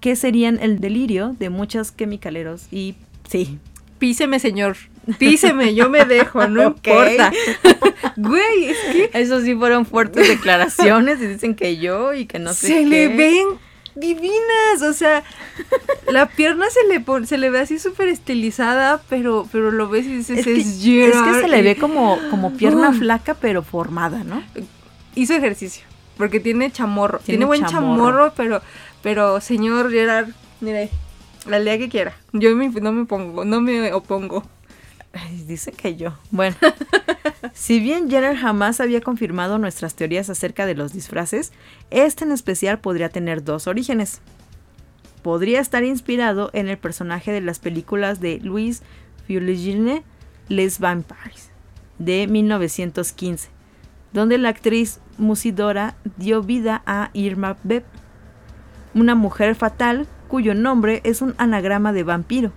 que 0.00 0.14
serían 0.16 0.58
el 0.60 0.78
delirio 0.80 1.34
de 1.38 1.50
muchos 1.50 1.90
quimicaleros 1.92 2.68
y 2.72 2.94
sí, 3.28 3.58
Píseme, 3.98 4.38
señor. 4.38 4.76
Píseme, 5.18 5.74
yo 5.74 5.88
me 5.88 6.04
dejo, 6.04 6.46
no 6.46 6.62
importa. 6.68 7.32
Güey, 8.16 8.66
es 8.66 8.76
que 8.92 9.10
Eso 9.14 9.40
sí 9.40 9.54
fueron 9.54 9.86
fuertes 9.86 10.28
declaraciones 10.28 11.20
y 11.20 11.26
dicen 11.26 11.54
que 11.54 11.78
yo 11.78 12.12
y 12.12 12.26
que 12.26 12.38
no 12.38 12.52
sé 12.52 12.66
se 12.66 12.74
qué. 12.74 12.86
le 12.86 13.08
ven 13.08 13.46
divinas. 13.96 14.82
O 14.82 14.92
sea, 14.92 15.22
la 16.10 16.26
pierna 16.26 16.66
se 16.70 16.86
le 16.88 17.00
pon- 17.00 17.26
se 17.26 17.38
le 17.38 17.50
ve 17.50 17.60
así 17.60 17.78
súper 17.78 18.08
estilizada, 18.08 19.02
pero, 19.08 19.48
pero 19.52 19.70
lo 19.70 19.88
ves 19.88 20.06
y 20.06 20.16
dices, 20.16 20.38
Es 20.38 20.44
que, 20.44 20.56
es 20.60 20.80
Gerard", 20.82 21.24
que 21.34 21.40
se 21.42 21.48
le 21.48 21.62
ve 21.62 21.76
como, 21.76 22.18
como 22.30 22.52
pierna 22.56 22.92
flaca 22.92 23.34
pero 23.34 23.62
formada, 23.62 24.24
¿no? 24.24 24.42
hizo 25.14 25.34
ejercicio. 25.34 25.84
Porque 26.16 26.38
tiene 26.40 26.70
chamorro. 26.70 27.18
Tiene, 27.18 27.38
Tiene 27.38 27.44
buen 27.46 27.64
chamorro. 27.66 27.96
chamorro, 28.06 28.32
pero, 28.36 28.62
pero 29.02 29.40
señor 29.40 29.90
Gerard, 29.90 30.28
mire, 30.60 30.90
la 31.48 31.56
aldea 31.56 31.76
que 31.78 31.88
quiera. 31.88 32.14
Yo 32.32 32.54
me- 32.56 32.68
no 32.68 32.92
me 32.92 33.04
pongo, 33.04 33.44
no 33.44 33.60
me 33.60 33.92
opongo. 33.92 34.44
Ay, 35.14 35.44
dice 35.46 35.72
que 35.72 35.96
yo. 35.96 36.14
Bueno, 36.30 36.56
si 37.52 37.78
bien 37.78 38.10
Jenner 38.10 38.36
jamás 38.36 38.80
había 38.80 39.00
confirmado 39.00 39.58
nuestras 39.58 39.94
teorías 39.94 40.28
acerca 40.28 40.66
de 40.66 40.74
los 40.74 40.92
disfraces, 40.92 41.52
este 41.90 42.24
en 42.24 42.32
especial 42.32 42.80
podría 42.80 43.08
tener 43.08 43.44
dos 43.44 43.66
orígenes. 43.66 44.20
Podría 45.22 45.60
estar 45.60 45.84
inspirado 45.84 46.50
en 46.52 46.68
el 46.68 46.78
personaje 46.78 47.32
de 47.32 47.40
las 47.40 47.58
películas 47.58 48.20
de 48.20 48.40
Louis 48.40 48.82
Fulgine, 49.26 50.02
Les 50.48 50.80
Vampires, 50.80 51.50
de 51.98 52.26
1915, 52.26 53.48
donde 54.12 54.36
la 54.36 54.50
actriz 54.50 55.00
Musidora 55.16 55.96
dio 56.16 56.42
vida 56.42 56.82
a 56.86 57.10
Irma 57.14 57.56
Beb, 57.62 57.84
una 58.94 59.14
mujer 59.14 59.54
fatal 59.54 60.06
cuyo 60.28 60.54
nombre 60.54 61.00
es 61.04 61.22
un 61.22 61.34
anagrama 61.38 61.92
de 61.92 62.02
vampiro. 62.02 62.52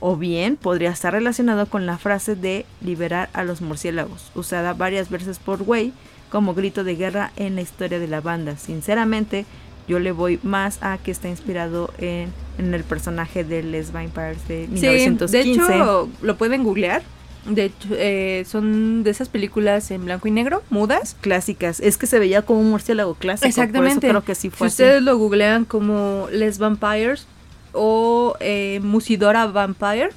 O 0.00 0.16
bien 0.16 0.56
podría 0.56 0.90
estar 0.90 1.12
relacionado 1.12 1.66
con 1.66 1.86
la 1.86 1.98
frase 1.98 2.36
de 2.36 2.64
liberar 2.80 3.28
a 3.32 3.42
los 3.44 3.60
murciélagos, 3.60 4.30
usada 4.34 4.72
varias 4.74 5.10
veces 5.10 5.38
por 5.38 5.62
Way 5.62 5.92
como 6.30 6.54
grito 6.54 6.84
de 6.84 6.94
guerra 6.94 7.32
en 7.36 7.54
la 7.56 7.62
historia 7.62 7.98
de 7.98 8.06
la 8.06 8.20
banda. 8.20 8.56
Sinceramente, 8.58 9.44
yo 9.88 9.98
le 9.98 10.12
voy 10.12 10.38
más 10.42 10.78
a 10.82 10.98
que 10.98 11.10
está 11.10 11.28
inspirado 11.28 11.92
en, 11.98 12.30
en 12.58 12.74
el 12.74 12.84
personaje 12.84 13.42
de 13.44 13.62
Les 13.62 13.90
Vampires 13.92 14.46
de 14.46 14.68
1915. 14.68 15.26
de 15.36 15.40
hecho, 15.40 16.08
lo 16.22 16.36
pueden 16.36 16.62
googlear. 16.64 17.02
De 17.46 17.64
hecho, 17.66 17.88
eh, 17.92 18.44
son 18.46 19.02
de 19.04 19.10
esas 19.10 19.30
películas 19.30 19.90
en 19.90 20.04
blanco 20.04 20.28
y 20.28 20.30
negro, 20.30 20.62
mudas. 20.68 21.16
clásicas. 21.22 21.80
Es 21.80 21.96
que 21.96 22.06
se 22.06 22.18
veía 22.18 22.42
como 22.42 22.60
un 22.60 22.68
murciélago 22.70 23.14
clásico. 23.14 23.48
Exactamente. 23.48 24.00
Por 24.00 24.04
eso 24.04 24.20
creo 24.20 24.24
que 24.24 24.34
sí 24.34 24.50
Si 24.50 24.50
fue 24.50 24.66
así. 24.66 24.74
ustedes 24.74 25.02
lo 25.02 25.16
googlean 25.16 25.64
como 25.64 26.26
Les 26.30 26.58
Vampires 26.58 27.26
o 27.72 28.36
eh, 28.40 28.80
Musidora 28.82 29.46
Vampire, 29.46 30.10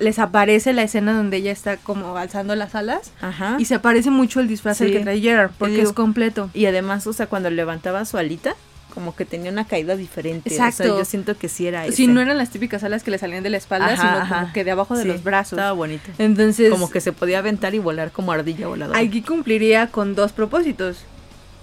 les 0.00 0.18
aparece 0.18 0.72
la 0.72 0.82
escena 0.82 1.12
donde 1.14 1.36
ella 1.38 1.52
está 1.52 1.76
como 1.76 2.16
alzando 2.16 2.54
las 2.56 2.74
alas. 2.74 3.12
Ajá. 3.20 3.56
Y 3.58 3.66
se 3.66 3.78
parece 3.78 4.10
mucho 4.10 4.40
el 4.40 4.48
disfraz 4.48 4.78
Sí. 4.78 4.90
que 4.90 5.00
trae 5.00 5.20
Gerard, 5.20 5.50
porque 5.58 5.74
digo- 5.76 5.88
es 5.88 5.92
completo. 5.92 6.48
Y 6.54 6.66
además, 6.66 7.06
o 7.06 7.12
sea, 7.12 7.26
cuando 7.26 7.50
levantaba 7.50 8.04
su 8.06 8.16
alita, 8.16 8.54
como 8.94 9.14
que 9.14 9.24
tenía 9.24 9.52
una 9.52 9.66
caída 9.66 9.94
diferente. 9.94 10.50
O 10.50 10.52
Exacto. 10.52 10.76
sea, 10.82 10.86
yo 10.86 11.04
siento 11.04 11.36
que 11.38 11.48
sí 11.48 11.66
era 11.66 11.84
Si 11.92 12.04
ese. 12.04 12.06
no 12.08 12.20
eran 12.20 12.38
las 12.38 12.50
típicas 12.50 12.82
alas 12.82 13.04
que 13.04 13.10
le 13.12 13.18
salían 13.18 13.42
de 13.44 13.50
la 13.50 13.56
espalda, 13.58 13.86
Ajá, 13.92 13.96
sino 13.96 14.10
ajá. 14.22 14.40
como 14.40 14.52
que 14.52 14.64
de 14.64 14.70
abajo 14.72 14.96
de 14.96 15.02
Sí, 15.02 15.08
los 15.08 15.22
brazos. 15.22 15.52
Estaba 15.58 15.72
bonito. 15.72 16.10
Entonces, 16.18 16.70
Como 16.70 16.90
que 16.90 17.00
se 17.00 17.12
podía 17.12 17.38
aventar 17.38 17.74
y 17.74 17.78
volar 17.78 18.10
como 18.10 18.32
ardilla 18.32 18.66
voladora. 18.68 18.98
aquí 18.98 19.22
cumpliría 19.22 19.88
con 19.88 20.14
dos 20.16 20.32
propósitos. 20.32 21.04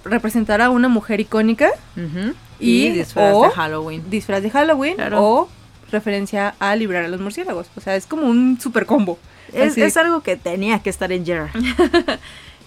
Representar 0.06 0.62
a 0.62 0.70
una 0.70 0.88
mujer 0.88 1.20
icónica, 1.20 1.70
Ujú. 1.98 2.34
Y- 2.60 2.88
Y, 2.88 2.90
disfraz 2.92 3.34
o- 3.36 3.44
de 3.44 3.50
Halloween. 3.52 4.04
disfraz 4.10 4.42
de 4.44 4.50
Halloween 4.50 4.96
Claro. 4.96 5.24
o 5.24 5.50
referencia 5.92 6.56
a 6.60 6.76
librar 6.76 7.06
a 7.06 7.08
los 7.08 7.20
murciélagos. 7.22 7.68
O 7.76 7.82
sea, 7.82 7.96
es 7.96 8.06
como 8.06 8.28
un 8.28 8.60
super 8.60 8.86
combo. 8.86 9.18
Es, 9.54 9.96
algo 9.96 10.22
que 10.22 10.36
tenía 10.36 10.80
que 10.80 10.90
estar 10.90 11.12
en 11.12 11.26
Gerard. 11.26 11.52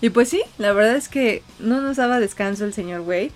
Y 0.02 0.08
pues 0.08 0.30
sí, 0.30 0.40
la 0.56 0.72
verdad 0.72 0.96
es 0.96 1.08
que 1.10 1.42
no 1.58 1.82
nos 1.82 1.98
daba 1.98 2.20
descanso 2.20 2.64
el 2.64 2.72
señor 2.72 3.02
Way. 3.02 3.32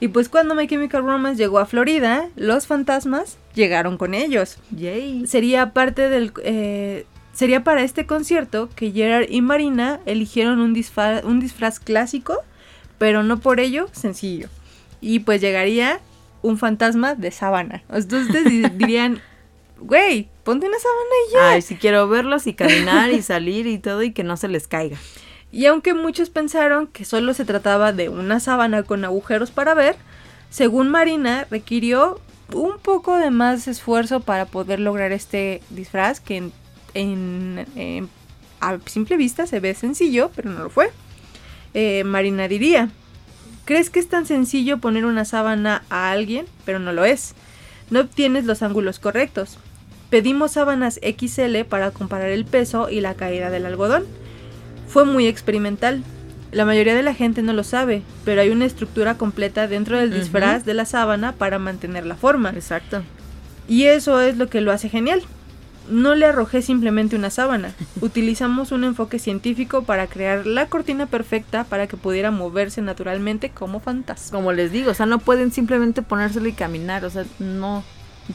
Y 0.00 0.08
pues 0.08 0.28
cuando 0.28 0.56
My 0.56 0.66
Chemical 0.66 1.04
Romance 1.04 1.38
llegó 1.40 1.60
a 1.60 1.66
Florida, 1.66 2.28
los 2.34 2.66
fantasmas 2.66 3.36
llegaron 3.54 3.96
con 3.96 4.14
ellos. 4.14 4.56
Yay. 4.72 5.26
Sería 5.28 5.72
parte 5.72 6.08
del... 6.08 6.32
eh, 6.42 7.06
sería 7.32 7.62
para 7.62 7.82
este 7.84 8.06
concierto 8.06 8.68
que 8.74 8.90
Gerard 8.90 9.26
y 9.30 9.40
Marina 9.40 10.00
eligieron 10.04 10.58
un 10.60 10.74
disfraz, 10.74 11.22
un 11.22 11.38
disfraz 11.38 11.78
clásico, 11.78 12.38
pero 12.98 13.22
no 13.22 13.38
por 13.38 13.60
ello 13.60 13.86
sencillo. 13.92 14.48
Y 15.00 15.20
pues 15.20 15.40
llegaría 15.40 16.00
un 16.42 16.58
fantasma 16.58 17.14
de 17.14 17.30
sábana. 17.30 17.82
Entonces 17.90 18.44
di- 18.44 18.62
dirían, 18.74 19.20
güey, 19.78 20.28
ponte 20.44 20.66
una 20.66 20.78
sábana 20.78 21.10
y 21.28 21.32
ya. 21.32 21.50
Ay, 21.52 21.62
si 21.62 21.76
quiero 21.76 22.08
verlos 22.08 22.46
y 22.46 22.54
caminar 22.54 23.10
y 23.10 23.22
salir 23.22 23.66
y 23.66 23.78
todo 23.78 24.02
y 24.02 24.12
que 24.12 24.24
no 24.24 24.36
se 24.36 24.48
les 24.48 24.66
caiga. 24.68 24.96
Y 25.52 25.66
aunque 25.66 25.94
muchos 25.94 26.30
pensaron 26.30 26.86
que 26.86 27.04
solo 27.04 27.34
se 27.34 27.44
trataba 27.44 27.92
de 27.92 28.08
una 28.08 28.38
sábana 28.40 28.82
con 28.84 29.04
agujeros 29.04 29.50
para 29.50 29.74
ver, 29.74 29.96
según 30.48 30.88
Marina 30.90 31.46
requirió 31.50 32.20
un 32.52 32.78
poco 32.78 33.16
de 33.16 33.30
más 33.30 33.68
esfuerzo 33.68 34.20
para 34.20 34.44
poder 34.46 34.80
lograr 34.80 35.12
este 35.12 35.60
disfraz 35.70 36.20
que 36.20 36.36
en, 36.36 36.52
en- 36.94 37.66
en- 37.76 38.08
a 38.60 38.78
simple 38.86 39.16
vista 39.16 39.46
se 39.46 39.58
ve 39.60 39.74
sencillo, 39.74 40.30
pero 40.36 40.50
no 40.50 40.64
lo 40.64 40.70
fue. 40.70 40.90
Eh, 41.74 42.04
Marina 42.04 42.46
diría, 42.48 42.90
¿crees 43.70 43.88
que 43.88 44.00
es 44.00 44.08
tan 44.08 44.26
sencillo 44.26 44.78
poner 44.78 45.04
una 45.04 45.24
sábana 45.24 45.84
a 45.90 46.10
alguien? 46.10 46.46
Pero 46.64 46.80
no 46.80 46.92
lo 46.92 47.04
es. 47.04 47.36
No 47.88 48.00
obtienes 48.00 48.44
los 48.44 48.64
ángulos 48.64 48.98
correctos. 48.98 49.58
Pedimos 50.10 50.50
sábanas 50.50 50.98
XL 51.04 51.60
para 51.68 51.92
comparar 51.92 52.30
el 52.30 52.44
peso 52.44 52.90
y 52.90 53.00
la 53.00 53.14
caída 53.14 53.48
del 53.48 53.66
algodón. 53.66 54.06
Fue 54.88 55.04
muy 55.04 55.28
experimental. 55.28 56.02
La 56.50 56.64
mayoría 56.64 56.96
de 56.96 57.04
la 57.04 57.14
gente 57.14 57.42
no 57.42 57.52
lo 57.52 57.62
sabe, 57.62 58.02
pero 58.24 58.40
hay 58.40 58.50
una 58.50 58.64
estructura 58.64 59.14
completa 59.14 59.68
dentro 59.68 59.98
del 59.98 60.12
disfraz 60.12 60.64
de 60.64 60.74
la 60.74 60.84
sábana 60.84 61.30
para 61.30 61.60
mantener 61.60 62.06
la 62.06 62.16
forma. 62.16 62.50
Exacto. 62.50 63.04
Y 63.68 63.84
eso 63.84 64.20
es 64.20 64.36
lo 64.36 64.48
que 64.48 64.62
lo 64.62 64.72
hace 64.72 64.88
genial. 64.88 65.22
No 65.88 66.14
le 66.14 66.26
arrojé 66.26 66.62
simplemente 66.62 67.16
una 67.16 67.30
sábana. 67.30 67.74
Utilizamos 68.00 68.70
un 68.70 68.84
enfoque 68.84 69.18
científico 69.18 69.82
para 69.82 70.06
crear 70.06 70.46
la 70.46 70.66
cortina 70.66 71.06
perfecta 71.06 71.64
para 71.64 71.86
que 71.86 71.96
pudiera 71.96 72.30
moverse 72.30 72.80
naturalmente 72.82 73.50
como 73.50 73.80
fantasma. 73.80 74.36
Como 74.38 74.52
les 74.52 74.70
digo, 74.70 74.90
o 74.92 74.94
sea, 74.94 75.06
no 75.06 75.18
pueden 75.18 75.50
simplemente 75.52 76.02
ponérselo 76.02 76.48
y 76.48 76.52
caminar, 76.52 77.04
o 77.04 77.10
sea, 77.10 77.24
no, 77.38 77.82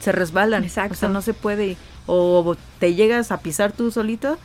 se 0.01 0.11
resbalan. 0.11 0.63
Exacto. 0.63 0.93
O 0.93 0.97
sea, 0.97 1.09
no 1.09 1.21
se 1.21 1.33
puede. 1.33 1.77
O 2.07 2.55
te 2.79 2.93
llegas 2.93 3.31
a 3.31 3.39
pisar 3.39 3.71
tú 3.71 3.89
solito 3.89 4.37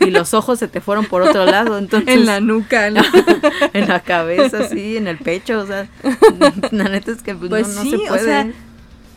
y 0.00 0.10
los 0.10 0.34
ojos 0.34 0.58
se 0.58 0.66
te 0.66 0.80
fueron 0.80 1.06
por 1.06 1.22
otro 1.22 1.44
lado. 1.46 1.78
Entonces, 1.78 2.12
en 2.12 2.26
la 2.26 2.40
nuca, 2.40 2.90
¿no? 2.90 3.02
en 3.72 3.88
la 3.88 4.00
cabeza, 4.00 4.68
sí, 4.68 4.96
en 4.96 5.06
el 5.06 5.18
pecho. 5.18 5.60
O 5.60 5.66
sea, 5.66 5.88
la 6.72 6.84
neta 6.88 7.12
es 7.12 7.22
que 7.22 7.34
pues, 7.34 7.50
Pues 7.50 7.68
no, 7.68 7.74
no 7.74 7.82
sí, 7.82 7.90
se 7.90 7.96
o 7.96 8.06
puede. 8.08 8.24
sea, 8.24 8.50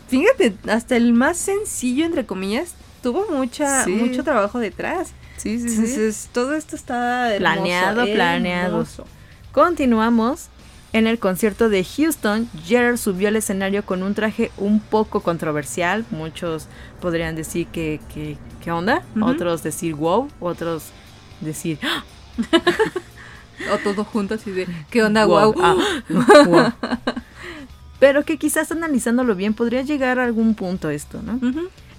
fíjate, 0.09 0.53
hasta 0.69 0.95
el 0.95 1.13
más 1.13 1.37
sencillo, 1.37 2.05
entre 2.05 2.25
comillas, 2.25 2.75
tuvo 3.01 3.25
mucha, 3.31 3.83
Sí. 3.83 3.91
mucho 3.91 4.23
trabajo 4.23 4.59
detrás. 4.59 5.09
sí, 5.37 5.59
sí, 5.59 5.69
sí. 5.69 5.75
Entonces, 5.75 6.29
todo 6.33 6.55
esto 6.55 6.75
está 6.75 7.33
hermoso, 7.35 7.53
Planeado, 7.55 8.05
planeado. 8.05 8.85
Continuamos. 9.51 10.47
En 10.93 11.05
el 11.05 11.19
concierto 11.19 11.67
de 11.69 11.83
Houston, 11.83 12.49
Gerard 12.65 12.97
subió 12.97 13.27
al 13.27 13.35
escenario 13.35 13.85
con 13.85 14.03
un 14.03 14.13
traje 14.15 14.51
un 14.57 14.79
poco 14.79 15.19
controversial. 15.19 16.05
Muchos 16.11 16.67
podrían 17.01 17.35
decir 17.35 17.67
que, 17.67 17.99
que- 18.13 18.37
¿qué 18.63 18.71
onda? 18.71 19.03
Otros 19.21 19.63
decir 19.63 19.95
wow, 19.95 20.29
otros 20.39 20.85
decir 21.41 21.77
¡Ah! 21.83 22.03
O 23.73 23.77
todo 23.79 24.03
junto 24.05 24.35
así 24.35 24.51
de, 24.51 24.67
¿qué 24.89 25.03
onda, 25.03 25.25
guau? 25.25 25.53
ah. 25.61 25.75
Pero 27.99 28.23
que 28.23 28.37
quizás 28.37 28.71
analizándolo 28.71 29.35
bien 29.35 29.53
podría 29.55 29.81
llegar 29.81 30.19
a 30.19 30.23
algún 30.23 30.53
punto 30.55 30.89
esto, 30.89 31.21
¿no? 31.23 31.39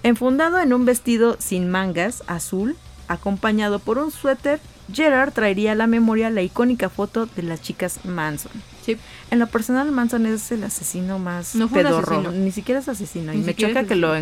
Enfundado 0.02 0.58
en 0.60 0.72
un 0.72 0.84
vestido 0.84 1.36
sin 1.38 1.68
mangas, 1.68 2.22
azul, 2.26 2.76
acompañado 3.08 3.78
por 3.78 3.98
un 3.98 4.10
suéter, 4.10 4.60
Gerard 4.92 5.32
traería 5.32 5.72
a 5.72 5.74
la 5.74 5.86
memoria 5.86 6.30
la 6.30 6.42
icónica 6.42 6.88
foto 6.88 7.26
de 7.26 7.42
las 7.42 7.60
chicas 7.60 8.04
Manson. 8.04 8.52
Sí. 8.84 8.96
En 9.30 9.38
lo 9.38 9.46
personal, 9.48 9.90
Manson 9.92 10.24
es 10.24 10.50
el 10.50 10.64
asesino 10.64 11.18
más 11.18 11.54
No 11.54 11.68
fue 11.68 11.80
un 11.80 11.88
pedorro. 11.88 12.20
asesino. 12.20 12.32
Ni 12.32 12.52
siquiera 12.52 12.80
es 12.80 12.88
asesino. 12.88 13.32
Ni 13.32 13.40
y 13.40 13.42
me 13.42 13.54
choca 13.54 13.84
que 13.84 13.96
lo 13.96 14.14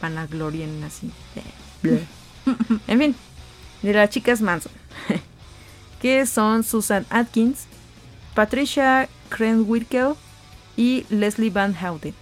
vanaglorien 0.00 0.82
así. 0.84 1.10
Bleh. 1.82 2.06
en 2.86 2.98
fin, 2.98 3.16
de 3.82 3.92
las 3.92 4.08
chicas 4.10 4.40
Manson. 4.40 4.72
que 6.00 6.24
son 6.26 6.64
Susan 6.64 7.04
Atkins, 7.10 7.66
Patricia 8.34 9.08
Krenwinkel 9.28 10.14
y 10.76 11.04
Leslie 11.10 11.50
Van 11.50 11.74
Houten. 11.74 12.14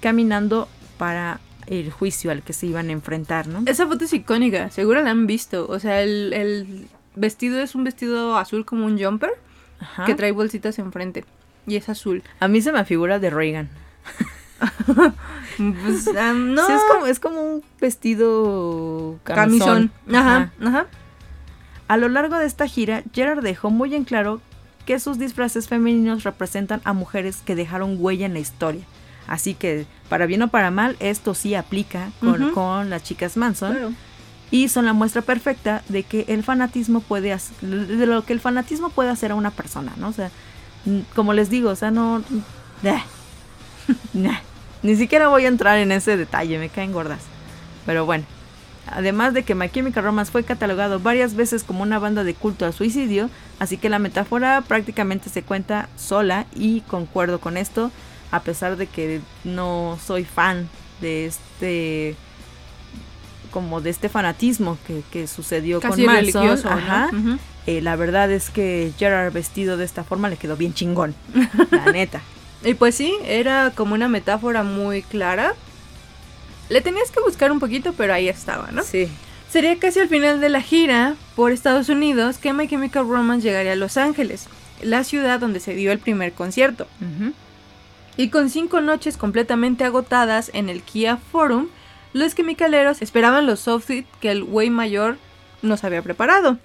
Caminando 0.00 0.68
para 0.98 1.40
el 1.66 1.90
juicio 1.90 2.30
al 2.30 2.42
que 2.42 2.52
se 2.52 2.66
iban 2.66 2.88
a 2.88 2.92
enfrentar, 2.92 3.46
¿no? 3.46 3.62
Esa 3.66 3.86
foto 3.86 4.04
es 4.04 4.12
icónica, 4.12 4.70
seguro 4.70 5.02
la 5.02 5.10
han 5.10 5.26
visto. 5.26 5.66
O 5.68 5.78
sea, 5.78 6.02
el, 6.02 6.32
el 6.32 6.88
vestido 7.14 7.60
es 7.60 7.74
un 7.74 7.84
vestido 7.84 8.36
azul 8.36 8.64
como 8.64 8.86
un 8.86 8.98
jumper 9.02 9.30
Ajá. 9.80 10.04
que 10.04 10.14
trae 10.14 10.32
bolsitas 10.32 10.78
enfrente. 10.78 11.24
Y 11.66 11.76
es 11.76 11.88
azul. 11.88 12.22
A 12.40 12.48
mí 12.48 12.60
se 12.60 12.72
me 12.72 12.84
figura 12.84 13.18
de 13.18 13.30
Reagan. 13.30 13.68
Pues, 15.58 16.06
no. 16.34 16.66
Sí, 16.66 16.72
es 16.72 16.82
como, 16.90 17.06
es 17.06 17.20
como 17.20 17.42
un 17.42 17.64
vestido 17.80 19.18
camisón. 19.24 19.90
camisón. 20.06 20.16
Ajá, 20.16 20.52
ajá. 20.62 20.86
A 21.88 21.96
lo 21.98 22.08
largo 22.08 22.38
de 22.38 22.46
esta 22.46 22.66
gira, 22.66 23.02
Gerard 23.12 23.42
dejó 23.42 23.70
muy 23.70 23.94
en 23.94 24.04
claro 24.04 24.40
que 24.86 24.98
sus 24.98 25.18
disfraces 25.18 25.68
femeninos 25.68 26.24
representan 26.24 26.80
a 26.84 26.92
mujeres 26.92 27.42
que 27.44 27.54
dejaron 27.54 27.96
huella 27.98 28.26
en 28.26 28.32
la 28.34 28.40
historia. 28.40 28.82
Así 29.26 29.54
que, 29.54 29.86
para 30.12 30.26
bien 30.26 30.42
o 30.42 30.48
para 30.48 30.70
mal, 30.70 30.94
esto 31.00 31.32
sí 31.32 31.54
aplica 31.54 32.10
con, 32.20 32.90
las 32.90 33.02
chicas 33.02 33.38
Manson. 33.38 33.72
Claro. 33.72 33.92
Y 34.50 34.68
son 34.68 34.84
la 34.84 34.92
muestra 34.92 35.22
perfecta 35.22 35.82
de 35.88 36.02
que 36.02 36.26
el 36.28 36.42
fanatismo 36.42 37.00
puede 37.00 37.32
hacer, 37.32 37.56
de 37.66 38.04
lo 38.04 38.22
que 38.22 38.34
el 38.34 38.40
fanatismo 38.40 38.90
puede 38.90 39.08
hacer 39.08 39.30
a 39.30 39.36
una 39.36 39.50
persona, 39.50 39.94
¿no? 39.96 40.08
O 40.08 40.12
sea, 40.12 40.30
como 41.14 41.32
les 41.32 41.48
digo, 41.48 41.70
o 41.70 41.76
sea, 41.76 41.90
no. 41.90 42.22
Nah. 42.82 43.00
Nah. 44.12 44.40
Ni 44.82 44.96
siquiera 44.96 45.28
voy 45.28 45.46
a 45.46 45.48
entrar 45.48 45.78
en 45.78 45.90
ese 45.90 46.18
detalle, 46.18 46.58
me 46.58 46.68
caen 46.68 46.92
gordas. 46.92 47.22
Pero 47.86 48.04
bueno. 48.04 48.26
Además 48.88 49.32
de 49.32 49.44
que 49.44 49.54
My 49.54 49.70
Chemical 49.70 50.04
Romance 50.04 50.30
fue 50.30 50.44
catalogado 50.44 51.00
varias 51.00 51.36
veces 51.36 51.64
como 51.64 51.84
una 51.84 51.98
banda 51.98 52.22
de 52.22 52.34
culto 52.34 52.66
al 52.66 52.74
suicidio, 52.74 53.30
así 53.60 53.78
que 53.78 53.88
la 53.88 53.98
metáfora 53.98 54.60
prácticamente 54.60 55.30
se 55.30 55.42
cuenta 55.42 55.88
sola 55.96 56.44
y 56.54 56.82
concuerdo 56.82 57.40
con 57.40 57.56
esto, 57.56 57.90
a 58.32 58.40
pesar 58.40 58.76
de 58.76 58.88
que 58.88 59.20
no 59.44 59.98
soy 60.04 60.24
fan 60.24 60.68
de 61.00 61.26
este 61.26 62.16
como 63.52 63.82
de 63.82 63.90
este 63.90 64.08
fanatismo 64.08 64.78
que, 64.86 65.02
que 65.12 65.26
sucedió 65.26 65.78
Casi 65.80 66.04
con 66.04 66.14
Manson. 66.14 66.66
Ajá. 66.66 67.10
Eh, 67.66 67.80
la 67.80 67.94
verdad 67.94 68.32
es 68.32 68.50
que 68.50 68.92
Gerard 68.98 69.32
vestido 69.32 69.76
de 69.76 69.84
esta 69.84 70.02
forma 70.02 70.28
le 70.28 70.36
quedó 70.36 70.56
bien 70.56 70.74
chingón, 70.74 71.14
la 71.70 71.92
neta. 71.92 72.22
Y 72.64 72.74
pues 72.74 72.94
sí, 72.94 73.14
era 73.24 73.70
como 73.74 73.94
una 73.94 74.08
metáfora 74.08 74.62
muy 74.62 75.02
clara. 75.02 75.54
Le 76.70 76.80
tenías 76.80 77.10
que 77.10 77.20
buscar 77.20 77.52
un 77.52 77.60
poquito, 77.60 77.92
pero 77.92 78.14
ahí 78.14 78.28
estaba, 78.28 78.70
¿no? 78.72 78.82
Sí. 78.82 79.08
Sería 79.50 79.78
casi 79.78 80.00
al 80.00 80.08
final 80.08 80.40
de 80.40 80.48
la 80.48 80.62
gira 80.62 81.14
por 81.36 81.52
Estados 81.52 81.90
Unidos 81.90 82.38
que 82.38 82.54
My 82.54 82.66
Chemical 82.66 83.06
Romance 83.06 83.46
llegaría 83.46 83.72
a 83.72 83.76
Los 83.76 83.98
Ángeles, 83.98 84.46
la 84.80 85.04
ciudad 85.04 85.38
donde 85.38 85.60
se 85.60 85.74
dio 85.74 85.92
el 85.92 85.98
primer 85.98 86.32
concierto. 86.32 86.86
Ujú. 87.00 87.34
Y 88.16 88.28
con 88.28 88.50
cinco 88.50 88.80
noches 88.80 89.16
completamente 89.16 89.84
agotadas 89.84 90.50
en 90.54 90.68
el 90.68 90.82
Kia 90.82 91.16
Forum, 91.16 91.68
los 92.12 92.34
quimicaleros 92.34 93.00
esperaban 93.00 93.46
los 93.46 93.66
outfits 93.68 94.08
que 94.20 94.30
el 94.30 94.44
güey 94.44 94.70
mayor 94.70 95.16
nos 95.62 95.84
había 95.84 96.02
preparado. 96.02 96.58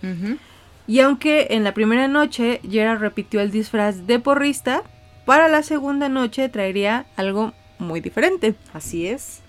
Y 0.87 0.99
aunque 0.99 1.47
en 1.51 1.63
la 1.63 1.73
primera 1.73 2.07
noche 2.07 2.61
Gerard 2.69 2.99
repitió 2.99 3.41
el 3.41 3.51
disfraz 3.51 4.07
de 4.07 4.19
porrista, 4.19 4.83
para 5.25 5.47
la 5.47 5.63
segunda 5.63 6.09
noche 6.09 6.47
traería 6.49 7.05
algo 7.15 7.53
muy 7.79 7.99
diferente. 8.01 8.55
Así 8.73 9.07
es. 9.07 9.41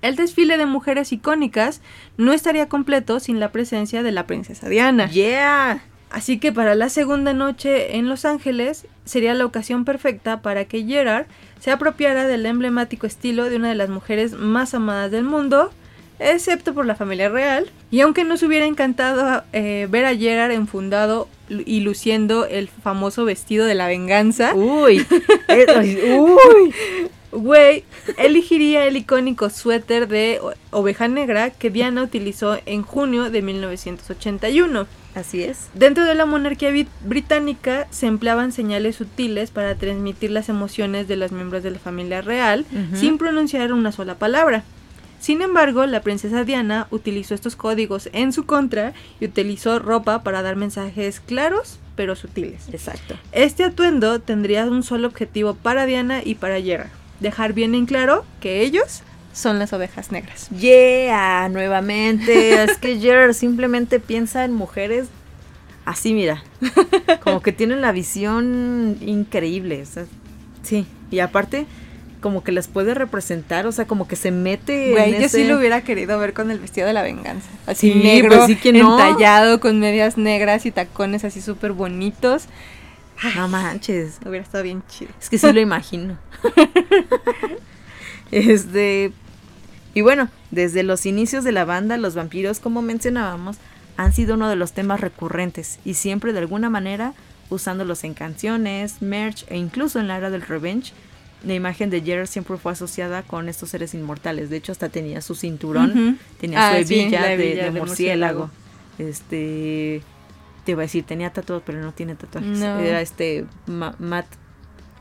El 0.00 0.16
desfile 0.16 0.56
de 0.58 0.66
mujeres 0.66 1.12
icónicas 1.12 1.82
no 2.16 2.32
estaría 2.32 2.68
completo 2.68 3.20
sin 3.20 3.40
la 3.40 3.50
presencia 3.52 4.02
de 4.02 4.12
la 4.12 4.26
princesa 4.26 4.68
Diana. 4.68 5.10
Yeah. 5.10 5.82
Así 6.10 6.38
que 6.38 6.52
para 6.52 6.74
la 6.74 6.88
segunda 6.88 7.32
noche 7.32 7.96
en 7.96 8.08
Los 8.08 8.24
Ángeles 8.24 8.86
sería 9.04 9.34
la 9.34 9.44
ocasión 9.44 9.84
perfecta 9.84 10.40
para 10.40 10.64
que 10.64 10.84
Gerard 10.84 11.26
se 11.60 11.70
apropiara 11.70 12.26
del 12.26 12.46
emblemático 12.46 13.06
estilo 13.06 13.50
de 13.50 13.56
una 13.56 13.68
de 13.68 13.74
las 13.74 13.90
mujeres 13.90 14.32
más 14.32 14.74
amadas 14.74 15.10
del 15.10 15.24
mundo, 15.24 15.70
excepto 16.18 16.72
por 16.72 16.86
la 16.86 16.94
familia 16.94 17.28
real. 17.28 17.70
Y 17.90 18.00
aunque 18.00 18.24
nos 18.24 18.42
hubiera 18.42 18.66
encantado 18.66 19.44
eh, 19.52 19.86
ver 19.90 20.06
a 20.06 20.16
Gerard 20.16 20.52
enfundado 20.52 21.28
y 21.48 21.80
luciendo 21.80 22.46
el 22.46 22.68
famoso 22.68 23.24
vestido 23.24 23.66
de 23.66 23.74
la 23.74 23.86
venganza, 23.86 24.54
Uy. 24.54 25.04
Eh, 25.48 26.18
uy. 26.18 26.74
Güey 27.30 27.84
elegiría 28.16 28.86
el 28.86 28.96
icónico 28.96 29.50
suéter 29.50 30.08
de 30.08 30.40
oveja 30.70 31.08
negra 31.08 31.50
que 31.50 31.70
Diana 31.70 32.02
utilizó 32.02 32.58
en 32.64 32.82
junio 32.82 33.30
de 33.30 33.42
1981. 33.42 34.86
Así 35.14 35.42
es. 35.42 35.68
Dentro 35.74 36.04
de 36.04 36.14
la 36.14 36.26
monarquía 36.26 36.70
brit- 36.70 36.88
británica 37.04 37.86
se 37.90 38.06
empleaban 38.06 38.52
señales 38.52 38.96
sutiles 38.96 39.50
para 39.50 39.74
transmitir 39.74 40.30
las 40.30 40.48
emociones 40.48 41.08
de 41.08 41.16
los 41.16 41.32
miembros 41.32 41.62
de 41.62 41.70
la 41.72 41.78
familia 41.78 42.20
real 42.22 42.64
sin 42.94 43.18
pronunciar 43.18 43.72
una 43.72 43.90
sola 43.92 44.14
palabra. 44.16 44.62
Sin 45.20 45.42
embargo, 45.42 45.84
la 45.86 46.02
princesa 46.02 46.44
Diana 46.44 46.86
utilizó 46.90 47.34
estos 47.34 47.56
códigos 47.56 48.08
en 48.12 48.32
su 48.32 48.46
contra 48.46 48.92
y 49.18 49.24
utilizó 49.24 49.80
ropa 49.80 50.22
para 50.22 50.42
dar 50.42 50.54
mensajes 50.54 51.18
claros 51.20 51.78
pero 51.96 52.14
sutiles. 52.14 52.68
Exacto. 52.72 53.16
Este 53.32 53.64
atuendo 53.64 54.20
tendría 54.20 54.66
un 54.66 54.84
solo 54.84 55.08
objetivo 55.08 55.54
para 55.54 55.84
Diana 55.86 56.20
y 56.24 56.36
para 56.36 56.60
Gerard. 56.60 56.90
Dejar 57.18 57.52
bien 57.54 57.74
en 57.74 57.86
claro 57.86 58.24
que 58.40 58.60
ellos 58.62 59.02
son 59.38 59.58
las 59.58 59.72
ovejas 59.72 60.10
negras. 60.10 60.48
Yeah, 60.50 61.48
nuevamente. 61.48 62.62
es 62.64 62.76
que 62.78 62.98
Gerard 62.98 63.34
simplemente 63.34 64.00
piensa 64.00 64.44
en 64.44 64.52
mujeres 64.52 65.08
así, 65.84 66.12
mira. 66.12 66.42
Como 67.22 67.40
que 67.40 67.52
tienen 67.52 67.80
la 67.80 67.92
visión 67.92 68.98
increíble. 69.00 69.82
o 69.82 69.86
sea, 69.86 70.04
sí. 70.62 70.86
Y 71.10 71.20
aparte, 71.20 71.66
como 72.20 72.42
que 72.42 72.52
las 72.52 72.66
puede 72.68 72.94
representar, 72.94 73.66
o 73.66 73.72
sea, 73.72 73.86
como 73.86 74.08
que 74.08 74.16
se 74.16 74.30
mete. 74.30 74.90
Güey, 74.90 75.14
en 75.14 75.22
yo 75.22 75.28
sí 75.28 75.44
lo 75.44 75.56
hubiera 75.56 75.82
querido 75.82 76.18
ver 76.18 76.34
con 76.34 76.50
el 76.50 76.58
vestido 76.58 76.86
de 76.86 76.92
la 76.92 77.02
venganza. 77.02 77.48
Así 77.66 77.92
Sí, 77.92 77.98
negro, 78.00 78.36
pues 78.36 78.46
sí 78.46 78.56
que 78.56 78.72
no. 78.72 78.98
entallado, 78.98 79.60
con 79.60 79.78
medias 79.78 80.18
negras 80.18 80.66
y 80.66 80.72
tacones 80.72 81.24
así 81.24 81.40
súper 81.40 81.72
bonitos. 81.72 82.46
No 83.36 83.48
manches. 83.48 84.18
Hubiera 84.26 84.44
estado 84.44 84.64
bien 84.64 84.82
chido. 84.88 85.10
Es 85.20 85.30
que 85.30 85.38
sí 85.38 85.52
lo 85.52 85.60
imagino. 85.60 86.18
este. 88.30 89.12
Y 89.98 90.02
bueno, 90.02 90.28
desde 90.52 90.84
los 90.84 91.06
inicios 91.06 91.42
de 91.42 91.50
la 91.50 91.64
banda, 91.64 91.96
los 91.96 92.14
vampiros, 92.14 92.60
como 92.60 92.82
mencionábamos, 92.82 93.56
han 93.96 94.12
sido 94.12 94.34
uno 94.34 94.48
de 94.48 94.54
los 94.54 94.70
temas 94.72 95.00
recurrentes 95.00 95.80
y 95.84 95.94
siempre 95.94 96.32
de 96.32 96.38
alguna 96.38 96.70
manera 96.70 97.14
usándolos 97.50 98.04
en 98.04 98.14
canciones, 98.14 99.02
merch 99.02 99.44
e 99.48 99.56
incluso 99.56 99.98
en 99.98 100.06
la 100.06 100.16
era 100.16 100.30
del 100.30 100.42
revenge. 100.42 100.92
La 101.44 101.54
imagen 101.54 101.90
de 101.90 102.00
Gerard 102.00 102.28
siempre 102.28 102.56
fue 102.58 102.70
asociada 102.70 103.22
con 103.24 103.48
estos 103.48 103.70
seres 103.70 103.92
inmortales. 103.92 104.50
De 104.50 104.56
hecho, 104.58 104.70
hasta 104.70 104.88
tenía 104.88 105.20
su 105.20 105.34
cinturón, 105.34 106.18
tenía 106.40 106.68
Ah, 106.68 106.78
su 106.80 106.86
sí, 106.86 107.00
hebilla 107.00 107.20
la 107.22 107.26
de, 107.28 107.34
hebilla 107.34 107.64
de 107.64 107.70
de 107.72 107.80
murciélago. 107.80 108.50
Este. 108.98 110.02
Te 110.64 110.72
iba 110.72 110.82
a 110.82 110.86
decir, 110.86 111.02
tenía 111.04 111.32
tatuados, 111.32 111.64
pero 111.66 111.80
no 111.80 111.90
tiene 111.92 112.14
tatuajes. 112.14 112.58
No. 112.58 112.78
Era 112.78 113.00
este 113.00 113.46
Ma- 113.66 113.96
Matt 113.98 114.26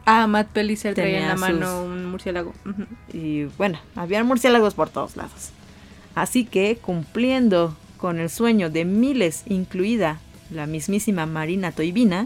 Ah, 0.07 0.25
Matt 0.27 0.47
Pellicer 0.47 0.95
traía 0.95 1.21
en 1.21 1.27
la 1.27 1.35
mano 1.35 1.65
sus- 1.81 1.85
un 1.88 2.05
murciélago. 2.05 2.53
Y 3.13 3.43
bueno, 3.57 3.77
había 3.95 4.23
murciélagos 4.23 4.73
por 4.73 4.89
todos 4.89 5.15
lados. 5.17 5.49
Así 6.15 6.45
que, 6.45 6.77
cumpliendo 6.81 7.77
con 7.97 8.17
el 8.19 8.29
sueño 8.29 8.69
de 8.71 8.85
miles, 8.85 9.43
incluida 9.47 10.19
la 10.49 10.65
mismísima 10.65 11.25
Marina 11.25 11.71
Toivina, 11.71 12.25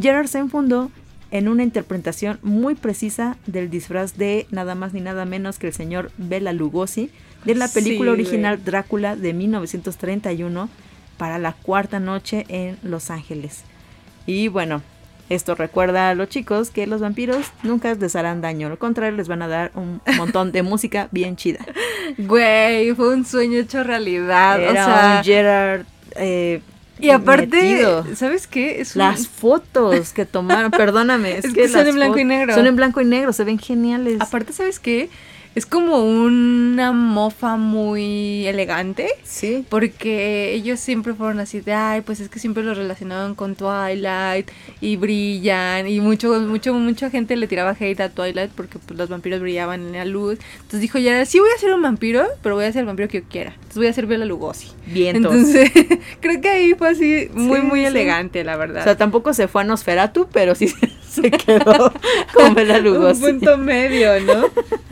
Gerard 0.00 0.28
se 0.28 0.38
enfundó 0.38 0.90
en 1.30 1.48
una 1.48 1.62
interpretación 1.64 2.38
muy 2.42 2.74
precisa 2.76 3.36
del 3.46 3.68
disfraz 3.68 4.16
de 4.16 4.46
nada 4.50 4.74
más 4.74 4.92
ni 4.94 5.00
nada 5.00 5.24
menos 5.24 5.58
que 5.58 5.66
el 5.66 5.72
señor 5.74 6.12
Bela 6.18 6.52
Lugosi 6.52 7.10
de 7.44 7.54
la 7.56 7.66
película 7.68 8.10
Sí, 8.12 8.20
original 8.20 8.56
güey. 8.56 8.64
Drácula 8.66 9.16
de 9.16 9.32
1931 9.34 10.68
para 11.18 11.38
la 11.38 11.52
cuarta 11.52 11.98
noche 11.98 12.44
en 12.48 12.78
Los 12.82 13.10
Ángeles. 13.10 13.64
Y 14.26 14.48
bueno, 14.48 14.82
esto 15.28 15.54
recuerda 15.54 16.10
a 16.10 16.14
los 16.14 16.28
chicos 16.28 16.70
que 16.70 16.86
los 16.86 17.00
vampiros 17.00 17.46
nunca 17.62 17.92
les 17.94 18.14
harán 18.16 18.40
daño, 18.40 18.68
al 18.68 18.78
contrario 18.78 19.16
les 19.16 19.28
van 19.28 19.42
a 19.42 19.48
dar 19.48 19.72
un 19.74 20.00
montón 20.16 20.52
de 20.52 20.62
música 20.62 21.08
bien 21.10 21.36
chida. 21.36 21.64
Güey, 22.18 22.94
fue 22.94 23.08
un 23.14 23.26
sueño 23.26 23.58
hecho 23.58 23.82
realidad. 23.82 24.60
Era 24.60 24.70
o 24.70 24.74
sea, 24.74 25.16
un 25.18 25.24
Gerard 25.24 25.82
eh, 26.14 26.62
y 26.98 27.10
aparte, 27.10 27.46
metido. 27.48 28.06
¿sabes 28.14 28.46
qué? 28.46 28.80
Es 28.80 28.94
un- 28.96 29.00
Las 29.00 29.26
fotos 29.28 30.12
que 30.12 30.24
tomaron, 30.24 30.70
perdóname, 30.70 31.38
es, 31.38 31.44
Es 31.44 31.52
que, 31.52 31.62
que 31.62 31.68
son 31.68 31.86
en 31.86 31.94
blanco 31.96 32.18
y 32.18 32.24
negro. 32.24 32.54
Son 32.54 32.66
en 32.66 32.76
blanco 32.76 33.00
y 33.00 33.04
negro, 33.04 33.32
se 33.32 33.44
ven 33.44 33.58
geniales. 33.58 34.20
Aparte, 34.20 34.52
¿sabes 34.52 34.78
qué? 34.78 35.10
Es 35.56 35.64
como 35.64 36.04
una 36.04 36.92
mofa 36.92 37.56
muy 37.56 38.46
elegante. 38.46 39.08
sí. 39.24 39.64
Porque 39.70 40.52
ellos 40.52 40.78
siempre 40.80 41.14
fueron 41.14 41.40
así 41.40 41.60
de, 41.60 41.72
ay, 41.72 42.02
pues 42.02 42.20
es 42.20 42.28
que 42.28 42.38
siempre 42.38 42.62
los 42.62 42.76
relacionaban 42.76 43.34
con 43.34 43.54
Twilight 43.54 44.50
y 44.82 44.96
brillan 44.96 45.88
y 45.88 46.00
mucho, 46.00 46.38
mucho, 46.42 46.74
mucha 46.74 47.08
gente 47.08 47.36
le 47.36 47.46
tiraba 47.48 47.74
hate 47.78 48.00
a 48.00 48.10
Twilight 48.10 48.50
porque 48.54 48.78
pues, 48.78 48.98
los 48.98 49.08
vampiros 49.08 49.40
brillaban 49.40 49.80
en 49.86 49.92
la 49.92 50.04
luz. 50.04 50.38
Entonces 50.56 50.80
dijo, 50.82 50.98
ya, 50.98 51.24
sí 51.24 51.38
voy 51.40 51.48
a 51.56 51.58
ser 51.58 51.72
un 51.72 51.80
vampiro, 51.80 52.26
pero 52.42 52.54
voy 52.54 52.66
a 52.66 52.72
ser 52.72 52.80
el 52.80 52.86
vampiro 52.86 53.08
que 53.08 53.22
yo 53.22 53.26
quiera. 53.28 53.52
Entonces 53.54 53.76
voy 53.78 53.86
a 53.86 53.92
ser 53.94 54.06
Bela 54.06 54.26
Lugosi. 54.26 54.68
Vientos. 54.86 55.34
Entonces, 55.34 55.70
creo 56.20 56.40
que 56.42 56.48
ahí 56.50 56.74
fue 56.74 56.90
así 56.90 57.28
muy, 57.32 57.60
Sí, 57.60 57.66
muy 57.66 57.80
sí. 57.80 57.86
elegante, 57.86 58.44
la 58.44 58.56
verdad. 58.58 58.82
o 58.82 58.84
sea, 58.84 58.96
tampoco 58.98 59.32
se 59.32 59.48
fue 59.48 59.62
a 59.62 59.64
Nosferatu, 59.64 60.28
pero 60.32 60.54
sí 60.54 60.68
se 61.22 61.30
quedó 61.30 61.92
con 62.34 62.54
Bela 62.54 62.78
Lugosi. 62.78 63.24
un 63.24 63.30
punto 63.40 63.58
medio, 63.58 64.18
¿no? 64.20 64.46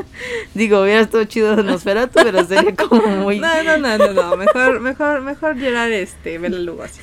Digo, 0.54 0.82
hubiera 0.82 1.00
estado 1.00 1.24
chido 1.24 1.56
Nosferatu, 1.62 2.20
pero 2.22 2.44
sería 2.44 2.74
como 2.74 3.06
muy... 3.22 3.38
No, 3.40 3.62
no, 3.62 3.78
no, 3.78 3.98
no, 3.98 4.12
no. 4.12 4.36
Mejor, 4.36 4.80
mejor, 4.80 5.20
mejor 5.22 5.58
Gerard 5.58 5.92
este, 5.92 6.38
Bela 6.38 6.58
Lugosi. 6.58 7.00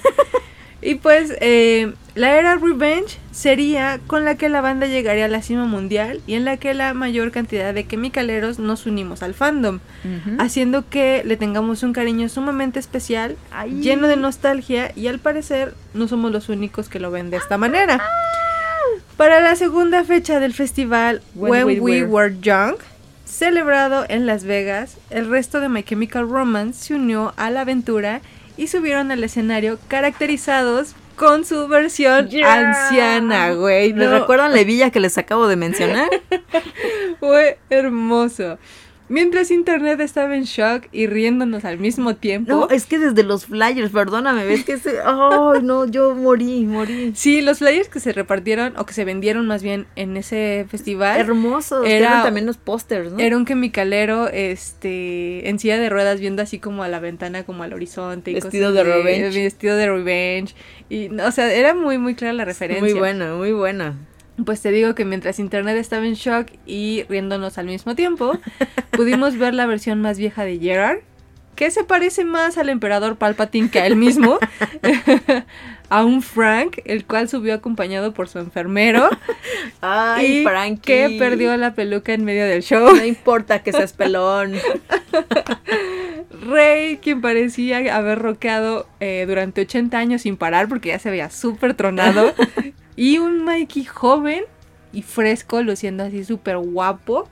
Y 0.83 0.95
pues, 0.95 1.31
eh, 1.41 1.93
la 2.15 2.39
era 2.39 2.55
Revenge 2.55 3.19
sería 3.31 3.99
con 4.07 4.25
la 4.25 4.33
que 4.35 4.49
la 4.49 4.61
banda 4.61 4.87
llegaría 4.87 5.25
a 5.25 5.27
la 5.27 5.43
cima 5.43 5.65
mundial 5.65 6.21
y 6.25 6.33
en 6.33 6.43
la 6.43 6.57
que 6.57 6.73
la 6.73 6.95
mayor 6.95 7.29
cantidad 7.29 7.71
de 7.71 7.83
quimicaleros 7.83 8.57
nos 8.57 8.87
unimos 8.87 9.21
al 9.21 9.35
fandom, 9.35 9.75
Ujú. 10.03 10.37
haciendo 10.41 10.89
que 10.89 11.21
le 11.23 11.37
tengamos 11.37 11.83
un 11.83 11.93
cariño 11.93 12.27
sumamente 12.29 12.79
especial, 12.79 13.37
Ay. 13.51 13.79
lleno 13.81 14.07
de 14.07 14.17
nostalgia 14.17 14.91
y 14.95 15.05
al 15.05 15.19
parecer 15.19 15.75
no 15.93 16.07
somos 16.07 16.31
los 16.31 16.49
únicos 16.49 16.89
que 16.89 16.99
lo 16.99 17.11
ven 17.11 17.29
de 17.29 17.37
esta 17.37 17.59
manera. 17.59 18.01
Para 19.21 19.39
la 19.39 19.55
segunda 19.55 20.03
fecha 20.03 20.39
del 20.39 20.51
festival 20.51 21.21
When 21.35 21.51
When, 21.51 21.65
We 21.67 21.79
We, 21.79 22.03
Were. 22.03 22.29
Were 22.29 22.35
Young, 22.41 22.77
celebrado 23.23 24.03
en 24.09 24.25
Las 24.25 24.45
Vegas, 24.45 24.97
el 25.11 25.29
resto 25.29 25.59
de 25.59 25.69
My 25.69 25.83
Chemical 25.83 26.27
Romance 26.27 26.85
se 26.87 26.95
unió 26.95 27.31
a 27.37 27.51
la 27.51 27.61
aventura 27.61 28.21
y 28.57 28.65
subieron 28.65 29.11
al 29.11 29.23
escenario 29.23 29.77
caracterizados 29.89 30.95
con 31.17 31.45
su 31.45 31.67
versión 31.67 32.29
Yeah. 32.29 32.71
anciana, 32.71 33.53
güey. 33.53 33.93
¿Les 33.93 34.09
No, 34.09 34.19
recuerdan 34.21 34.53
la 34.53 34.61
hebilla 34.61 34.89
que 34.89 34.99
les 34.99 35.15
acabo 35.19 35.47
de 35.47 35.55
mencionar? 35.55 36.09
Fue 37.19 37.59
hermoso. 37.69 38.57
Mientras 39.11 39.51
internet 39.51 39.99
estaba 39.99 40.35
en 40.37 40.43
shock 40.43 40.85
y 40.93 41.05
riéndonos 41.05 41.65
al 41.65 41.77
mismo 41.77 42.15
tiempo. 42.15 42.49
No, 42.51 42.69
es 42.69 42.85
que 42.85 42.97
desde 42.97 43.23
los 43.23 43.45
flyers, 43.45 43.91
perdóname, 43.91 44.45
ves 44.45 44.63
que 44.63 44.73
ese... 44.73 44.99
Ay, 45.05 45.61
no, 45.63 45.85
yo 45.85 46.15
morí, 46.15 46.65
morí. 46.65 47.11
Sí, 47.13 47.41
los 47.41 47.57
flyers 47.59 47.89
que 47.89 47.99
se 47.99 48.13
repartieron 48.13 48.73
o 48.77 48.85
que 48.85 48.93
se 48.93 49.03
vendieron 49.03 49.45
más 49.47 49.63
bien 49.63 49.85
en 49.97 50.15
ese 50.15 50.65
festival. 50.69 51.19
Hermosos, 51.19 51.85
Era- 51.85 52.07
eran 52.07 52.23
también 52.23 52.45
los 52.45 52.55
pósters, 52.55 53.11
¿no? 53.11 53.19
Era 53.19 53.35
un 53.35 53.43
quimicalero, 53.43 54.29
este, 54.29 55.49
en 55.49 55.59
silla 55.59 55.77
de 55.77 55.89
ruedas 55.89 56.19
viendo 56.21 56.41
así 56.41 56.59
como 56.59 56.83
a 56.83 56.87
la 56.87 56.99
ventana, 56.99 57.43
como 57.43 57.63
al 57.63 57.73
horizonte. 57.73 58.31
y 58.31 58.35
Vestido 58.35 58.71
de 58.71 58.83
Revenge. 58.83 59.43
Vestido 59.43 59.75
de 59.75 59.87
Revenge. 59.89 60.55
Y, 60.89 61.09
o 61.19 61.31
sea, 61.31 61.51
era 61.53 61.73
muy, 61.75 61.97
muy 61.97 62.15
clara 62.15 62.33
la 62.33 62.45
referencia. 62.45 62.81
Muy 62.81 62.93
buena, 62.93 63.33
muy 63.35 63.51
buena. 63.51 63.95
Pues 64.45 64.61
te 64.61 64.71
digo 64.71 64.95
que 64.95 65.05
mientras 65.05 65.39
internet 65.39 65.77
estaba 65.77 66.05
en 66.05 66.13
shock 66.13 66.47
y 66.65 67.03
riéndonos 67.09 67.57
al 67.57 67.65
mismo 67.65 67.95
tiempo, 67.95 68.37
pudimos 68.91 69.37
ver 69.37 69.53
la 69.53 69.65
versión 69.65 70.01
más 70.01 70.17
vieja 70.17 70.43
de 70.45 70.59
Gerard, 70.59 70.99
que 71.55 71.69
se 71.69 71.83
parece 71.83 72.25
más 72.25 72.57
al 72.57 72.69
emperador 72.69 73.17
Palpatine 73.17 73.69
que 73.69 73.79
a 73.79 73.85
él 73.85 73.95
mismo, 73.95 74.39
a 75.89 76.05
un 76.05 76.21
Frank, 76.21 76.77
el 76.85 77.05
cual 77.05 77.29
subió 77.29 77.53
acompañado 77.53 78.13
por 78.13 78.29
su 78.29 78.39
enfermero 78.39 79.09
Ay, 79.81 80.37
y 80.39 80.43
Frankie. 80.43 80.81
que 80.81 81.15
perdió 81.19 81.55
la 81.57 81.73
peluca 81.75 82.13
en 82.13 82.23
medio 82.23 82.45
del 82.45 82.63
show. 82.63 82.95
No 82.95 83.05
importa 83.05 83.61
que 83.61 83.73
seas 83.73 83.93
pelón. 83.93 84.53
Rey, 86.49 86.97
quien 86.97 87.21
parecía 87.21 87.95
haber 87.95 88.19
rockeado 88.19 88.87
eh, 88.99 89.25
durante 89.27 89.61
80 89.61 89.97
años 89.97 90.21
sin 90.23 90.37
parar 90.37 90.67
porque 90.67 90.89
ya 90.89 90.99
se 90.99 91.11
veía 91.11 91.29
súper 91.29 91.75
tronado. 91.75 92.33
Y 92.95 93.17
un 93.19 93.43
Mikey 93.43 93.85
joven 93.85 94.43
y 94.93 95.01
fresco, 95.03 95.61
luciendo 95.61 96.03
así 96.03 96.23
súper 96.23 96.57
guapo. 96.57 97.27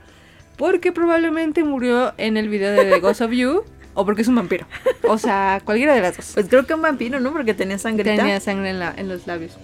Porque 0.57 0.91
probablemente 0.91 1.63
murió 1.63 2.13
en 2.17 2.35
el 2.35 2.49
video 2.49 2.71
de 2.73 2.85
The 2.91 2.99
Ghost 2.99 3.21
of 3.21 3.31
You. 3.31 3.63
O 3.93 4.05
porque 4.05 4.21
es 4.21 4.27
un 4.27 4.35
vampiro. 4.35 4.65
O 5.07 5.17
sea, 5.17 5.61
cualquiera 5.65 5.93
de 5.95 6.01
las 6.01 6.15
dos. 6.17 6.31
Pues 6.33 6.47
creo 6.47 6.65
que 6.65 6.73
un 6.73 6.81
vampiro, 6.81 7.19
¿no? 7.19 7.31
Porque 7.33 7.53
tenía 7.53 7.77
sangrita. 7.77 8.15
Tenía 8.15 8.39
sangre 8.39 8.69
en, 8.69 8.79
la- 8.79 8.93
en 8.95 9.07
los 9.09 9.25
labios. 9.27 9.57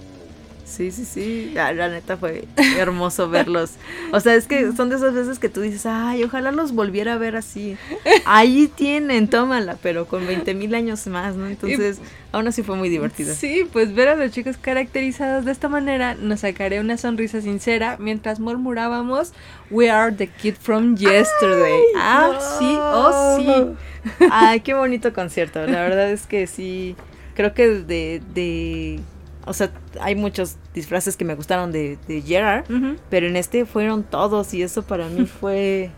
Sí, 0.66 0.90
sí, 0.92 1.06
sí. 1.06 1.52
La, 1.54 1.72
la 1.74 1.90
neta 1.90 2.18
fue 2.18 2.46
hermoso 2.78 3.30
verlos. 3.30 3.74
O 4.12 4.20
sea, 4.20 4.34
es 4.34 4.48
que 4.48 4.72
son 4.74 4.90
de 4.90 4.96
esas 4.96 5.14
veces 5.14 5.38
que 5.38 5.48
tú 5.48 5.62
dices, 5.62 5.86
ay, 5.86 6.24
ojalá 6.24 6.52
los 6.52 6.72
volviera 6.74 7.14
a 7.14 7.18
ver 7.18 7.36
así. 7.36 7.78
Ahí 8.26 8.70
tienen, 8.76 9.30
tómala, 9.30 9.78
pero 9.82 10.08
con 10.08 10.26
20 10.26 10.54
mil 10.56 10.74
años 10.74 11.06
más, 11.08 11.36
¿no? 11.36 11.48
Entonces, 11.48 12.00
aún 12.32 12.48
así 12.48 12.64
fue 12.64 12.76
muy 12.76 12.90
divertido. 12.90 13.34
Sí, 13.36 13.68
pues 13.72 13.94
ver 13.94 14.10
a 14.10 14.16
los 14.16 14.32
chicos 14.32 14.58
caracterizados 14.58 15.46
de 15.46 15.52
esta 15.52 15.70
manera 15.70 16.16
nos 16.16 16.40
sacaré 16.42 16.80
una 16.80 16.98
sonrisa 16.98 17.42
sincera 17.42 17.98
mientras 18.00 18.40
murmurábamos 18.40 19.34
We 19.70 19.90
are 19.90 20.12
the 20.12 20.28
kid 20.28 20.56
from 20.60 20.96
yesterday. 20.98 21.80
ah, 21.96 22.32
no. 22.34 22.60
sí, 22.60 22.78
oh 22.80 23.38
sí. 23.38 24.26
Ay, 24.32 24.60
qué 24.62 24.74
bonito 24.74 25.14
concierto. 25.14 25.66
La 25.66 25.82
verdad 25.84 26.12
es 26.12 26.26
que 26.28 26.48
sí. 26.48 26.96
Creo 27.36 27.54
que 27.54 27.68
de. 27.68 28.22
de 28.34 29.00
o 29.46 29.54
sea, 29.54 29.72
hay 30.02 30.16
muchos 30.16 30.56
disfraces 30.74 31.16
que 31.18 31.24
me 31.26 31.36
gustaron 31.36 31.72
de, 31.72 31.98
de 32.08 32.22
Gerard. 32.22 32.66
Pero 33.10 33.28
en 33.28 33.36
este 33.36 33.66
fueron 33.66 34.04
todos 34.04 34.54
y 34.54 34.62
eso 34.64 34.84
para 34.84 35.08
mí 35.08 35.26
fue... 35.40 35.92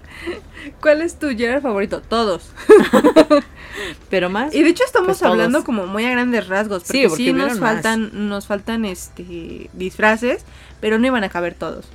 ¿Cuál 0.82 1.02
es 1.02 1.18
tu 1.19 1.30
Gerard 1.30 1.61
favorito? 1.61 2.02
Todos. 2.02 2.52
Pero 4.10 4.30
más... 4.30 4.53
Y 4.53 4.64
de 4.64 4.69
hecho 4.69 4.84
estamos 4.86 5.07
Pues 5.07 5.19
todos. 5.19 5.32
hablando 5.32 5.64
como 5.64 5.86
muy 5.88 6.06
a 6.06 6.11
grandes 6.11 6.48
rasgos, 6.48 6.84
Sí, 6.84 6.88
porque 7.03 7.07
porque 7.10 7.24
sí, 7.26 7.34
nos 7.34 7.44
hubieron 7.44 7.60
más. 7.60 7.74
faltan 7.74 8.30
nos 8.30 8.48
faltan 8.48 8.86
este 8.86 9.69
disfraces, 9.74 10.44
pero 10.82 10.98
no 10.99 11.07
iban 11.07 11.24
a 11.24 11.30
caber 11.30 11.53
todos. 11.53 11.86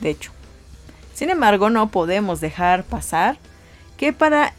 de 0.00 0.10
hecho. 0.10 0.32
Sin 1.14 1.30
embargo, 1.30 1.70
no 1.70 1.90
podemos 1.90 2.40
dejar 2.40 2.84
pasar 2.84 3.38
que 3.96 4.12
para 4.12 4.52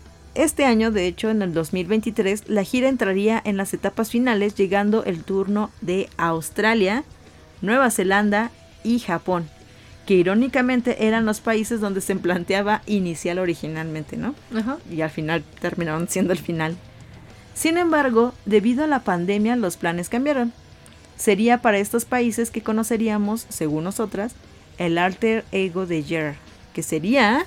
este 0.44 0.66
año, 0.66 0.92
de 0.92 1.06
hecho, 1.08 1.30
en 1.30 1.42
el 1.42 1.54
2023, 1.54 2.44
la 2.48 2.64
gira 2.64 2.88
entraría 2.88 3.42
en 3.44 3.58
las 3.58 3.74
etapas 3.74 4.10
finales, 4.10 4.56
llegando 4.56 5.04
el 5.04 5.24
turno 5.24 5.70
de 5.82 6.10
Australia, 6.18 7.04
Nueva 7.62 7.92
Zelanda 7.92 8.52
y 8.84 9.00
Japón, 9.00 9.50
que 10.06 10.14
irónicamente 10.14 11.08
eran 11.08 11.26
los 11.26 11.42
países 11.42 11.82
donde 11.82 12.02
se 12.02 12.16
planteaba 12.16 12.82
inicial 12.86 13.38
originalmente, 13.40 14.18
¿no? 14.18 14.34
Ajá. 14.56 14.78
y 14.90 15.02
al 15.02 15.10
final 15.10 15.44
terminaron 15.60 16.08
siendo 16.08 16.32
el 16.32 16.40
final. 16.40 16.78
Sin 17.54 17.78
embargo, 17.78 18.34
debido 18.46 18.86
a 18.86 18.88
la 18.88 19.00
pandemia, 19.04 19.58
los 19.58 19.76
planes 19.76 20.08
cambiaron. 20.08 20.54
Sería 21.18 21.62
para 21.62 21.80
estos 21.80 22.06
países 22.06 22.50
que 22.50 22.64
conoceríamos, 22.64 23.46
según 23.50 23.84
nosotras, 23.84 24.34
el 24.78 24.98
alter 24.98 25.44
ego 25.52 25.86
de 25.86 26.02
Gerard, 26.02 26.36
que 26.74 26.82
sería 26.82 27.46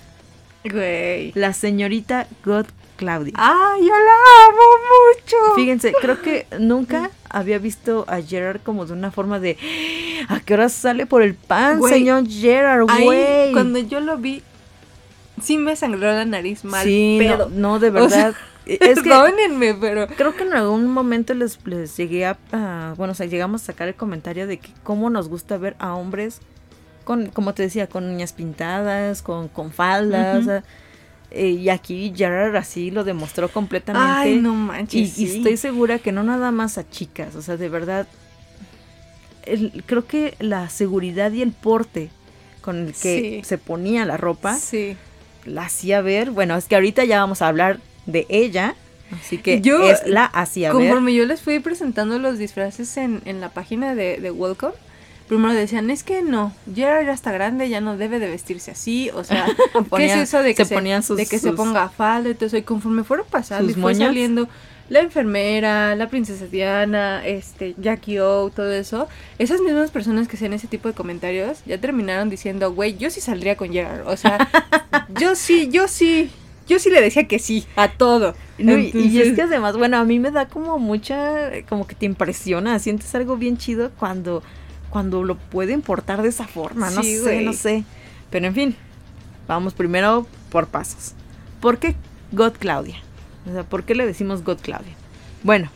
Güey. 0.64 1.32
la 1.34 1.54
señorita 1.54 2.26
God 2.44 2.66
Claudia. 3.02 3.32
¡Ay, 3.36 3.80
yo 3.80 3.92
la 3.92 4.16
amo 4.46 4.62
mucho! 4.92 5.54
Fíjense, 5.56 5.92
creo 6.00 6.22
que 6.22 6.46
nunca 6.60 7.10
había 7.28 7.58
visto 7.58 8.04
a 8.06 8.20
Gerard 8.20 8.60
como 8.62 8.86
de 8.86 8.92
una 8.92 9.10
forma 9.10 9.40
de 9.40 9.58
¿A 10.28 10.38
qué 10.38 10.54
hora 10.54 10.68
sale 10.68 11.06
por 11.06 11.22
el 11.22 11.34
pan, 11.34 11.82
señor 11.82 12.28
Gerard, 12.28 12.86
güey? 13.02 13.52
cuando 13.52 13.80
yo 13.80 13.98
lo 13.98 14.18
vi, 14.18 14.42
sí 15.42 15.58
me 15.58 15.74
sangró 15.74 16.12
la 16.12 16.24
nariz 16.24 16.64
mal. 16.64 16.84
Sí, 16.84 17.16
pero, 17.18 17.48
no, 17.48 17.80
de 17.80 17.88
O 17.88 18.08
sea, 18.08 18.26
verdad. 18.26 18.34
es 18.66 19.02
que 19.02 19.08
Perdónenme, 19.08 19.74
pero. 19.74 20.06
Creo 20.06 20.36
que 20.36 20.44
en 20.44 20.54
algún 20.54 20.86
momento 20.86 21.34
les, 21.34 21.58
les 21.66 21.96
llegué 21.96 22.26
a, 22.26 22.36
Bueno, 22.96 23.12
o 23.12 23.14
sea, 23.14 23.26
llegamos 23.26 23.62
a 23.62 23.66
sacar 23.66 23.88
el 23.88 23.96
comentario 23.96 24.46
de 24.46 24.58
que 24.58 24.70
cómo 24.84 25.10
nos 25.10 25.28
gusta 25.28 25.56
ver 25.58 25.74
a 25.80 25.94
hombres 25.94 26.40
con, 27.04 27.26
como 27.30 27.52
te 27.52 27.64
decía, 27.64 27.88
con 27.88 28.08
uñas 28.08 28.32
pintadas, 28.32 29.22
con, 29.22 29.48
con 29.48 29.72
faldas. 29.72 30.62
Eh, 31.34 31.50
y 31.50 31.68
aquí 31.70 32.12
Gerard 32.14 32.54
así 32.56 32.90
lo 32.90 33.04
demostró 33.04 33.48
completamente. 33.48 34.06
Ay, 34.06 34.36
no 34.36 34.54
manches. 34.54 35.18
Y, 35.18 35.36
estoy 35.36 35.56
segura 35.56 35.98
que 35.98 36.12
no 36.12 36.22
nada 36.22 36.50
más 36.50 36.76
a 36.76 36.88
chicas, 36.88 37.34
o 37.36 37.42
sea, 37.42 37.56
de 37.56 37.68
verdad, 37.70 38.06
creo 39.86 40.06
que 40.06 40.34
la 40.40 40.68
seguridad 40.68 41.32
y 41.32 41.42
el 41.42 41.52
porte 41.52 42.10
con 42.60 42.86
el 42.88 42.92
que 42.92 43.42
se 43.44 43.58
ponía 43.58 44.04
la 44.04 44.16
ropa 44.16 44.58
la 45.44 45.62
hacía 45.64 46.00
ver. 46.02 46.30
Bueno, 46.30 46.56
es 46.56 46.66
que 46.66 46.74
ahorita 46.74 47.04
ya 47.04 47.18
vamos 47.20 47.42
a 47.42 47.48
hablar 47.48 47.80
de 48.06 48.26
ella. 48.28 48.74
Así 49.10 49.38
que 49.38 49.60
yo, 49.60 49.90
es 49.90 50.06
la 50.06 50.26
hacía 50.26 50.72
ver. 50.72 50.82
Conforme 50.82 51.14
yo 51.14 51.24
les 51.24 51.40
fui 51.40 51.58
presentando 51.60 52.18
los 52.18 52.38
disfraces 52.38 52.96
en, 52.96 53.22
en 53.24 53.40
la 53.40 53.50
página 53.50 53.94
de, 53.94 54.18
de 54.18 54.30
Welcome, 54.30 54.74
primero 55.32 55.54
decían, 55.54 55.88
es 55.88 56.02
que 56.02 56.20
no, 56.20 56.52
Gerard 56.74 57.06
ya 57.06 57.12
está 57.12 57.32
grande, 57.32 57.70
ya 57.70 57.80
no 57.80 57.96
debe 57.96 58.18
de 58.18 58.28
vestirse 58.28 58.72
así, 58.72 59.08
o 59.14 59.24
sea, 59.24 59.46
¿qué 59.96 60.04
es 60.04 60.16
eso 60.16 60.42
de 60.42 60.54
que 60.54 60.66
se, 60.66 60.78
de 60.78 61.26
que 61.26 61.38
se 61.38 61.52
ponga 61.52 61.88
falda? 61.88 62.28
Entonces, 62.28 62.60
y 62.60 62.62
conforme 62.62 63.02
fueron 63.02 63.24
pasando 63.30 63.70
y 63.70 63.74
fue 63.74 63.94
saliendo 63.94 64.46
la 64.90 65.00
enfermera, 65.00 65.96
la 65.96 66.10
princesa 66.10 66.46
Diana, 66.48 67.24
este, 67.24 67.74
Jackie 67.78 68.18
O, 68.18 68.50
todo 68.54 68.70
eso, 68.72 69.08
esas 69.38 69.62
mismas 69.62 69.90
personas 69.90 70.28
que 70.28 70.36
hacían 70.36 70.52
ese 70.52 70.66
tipo 70.66 70.86
de 70.86 70.92
comentarios 70.92 71.64
ya 71.64 71.78
terminaron 71.78 72.28
diciendo, 72.28 72.70
güey, 72.74 72.98
yo 72.98 73.08
sí 73.08 73.22
saldría 73.22 73.56
con 73.56 73.72
Gerard, 73.72 74.06
o 74.06 74.18
sea, 74.18 74.50
yo 75.18 75.34
sí, 75.34 75.70
yo 75.72 75.88
sí, 75.88 76.30
yo 76.68 76.78
sí 76.78 76.90
le 76.90 77.00
decía 77.00 77.26
que 77.26 77.38
sí 77.38 77.64
a 77.74 77.88
todo. 77.88 78.34
y 78.58 79.18
es 79.18 79.32
que 79.32 79.40
además, 79.40 79.78
bueno, 79.78 79.96
a 79.96 80.04
mí 80.04 80.18
me 80.18 80.30
da 80.30 80.46
como 80.46 80.78
mucha, 80.78 81.50
como 81.70 81.86
que 81.86 81.94
te 81.94 82.04
impresiona, 82.04 82.78
sientes 82.78 83.14
algo 83.14 83.38
bien 83.38 83.56
chido 83.56 83.92
cuando 83.98 84.42
cuando 84.92 85.24
lo 85.24 85.36
puede 85.36 85.72
importar 85.72 86.20
de 86.22 86.28
esa 86.28 86.46
forma, 86.46 86.90
no 86.90 87.02
sé, 87.02 87.40
no 87.42 87.54
sé. 87.54 87.84
Pero 88.30 88.46
en 88.46 88.54
fin, 88.54 88.76
vamos 89.48 89.72
primero 89.72 90.26
por 90.50 90.66
pasos. 90.66 91.14
¿Por 91.60 91.78
qué 91.78 91.96
God 92.30 92.52
Claudia? 92.58 92.96
O 93.48 93.52
sea, 93.52 93.64
¿por 93.64 93.84
qué 93.84 93.94
le 93.94 94.06
decimos 94.06 94.44
God 94.44 94.58
Claudia? 94.60 94.92
Bueno, 95.42 95.70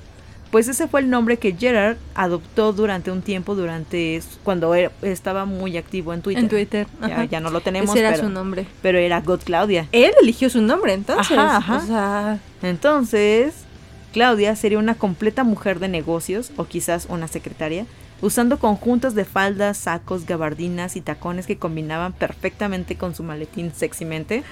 pues 0.50 0.68
ese 0.68 0.86
fue 0.86 1.00
el 1.00 1.10
nombre 1.10 1.38
que 1.38 1.56
Gerard 1.56 1.96
adoptó 2.14 2.72
durante 2.72 3.10
un 3.10 3.22
tiempo, 3.22 3.54
durante 3.54 4.22
cuando 4.44 4.74
estaba 4.74 5.44
muy 5.44 5.76
activo 5.76 6.12
en 6.12 6.22
Twitter. 6.22 6.42
En 6.44 6.48
Twitter, 6.48 6.86
ya, 7.30 7.40
no 7.40 7.50
lo 7.50 7.60
tenemos. 7.62 7.90
Ese 7.90 8.06
era 8.06 8.16
su 8.16 8.28
nombre. 8.28 8.66
Pero 8.82 8.98
era 8.98 9.20
God 9.20 9.40
Claudia. 9.44 9.88
Él 9.92 10.12
eligió 10.22 10.50
su 10.50 10.60
nombre, 10.60 10.92
entonces. 10.92 11.36
Ajá, 11.36 11.78
O 11.78 11.86
sea... 11.86 12.38
Entonces, 12.62 13.54
Claudia 14.12 14.54
sería 14.56 14.78
una 14.78 14.94
completa 14.94 15.42
mujer 15.42 15.78
de 15.78 15.88
negocios, 15.88 16.52
o 16.56 16.66
quizás 16.66 17.06
una 17.08 17.28
secretaria, 17.28 17.86
usando 18.22 18.58
conjuntos 18.58 19.14
de 19.14 19.24
faldas, 19.24 19.76
sacos, 19.76 20.26
gabardinas 20.26 20.96
y 20.96 21.00
tacones 21.00 21.46
que 21.46 21.58
combinaban 21.58 22.12
perfectamente 22.12 22.96
con 22.96 23.14
su 23.14 23.22
maletín 23.22 23.72
sexymente. 23.74 24.42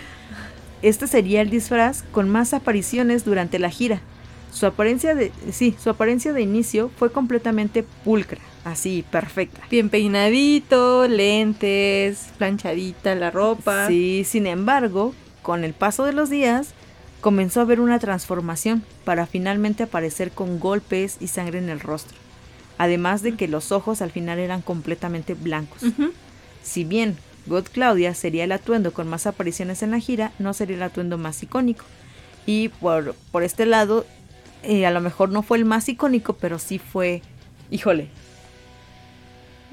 Este 0.83 1.07
sería 1.07 1.41
el 1.41 1.51
disfraz 1.51 2.03
con 2.13 2.29
más 2.29 2.53
apariciones 2.53 3.25
durante 3.25 3.59
la 3.59 3.71
gira. 3.71 4.01
Su 4.53 4.67
apariencia 4.67 5.15
de 5.15 5.33
sí, 5.51 5.75
su 5.83 5.91
apariencia 5.91 6.33
de 6.33 6.43
inicio 6.43 6.91
fue 6.97 7.11
completamente 7.11 7.83
pulcra, 8.05 8.41
así 8.65 9.05
perfecta. 9.11 9.61
Bien 9.69 9.89
peinadito, 9.89 11.09
lentes, 11.09 12.29
planchadita 12.39 13.15
la 13.17 13.31
ropa. 13.33 13.89
Sí, 13.89 14.25
sin 14.25 14.47
embargo, 14.47 15.13
con 15.43 15.65
el 15.65 15.73
paso 15.73 16.05
de 16.05 16.13
los 16.13 16.31
días 16.31 16.75
comenzó 17.21 17.61
a 17.61 17.63
haber 17.65 17.81
una 17.81 17.99
transformación 17.99 18.85
para 19.05 19.27
finalmente 19.27 19.83
aparecer 19.83 20.31
con 20.31 20.61
golpes 20.61 21.17
y 21.21 21.29
sangre 21.29 21.59
en 21.59 21.71
el 21.71 21.81
rostro 21.81 22.24
además 22.79 23.23
de 23.23 23.35
que 23.37 23.49
los 23.49 23.73
ojos 23.73 24.03
al 24.03 24.11
final 24.11 24.39
eran 24.39 24.63
completamente 24.63 25.35
blancos. 25.35 25.83
Si 26.63 26.85
bien 26.85 27.17
God 27.47 27.67
Claudia 27.73 28.15
sería 28.15 28.45
el 28.45 28.53
atuendo 28.53 28.93
con 28.93 29.09
más 29.09 29.27
apariciones 29.27 29.83
en 29.83 29.91
la 29.91 29.99
gira, 29.99 30.33
no 30.39 30.55
sería 30.55 30.77
el 30.77 30.83
atuendo 30.83 31.19
más 31.19 31.43
icónico. 31.43 31.85
Y 32.47 32.69
por, 32.69 33.15
por 33.31 33.43
este 33.43 33.67
lado, 33.67 34.07
eh, 34.63 34.87
a 34.87 34.91
lo 34.91 35.01
mejor 35.01 35.31
no 35.31 35.43
fue 35.43 35.59
el 35.59 35.65
más 35.65 35.89
icónico, 35.89 36.35
pero 36.35 36.59
sí 36.59 36.79
fue, 36.79 37.23
híjole, 37.71 38.09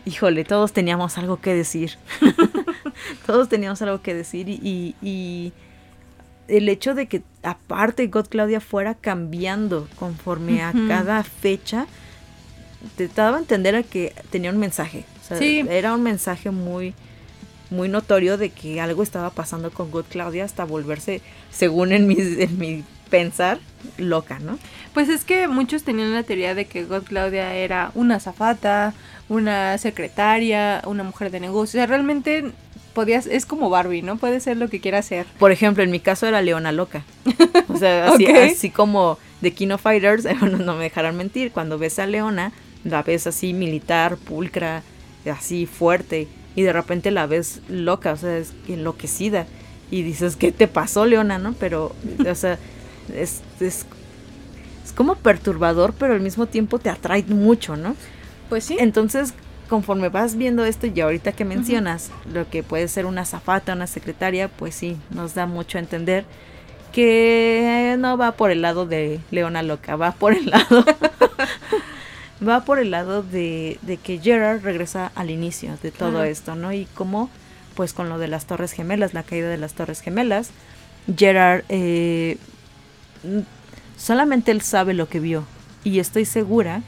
híjole, 0.05 0.43
todos 0.43 0.73
teníamos 0.73 1.17
algo 1.17 1.39
que 1.39 1.53
decir. 1.53 1.97
todos 3.25 3.49
teníamos 3.49 3.81
algo 3.81 4.01
que 4.01 4.13
decir 4.13 4.49
y, 4.49 4.95
y, 5.01 5.53
el 6.47 6.67
hecho 6.67 6.93
de 6.93 7.07
que 7.07 7.23
aparte 7.43 8.07
God 8.07 8.27
Claudia 8.27 8.59
fuera 8.59 8.95
cambiando 8.95 9.87
conforme 9.95 10.61
a 10.61 10.73
cada 10.87 11.23
fecha, 11.23 11.87
te 12.95 13.07
daba 13.07 13.37
a 13.37 13.39
entender 13.39 13.75
a 13.75 13.83
que 13.83 14.13
tenía 14.29 14.51
un 14.51 14.57
mensaje. 14.57 15.05
Era 15.39 15.93
un 15.93 16.03
mensaje 16.03 16.51
muy, 16.51 16.93
muy 17.69 17.87
notorio 17.87 18.37
de 18.37 18.49
que 18.49 18.81
algo 18.81 19.01
estaba 19.01 19.29
pasando 19.29 19.71
con 19.71 19.89
God 19.89 20.05
Claudia 20.09 20.43
hasta 20.43 20.65
volverse, 20.65 21.21
según 21.51 21.93
en 21.93 22.05
mi, 22.07 22.17
en 22.19 22.57
mi 22.57 22.83
pensar, 23.09 23.59
loca, 23.97 24.39
¿no? 24.39 24.59
Pues 24.93 25.09
es 25.09 25.23
que 25.23 25.47
muchos 25.47 25.83
tenían 25.83 26.13
la 26.13 26.23
teoría 26.23 26.53
de 26.53 26.65
que 26.65 26.83
God 26.83 27.03
Claudia 27.03 27.53
era 27.55 27.91
una 27.95 28.19
zafata, 28.19 28.93
una 29.29 29.77
secretaria, 29.77 30.81
una 30.85 31.03
mujer 31.03 31.31
de 31.31 31.39
negocios. 31.39 31.75
O 31.75 31.77
sea, 31.77 31.85
realmente 31.85 32.51
podías, 32.93 33.27
es 33.27 33.45
como 33.45 33.69
Barbie, 33.69 34.01
¿no? 34.01 34.17
Puede 34.17 34.39
ser 34.39 34.57
lo 34.57 34.69
que 34.69 34.81
quiera 34.81 35.01
ser. 35.01 35.25
Por 35.39 35.51
ejemplo, 35.51 35.83
en 35.83 35.91
mi 35.91 35.99
caso 35.99 36.27
era 36.27 36.41
Leona 36.41 36.71
Loca. 36.71 37.03
O 37.69 37.77
sea, 37.77 38.09
así, 38.13 38.25
así 38.25 38.69
como 38.69 39.17
de 39.41 39.53
Kino 39.53 39.77
Fighters, 39.77 40.25
no 40.41 40.75
me 40.75 40.83
dejarán 40.83 41.15
mentir, 41.15 41.51
cuando 41.51 41.77
ves 41.77 41.99
a 41.99 42.05
Leona, 42.05 42.51
la 42.83 43.03
ves 43.03 43.27
así 43.27 43.53
militar, 43.53 44.17
pulcra, 44.17 44.83
así 45.31 45.65
fuerte, 45.65 46.27
y 46.55 46.63
de 46.63 46.73
repente 46.73 47.11
la 47.11 47.27
ves 47.27 47.61
loca, 47.69 48.13
o 48.13 48.17
sea, 48.17 48.37
es 48.37 48.53
enloquecida. 48.67 49.45
Y 49.89 50.03
dices, 50.03 50.35
¿qué 50.35 50.51
te 50.51 50.67
pasó, 50.67 51.05
Leona? 51.05 51.37
¿No? 51.37 51.53
Pero, 51.53 51.95
o 52.27 52.35
sea, 52.35 52.57
es, 53.15 53.41
es, 53.59 53.85
es 54.85 54.93
como 54.93 55.15
perturbador, 55.15 55.93
pero 55.97 56.13
al 56.13 56.21
mismo 56.21 56.45
tiempo 56.47 56.79
te 56.79 56.89
atrae 56.89 57.23
mucho, 57.23 57.75
¿no? 57.75 57.95
Pues 58.49 58.65
sí. 58.65 58.77
Entonces, 58.79 59.33
conforme 59.69 60.09
vas 60.09 60.35
viendo 60.35 60.65
esto 60.65 60.87
y 60.87 60.99
ahorita 60.99 61.31
que 61.31 61.45
mencionas 61.45 62.11
lo 62.31 62.49
que 62.49 62.63
puede 62.63 62.89
ser 62.89 63.05
una 63.05 63.23
zafata, 63.23 63.73
una 63.73 63.87
secretaria, 63.87 64.49
pues 64.49 64.75
sí, 64.75 64.97
nos 65.11 65.33
da 65.33 65.45
mucho 65.45 65.77
a 65.77 65.81
entender 65.81 66.25
que 66.91 67.95
no 67.97 68.17
va 68.17 68.33
por 68.33 68.51
el 68.51 68.61
lado 68.61 68.85
de 68.85 69.21
Leona 69.31 69.63
Loca, 69.63 69.95
va 69.95 70.11
por 70.11 70.33
el 70.33 70.49
lado 70.49 70.83
va 72.47 72.65
por 72.65 72.79
el 72.79 72.91
lado 72.91 73.23
de, 73.23 73.79
que 74.03 74.19
Gerard 74.19 74.61
regresa 74.63 75.11
al 75.15 75.29
inicio 75.29 75.77
de 75.81 75.91
todo 75.91 76.23
esto, 76.23 76.55
¿no? 76.55 76.73
Y 76.73 76.85
como, 76.93 77.29
pues 77.75 77.93
con 77.93 78.09
lo 78.09 78.17
de 78.17 78.27
las 78.27 78.45
Torres 78.45 78.71
Gemelas, 78.71 79.13
la 79.13 79.23
caída 79.23 79.49
de 79.49 79.57
las 79.57 79.73
Torres 79.73 80.01
Gemelas, 80.01 80.49
Gerard 81.15 81.63
eh, 81.69 82.37
solamente 83.97 84.51
él 84.51 84.61
sabe 84.61 84.93
lo 84.93 85.07
que 85.07 85.19
vio. 85.19 85.45
Y 85.83 85.99
estoy 85.99 86.25
segura 86.25 86.81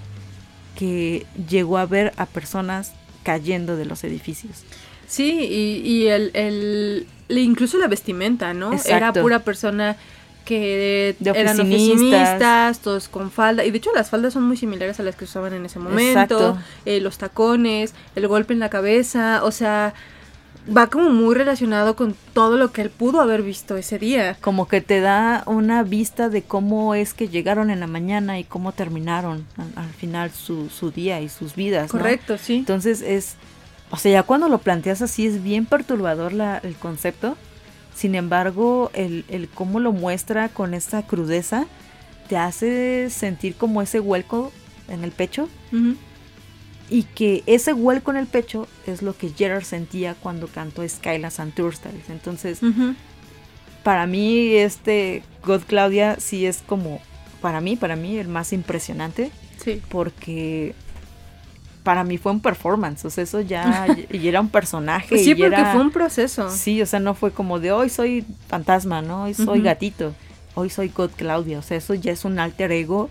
que 0.78 1.26
llegó 1.50 1.78
a 1.78 1.86
ver 1.86 2.14
a 2.18 2.26
personas 2.26 2.94
cayendo 3.24 3.76
de 3.76 3.86
los 3.86 4.04
edificios. 4.04 4.64
Sí, 5.08 5.32
y, 5.32 5.88
y 5.88 6.08
el, 6.08 6.32
el, 6.34 7.08
incluso 7.30 7.78
la 7.78 7.88
vestimenta, 7.88 8.54
¿no? 8.54 8.72
Era 8.86 9.14
pura 9.14 9.40
persona 9.40 9.98
que 10.44 11.16
eran 11.24 11.60
oficinistas, 11.60 12.80
todos 12.80 13.08
con 13.08 13.32
falda. 13.32 13.66
Y 13.66 13.72
de 13.72 13.78
hecho 13.78 13.92
las 13.94 14.10
faldas 14.10 14.34
son 14.34 14.44
muy 14.44 14.58
similares 14.58 15.00
a 15.00 15.04
las 15.04 15.16
que 15.16 15.26
usaban 15.26 15.54
en 15.54 15.66
ese 15.66 15.80
momento. 15.80 16.58
Eh, 16.86 17.00
los 17.00 17.18
tacones, 17.18 17.94
el 18.16 18.28
golpe 18.28 18.54
en 18.54 18.60
la 18.60 18.70
cabeza, 18.70 19.44
o 19.44 19.52
sea, 19.52 19.94
va 20.66 20.88
como 20.88 21.10
muy 21.10 21.36
relacionado 21.36 21.96
con 21.96 22.16
todo 22.34 22.58
lo 22.58 22.72
que 22.72 22.82
él 22.82 22.90
pudo 22.90 23.22
haber 23.22 23.42
visto 23.42 23.78
ese 23.78 24.00
día. 24.00 24.38
Como 24.42 24.68
que 24.68 24.82
te 24.82 25.00
da 25.02 25.44
una 25.46 25.84
vista 25.84 26.30
de 26.30 26.44
cómo 26.44 26.96
es 26.96 27.14
que 27.14 27.28
llegaron 27.28 27.70
en 27.70 27.80
la 27.80 27.88
mañana 27.88 28.40
y 28.40 28.44
cómo 28.44 28.72
terminaron 28.72 29.46
al, 29.76 29.90
final 29.90 30.32
su, 30.32 30.70
su, 30.70 30.92
día 30.92 31.22
y 31.22 31.30
sus 31.30 31.56
vidas. 31.56 31.92
Correcto, 31.92 32.38
sí. 32.38 32.56
Entonces 32.56 33.02
es, 33.02 33.36
o 33.92 33.98
sea, 33.98 34.12
ya 34.12 34.24
cuando 34.24 34.48
lo 34.50 34.60
planteas 34.60 35.02
así 35.02 35.28
es 35.28 35.44
bien 35.44 35.66
perturbador 35.66 36.34
la, 36.34 36.60
el 36.60 36.76
concepto 36.76 37.38
sin 37.96 38.16
embargo, 38.16 38.92
el, 38.94 39.26
el 39.30 39.48
cómo 39.50 39.80
lo 39.80 39.92
muestra 39.92 40.50
con 40.50 40.74
esta 40.74 41.04
crudeza 41.04 41.68
te 42.28 42.38
hace 42.38 43.10
sentir 43.10 43.56
como 43.56 43.82
ese 43.82 44.00
hueco 44.00 44.52
en 44.88 45.04
el 45.04 45.12
pecho. 45.12 45.50
Y 46.90 47.04
que 47.04 47.44
ese 47.48 47.74
hueco 47.74 48.12
en 48.12 48.18
el 48.18 48.28
pecho 48.28 48.68
es 48.86 49.02
lo 49.02 49.18
que 49.18 49.30
Gerard 49.30 49.64
sentía 49.64 50.16
cuando 50.16 50.48
cantó 50.48 50.88
Skylas 50.88 51.40
and 51.40 51.54
Tourstyles. 51.54 52.10
Entonces, 52.10 52.60
para 53.84 54.06
mí, 54.06 54.54
este 54.54 55.24
God 55.46 55.62
Claudia 55.68 56.18
sí 56.20 56.46
es 56.46 56.62
como, 56.66 57.02
para 57.42 57.62
mí, 57.62 57.76
para 57.76 57.96
mí, 57.96 58.18
el 58.18 58.28
más 58.28 58.54
impresionante. 58.54 59.32
Sí. 59.64 59.82
Porque 59.90 60.76
para 61.84 62.04
mí 62.04 62.18
fue 62.18 62.32
un 62.32 62.40
performance, 62.40 63.06
o 63.06 63.10
sea, 63.10 63.24
eso 63.24 63.42
ya, 63.42 63.88
y 64.12 64.28
era 64.28 64.42
un 64.42 64.50
personaje. 64.50 65.10
Pues 65.10 65.24
sí, 65.24 65.36
porque 65.36 65.64
fue 65.72 65.82
un 65.82 65.92
proceso. 65.92 66.50
Sí, 66.50 66.82
o 66.82 66.86
sea, 66.86 67.00
no 67.00 67.14
fue 67.14 67.32
como 67.32 67.60
de 67.60 67.72
hoy 67.72 67.90
soy 67.90 68.26
fantasma, 68.48 69.02
¿no? 69.02 69.24
Hoy 69.24 69.34
soy 69.34 69.62
gatito, 69.62 70.14
hoy 70.56 70.70
soy 70.70 70.90
God 70.90 71.12
Claudia, 71.16 71.60
o 71.60 71.62
sea, 71.62 71.78
eso 71.78 71.94
ya 71.94 72.12
es 72.12 72.26
un 72.26 72.40
alter 72.40 72.72
ego 72.72 73.10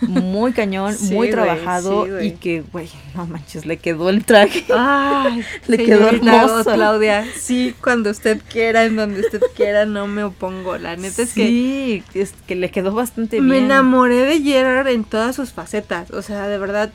muy 0.00 0.52
cañón, 0.52 0.94
Sí, 0.98 1.14
muy 1.14 1.30
trabajado 1.30 2.06
sí, 2.20 2.26
y 2.26 2.30
que, 2.32 2.62
güey, 2.72 2.88
no 3.14 3.26
manches, 3.26 3.66
le 3.66 3.76
quedó 3.76 4.08
el 4.10 4.24
traje. 4.24 4.64
Ay, 4.74 5.44
Le 5.66 5.76
quedó 5.78 6.08
hermoso. 6.08 6.64
Claudia, 6.64 7.24
sí, 7.36 7.74
cuando 7.82 8.10
usted 8.10 8.40
quiera, 8.48 8.84
en 8.84 8.96
donde 8.96 9.20
usted 9.20 9.40
quiera, 9.54 9.86
no 9.86 10.06
me 10.06 10.24
opongo. 10.24 10.78
La 10.78 10.96
neta 10.96 11.22
es 11.22 11.34
que 11.34 11.46
sí, 11.46 12.04
es 12.14 12.34
que 12.46 12.54
le 12.54 12.70
quedó 12.70 12.92
bastante 12.92 13.40
me 13.40 13.54
bien. 13.54 13.64
enamoré 13.66 14.24
de 14.24 14.40
Gerard 14.40 14.88
en 14.88 15.04
todas 15.04 15.36
sus 15.36 15.52
facetas. 15.52 16.10
O 16.10 16.22
sea, 16.22 16.48
de 16.48 16.58
verdad, 16.58 16.92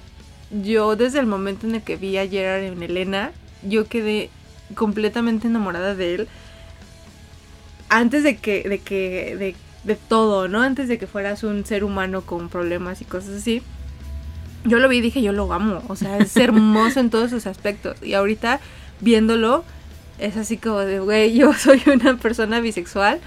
yo 0.52 0.96
desde 0.96 1.20
el 1.20 1.26
momento 1.26 1.68
en 1.68 1.76
el 1.76 1.82
que 1.82 1.96
vi 1.96 2.18
a 2.18 2.28
Gerard 2.28 2.64
en 2.64 2.82
Elena, 2.82 3.32
yo 3.64 3.88
quedé 3.88 4.30
completamente 4.76 5.48
enamorada 5.48 5.96
de 5.96 6.16
él. 6.16 6.28
Antes 7.90 8.24
de 8.24 8.38
que, 8.38 8.68
de 8.68 8.80
que, 8.80 9.36
de, 9.38 9.56
de 9.84 9.96
todo, 9.96 10.48
¿no? 10.48 10.62
Antes 10.62 10.88
de 10.88 10.98
que 10.98 11.08
fueras 11.08 11.44
un 11.44 11.66
ser 11.66 11.84
humano 11.84 12.22
con 12.22 12.50
problemas 12.50 13.02
y 13.02 13.06
cosas 13.06 13.36
así. 13.36 13.62
Yo 14.66 14.80
lo 14.80 14.90
vi 14.90 14.98
y 14.98 15.02
dije, 15.02 15.22
yo 15.22 15.32
lo 15.32 15.52
amo. 15.54 15.82
O 15.88 15.96
sea, 15.96 16.18
es 16.18 16.36
hermoso 16.38 17.00
en 17.00 17.10
todos 17.10 17.30
sus 17.30 17.48
aspectos. 17.48 18.02
Y 18.04 18.14
ahorita, 18.14 18.60
viéndolo, 19.00 19.64
es 20.20 20.38
así 20.38 20.58
como 20.58 20.80
de, 20.80 21.00
güey, 21.00 21.34
yo 21.34 21.54
soy 21.58 21.82
una 21.88 22.18
persona 22.18 22.60
bisexual. 22.60 23.20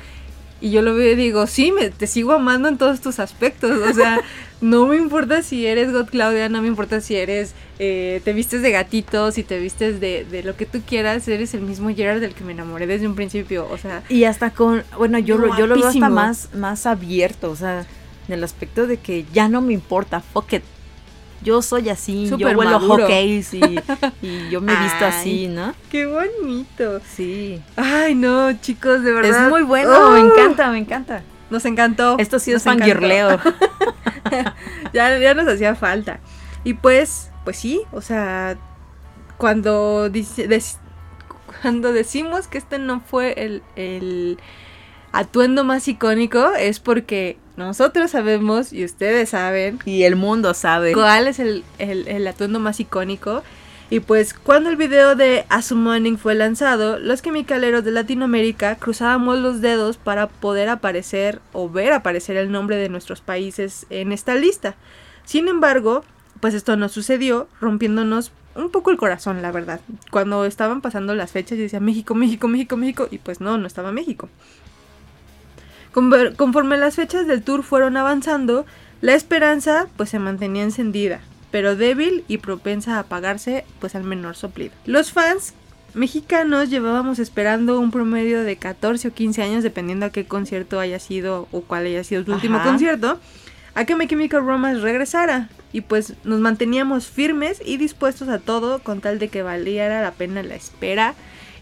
Y 0.62 0.70
yo 0.70 0.80
lo 0.80 0.94
veo 0.94 1.12
y 1.12 1.16
digo, 1.16 1.48
sí, 1.48 1.72
me, 1.72 1.90
te 1.90 2.06
sigo 2.06 2.30
amando 2.32 2.68
en 2.68 2.78
todos 2.78 3.00
tus 3.00 3.18
aspectos. 3.18 3.72
O 3.78 3.92
sea, 3.92 4.20
no 4.60 4.86
me 4.86 4.96
importa 4.96 5.42
si 5.42 5.66
eres 5.66 5.92
God 5.92 6.06
Claudia, 6.08 6.48
no 6.48 6.62
me 6.62 6.68
importa 6.68 7.00
si 7.00 7.16
eres, 7.16 7.52
eh, 7.80 8.20
te 8.24 8.32
vistes 8.32 8.62
de 8.62 8.70
gatito, 8.70 9.32
si 9.32 9.42
te 9.42 9.58
vistes 9.58 9.98
de, 9.98 10.24
de 10.24 10.44
lo 10.44 10.56
que 10.56 10.64
tú 10.64 10.80
quieras, 10.86 11.26
eres 11.26 11.52
el 11.54 11.62
mismo 11.62 11.92
Gerard 11.92 12.20
del 12.20 12.32
que 12.32 12.44
me 12.44 12.52
enamoré 12.52 12.86
desde 12.86 13.08
un 13.08 13.16
principio. 13.16 13.66
O 13.72 13.76
sea, 13.76 14.04
Y 14.08 14.22
hasta 14.22 14.50
con, 14.50 14.84
bueno, 14.96 15.18
yo, 15.18 15.36
lo, 15.36 15.58
yo 15.58 15.66
lo 15.66 15.74
veo 15.74 15.88
hasta 15.88 16.08
más, 16.08 16.54
más 16.54 16.86
abierto, 16.86 17.50
o 17.50 17.56
sea, 17.56 17.84
en 18.28 18.34
el 18.34 18.44
aspecto 18.44 18.86
de 18.86 18.98
que 18.98 19.26
ya 19.32 19.48
no 19.48 19.62
me 19.62 19.72
importa, 19.72 20.20
fuck 20.20 20.52
it. 20.52 20.62
Yo 21.42 21.60
soy 21.62 21.88
así, 21.88 22.28
Súper 22.28 22.56
yo 22.56 22.62
maduro. 22.62 23.04
hotcakes 23.04 23.52
y, 23.52 23.78
y 24.22 24.50
yo 24.50 24.60
me 24.60 24.72
he 24.72 24.76
visto 24.76 25.04
así, 25.04 25.48
¿no? 25.48 25.74
qué 25.90 26.06
bonito. 26.06 27.00
Sí. 27.14 27.60
Ay, 27.76 28.14
no, 28.14 28.52
chicos, 28.60 29.02
de 29.02 29.12
verdad. 29.12 29.44
Es 29.44 29.50
muy 29.50 29.62
bueno, 29.62 29.90
¡Oh! 29.90 30.10
me 30.12 30.20
encanta, 30.20 30.70
me 30.70 30.78
encanta. 30.78 31.22
Nos 31.50 31.64
encantó. 31.64 32.16
Esto 32.18 32.38
sí 32.38 32.52
es 32.52 32.62
fangirleo. 32.62 33.38
ya, 34.92 35.18
ya 35.18 35.34
nos 35.34 35.46
hacía 35.48 35.74
falta. 35.74 36.20
Y 36.64 36.74
pues, 36.74 37.30
pues 37.44 37.58
sí, 37.58 37.82
o 37.92 38.00
sea, 38.00 38.56
cuando, 39.36 40.08
dice, 40.08 40.48
cuando 41.60 41.92
decimos 41.92 42.46
que 42.46 42.58
este 42.58 42.78
no 42.78 43.00
fue 43.00 43.34
el, 43.36 43.62
el 43.76 44.38
atuendo 45.12 45.64
más 45.64 45.86
icónico, 45.88 46.52
es 46.58 46.80
porque 46.80 47.36
nosotros 47.56 48.10
sabemos 48.10 48.72
y 48.72 48.84
ustedes 48.84 49.30
saben 49.30 49.78
Y 49.84 50.04
el 50.04 50.16
mundo 50.16 50.54
sabe. 50.54 50.92
cuál 50.94 51.28
es 51.28 51.38
el, 51.38 51.64
el- 51.78 52.08
el 52.08 52.26
atuendo 52.26 52.58
más 52.60 52.80
icónico. 52.80 53.42
Y 53.90 54.00
pues 54.00 54.32
cuando 54.32 54.70
el 54.70 54.76
video 54.76 55.14
de 55.16 55.44
Asummoning 55.50 56.16
fue 56.16 56.34
lanzado, 56.34 56.98
los 56.98 57.20
quimicaleros 57.20 57.84
de 57.84 57.90
Latinoamérica 57.90 58.76
cruzábamos 58.76 59.38
los 59.38 59.60
dedos 59.60 59.98
para 59.98 60.28
poder 60.28 60.70
aparecer 60.70 61.40
o 61.52 61.68
ver 61.68 61.92
aparecer 61.92 62.38
el 62.38 62.50
nombre 62.50 62.76
de 62.76 62.88
nuestros 62.88 63.20
países 63.20 63.84
en 63.90 64.12
esta 64.12 64.34
lista. 64.34 64.76
Sin 65.26 65.46
embargo, 65.46 66.04
pues 66.40 66.54
esto 66.54 66.74
no 66.78 66.88
sucedió, 66.88 67.48
rompiéndonos 67.60 68.32
un 68.54 68.70
poco 68.70 68.90
el 68.90 68.96
corazón, 68.96 69.42
la 69.42 69.52
verdad. 69.52 69.80
Cuando 70.10 70.46
estaban 70.46 70.80
pasando 70.80 71.14
las 71.14 71.30
fechas 71.30 71.58
y 71.58 71.62
decía 71.62 71.78
México, 71.80 72.14
México, 72.14 72.48
México, 72.48 72.78
México, 72.78 73.08
y 73.10 73.18
pues 73.18 73.42
no, 73.42 73.58
no 73.58 73.66
estaba 73.66 73.92
México. 73.92 74.30
Conforme 75.92 76.76
las 76.76 76.96
fechas 76.96 77.26
del 77.26 77.42
tour 77.42 77.62
fueron 77.62 77.96
avanzando, 77.96 78.66
la 79.00 79.14
esperanza 79.14 79.88
pues 79.96 80.10
se 80.10 80.18
mantenía 80.18 80.62
encendida, 80.62 81.20
pero 81.50 81.76
débil 81.76 82.24
y 82.28 82.38
propensa 82.38 82.96
a 82.96 83.00
apagarse 83.00 83.64
pues 83.78 83.94
al 83.94 84.04
menor 84.04 84.36
soplido. 84.36 84.72
Los 84.86 85.12
fans 85.12 85.54
mexicanos 85.94 86.70
llevábamos 86.70 87.18
esperando 87.18 87.78
un 87.78 87.90
promedio 87.90 88.42
de 88.42 88.56
14 88.56 89.08
o 89.08 89.12
15 89.12 89.42
años, 89.42 89.62
dependiendo 89.62 90.06
a 90.06 90.10
qué 90.10 90.24
concierto 90.24 90.80
haya 90.80 90.98
sido 90.98 91.48
o 91.52 91.60
cuál 91.60 91.86
haya 91.86 92.04
sido 92.04 92.24
su 92.24 92.32
último 92.32 92.62
concierto, 92.62 93.18
a 93.74 93.84
que 93.84 93.96
My 93.96 94.06
Chemical 94.06 94.44
Romance 94.44 94.80
regresara. 94.80 95.48
Y 95.74 95.80
pues 95.80 96.14
nos 96.24 96.40
manteníamos 96.40 97.06
firmes 97.06 97.62
y 97.64 97.78
dispuestos 97.78 98.28
a 98.28 98.38
todo 98.38 98.80
con 98.80 99.00
tal 99.00 99.18
de 99.18 99.28
que 99.28 99.42
valiera 99.42 100.02
la 100.02 100.12
pena 100.12 100.42
la 100.42 100.54
espera. 100.54 101.14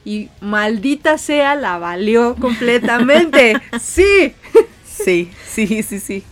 Y 0.05 0.28
maldita 0.40 1.18
sea, 1.18 1.55
la 1.55 1.78
valió 1.78 2.35
completamente. 2.36 3.60
sí. 3.81 4.35
Sí, 4.85 5.31
sí, 5.47 5.82
sí, 5.82 6.01
sí. 6.01 6.24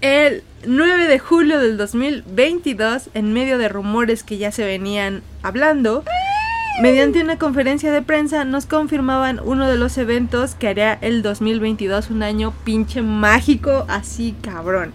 El 0.00 0.42
9 0.66 1.06
de 1.06 1.18
julio 1.18 1.58
del 1.58 1.76
2022, 1.76 3.10
en 3.14 3.32
medio 3.32 3.58
de 3.58 3.68
rumores 3.68 4.22
que 4.22 4.38
ya 4.38 4.52
se 4.52 4.64
venían 4.64 5.22
hablando, 5.42 6.04
mediante 6.80 7.22
una 7.22 7.38
conferencia 7.38 7.90
de 7.90 8.02
prensa 8.02 8.44
nos 8.44 8.66
confirmaban 8.66 9.40
uno 9.42 9.68
de 9.68 9.76
los 9.76 9.96
eventos 9.98 10.54
que 10.54 10.68
haría 10.68 10.98
el 11.00 11.22
2022 11.22 12.10
un 12.10 12.22
año 12.22 12.52
pinche 12.64 13.02
mágico, 13.02 13.86
así 13.88 14.34
cabrón. 14.42 14.92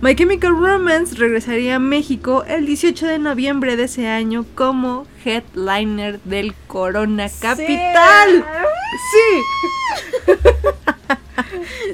My 0.00 0.14
Chemical 0.14 0.52
Romance 0.56 1.14
regresaría 1.14 1.76
a 1.76 1.78
México 1.78 2.44
el 2.46 2.66
18 2.66 3.06
de 3.06 3.18
noviembre 3.18 3.76
de 3.76 3.84
ese 3.84 4.08
año 4.08 4.44
como 4.54 5.06
headliner 5.24 6.20
del 6.20 6.54
Corona 6.66 7.28
Capital. 7.40 8.44
Sí. 9.12 10.32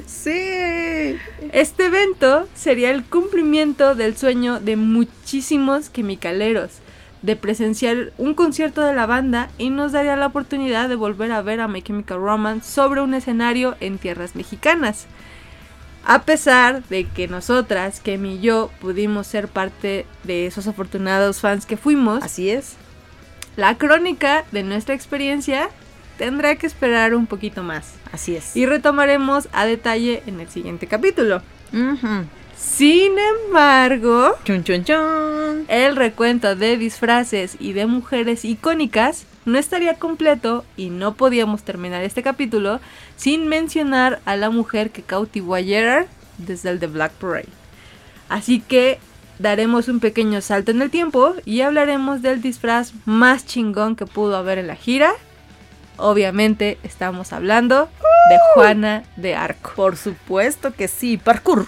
Sí. 0.05 1.17
Este 1.51 1.85
evento 1.85 2.47
sería 2.53 2.91
el 2.91 3.03
cumplimiento 3.03 3.95
del 3.95 4.15
sueño 4.15 4.59
de 4.59 4.75
muchísimos 4.75 5.89
quimicaleros 5.89 6.81
de 7.21 7.35
presenciar 7.35 8.13
un 8.17 8.33
concierto 8.33 8.81
de 8.81 8.93
la 8.93 9.05
banda 9.05 9.49
y 9.57 9.69
nos 9.69 9.91
daría 9.91 10.15
la 10.15 10.27
oportunidad 10.27 10.89
de 10.89 10.95
volver 10.95 11.31
a 11.31 11.41
ver 11.41 11.61
a 11.61 11.67
My 11.67 11.81
Chemical 11.81 12.19
Romance 12.19 12.71
sobre 12.71 13.01
un 13.01 13.13
escenario 13.13 13.75
en 13.79 13.97
tierras 13.97 14.35
mexicanas. 14.35 15.05
A 16.05 16.23
pesar 16.23 16.83
de 16.89 17.05
que 17.05 17.27
nosotras, 17.27 17.99
Kemi 17.99 18.35
y 18.35 18.39
yo, 18.41 18.71
pudimos 18.81 19.27
ser 19.27 19.47
parte 19.47 20.05
de 20.23 20.47
esos 20.47 20.67
afortunados 20.67 21.39
fans 21.41 21.65
que 21.65 21.77
fuimos, 21.77 22.23
Así 22.23 22.49
es. 22.49 22.73
la 23.55 23.77
crónica 23.77 24.43
de 24.51 24.63
nuestra 24.63 24.95
experiencia 24.95 25.69
tendrá 26.17 26.55
que 26.55 26.67
esperar 26.67 27.13
un 27.15 27.27
poquito 27.27 27.63
más. 27.63 27.93
Así 28.11 28.35
es. 28.35 28.55
Y 28.55 28.65
retomaremos 28.65 29.47
a 29.53 29.65
detalle 29.65 30.23
en 30.25 30.39
el 30.39 30.49
siguiente 30.49 30.87
capítulo. 30.87 31.41
Sin 32.57 33.13
embargo, 33.47 34.35
Chun, 34.43 34.63
chun, 34.63 34.83
chun. 34.83 35.65
el 35.67 35.95
recuento 35.95 36.55
de 36.55 36.77
disfraces 36.77 37.55
y 37.59 37.73
de 37.73 37.85
mujeres 37.87 38.45
icónicas 38.45 39.25
no 39.45 39.57
estaría 39.57 39.95
completo 39.95 40.65
y 40.77 40.89
no 40.89 41.15
podíamos 41.15 41.63
terminar 41.63 42.03
este 42.03 42.23
capítulo 42.23 42.79
sin 43.15 43.47
mencionar 43.47 44.19
a 44.25 44.35
la 44.35 44.49
mujer 44.49 44.91
que 44.91 45.01
cautivó 45.01 45.55
a 45.55 45.63
Gerard 45.63 46.05
desde 46.37 46.69
el 46.69 46.79
The 46.79 46.87
Black 46.87 47.13
Parade. 47.13 47.49
Así 48.29 48.61
que 48.61 48.99
daremos 49.39 49.87
un 49.87 49.99
pequeño 49.99 50.41
salto 50.41 50.71
en 50.71 50.81
el 50.81 50.89
tiempo 50.89 51.33
y 51.45 51.61
hablaremos 51.61 52.21
del 52.21 52.41
disfraz 52.41 52.93
más 53.05 53.45
chingón 53.45 53.95
que 53.95 54.05
pudo 54.05 54.37
haber 54.37 54.57
en 54.57 54.67
la 54.67 54.75
gira. 54.75 55.11
Obviamente 55.97 56.77
estamos 56.83 57.33
hablando 57.33 57.89
de 58.29 58.37
Juana 58.53 59.03
de 59.17 59.35
Arco. 59.35 59.71
Por 59.75 59.97
supuesto 59.97 60.73
que 60.73 60.87
sí, 60.87 61.17
parkour. 61.17 61.67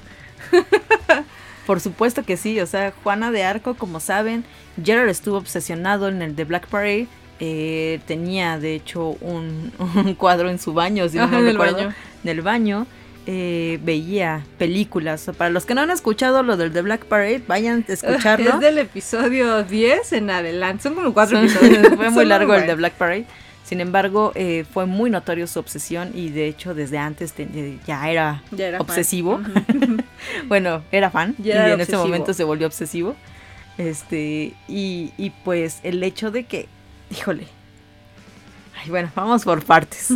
Por 1.65 1.79
supuesto 1.79 2.23
que 2.23 2.35
sí, 2.37 2.59
o 2.59 2.67
sea, 2.67 2.93
Juana 3.03 3.31
de 3.31 3.43
Arco, 3.43 3.75
como 3.75 3.99
saben, 3.99 4.43
Gerard 4.83 5.09
estuvo 5.09 5.37
obsesionado 5.37 6.09
en 6.09 6.21
el 6.21 6.35
de 6.35 6.43
Black 6.43 6.67
Parade. 6.67 7.07
Eh, 7.45 7.99
tenía, 8.07 8.57
de 8.57 8.73
hecho, 8.75 9.17
un, 9.19 9.71
un 9.95 10.15
cuadro 10.15 10.49
en 10.49 10.59
su 10.59 10.73
baño, 10.73 11.09
si 11.09 11.17
no 11.17 11.23
Ajá, 11.23 11.33
mal 11.33 11.41
en 11.41 11.47
el 11.49 11.53
recuerdo, 11.55 11.77
baño. 11.77 11.93
en 12.23 12.29
el 12.29 12.41
baño. 12.41 12.87
eh, 13.25 13.79
veía 13.83 14.45
películas. 14.57 15.29
Para 15.37 15.49
los 15.49 15.65
que 15.65 15.73
no 15.75 15.81
han 15.81 15.91
escuchado 15.91 16.41
lo 16.43 16.55
del 16.57 16.71
The 16.71 16.81
Black 16.81 17.05
Parade, 17.05 17.41
vayan 17.47 17.85
a 17.87 17.91
escucharlo. 17.93 18.49
Es 18.49 18.59
del 18.61 18.77
episodio 18.77 19.63
10 19.63 20.13
en 20.13 20.29
adelante. 20.29 20.83
Son 20.83 20.93
como 20.95 21.13
cuatro 21.13 21.37
episodios. 21.43 21.87
fue 21.95 22.09
muy 22.09 22.25
largo 22.25 22.53
el 22.53 22.59
buenos. 22.61 22.77
Black 22.77 22.93
Parade. 22.93 23.25
Sin 23.65 23.79
embargo, 23.79 24.33
eh, 24.35 24.65
fue 24.73 24.85
muy 24.85 25.09
notorio 25.09 25.47
su 25.47 25.57
obsesión 25.59 26.11
y 26.13 26.29
de 26.29 26.47
hecho 26.49 26.73
desde 26.75 26.97
antes 26.97 27.31
te- 27.31 27.79
ya 27.87 28.09
era 28.11 28.43
Ya 28.51 28.67
era 28.67 28.77
fan. 28.79 28.87
obsesivo. 28.89 29.39
Bueno, 30.47 30.83
era 30.91 31.09
fan 31.09 31.33
Ya 31.39 31.45
y 31.45 31.57
era 31.57 31.73
en 31.73 31.81
ese 31.81 31.95
momento 31.97 32.33
se 32.33 32.43
volvió 32.43 32.67
obsesivo. 32.67 33.15
Este, 33.77 34.53
y, 34.67 35.11
y 35.17 35.29
pues 35.45 35.79
el 35.83 36.03
hecho 36.03 36.29
de 36.29 36.43
que, 36.43 36.67
híjole. 37.13 37.47
Ay, 38.81 38.89
bueno, 38.89 39.11
vamos 39.15 39.43
por 39.43 39.63
partes. 39.63 40.09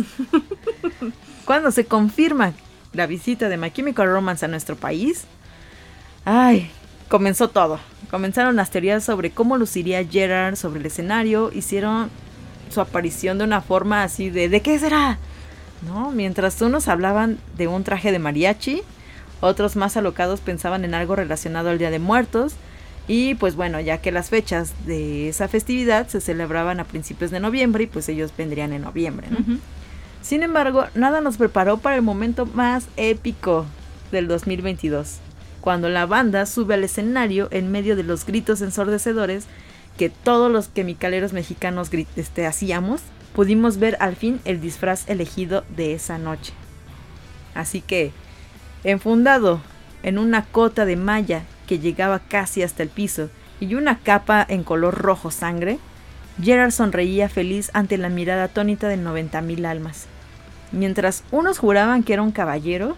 Cuando 1.44 1.70
se 1.70 1.86
confirma 1.86 2.52
la 2.92 3.06
visita 3.06 3.48
de 3.48 3.56
My 3.56 3.70
Chemical 3.70 4.08
Romance 4.08 4.44
a 4.44 4.48
nuestro 4.48 4.76
país, 4.76 5.24
ay, 6.24 6.70
comenzó 7.08 7.48
todo. 7.48 7.78
Comenzaron 8.10 8.56
las 8.56 8.70
teorías 8.70 9.04
sobre 9.04 9.30
cómo 9.30 9.56
luciría 9.56 10.04
Gerard 10.04 10.56
sobre 10.56 10.80
el 10.80 10.86
escenario, 10.86 11.50
hicieron 11.52 12.10
su 12.70 12.80
aparición 12.80 13.38
de 13.38 13.44
una 13.44 13.62
forma 13.62 14.02
así 14.02 14.28
de 14.28 14.48
¿de 14.48 14.60
qué 14.60 14.78
será? 14.78 15.18
¿No? 15.86 16.10
Mientras 16.10 16.60
unos 16.60 16.88
hablaban 16.88 17.38
de 17.56 17.68
un 17.68 17.84
traje 17.84 18.12
de 18.12 18.18
mariachi, 18.18 18.82
Otros 19.40 19.76
más 19.76 19.96
alocados 19.96 20.40
pensaban 20.40 20.84
en 20.84 20.94
algo 20.94 21.14
relacionado 21.14 21.70
al 21.70 21.78
Día 21.78 21.90
de 21.90 22.00
Muertos. 22.00 22.54
Y 23.08 23.34
pues 23.36 23.56
bueno, 23.56 23.80
ya 23.80 23.98
que 23.98 24.12
las 24.12 24.28
fechas 24.28 24.74
de 24.86 25.30
esa 25.30 25.48
festividad 25.48 26.08
se 26.08 26.20
celebraban 26.20 26.78
a 26.78 26.84
principios 26.84 27.30
de 27.30 27.40
noviembre 27.40 27.84
y 27.84 27.86
pues 27.86 28.08
ellos 28.10 28.32
vendrían 28.36 28.74
en 28.74 28.82
noviembre. 28.82 29.28
Sin 30.20 30.42
embargo, 30.42 30.84
nada 30.94 31.22
nos 31.22 31.38
preparó 31.38 31.78
para 31.78 31.96
el 31.96 32.02
momento 32.02 32.44
más 32.44 32.86
épico 32.96 33.64
del 34.12 34.28
2022, 34.28 35.20
cuando 35.62 35.88
la 35.88 36.04
banda 36.04 36.44
sube 36.44 36.74
al 36.74 36.84
escenario 36.84 37.48
en 37.50 37.72
medio 37.72 37.96
de 37.96 38.02
los 38.02 38.26
gritos 38.26 38.60
ensordecedores 38.60 39.46
que 39.96 40.10
todos 40.10 40.52
los 40.52 40.68
quimicaleros 40.68 41.32
mexicanos 41.32 41.90
este, 42.16 42.46
hacíamos, 42.46 43.00
pudimos 43.34 43.78
ver 43.78 43.96
al 44.00 44.16
fin 44.16 44.40
el 44.44 44.60
disfraz 44.60 45.08
elegido 45.08 45.64
de 45.76 45.94
esa 45.94 46.18
noche. 46.18 46.52
Así 47.54 47.80
que, 47.80 48.12
enfundado 48.84 49.60
en 50.02 50.18
una 50.18 50.44
cota 50.44 50.84
de 50.84 50.96
malla 50.96 51.42
que 51.68 51.78
llegaba 51.78 52.18
casi 52.18 52.62
hasta 52.64 52.82
el 52.82 52.88
piso 52.88 53.28
y 53.60 53.74
una 53.74 53.98
capa 53.98 54.44
en 54.48 54.64
color 54.64 54.96
rojo 54.96 55.30
sangre, 55.30 55.78
Gerard 56.42 56.70
sonreía 56.70 57.28
feliz 57.28 57.70
ante 57.74 57.98
la 57.98 58.08
mirada 58.08 58.44
atónita 58.44 58.88
de 58.88 58.96
90.000 58.96 59.66
almas. 59.66 60.06
Mientras 60.72 61.24
unos 61.30 61.58
juraban 61.58 62.02
que 62.02 62.14
era 62.14 62.22
un 62.22 62.32
caballero, 62.32 62.96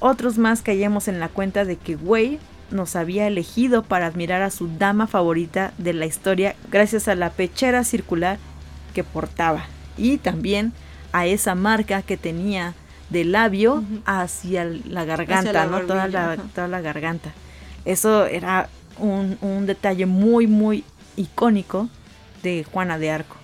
otros 0.00 0.38
más 0.38 0.62
caíamos 0.62 1.08
en 1.08 1.18
la 1.18 1.28
cuenta 1.28 1.64
de 1.64 1.76
que 1.76 1.96
Wei 1.96 2.38
nos 2.70 2.96
había 2.96 3.26
elegido 3.26 3.82
para 3.82 4.06
admirar 4.06 4.42
a 4.42 4.50
su 4.50 4.68
dama 4.78 5.06
favorita 5.06 5.72
de 5.78 5.94
la 5.94 6.06
historia 6.06 6.54
gracias 6.70 7.08
a 7.08 7.14
la 7.14 7.30
pechera 7.30 7.82
circular 7.84 8.38
que 8.94 9.04
portaba 9.04 9.64
y 9.96 10.18
también 10.18 10.72
a 11.12 11.26
esa 11.26 11.54
marca 11.54 12.02
que 12.02 12.16
tenía 12.16 12.74
del 13.08 13.32
labio 13.32 13.82
hacia 14.04 14.64
la 14.64 15.04
garganta, 15.06 15.52
la 15.52 15.66
¿no? 15.66 15.80
Toda 15.80 16.08
la, 16.08 16.36
toda 16.54 16.68
la 16.68 16.80
garganta. 16.82 17.32
Eso 17.88 18.26
era 18.26 18.68
un, 18.98 19.38
un 19.40 19.66
detalle 19.66 20.06
muy, 20.06 20.46
muy 20.46 20.84
icónico 21.16 21.88
de 22.42 22.64
Juana 22.70 22.98
de 22.98 23.10
Arco. 23.10 23.36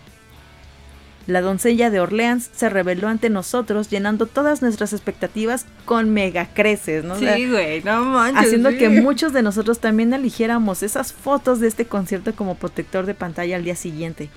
La 1.27 1.41
doncella 1.41 1.89
de 1.89 2.01
Orleans 2.01 2.51
se 2.53 2.69
reveló 2.69 3.09
ante 3.09 3.31
nosotros 3.31 3.89
llenando 3.89 4.27
todas 4.27 4.61
nuestras 4.61 4.93
expectativas 4.93 5.65
con 5.87 6.11
mega 6.11 6.49
creces, 6.53 7.03
¿no? 7.03 7.15
O 7.15 7.19
sea, 7.19 7.37
Sí, 7.37 7.49
güey, 7.49 7.83
no 7.83 8.05
manches. 8.05 8.45
haciendo 8.47 8.71
sí. 8.73 8.77
que 8.77 8.91
muchos 8.91 9.33
de 9.33 9.41
nosotros 9.43 9.79
también 9.79 10.13
eligiéramos 10.13 10.83
esas 10.83 11.15
fotos 11.15 11.61
de 11.61 11.69
este 11.69 11.87
concierto 11.87 12.35
como 12.37 12.57
protector 12.57 13.07
de 13.07 13.15
pantalla 13.15 13.57
al 13.57 13.65
día 13.65 13.75
siguiente. 13.75 14.29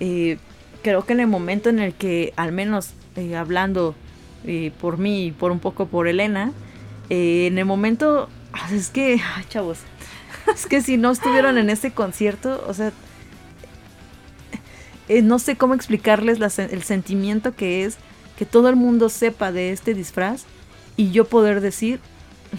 Eh, 0.00 0.38
creo 0.82 1.06
que 1.06 1.12
en 1.12 1.20
el 1.20 1.28
momento 1.28 1.68
en 1.70 1.78
el 1.78 1.94
que, 1.94 2.32
al 2.34 2.50
menos 2.50 2.90
eh, 3.14 3.36
hablando 3.36 3.94
eh, 4.44 4.72
por 4.80 4.98
mí 4.98 5.26
y 5.26 5.30
por 5.30 5.52
un 5.52 5.60
poco 5.60 5.86
por 5.86 6.08
Elena, 6.08 6.50
en 7.10 7.58
el 7.58 7.64
momento, 7.64 8.28
es 8.72 8.88
que, 8.90 9.20
ay, 9.36 9.44
chavos, 9.48 9.78
es 10.54 10.66
que 10.66 10.80
si 10.80 10.96
no 10.96 11.10
estuvieron 11.10 11.58
en 11.58 11.70
ese 11.70 11.92
concierto, 11.92 12.64
o 12.66 12.74
sea, 12.74 12.92
eh, 15.08 15.22
no 15.22 15.38
sé 15.38 15.56
cómo 15.56 15.74
explicarles 15.74 16.38
la 16.38 16.50
el 16.64 16.82
sentimiento 16.82 17.54
que 17.54 17.84
es 17.84 17.98
que 18.38 18.46
todo 18.46 18.68
el 18.68 18.76
mundo 18.76 19.08
sepa 19.08 19.52
de 19.52 19.70
este 19.70 19.94
disfraz 19.94 20.44
y 20.96 21.10
yo 21.10 21.26
poder 21.26 21.60
decir, 21.60 22.00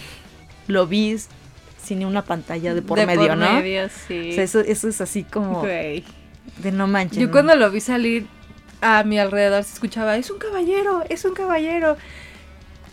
lo 0.67 0.87
vi 0.87 1.17
sin 1.83 2.05
una 2.05 2.23
pantalla 2.23 2.73
de 2.73 2.81
por 2.81 3.03
medio, 3.05 3.35
¿no? 3.35 3.53
medio, 3.53 3.87
sí. 4.07 4.31
O 4.31 4.33
sea, 4.33 4.43
eso, 4.43 4.59
eso 4.61 4.87
es 4.87 5.01
así 5.01 5.23
como 5.23 5.61
Güey. 5.61 6.03
de 6.57 6.71
no 6.71 6.87
manches. 6.87 7.19
Yo 7.19 7.31
cuando 7.31 7.55
lo 7.55 7.69
vi 7.71 7.79
salir 7.79 8.27
a 8.81 9.03
mi 9.03 9.19
alrededor 9.19 9.63
se 9.63 9.73
escuchaba, 9.73 10.17
es 10.17 10.29
un 10.29 10.39
caballero, 10.39 11.03
es 11.09 11.25
un 11.25 11.33
caballero. 11.33 11.97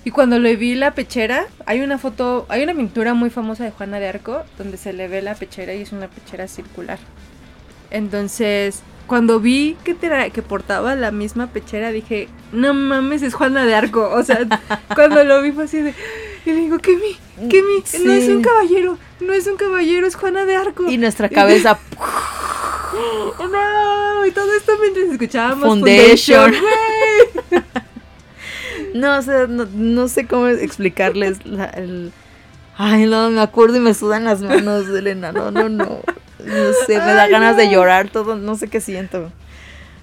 Y 0.05 0.11
cuando 0.11 0.39
le 0.39 0.57
vi 0.57 0.75
la 0.75 0.95
pechera, 0.95 1.47
hay 1.65 1.81
una 1.81 1.97
foto, 1.99 2.45
hay 2.49 2.63
una 2.65 2.75
pintura 2.75 3.15
muy 3.15 3.31
famosa 3.31 3.63
de 3.65 3.71
Juana 3.71 4.01
de 4.01 4.09
Arco 4.09 4.43
donde 4.59 4.77
se 4.77 4.93
le 4.93 5.07
ve 5.09 5.23
la 5.23 5.35
pechera 5.37 5.75
y 5.75 5.83
es 5.83 5.93
una 5.93 6.09
pechera 6.09 6.49
circular. 6.49 6.99
Entonces, 7.91 8.83
cuando 9.07 9.39
vi 9.39 9.77
que, 9.85 9.95
tra- 9.97 10.33
que 10.33 10.43
portaba 10.43 10.95
la 10.97 11.11
misma 11.13 11.49
pechera, 11.49 11.93
dije, 11.93 12.29
no 12.53 12.75
mames, 12.75 13.23
es 13.23 13.35
Juana 13.35 13.65
de 13.67 13.75
Arco. 13.75 14.09
O 14.13 14.23
sea, 14.25 14.41
cuando 14.95 15.23
lo 15.25 15.41
vi 15.43 15.53
fue 15.53 15.65
así 15.65 15.79
de... 15.81 15.95
Y 16.45 16.51
le 16.51 16.57
digo, 16.57 16.79
Kemi, 16.79 17.17
Kemi, 17.49 18.05
no 18.05 18.13
es 18.13 18.29
un 18.29 18.43
caballero, 18.43 18.99
no 19.21 19.33
es 19.33 19.47
un 19.47 19.57
caballero, 19.57 20.07
es 20.09 20.17
Juana 20.17 20.45
de 20.45 20.57
Arco. 20.57 20.91
Y 20.91 20.99
nuestra 20.99 21.29
cabeza, 21.29 21.79
No, 23.39 24.27
y 24.27 24.31
todo 24.33 24.53
esto 24.55 24.73
mientras 24.81 25.07
escuchábamos 25.07 25.67
Foundation. 25.67 26.51
güey. 26.51 27.63
No, 28.95 29.19
o 29.19 29.23
sea, 29.23 29.47
no, 29.47 29.67
no 29.75 30.09
sé 30.09 30.27
cómo 30.27 30.49
explicarles 30.49 31.45
la- 31.47 31.67
el... 31.67 32.13
Ay, 32.77 33.07
no, 33.07 33.31
me 33.31 33.41
acuerdo 33.41 33.77
y 33.77 33.81
me 33.81 33.95
sudan 33.95 34.25
las 34.25 34.41
manos, 34.41 34.89
Elena. 34.89 35.33
No, 35.33 35.51
no, 35.51 35.69
no. 35.69 36.01
No 36.45 36.73
sé, 36.87 36.99
me 36.99 37.13
da 37.15 37.25
Ay, 37.25 37.31
ganas 37.31 37.57
de 37.57 37.71
llorar, 37.71 38.09
todo, 38.11 38.35
no 38.37 38.57
sé 38.57 38.69
qué 38.69 38.81
siento. 38.81 39.31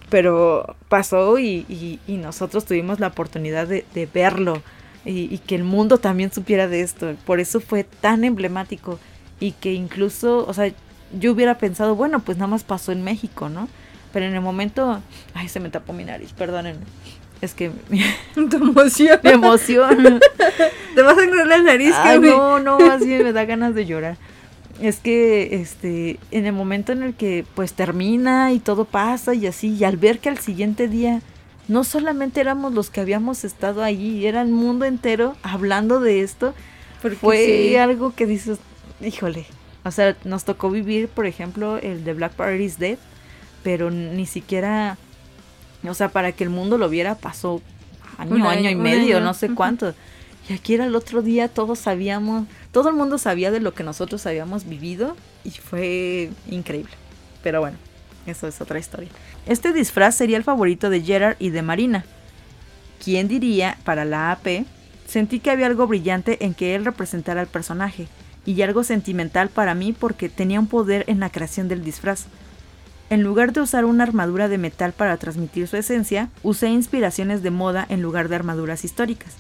Pero 0.10 0.76
pasó 0.88 1.38
y, 1.40 1.66
y- 1.70 1.99
y 2.07 2.18
nosotros 2.18 2.66
tuvimos 2.66 2.99
la 2.99 3.07
oportunidad 3.07 3.68
de, 3.68 3.86
de 3.94 4.06
verlo 4.07 4.61
y, 5.06 5.34
y 5.34 5.38
que 5.40 5.56
el 5.56 5.64
mundo 5.64 5.98
también 5.99 6.32
supiera 6.32 6.68
de 6.68 6.82
esto. 6.82 7.14
Por 7.26 7.40
eso 7.40 7.60
fue 7.60 7.84
tan 7.84 8.24
emblemático 8.24 8.99
y 9.40 9.52
que 9.53 9.74
incluso, 9.74 10.45
o 10.48 10.53
sea, 10.53 10.72
yo 11.20 11.32
hubiera 11.32 11.57
pensado, 11.57 11.95
bueno, 11.95 12.20
pues 12.22 12.38
nada 12.38 12.48
más 12.48 12.64
pasó 12.64 12.91
en 12.91 13.03
México, 13.03 13.49
¿no? 13.49 13.68
Pero 14.14 14.26
en 14.26 14.34
el 14.34 14.41
momento, 14.41 15.02
ay, 15.36 15.48
se 15.49 15.60
me 15.60 15.70
tapó 15.70 15.94
mi 15.94 16.03
nariz, 16.06 16.34
perdónenme. 16.34 16.86
Es 17.41 17.53
que 17.53 17.72
Tu 18.36 18.57
emoción. 18.57 19.20
me 19.24 19.32
emociona. 19.32 20.20
Te 20.95 21.02
vas 21.02 21.18
a 21.18 21.22
sangrar 21.22 21.48
la 21.48 21.60
nariz, 21.60 21.94
Ay, 21.95 22.20
no, 22.20 22.60
no, 22.60 22.80
más 22.80 23.06
bien 23.06 23.24
me 23.24 23.34
da 23.34 23.45
ganas 23.45 23.74
de 23.76 23.86
llorar. 23.86 24.18
Es 24.82 24.98
que, 24.98 25.56
este, 25.61 26.20
en 26.32 26.45
el 26.45 26.53
momento 26.53 26.91
en 26.94 27.03
el 27.03 27.14
que, 27.14 27.45
pues, 27.56 27.74
termina 27.74 28.53
y 28.53 28.60
todo 28.60 28.86
pasa 28.86 29.34
y 29.34 29.45
así, 29.45 29.70
y 29.76 29.84
al 29.84 29.98
ver 29.98 30.20
que 30.20 30.30
al 30.30 30.38
siguiente 30.38 30.88
día 30.88 31.22
no 31.68 31.84
solamente 31.84 32.40
éramos 32.41 32.74
los 32.74 32.90
que 32.90 33.02
habíamos 33.02 33.44
estado 33.44 33.84
ahí, 33.84 34.26
era 34.26 34.41
el 34.41 34.48
mundo 34.48 34.86
entero 34.86 35.36
hablando 35.44 35.99
de 35.99 36.22
esto, 36.22 36.53
Porque 37.02 37.18
fue 37.18 37.45
sí. 37.45 37.76
algo 37.76 38.16
que 38.16 38.26
dices, 38.26 38.57
híjole, 39.02 39.45
o 39.84 39.91
sea, 39.91 40.16
nos 40.24 40.45
tocó 40.45 40.70
vivir, 40.72 41.10
por 41.10 41.26
ejemplo, 41.26 41.78
el 41.78 42.03
de 42.06 42.14
Black 42.14 42.34
Party 42.34 42.64
is 42.64 42.80
Dead, 42.80 42.98
pero 43.64 43.91
ni 43.91 44.26
siquiera, 44.26 44.98
o 45.88 45.93
sea, 45.93 46.10
para 46.10 46.31
que 46.31 46.43
el 46.43 46.49
mundo 46.49 46.77
lo 46.77 46.89
viera 46.89 47.15
pasó 47.15 47.61
año, 48.18 48.35
año, 48.35 48.49
año, 48.49 48.69
y 48.69 48.76
medio, 48.76 49.18
año. 49.18 49.26
no 49.26 49.34
sé 49.34 49.53
cuánto. 49.53 49.93
Y 50.49 50.53
aquí 50.53 50.73
era 50.73 50.85
el 50.85 50.95
otro 50.95 51.22
día, 51.22 51.47
todos 51.47 51.80
sabíamos, 51.80 52.47
todo 52.72 52.89
el 52.89 52.95
mundo 52.95 53.18
sabía 53.18 53.51
de 53.51 53.60
lo 53.60 53.73
que 53.73 53.84
nosotros 53.84 54.26
habíamos 54.26 54.68
vivido 54.68 55.15
y 55.43 55.51
fue 55.51 56.31
increíble. 56.49 56.91
Pero 57.43 57.61
bueno, 57.61 57.77
eso 58.26 58.47
es 58.47 58.60
otra 58.60 58.80
historia. 58.80 59.10
Este 59.45 59.73
disfraz 59.73 60.15
sería 60.15 60.38
el 60.38 60.43
favorito 60.43 60.89
de 60.89 61.01
Gerard 61.01 61.35
y 61.39 61.51
de 61.51 61.61
Marina. 61.61 62.03
¿Quién 63.03 63.27
diría, 63.27 63.77
para 63.85 64.06
la 64.06 64.31
AP, 64.31 64.65
sentí 65.07 65.39
que 65.39 65.51
había 65.51 65.68
algo 65.68 65.88
brillante 65.88 66.43
en 66.43 66.53
que 66.53 66.76
él 66.76 66.84
representara 66.84 67.41
al 67.41 67.47
personaje 67.47 68.07
y 68.45 68.61
algo 68.61 68.84
sentimental 68.84 69.49
para 69.49 69.76
mí 69.76 69.93
porque 69.93 70.30
tenía 70.30 70.60
un 70.60 70.68
poder 70.68 71.03
en 71.07 71.19
la 71.19 71.30
creación 71.30 71.68
del 71.68 71.84
disfraz. 71.84 72.26
En 73.10 73.23
lugar 73.23 73.53
de 73.53 73.61
usar 73.61 73.86
una 73.86 74.03
armadura 74.03 74.48
de 74.49 74.60
metal 74.60 74.94
para 74.94 75.18
transmitir 75.18 75.68
su 75.68 75.77
esencia, 75.77 76.30
usé 76.44 76.69
inspiraciones 76.69 77.41
de 77.41 77.49
moda 77.49 77.86
en 77.90 78.03
lugar 78.03 78.30
de 78.30 78.36
armaduras 78.36 78.86
históricas. 78.86 79.34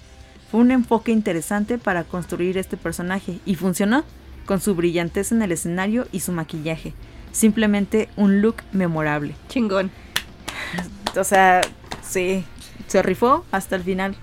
Fue 0.49 0.59
un 0.59 0.71
enfoque 0.71 1.11
interesante 1.11 1.77
para 1.77 2.03
construir 2.03 2.57
este 2.57 2.77
personaje 2.77 3.39
y 3.45 3.53
funcionó, 3.53 4.03
con 4.47 4.59
su 4.59 4.73
brillantez 4.73 5.31
en 5.31 5.43
el 5.43 5.51
escenario 5.51 6.07
y 6.11 6.21
su 6.21 6.31
maquillaje. 6.31 6.95
Simplemente 7.31 8.09
un 8.15 8.41
look 8.41 8.55
memorable. 8.71 9.35
Chingón. 9.47 9.91
O 11.15 11.23
sea, 11.23 11.61
sí, 12.01 12.43
se 12.87 13.03
rifó 13.03 13.45
hasta 13.51 13.75
el 13.75 13.83
final. 13.83 14.15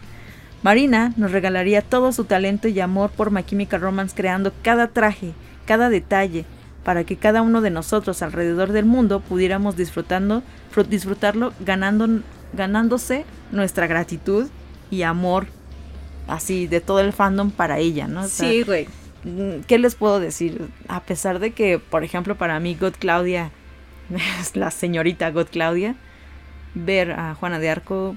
Marina 0.65 1.13
nos 1.17 1.31
regalaría 1.31 1.83
todo 1.83 2.11
su 2.11 2.25
talento 2.25 2.67
y 2.67 2.81
amor 2.81 3.11
por 3.11 3.31
My 3.31 3.45
Chemical 3.45 3.81
Romance 3.81 4.17
creando 4.17 4.53
cada 4.63 4.89
traje, 4.89 5.35
cada 5.65 5.89
detalle, 5.89 6.45
para 6.87 7.03
que 7.03 7.17
cada 7.17 7.43
uno 7.43 7.63
de 7.63 7.71
nosotros 7.71 8.23
alrededor 8.23 8.71
del 8.71 8.85
mundo 8.85 9.19
pudiéramos 9.19 9.77
disfrutando, 9.77 10.45
fru- 10.73 10.87
disfrutarlo 10.87 11.53
ganando, 11.59 12.23
ganándose 12.53 13.25
nuestra 13.51 13.89
gratitud 13.89 14.47
y 14.89 15.03
amor 15.03 15.49
así 16.29 16.69
de 16.69 16.81
todo 16.81 17.01
el 17.01 17.13
fandom 17.13 17.51
para 17.51 17.79
ella, 17.81 18.07
¿no? 18.07 18.23
O 18.23 18.29
sea, 18.29 18.49
Sí, 18.49 18.63
güey. 18.63 18.87
Mm, 19.25 19.63
¿Qué 19.67 19.81
les 19.81 19.97
puedo 19.97 20.21
decir? 20.21 20.69
A 20.87 21.03
pesar 21.03 21.41
de 21.41 21.51
que, 21.51 21.81
por 21.81 22.05
ejemplo, 22.05 22.37
para 22.37 22.61
mí 22.61 22.77
God 22.81 22.95
Claudia 23.01 23.51
es 24.41 24.55
la 24.55 24.71
señorita 24.71 25.31
God 25.33 25.49
Claudia, 25.51 25.97
ver 26.75 27.11
a 27.11 27.35
Juana 27.35 27.59
de 27.59 27.69
Arco 27.69 28.17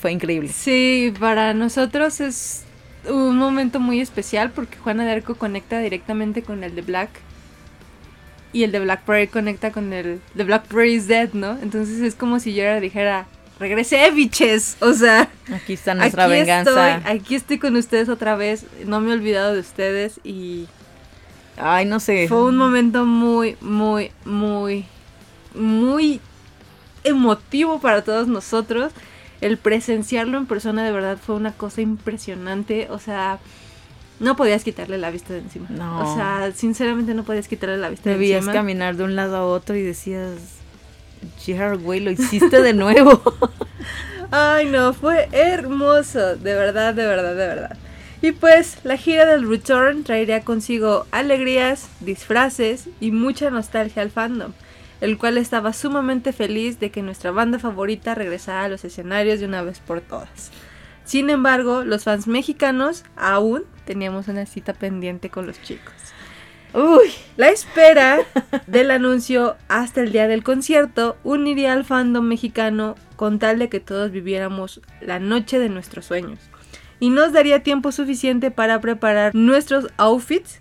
fue 0.00 0.10
increíble. 0.10 0.48
Sí, 0.52 1.14
para 1.20 1.54
nosotros 1.54 2.20
es 2.20 2.64
un 3.08 3.36
momento 3.38 3.78
muy 3.78 4.00
especial 4.00 4.50
porque 4.50 4.78
Juana 4.78 5.04
de 5.04 5.12
Arco 5.12 5.36
conecta 5.36 5.78
directamente 5.78 6.42
con 6.42 6.64
el 6.64 6.74
de 6.74 6.82
Black. 6.82 7.10
Y 8.52 8.62
el 8.64 8.72
de 8.72 8.80
Black 8.80 9.02
Prairie 9.02 9.28
conecta 9.28 9.70
con 9.72 9.92
el 9.92 10.20
de 10.34 10.44
Black 10.44 10.64
Prairie 10.66 10.94
is 10.94 11.08
Dead, 11.08 11.30
¿no? 11.32 11.58
Entonces 11.62 12.00
es 12.00 12.14
como 12.14 12.38
si 12.40 12.54
yo 12.54 12.62
ahora 12.64 12.80
dijera, 12.80 13.26
regresé, 13.60 14.10
biches. 14.12 14.76
O 14.80 14.92
sea, 14.94 15.28
Aquí 15.52 15.74
está 15.74 15.94
nuestra 15.94 16.24
aquí 16.24 16.32
venganza. 16.32 16.96
estoy, 16.96 17.16
aquí 17.16 17.34
estoy 17.34 17.58
con 17.58 17.76
ustedes 17.76 18.08
otra 18.08 18.36
vez. 18.36 18.64
No 18.86 19.00
me 19.00 19.10
he 19.10 19.14
olvidado 19.14 19.52
de 19.54 19.60
ustedes 19.60 20.20
y 20.24 20.66
Ay, 21.58 21.84
no 21.86 22.00
sé. 22.00 22.28
fue 22.28 22.44
un 22.44 22.56
momento 22.56 23.04
muy, 23.04 23.56
muy, 23.60 24.10
muy, 24.24 24.84
muy 25.54 26.20
emotivo 27.04 27.80
para 27.80 28.02
todos 28.02 28.28
nosotros. 28.28 28.92
El 29.40 29.58
presenciarlo 29.58 30.38
en 30.38 30.46
persona 30.46 30.84
de 30.84 30.92
verdad 30.92 31.18
fue 31.24 31.34
una 31.34 31.52
cosa 31.52 31.80
impresionante. 31.82 32.88
O 32.90 32.98
sea, 32.98 33.38
no 34.18 34.36
podías 34.36 34.64
quitarle 34.64 34.98
la 34.98 35.10
vista 35.10 35.32
de 35.32 35.40
encima. 35.40 35.66
No. 35.70 36.12
O 36.12 36.14
sea, 36.14 36.50
sinceramente 36.54 37.14
no 37.14 37.24
podías 37.24 37.48
quitarle 37.48 37.76
la 37.76 37.90
vista 37.90 38.10
de 38.10 38.36
encima. 38.36 38.52
caminar 38.52 38.96
de 38.96 39.04
un 39.04 39.16
lado 39.16 39.36
a 39.36 39.44
otro 39.44 39.76
y 39.76 39.82
decías, 39.82 40.38
Gerard, 41.38 41.80
güey, 41.80 42.00
lo 42.00 42.10
hiciste 42.10 42.62
de 42.62 42.72
nuevo. 42.72 43.22
Ay, 44.30 44.66
no, 44.66 44.92
fue 44.92 45.28
hermoso, 45.32 46.36
de 46.36 46.54
verdad, 46.54 46.94
de 46.94 47.06
verdad, 47.06 47.36
de 47.36 47.46
verdad. 47.46 47.76
Y 48.22 48.32
pues 48.32 48.78
la 48.82 48.96
gira 48.96 49.26
del 49.26 49.48
Return 49.48 50.02
traería 50.02 50.40
consigo 50.40 51.06
alegrías, 51.10 51.88
disfraces 52.00 52.88
y 52.98 53.10
mucha 53.10 53.50
nostalgia 53.50 54.02
al 54.02 54.10
fandom, 54.10 54.52
el 55.00 55.18
cual 55.18 55.36
estaba 55.38 55.72
sumamente 55.72 56.32
feliz 56.32 56.80
de 56.80 56.90
que 56.90 57.02
nuestra 57.02 57.30
banda 57.30 57.58
favorita 57.58 58.14
regresara 58.14 58.64
a 58.64 58.68
los 58.68 58.84
escenarios 58.84 59.40
de 59.40 59.46
una 59.46 59.62
vez 59.62 59.80
por 59.80 60.00
todas. 60.00 60.50
Sin 61.06 61.30
embargo, 61.30 61.84
los 61.84 62.02
fans 62.04 62.26
mexicanos 62.26 63.04
aún 63.16 63.62
teníamos 63.84 64.26
una 64.26 64.44
cita 64.44 64.74
pendiente 64.74 65.30
con 65.30 65.46
los 65.46 65.62
chicos. 65.62 65.94
Uy, 66.74 67.10
La 67.36 67.48
espera 67.48 68.18
del 68.66 68.90
anuncio 68.90 69.56
hasta 69.68 70.02
el 70.02 70.12
día 70.12 70.26
del 70.28 70.42
concierto 70.42 71.16
uniría 71.22 71.72
al 71.72 71.84
fandom 71.84 72.26
mexicano 72.26 72.96
con 73.14 73.38
tal 73.38 73.58
de 73.58 73.68
que 73.68 73.80
todos 73.80 74.10
viviéramos 74.10 74.82
la 75.00 75.20
noche 75.20 75.58
de 75.58 75.68
nuestros 75.68 76.04
sueños. 76.04 76.40
Y 76.98 77.10
nos 77.10 77.32
daría 77.32 77.62
tiempo 77.62 77.92
suficiente 77.92 78.50
para 78.50 78.80
preparar 78.80 79.34
nuestros 79.34 79.86
outfits, 79.96 80.60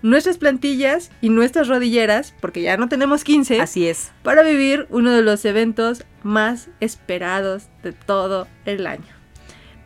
nuestras 0.00 0.38
plantillas 0.38 1.10
y 1.20 1.28
nuestras 1.28 1.68
rodilleras, 1.68 2.34
porque 2.40 2.62
ya 2.62 2.76
no 2.76 2.88
tenemos 2.88 3.24
15, 3.24 3.60
así 3.60 3.86
es. 3.86 4.10
para 4.22 4.42
vivir 4.42 4.86
uno 4.90 5.12
de 5.12 5.22
los 5.22 5.44
eventos 5.44 6.04
más 6.22 6.70
esperados 6.80 7.64
de 7.82 7.92
todo 7.92 8.48
el 8.64 8.86
año. 8.86 9.21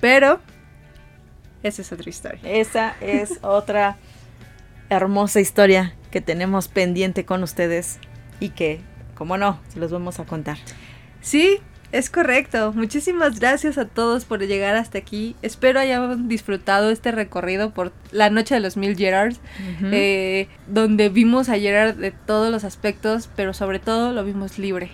Pero, 0.00 0.40
esa 1.62 1.82
es 1.82 1.92
otra 1.92 2.08
historia. 2.08 2.40
Esa 2.44 2.96
es 3.00 3.38
otra 3.42 3.96
hermosa 4.88 5.40
historia 5.40 5.94
que 6.10 6.20
tenemos 6.20 6.68
pendiente 6.68 7.24
con 7.24 7.42
ustedes 7.42 7.98
y 8.40 8.50
que, 8.50 8.80
como 9.14 9.36
no, 9.36 9.60
se 9.68 9.80
los 9.80 9.90
vamos 9.90 10.20
a 10.20 10.24
contar. 10.24 10.58
Sí, 11.20 11.58
es 11.92 12.10
correcto. 12.10 12.72
Muchísimas 12.74 13.40
gracias 13.40 13.78
a 13.78 13.86
todos 13.86 14.24
por 14.24 14.40
llegar 14.40 14.76
hasta 14.76 14.98
aquí. 14.98 15.36
Espero 15.42 15.80
hayan 15.80 16.28
disfrutado 16.28 16.90
este 16.90 17.12
recorrido 17.12 17.70
por 17.70 17.92
la 18.10 18.30
noche 18.30 18.54
de 18.54 18.60
los 18.60 18.76
mil 18.76 18.96
Gerards, 18.96 19.40
eh, 19.92 20.48
donde 20.66 21.08
vimos 21.08 21.48
a 21.48 21.58
Gerard 21.58 21.96
de 21.96 22.10
todos 22.10 22.50
los 22.50 22.64
aspectos, 22.64 23.30
pero 23.34 23.54
sobre 23.54 23.78
todo 23.78 24.12
lo 24.12 24.24
vimos 24.24 24.58
libre. 24.58 24.90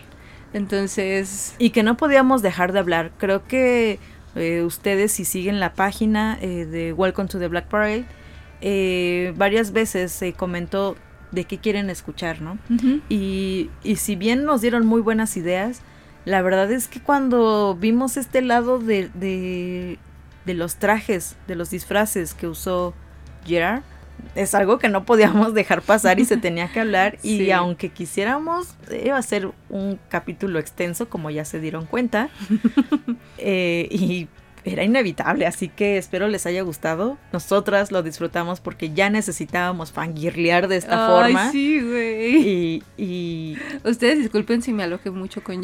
Entonces, 0.53 1.55
Y 1.59 1.71
que 1.71 1.83
no 1.83 1.97
podíamos 1.97 2.43
dejar 2.43 2.73
de 2.73 2.79
hablar. 2.79 3.13
Creo 3.17 3.45
que 3.47 3.99
eh, 4.35 4.63
ustedes, 4.63 5.13
si 5.13 5.25
siguen 5.25 5.61
la 5.61 5.75
página 5.75 6.39
eh, 6.41 6.67
de 6.67 6.93
Welcome 6.93 7.29
to 7.29 7.39
the 7.39 7.49
Black 7.49 7.69
Parade, 7.69 8.05
eh, 8.61 9.33
varias 9.37 9.73
veces 9.73 10.13
se 10.13 10.33
comentó 10.33 10.97
de 11.33 11.45
qué 11.45 11.59
quieren 11.59 11.91
escuchar, 11.91 12.41
¿no? 12.43 12.59
Y, 13.09 13.71
y 13.83 13.97
si 13.97 14.17
bien 14.17 14.45
nos 14.45 14.61
dieron 14.61 14.87
muy 14.87 15.01
buenas 15.01 15.37
ideas, 15.37 15.81
la 16.25 16.43
verdad 16.43 16.71
es 16.71 16.89
que 16.89 17.01
cuando 17.01 17.77
vimos 17.79 18.17
este 18.17 18.43
lado 18.43 18.79
de, 18.79 19.09
de, 19.15 19.99
de 20.45 20.55
los 20.55 20.77
trajes, 20.77 21.37
de 21.49 21.57
los 21.57 21.71
disfraces 21.71 22.35
que 22.35 22.47
usó 22.47 22.95
Gerard, 23.47 23.83
es 24.35 24.55
algo 24.55 24.79
que 24.79 24.89
no 24.89 25.05
podíamos 25.05 25.53
dejar 25.55 25.83
pasar 25.83 26.21
y 26.21 26.25
se 26.25 26.37
tenía 26.37 26.69
que 26.73 26.81
hablar. 26.81 27.19
Y 27.23 27.39
Sí. 27.39 27.51
aunque 27.53 27.89
quisiéramos, 27.91 28.75
iba 29.05 29.17
a 29.17 29.23
ser 29.23 29.51
un 29.69 29.99
capítulo 30.09 30.59
extenso, 30.59 31.09
como 31.09 31.31
ya 31.31 31.45
se 31.45 31.61
dieron 31.61 31.87
cuenta. 31.87 32.29
Eh, 33.39 33.89
y 33.91 34.29
era 34.65 34.85
inevitable, 34.85 35.47
así 35.47 35.69
que 35.69 35.99
espero 35.99 36.29
les 36.29 36.47
haya 36.47 36.63
gustado. 36.63 37.19
Nosotras 37.33 37.91
lo 37.91 38.03
disfrutamos 38.03 38.61
porque 38.61 38.93
ya 38.93 39.11
necesitábamos 39.11 39.91
fangirlear 39.91 40.69
de 40.69 40.77
esta 40.77 41.07
Ay, 41.07 41.33
forma. 41.33 41.51
sí, 41.51 41.81
güey. 41.81 42.37
Y, 42.37 42.83
y 42.97 43.59
Ustedes 43.85 44.19
disculpen 44.21 44.63
si 44.63 44.73
me 44.73 44.85
alojé 44.85 45.11
mucho 45.11 45.43
con. 45.43 45.63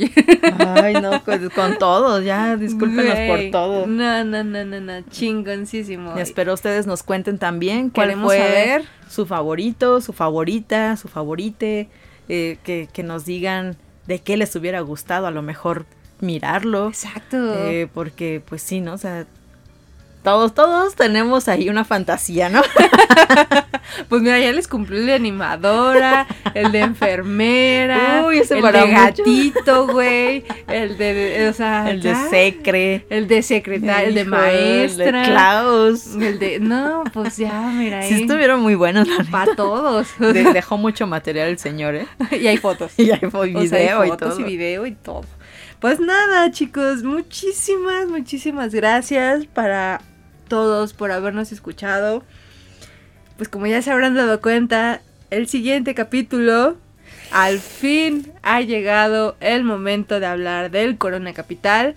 Ay, 0.82 0.94
no, 0.94 1.22
con, 1.24 1.48
con 1.50 1.78
todo, 1.78 2.20
ya 2.20 2.56
discúlpenos 2.56 3.16
por 3.28 3.50
todo. 3.52 3.86
No, 3.86 4.24
no, 4.24 4.42
no, 4.42 4.64
no, 4.64 4.80
no. 4.80 5.00
Chingoncísimo. 5.10 6.14
Y 6.16 6.20
espero 6.20 6.54
ustedes 6.54 6.86
nos 6.86 7.02
cuenten 7.02 7.38
también 7.38 7.90
cuál 7.90 8.08
Queremos 8.08 8.26
fue 8.26 8.38
saber. 8.38 8.84
su 9.08 9.26
favorito, 9.26 10.00
su 10.00 10.12
favorita, 10.12 10.96
su 10.96 11.08
favorite, 11.08 11.88
eh, 12.28 12.58
que, 12.64 12.88
que 12.92 13.02
nos 13.02 13.24
digan 13.24 13.76
de 14.06 14.18
qué 14.20 14.36
les 14.36 14.56
hubiera 14.56 14.80
gustado 14.80 15.26
a 15.26 15.30
lo 15.30 15.42
mejor 15.42 15.86
mirarlo, 16.20 16.88
Exacto. 16.88 17.36
eh, 17.68 17.88
porque 17.92 18.42
pues 18.46 18.62
sí, 18.62 18.80
¿no? 18.80 18.94
O 18.94 18.98
sea, 18.98 19.24
todos, 20.22 20.52
todos 20.52 20.94
tenemos 20.96 21.48
ahí 21.48 21.68
una 21.68 21.84
fantasía, 21.84 22.48
¿no? 22.48 22.62
Pues 24.10 24.20
mira, 24.20 24.38
ya 24.38 24.52
les 24.52 24.68
cumplió 24.68 24.98
el 25.00 25.06
de 25.06 25.14
animadora, 25.14 26.26
el 26.54 26.72
de 26.72 26.80
enfermera, 26.80 28.24
Uy, 28.26 28.38
ese 28.38 28.56
el 28.56 28.60
para 28.62 28.82
de 28.82 28.86
mucho. 28.88 29.00
gatito, 29.02 29.86
güey, 29.86 30.44
el 30.68 30.98
de, 30.98 31.48
o 31.48 31.52
sea, 31.54 31.90
El 31.90 32.02
de 32.02 32.14
secre, 32.28 33.06
el 33.08 33.26
de 33.28 33.42
secretaria, 33.42 34.06
el 34.08 34.14
de 34.14 34.24
maestra, 34.26 35.22
el 35.22 35.26
de 35.26 35.30
Klaus. 35.30 36.14
el 36.16 36.38
de, 36.38 36.60
no, 36.60 37.04
pues 37.14 37.38
ya, 37.38 37.60
mira 37.74 38.02
Sí 38.02 38.14
ahí, 38.14 38.22
estuvieron 38.22 38.60
muy 38.60 38.74
buenos, 38.74 39.08
para 39.30 39.54
todos, 39.56 40.08
De- 40.18 40.52
dejó 40.52 40.76
mucho 40.76 41.06
material 41.06 41.48
el 41.48 41.58
señor, 41.58 41.94
¿eh? 41.94 42.06
y 42.38 42.46
hay 42.46 42.58
fotos, 42.58 42.92
Y 42.98 43.06
fue 43.30 43.54
o 43.56 43.66
sea, 43.66 43.78
hay 43.78 43.86
video 43.86 44.04
y 44.04 44.08
fotos 44.10 44.28
todo. 44.36 44.40
y 44.40 44.44
video 44.44 44.86
y 44.86 44.92
todo. 44.92 45.24
Pues 45.80 46.00
nada, 46.00 46.50
chicos, 46.50 47.04
muchísimas, 47.04 48.08
muchísimas 48.08 48.74
gracias 48.74 49.46
para 49.46 50.00
todos 50.48 50.92
por 50.92 51.12
habernos 51.12 51.52
escuchado. 51.52 52.24
Pues 53.36 53.48
como 53.48 53.68
ya 53.68 53.80
se 53.80 53.92
habrán 53.92 54.16
dado 54.16 54.40
cuenta, 54.40 55.02
el 55.30 55.46
siguiente 55.46 55.94
capítulo, 55.94 56.76
al 57.30 57.60
fin 57.60 58.32
ha 58.42 58.60
llegado 58.60 59.36
el 59.38 59.62
momento 59.62 60.18
de 60.18 60.26
hablar 60.26 60.72
del 60.72 60.98
Corona 60.98 61.32
Capital. 61.32 61.94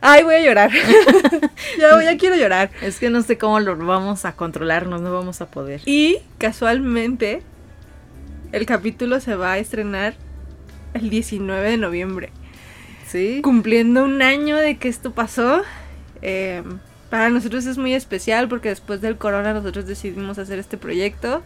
Ay, 0.00 0.22
voy 0.22 0.36
a 0.36 0.40
llorar. 0.40 0.70
ya, 1.78 2.02
ya 2.02 2.16
quiero 2.16 2.36
llorar. 2.36 2.70
Es 2.80 2.98
que 2.98 3.10
no 3.10 3.20
sé 3.20 3.36
cómo 3.36 3.60
lo 3.60 3.76
vamos 3.76 4.24
a 4.24 4.34
controlarnos, 4.34 5.02
no 5.02 5.12
vamos 5.12 5.42
a 5.42 5.50
poder. 5.50 5.82
Y 5.84 6.20
casualmente, 6.38 7.42
el 8.52 8.64
capítulo 8.64 9.20
se 9.20 9.34
va 9.34 9.52
a 9.52 9.58
estrenar 9.58 10.14
el 10.94 11.10
19 11.10 11.70
de 11.70 11.76
noviembre. 11.76 12.30
Sí. 13.06 13.40
Cumpliendo 13.42 14.04
un 14.04 14.22
año 14.22 14.56
de 14.56 14.76
que 14.76 14.88
esto 14.88 15.12
pasó. 15.12 15.62
Eh, 16.22 16.62
para 17.10 17.30
nosotros 17.30 17.64
es 17.66 17.78
muy 17.78 17.94
especial 17.94 18.48
porque 18.48 18.68
después 18.68 19.00
del 19.00 19.16
corona 19.16 19.54
nosotros 19.54 19.86
decidimos 19.86 20.38
hacer 20.38 20.58
este 20.58 20.76
proyecto. 20.76 21.42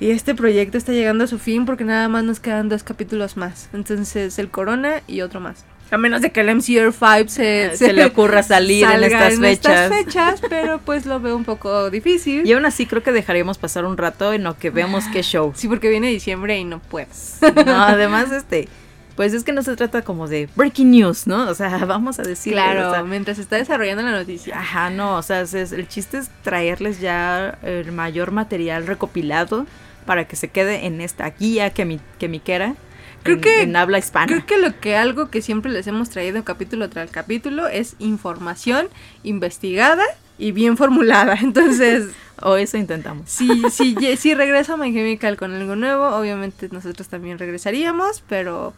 Y 0.00 0.10
este 0.10 0.34
proyecto 0.34 0.78
está 0.78 0.92
llegando 0.92 1.24
a 1.24 1.26
su 1.26 1.38
fin 1.38 1.66
porque 1.66 1.84
nada 1.84 2.08
más 2.08 2.24
nos 2.24 2.40
quedan 2.40 2.70
dos 2.70 2.82
capítulos 2.82 3.36
más. 3.36 3.68
Entonces 3.74 4.38
el 4.38 4.50
corona 4.50 5.02
y 5.06 5.20
otro 5.20 5.40
más. 5.40 5.66
A 5.90 5.96
menos 5.98 6.22
de 6.22 6.30
que 6.30 6.40
el 6.40 6.48
MCR5 6.48 7.28
se, 7.28 7.76
Se 7.76 7.92
le 7.92 8.04
ocurra 8.04 8.42
salir 8.42 8.84
en 8.84 9.02
estas 9.04 9.32
estas 9.32 9.40
fechas. 9.40 9.90
fechas, 9.90 10.40
pero 10.48 10.78
pues 10.78 11.04
lo 11.06 11.18
veo 11.20 11.36
un 11.36 11.44
poco 11.44 11.90
difícil. 11.90 12.46
Y 12.46 12.52
aún 12.52 12.64
así 12.64 12.86
creo 12.86 13.02
que 13.02 13.10
dejaríamos 13.12 13.58
pasar 13.58 13.84
un 13.84 13.96
rato 13.96 14.32
en 14.32 14.44
lo 14.44 14.56
que 14.56 14.70
veamos 14.70 15.04
qué 15.12 15.22
show. 15.22 15.52
Sí, 15.56 15.66
porque 15.68 15.88
viene 15.88 16.08
diciembre 16.08 16.58
y 16.58 16.64
no 16.64 16.78
puedes. 16.80 17.38
No, 17.66 17.82
además, 17.82 18.30
este, 18.30 18.68
pues 19.16 19.34
es 19.34 19.42
que 19.42 19.52
no 19.52 19.62
se 19.62 19.74
trata 19.74 20.02
como 20.02 20.28
de 20.28 20.48
breaking 20.54 20.92
news, 20.92 21.26
¿no? 21.26 21.48
O 21.48 21.54
sea, 21.54 21.76
vamos 21.86 22.18
a 22.20 22.22
decir. 22.22 22.52
claro, 22.52 23.04
mientras 23.04 23.36
se 23.38 23.42
está 23.42 23.56
desarrollando 23.56 24.02
la 24.04 24.12
noticia. 24.12 24.58
Ajá, 24.58 24.90
no, 24.90 25.16
o 25.16 25.22
sea, 25.22 25.40
es- 25.40 25.54
el 25.54 25.88
chiste 25.88 26.18
es 26.18 26.30
traerles 26.42 27.00
ya 27.00 27.58
el 27.62 27.90
mayor 27.90 28.30
material 28.30 28.86
recopilado 28.86 29.66
para 30.06 30.26
que 30.28 30.36
se 30.36 30.48
quede 30.48 30.86
en 30.86 31.00
esta 31.00 31.28
guía 31.30 31.70
que 31.70 31.84
mi, 31.84 32.00
que 32.20 32.28
mi 32.28 32.38
quiera. 32.40 32.74
Creo 33.22 33.36
en, 33.36 33.40
que- 33.42 33.62
en 33.62 33.76
habla 33.76 33.98
hispana. 33.98 34.26
Creo 34.26 34.46
que 34.46 34.58
lo 34.58 34.78
que 34.80 34.96
algo 34.96 35.30
que 35.30 35.42
siempre 35.42 35.70
les 35.70 35.86
hemos 35.86 36.10
traído 36.10 36.42
capítulo 36.44 36.88
tras 36.88 37.10
capítulo 37.10 37.68
es 37.68 37.96
información 37.98 38.88
investigada 39.22 40.04
y 40.38 40.52
bien 40.52 40.76
formulada. 40.76 41.34
Entonces, 41.42 42.08
O 42.42 42.56
eso 42.56 42.78
intentamos. 42.78 43.28
si, 43.30 43.48
si, 43.70 43.94
si 44.16 44.34
regresa 44.34 44.76
My 44.78 44.92
Chemical 44.94 45.36
con 45.36 45.52
algo 45.54 45.76
nuevo, 45.76 46.08
obviamente 46.16 46.68
nosotros 46.72 47.08
también 47.08 47.38
regresaríamos, 47.38 48.22
pero 48.28 48.72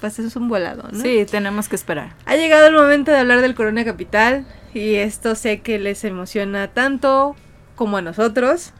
pues 0.00 0.16
eso 0.20 0.28
es 0.28 0.36
un 0.36 0.48
volado, 0.48 0.88
¿no? 0.92 1.00
Sí, 1.00 1.26
tenemos 1.28 1.68
que 1.68 1.74
esperar. 1.74 2.14
Ha 2.26 2.36
llegado 2.36 2.68
el 2.68 2.74
momento 2.74 3.10
de 3.10 3.18
hablar 3.18 3.40
del 3.40 3.56
Corona 3.56 3.84
Capital 3.84 4.46
y 4.74 4.94
esto 4.94 5.34
sé 5.34 5.60
que 5.60 5.80
les 5.80 6.04
emociona 6.04 6.68
tanto 6.68 7.34
como 7.74 7.96
a 7.96 8.02
nosotros, 8.02 8.72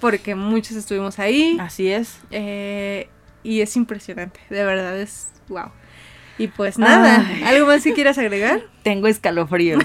porque 0.00 0.34
muchos 0.36 0.76
estuvimos 0.76 1.18
ahí. 1.18 1.56
Así 1.60 1.88
es. 1.90 2.18
Eh, 2.30 3.08
y 3.46 3.60
es 3.60 3.76
impresionante, 3.76 4.40
de 4.50 4.64
verdad 4.64 4.98
es 4.98 5.28
wow. 5.48 5.70
Y 6.38 6.48
pues 6.48 6.78
nada, 6.78 7.24
¿algo 7.46 7.66
más 7.66 7.82
que 7.82 7.94
quieras 7.94 8.18
agregar? 8.18 8.60
Tengo 8.82 9.06
escalofríos. 9.06 9.84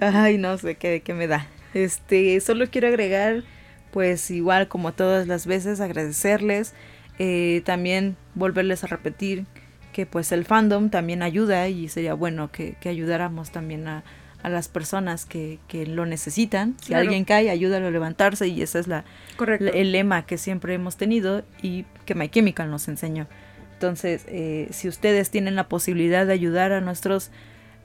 Ay, 0.00 0.38
no 0.38 0.56
sé 0.56 0.76
qué, 0.76 1.02
qué 1.04 1.12
me 1.12 1.26
da. 1.26 1.46
Este, 1.74 2.40
solo 2.40 2.66
quiero 2.70 2.88
agregar, 2.88 3.42
pues 3.90 4.30
igual 4.30 4.68
como 4.68 4.92
todas 4.92 5.26
las 5.26 5.46
veces, 5.46 5.80
agradecerles. 5.80 6.72
Eh, 7.18 7.62
también 7.66 8.16
volverles 8.34 8.82
a 8.82 8.86
repetir 8.86 9.44
que 9.92 10.06
pues 10.06 10.32
el 10.32 10.44
fandom 10.44 10.88
también 10.88 11.22
ayuda 11.22 11.68
y 11.68 11.88
sería 11.88 12.14
bueno 12.14 12.50
que, 12.50 12.76
que 12.80 12.88
ayudáramos 12.88 13.50
también 13.50 13.86
a, 13.86 14.04
a 14.44 14.50
las 14.50 14.68
personas 14.68 15.24
que, 15.24 15.58
que, 15.68 15.86
lo 15.86 16.04
necesitan. 16.04 16.76
Si 16.82 16.92
alguien 16.92 17.24
cae, 17.24 17.48
ayúdalo 17.48 17.86
a 17.86 17.90
levantarse 17.90 18.46
y 18.46 18.60
ese 18.60 18.78
es 18.78 18.86
la, 18.86 19.04
el 19.48 19.90
lema 19.90 20.26
que 20.26 20.36
siempre 20.36 20.74
hemos 20.74 20.98
tenido 20.98 21.42
y 21.62 21.86
que 22.04 22.14
My 22.14 22.28
Chemical 22.28 22.70
nos 22.70 22.86
enseñó. 22.88 23.26
Entonces, 23.72 24.26
eh, 24.28 24.68
si 24.70 24.86
ustedes 24.86 25.30
tienen 25.30 25.56
la 25.56 25.66
posibilidad 25.68 26.26
de 26.26 26.34
ayudar 26.34 26.72
a 26.72 26.82
nuestros 26.82 27.30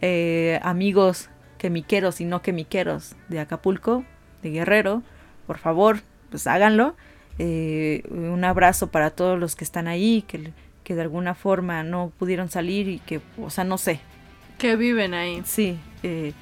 eh, 0.01 0.59
amigos 0.61 1.29
quemiqueros 1.57 2.19
y 2.19 2.25
no 2.25 2.41
quemiqueros 2.41 3.15
de 3.29 3.39
Acapulco, 3.39 4.03
de 4.41 4.49
Guerrero, 4.49 5.01
por 5.47 5.59
favor, 5.59 6.01
pues 6.29 6.45
háganlo. 6.45 6.97
Eh, 7.37 8.03
un 8.09 8.43
abrazo 8.43 8.87
para 8.87 9.11
todos 9.11 9.39
los 9.39 9.55
que 9.55 9.63
están 9.63 9.87
ahí, 9.87 10.25
que, 10.27 10.51
que 10.83 10.93
de 10.93 11.03
alguna 11.03 11.35
forma 11.35 11.83
no 11.83 12.11
pudieron 12.19 12.49
salir 12.49 12.89
y 12.89 12.99
que, 12.99 13.21
o 13.41 13.49
sea, 13.49 13.63
no 13.63 13.77
sé. 13.77 14.01
Que 14.57 14.75
viven 14.75 15.13
ahí. 15.13 15.41
Sí, 15.45 15.79
eh, 16.03 16.33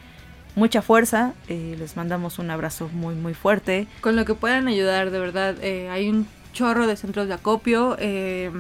mucha 0.58 0.82
fuerza, 0.82 1.34
eh, 1.48 1.76
les 1.78 1.96
mandamos 1.96 2.40
un 2.40 2.50
abrazo 2.50 2.90
muy, 2.92 3.14
muy 3.14 3.36
fuerte. 3.36 3.88
Con 4.02 4.16
lo 4.16 4.26
que 4.26 4.34
puedan 4.34 4.68
ayudar, 4.68 5.12
de 5.12 5.20
verdad, 5.20 5.56
eh, 5.62 5.88
hay 5.90 6.10
un 6.10 6.28
chorro 6.52 6.88
de 6.88 6.98
centros 6.98 7.28
de 7.28 7.36
acopio, 7.36 7.96
eh, 8.00 8.52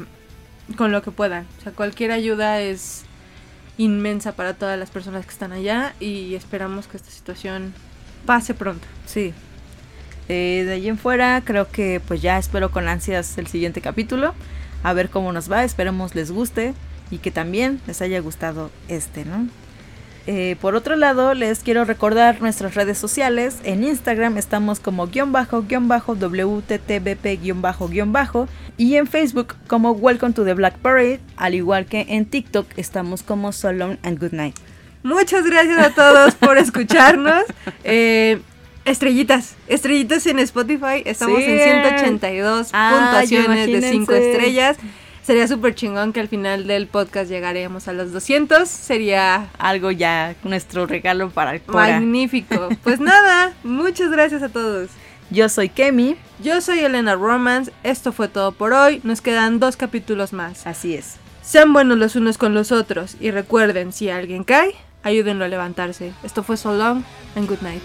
con 0.77 0.91
lo 0.91 1.01
que 1.01 1.09
puedan. 1.09 1.47
O 1.59 1.63
sea, 1.63 1.71
cualquier 1.71 2.11
ayuda 2.11 2.61
es 2.61 3.03
inmensa 3.79 4.33
para 4.33 4.53
todas 4.53 4.77
las 4.77 4.91
personas 4.91 5.25
que 5.25 5.31
están 5.31 5.51
allá 5.51 5.95
y 5.99 6.35
esperamos 6.35 6.87
que 6.87 6.97
esta 6.97 7.09
situación 7.09 7.73
pase 8.27 8.53
pronto. 8.53 8.85
Sí. 9.07 9.33
Eh, 10.29 10.63
de 10.67 10.73
allí 10.73 10.89
en 10.89 10.99
fuera, 10.99 11.41
creo 11.43 11.71
que 11.71 11.99
pues 12.07 12.21
ya 12.21 12.37
espero 12.37 12.69
con 12.69 12.87
ansias 12.87 13.39
el 13.39 13.47
siguiente 13.47 13.81
capítulo. 13.81 14.35
A 14.83 14.93
ver 14.93 15.09
cómo 15.09 15.31
nos 15.31 15.51
va, 15.51 15.63
esperemos 15.63 16.13
les 16.13 16.29
guste 16.29 16.75
y 17.09 17.17
que 17.17 17.31
también 17.31 17.81
les 17.87 18.03
haya 18.03 18.19
gustado 18.19 18.69
este, 18.87 19.25
¿no? 19.25 19.47
Eh, 20.29 20.57
por 20.59 20.75
otro 20.75 20.97
lado, 20.97 21.33
les 21.33 21.59
quiero 21.59 21.85
recordar 21.85 22.41
nuestras 22.41 22.75
redes 22.75 22.97
sociales. 22.97 23.59
En 23.63 23.83
Instagram 23.85 24.37
estamos 24.37 24.81
como 24.81 25.07
guion 25.07 25.31
bajo, 25.31 25.61
guion 25.63 25.87
bajo, 25.87 26.15
WTTBP 26.15 27.41
guion 27.41 27.61
bajo, 27.61 27.87
guion 27.87 28.11
bajo. 28.11 28.49
Y 28.75 28.95
en 28.95 29.07
Facebook 29.07 29.55
como 29.67 29.91
Welcome 29.91 30.33
to 30.33 30.43
the 30.43 30.53
Black 30.53 30.77
Parade. 30.79 31.21
Al 31.37 31.55
igual 31.55 31.85
que 31.85 32.05
en 32.09 32.25
TikTok 32.25 32.67
estamos 32.75 33.23
como 33.23 33.53
So 33.53 33.71
Long 33.71 33.97
and 34.03 34.19
Good 34.19 34.33
Night. 34.33 34.55
Muchas 35.03 35.45
gracias 35.45 35.79
a 35.79 35.91
todos 35.91 36.35
por 36.35 36.57
escucharnos. 36.57 37.43
Eh, 37.85 38.41
estrellitas, 38.83 39.55
estrellitas 39.69 40.25
en 40.27 40.39
Spotify. 40.39 41.03
Estamos 41.05 41.37
Sí. 41.39 41.45
en 41.49 41.59
182 41.59 42.69
Ah, 42.73 42.91
puntuaciones 42.99 43.67
de 43.67 43.81
5 43.81 44.11
imagínense. 44.11 44.31
estrellas. 44.31 44.77
Sería 45.27 45.45
súper 45.45 45.75
chingón 45.75 46.13
que 46.13 46.21
al 46.21 46.29
final 46.29 46.67
del 46.67 46.87
podcast 46.87 47.29
llegaremos 47.29 47.89
a 47.89 47.91
los 47.91 48.13
200. 48.13 48.65
Sería 48.65 49.49
Algo 49.57 49.91
ya, 49.91 50.35
nuestro 50.45 50.85
regalo 50.85 51.31
para 51.31 51.55
el 51.55 51.61
magnífico. 51.67 52.69
Pues 52.81 53.01
nada, 53.01 53.51
muchas 53.65 54.09
gracias 54.09 54.41
a 54.41 54.47
todos. 54.47 54.89
Yo 55.29 55.49
soy 55.49 55.67
Kemi. 55.67 56.15
Yo 56.41 56.61
soy 56.61 56.79
Elena 56.79 57.15
Romance. 57.15 57.73
Esto 57.83 58.13
fue 58.13 58.29
todo 58.29 58.53
por 58.53 58.71
hoy. 58.71 59.01
Nos 59.03 59.19
quedan 59.19 59.59
dos 59.59 59.75
capítulos 59.75 60.31
más. 60.31 60.65
Así 60.65 60.93
es. 60.93 61.17
Sean 61.41 61.73
buenos 61.73 61.97
los 61.97 62.15
unos 62.15 62.37
con 62.37 62.53
los 62.53 62.71
otros 62.71 63.17
y 63.19 63.31
recuerden, 63.31 63.91
si 63.91 64.09
alguien 64.09 64.45
cae, 64.45 64.75
ayúdenlo 65.03 65.43
a 65.43 65.49
levantarse. 65.49 66.13
Esto 66.23 66.41
fue 66.41 66.55
So 66.55 66.73
Long 66.73 67.03
and 67.35 67.49
Good 67.49 67.63
Night. 67.63 67.83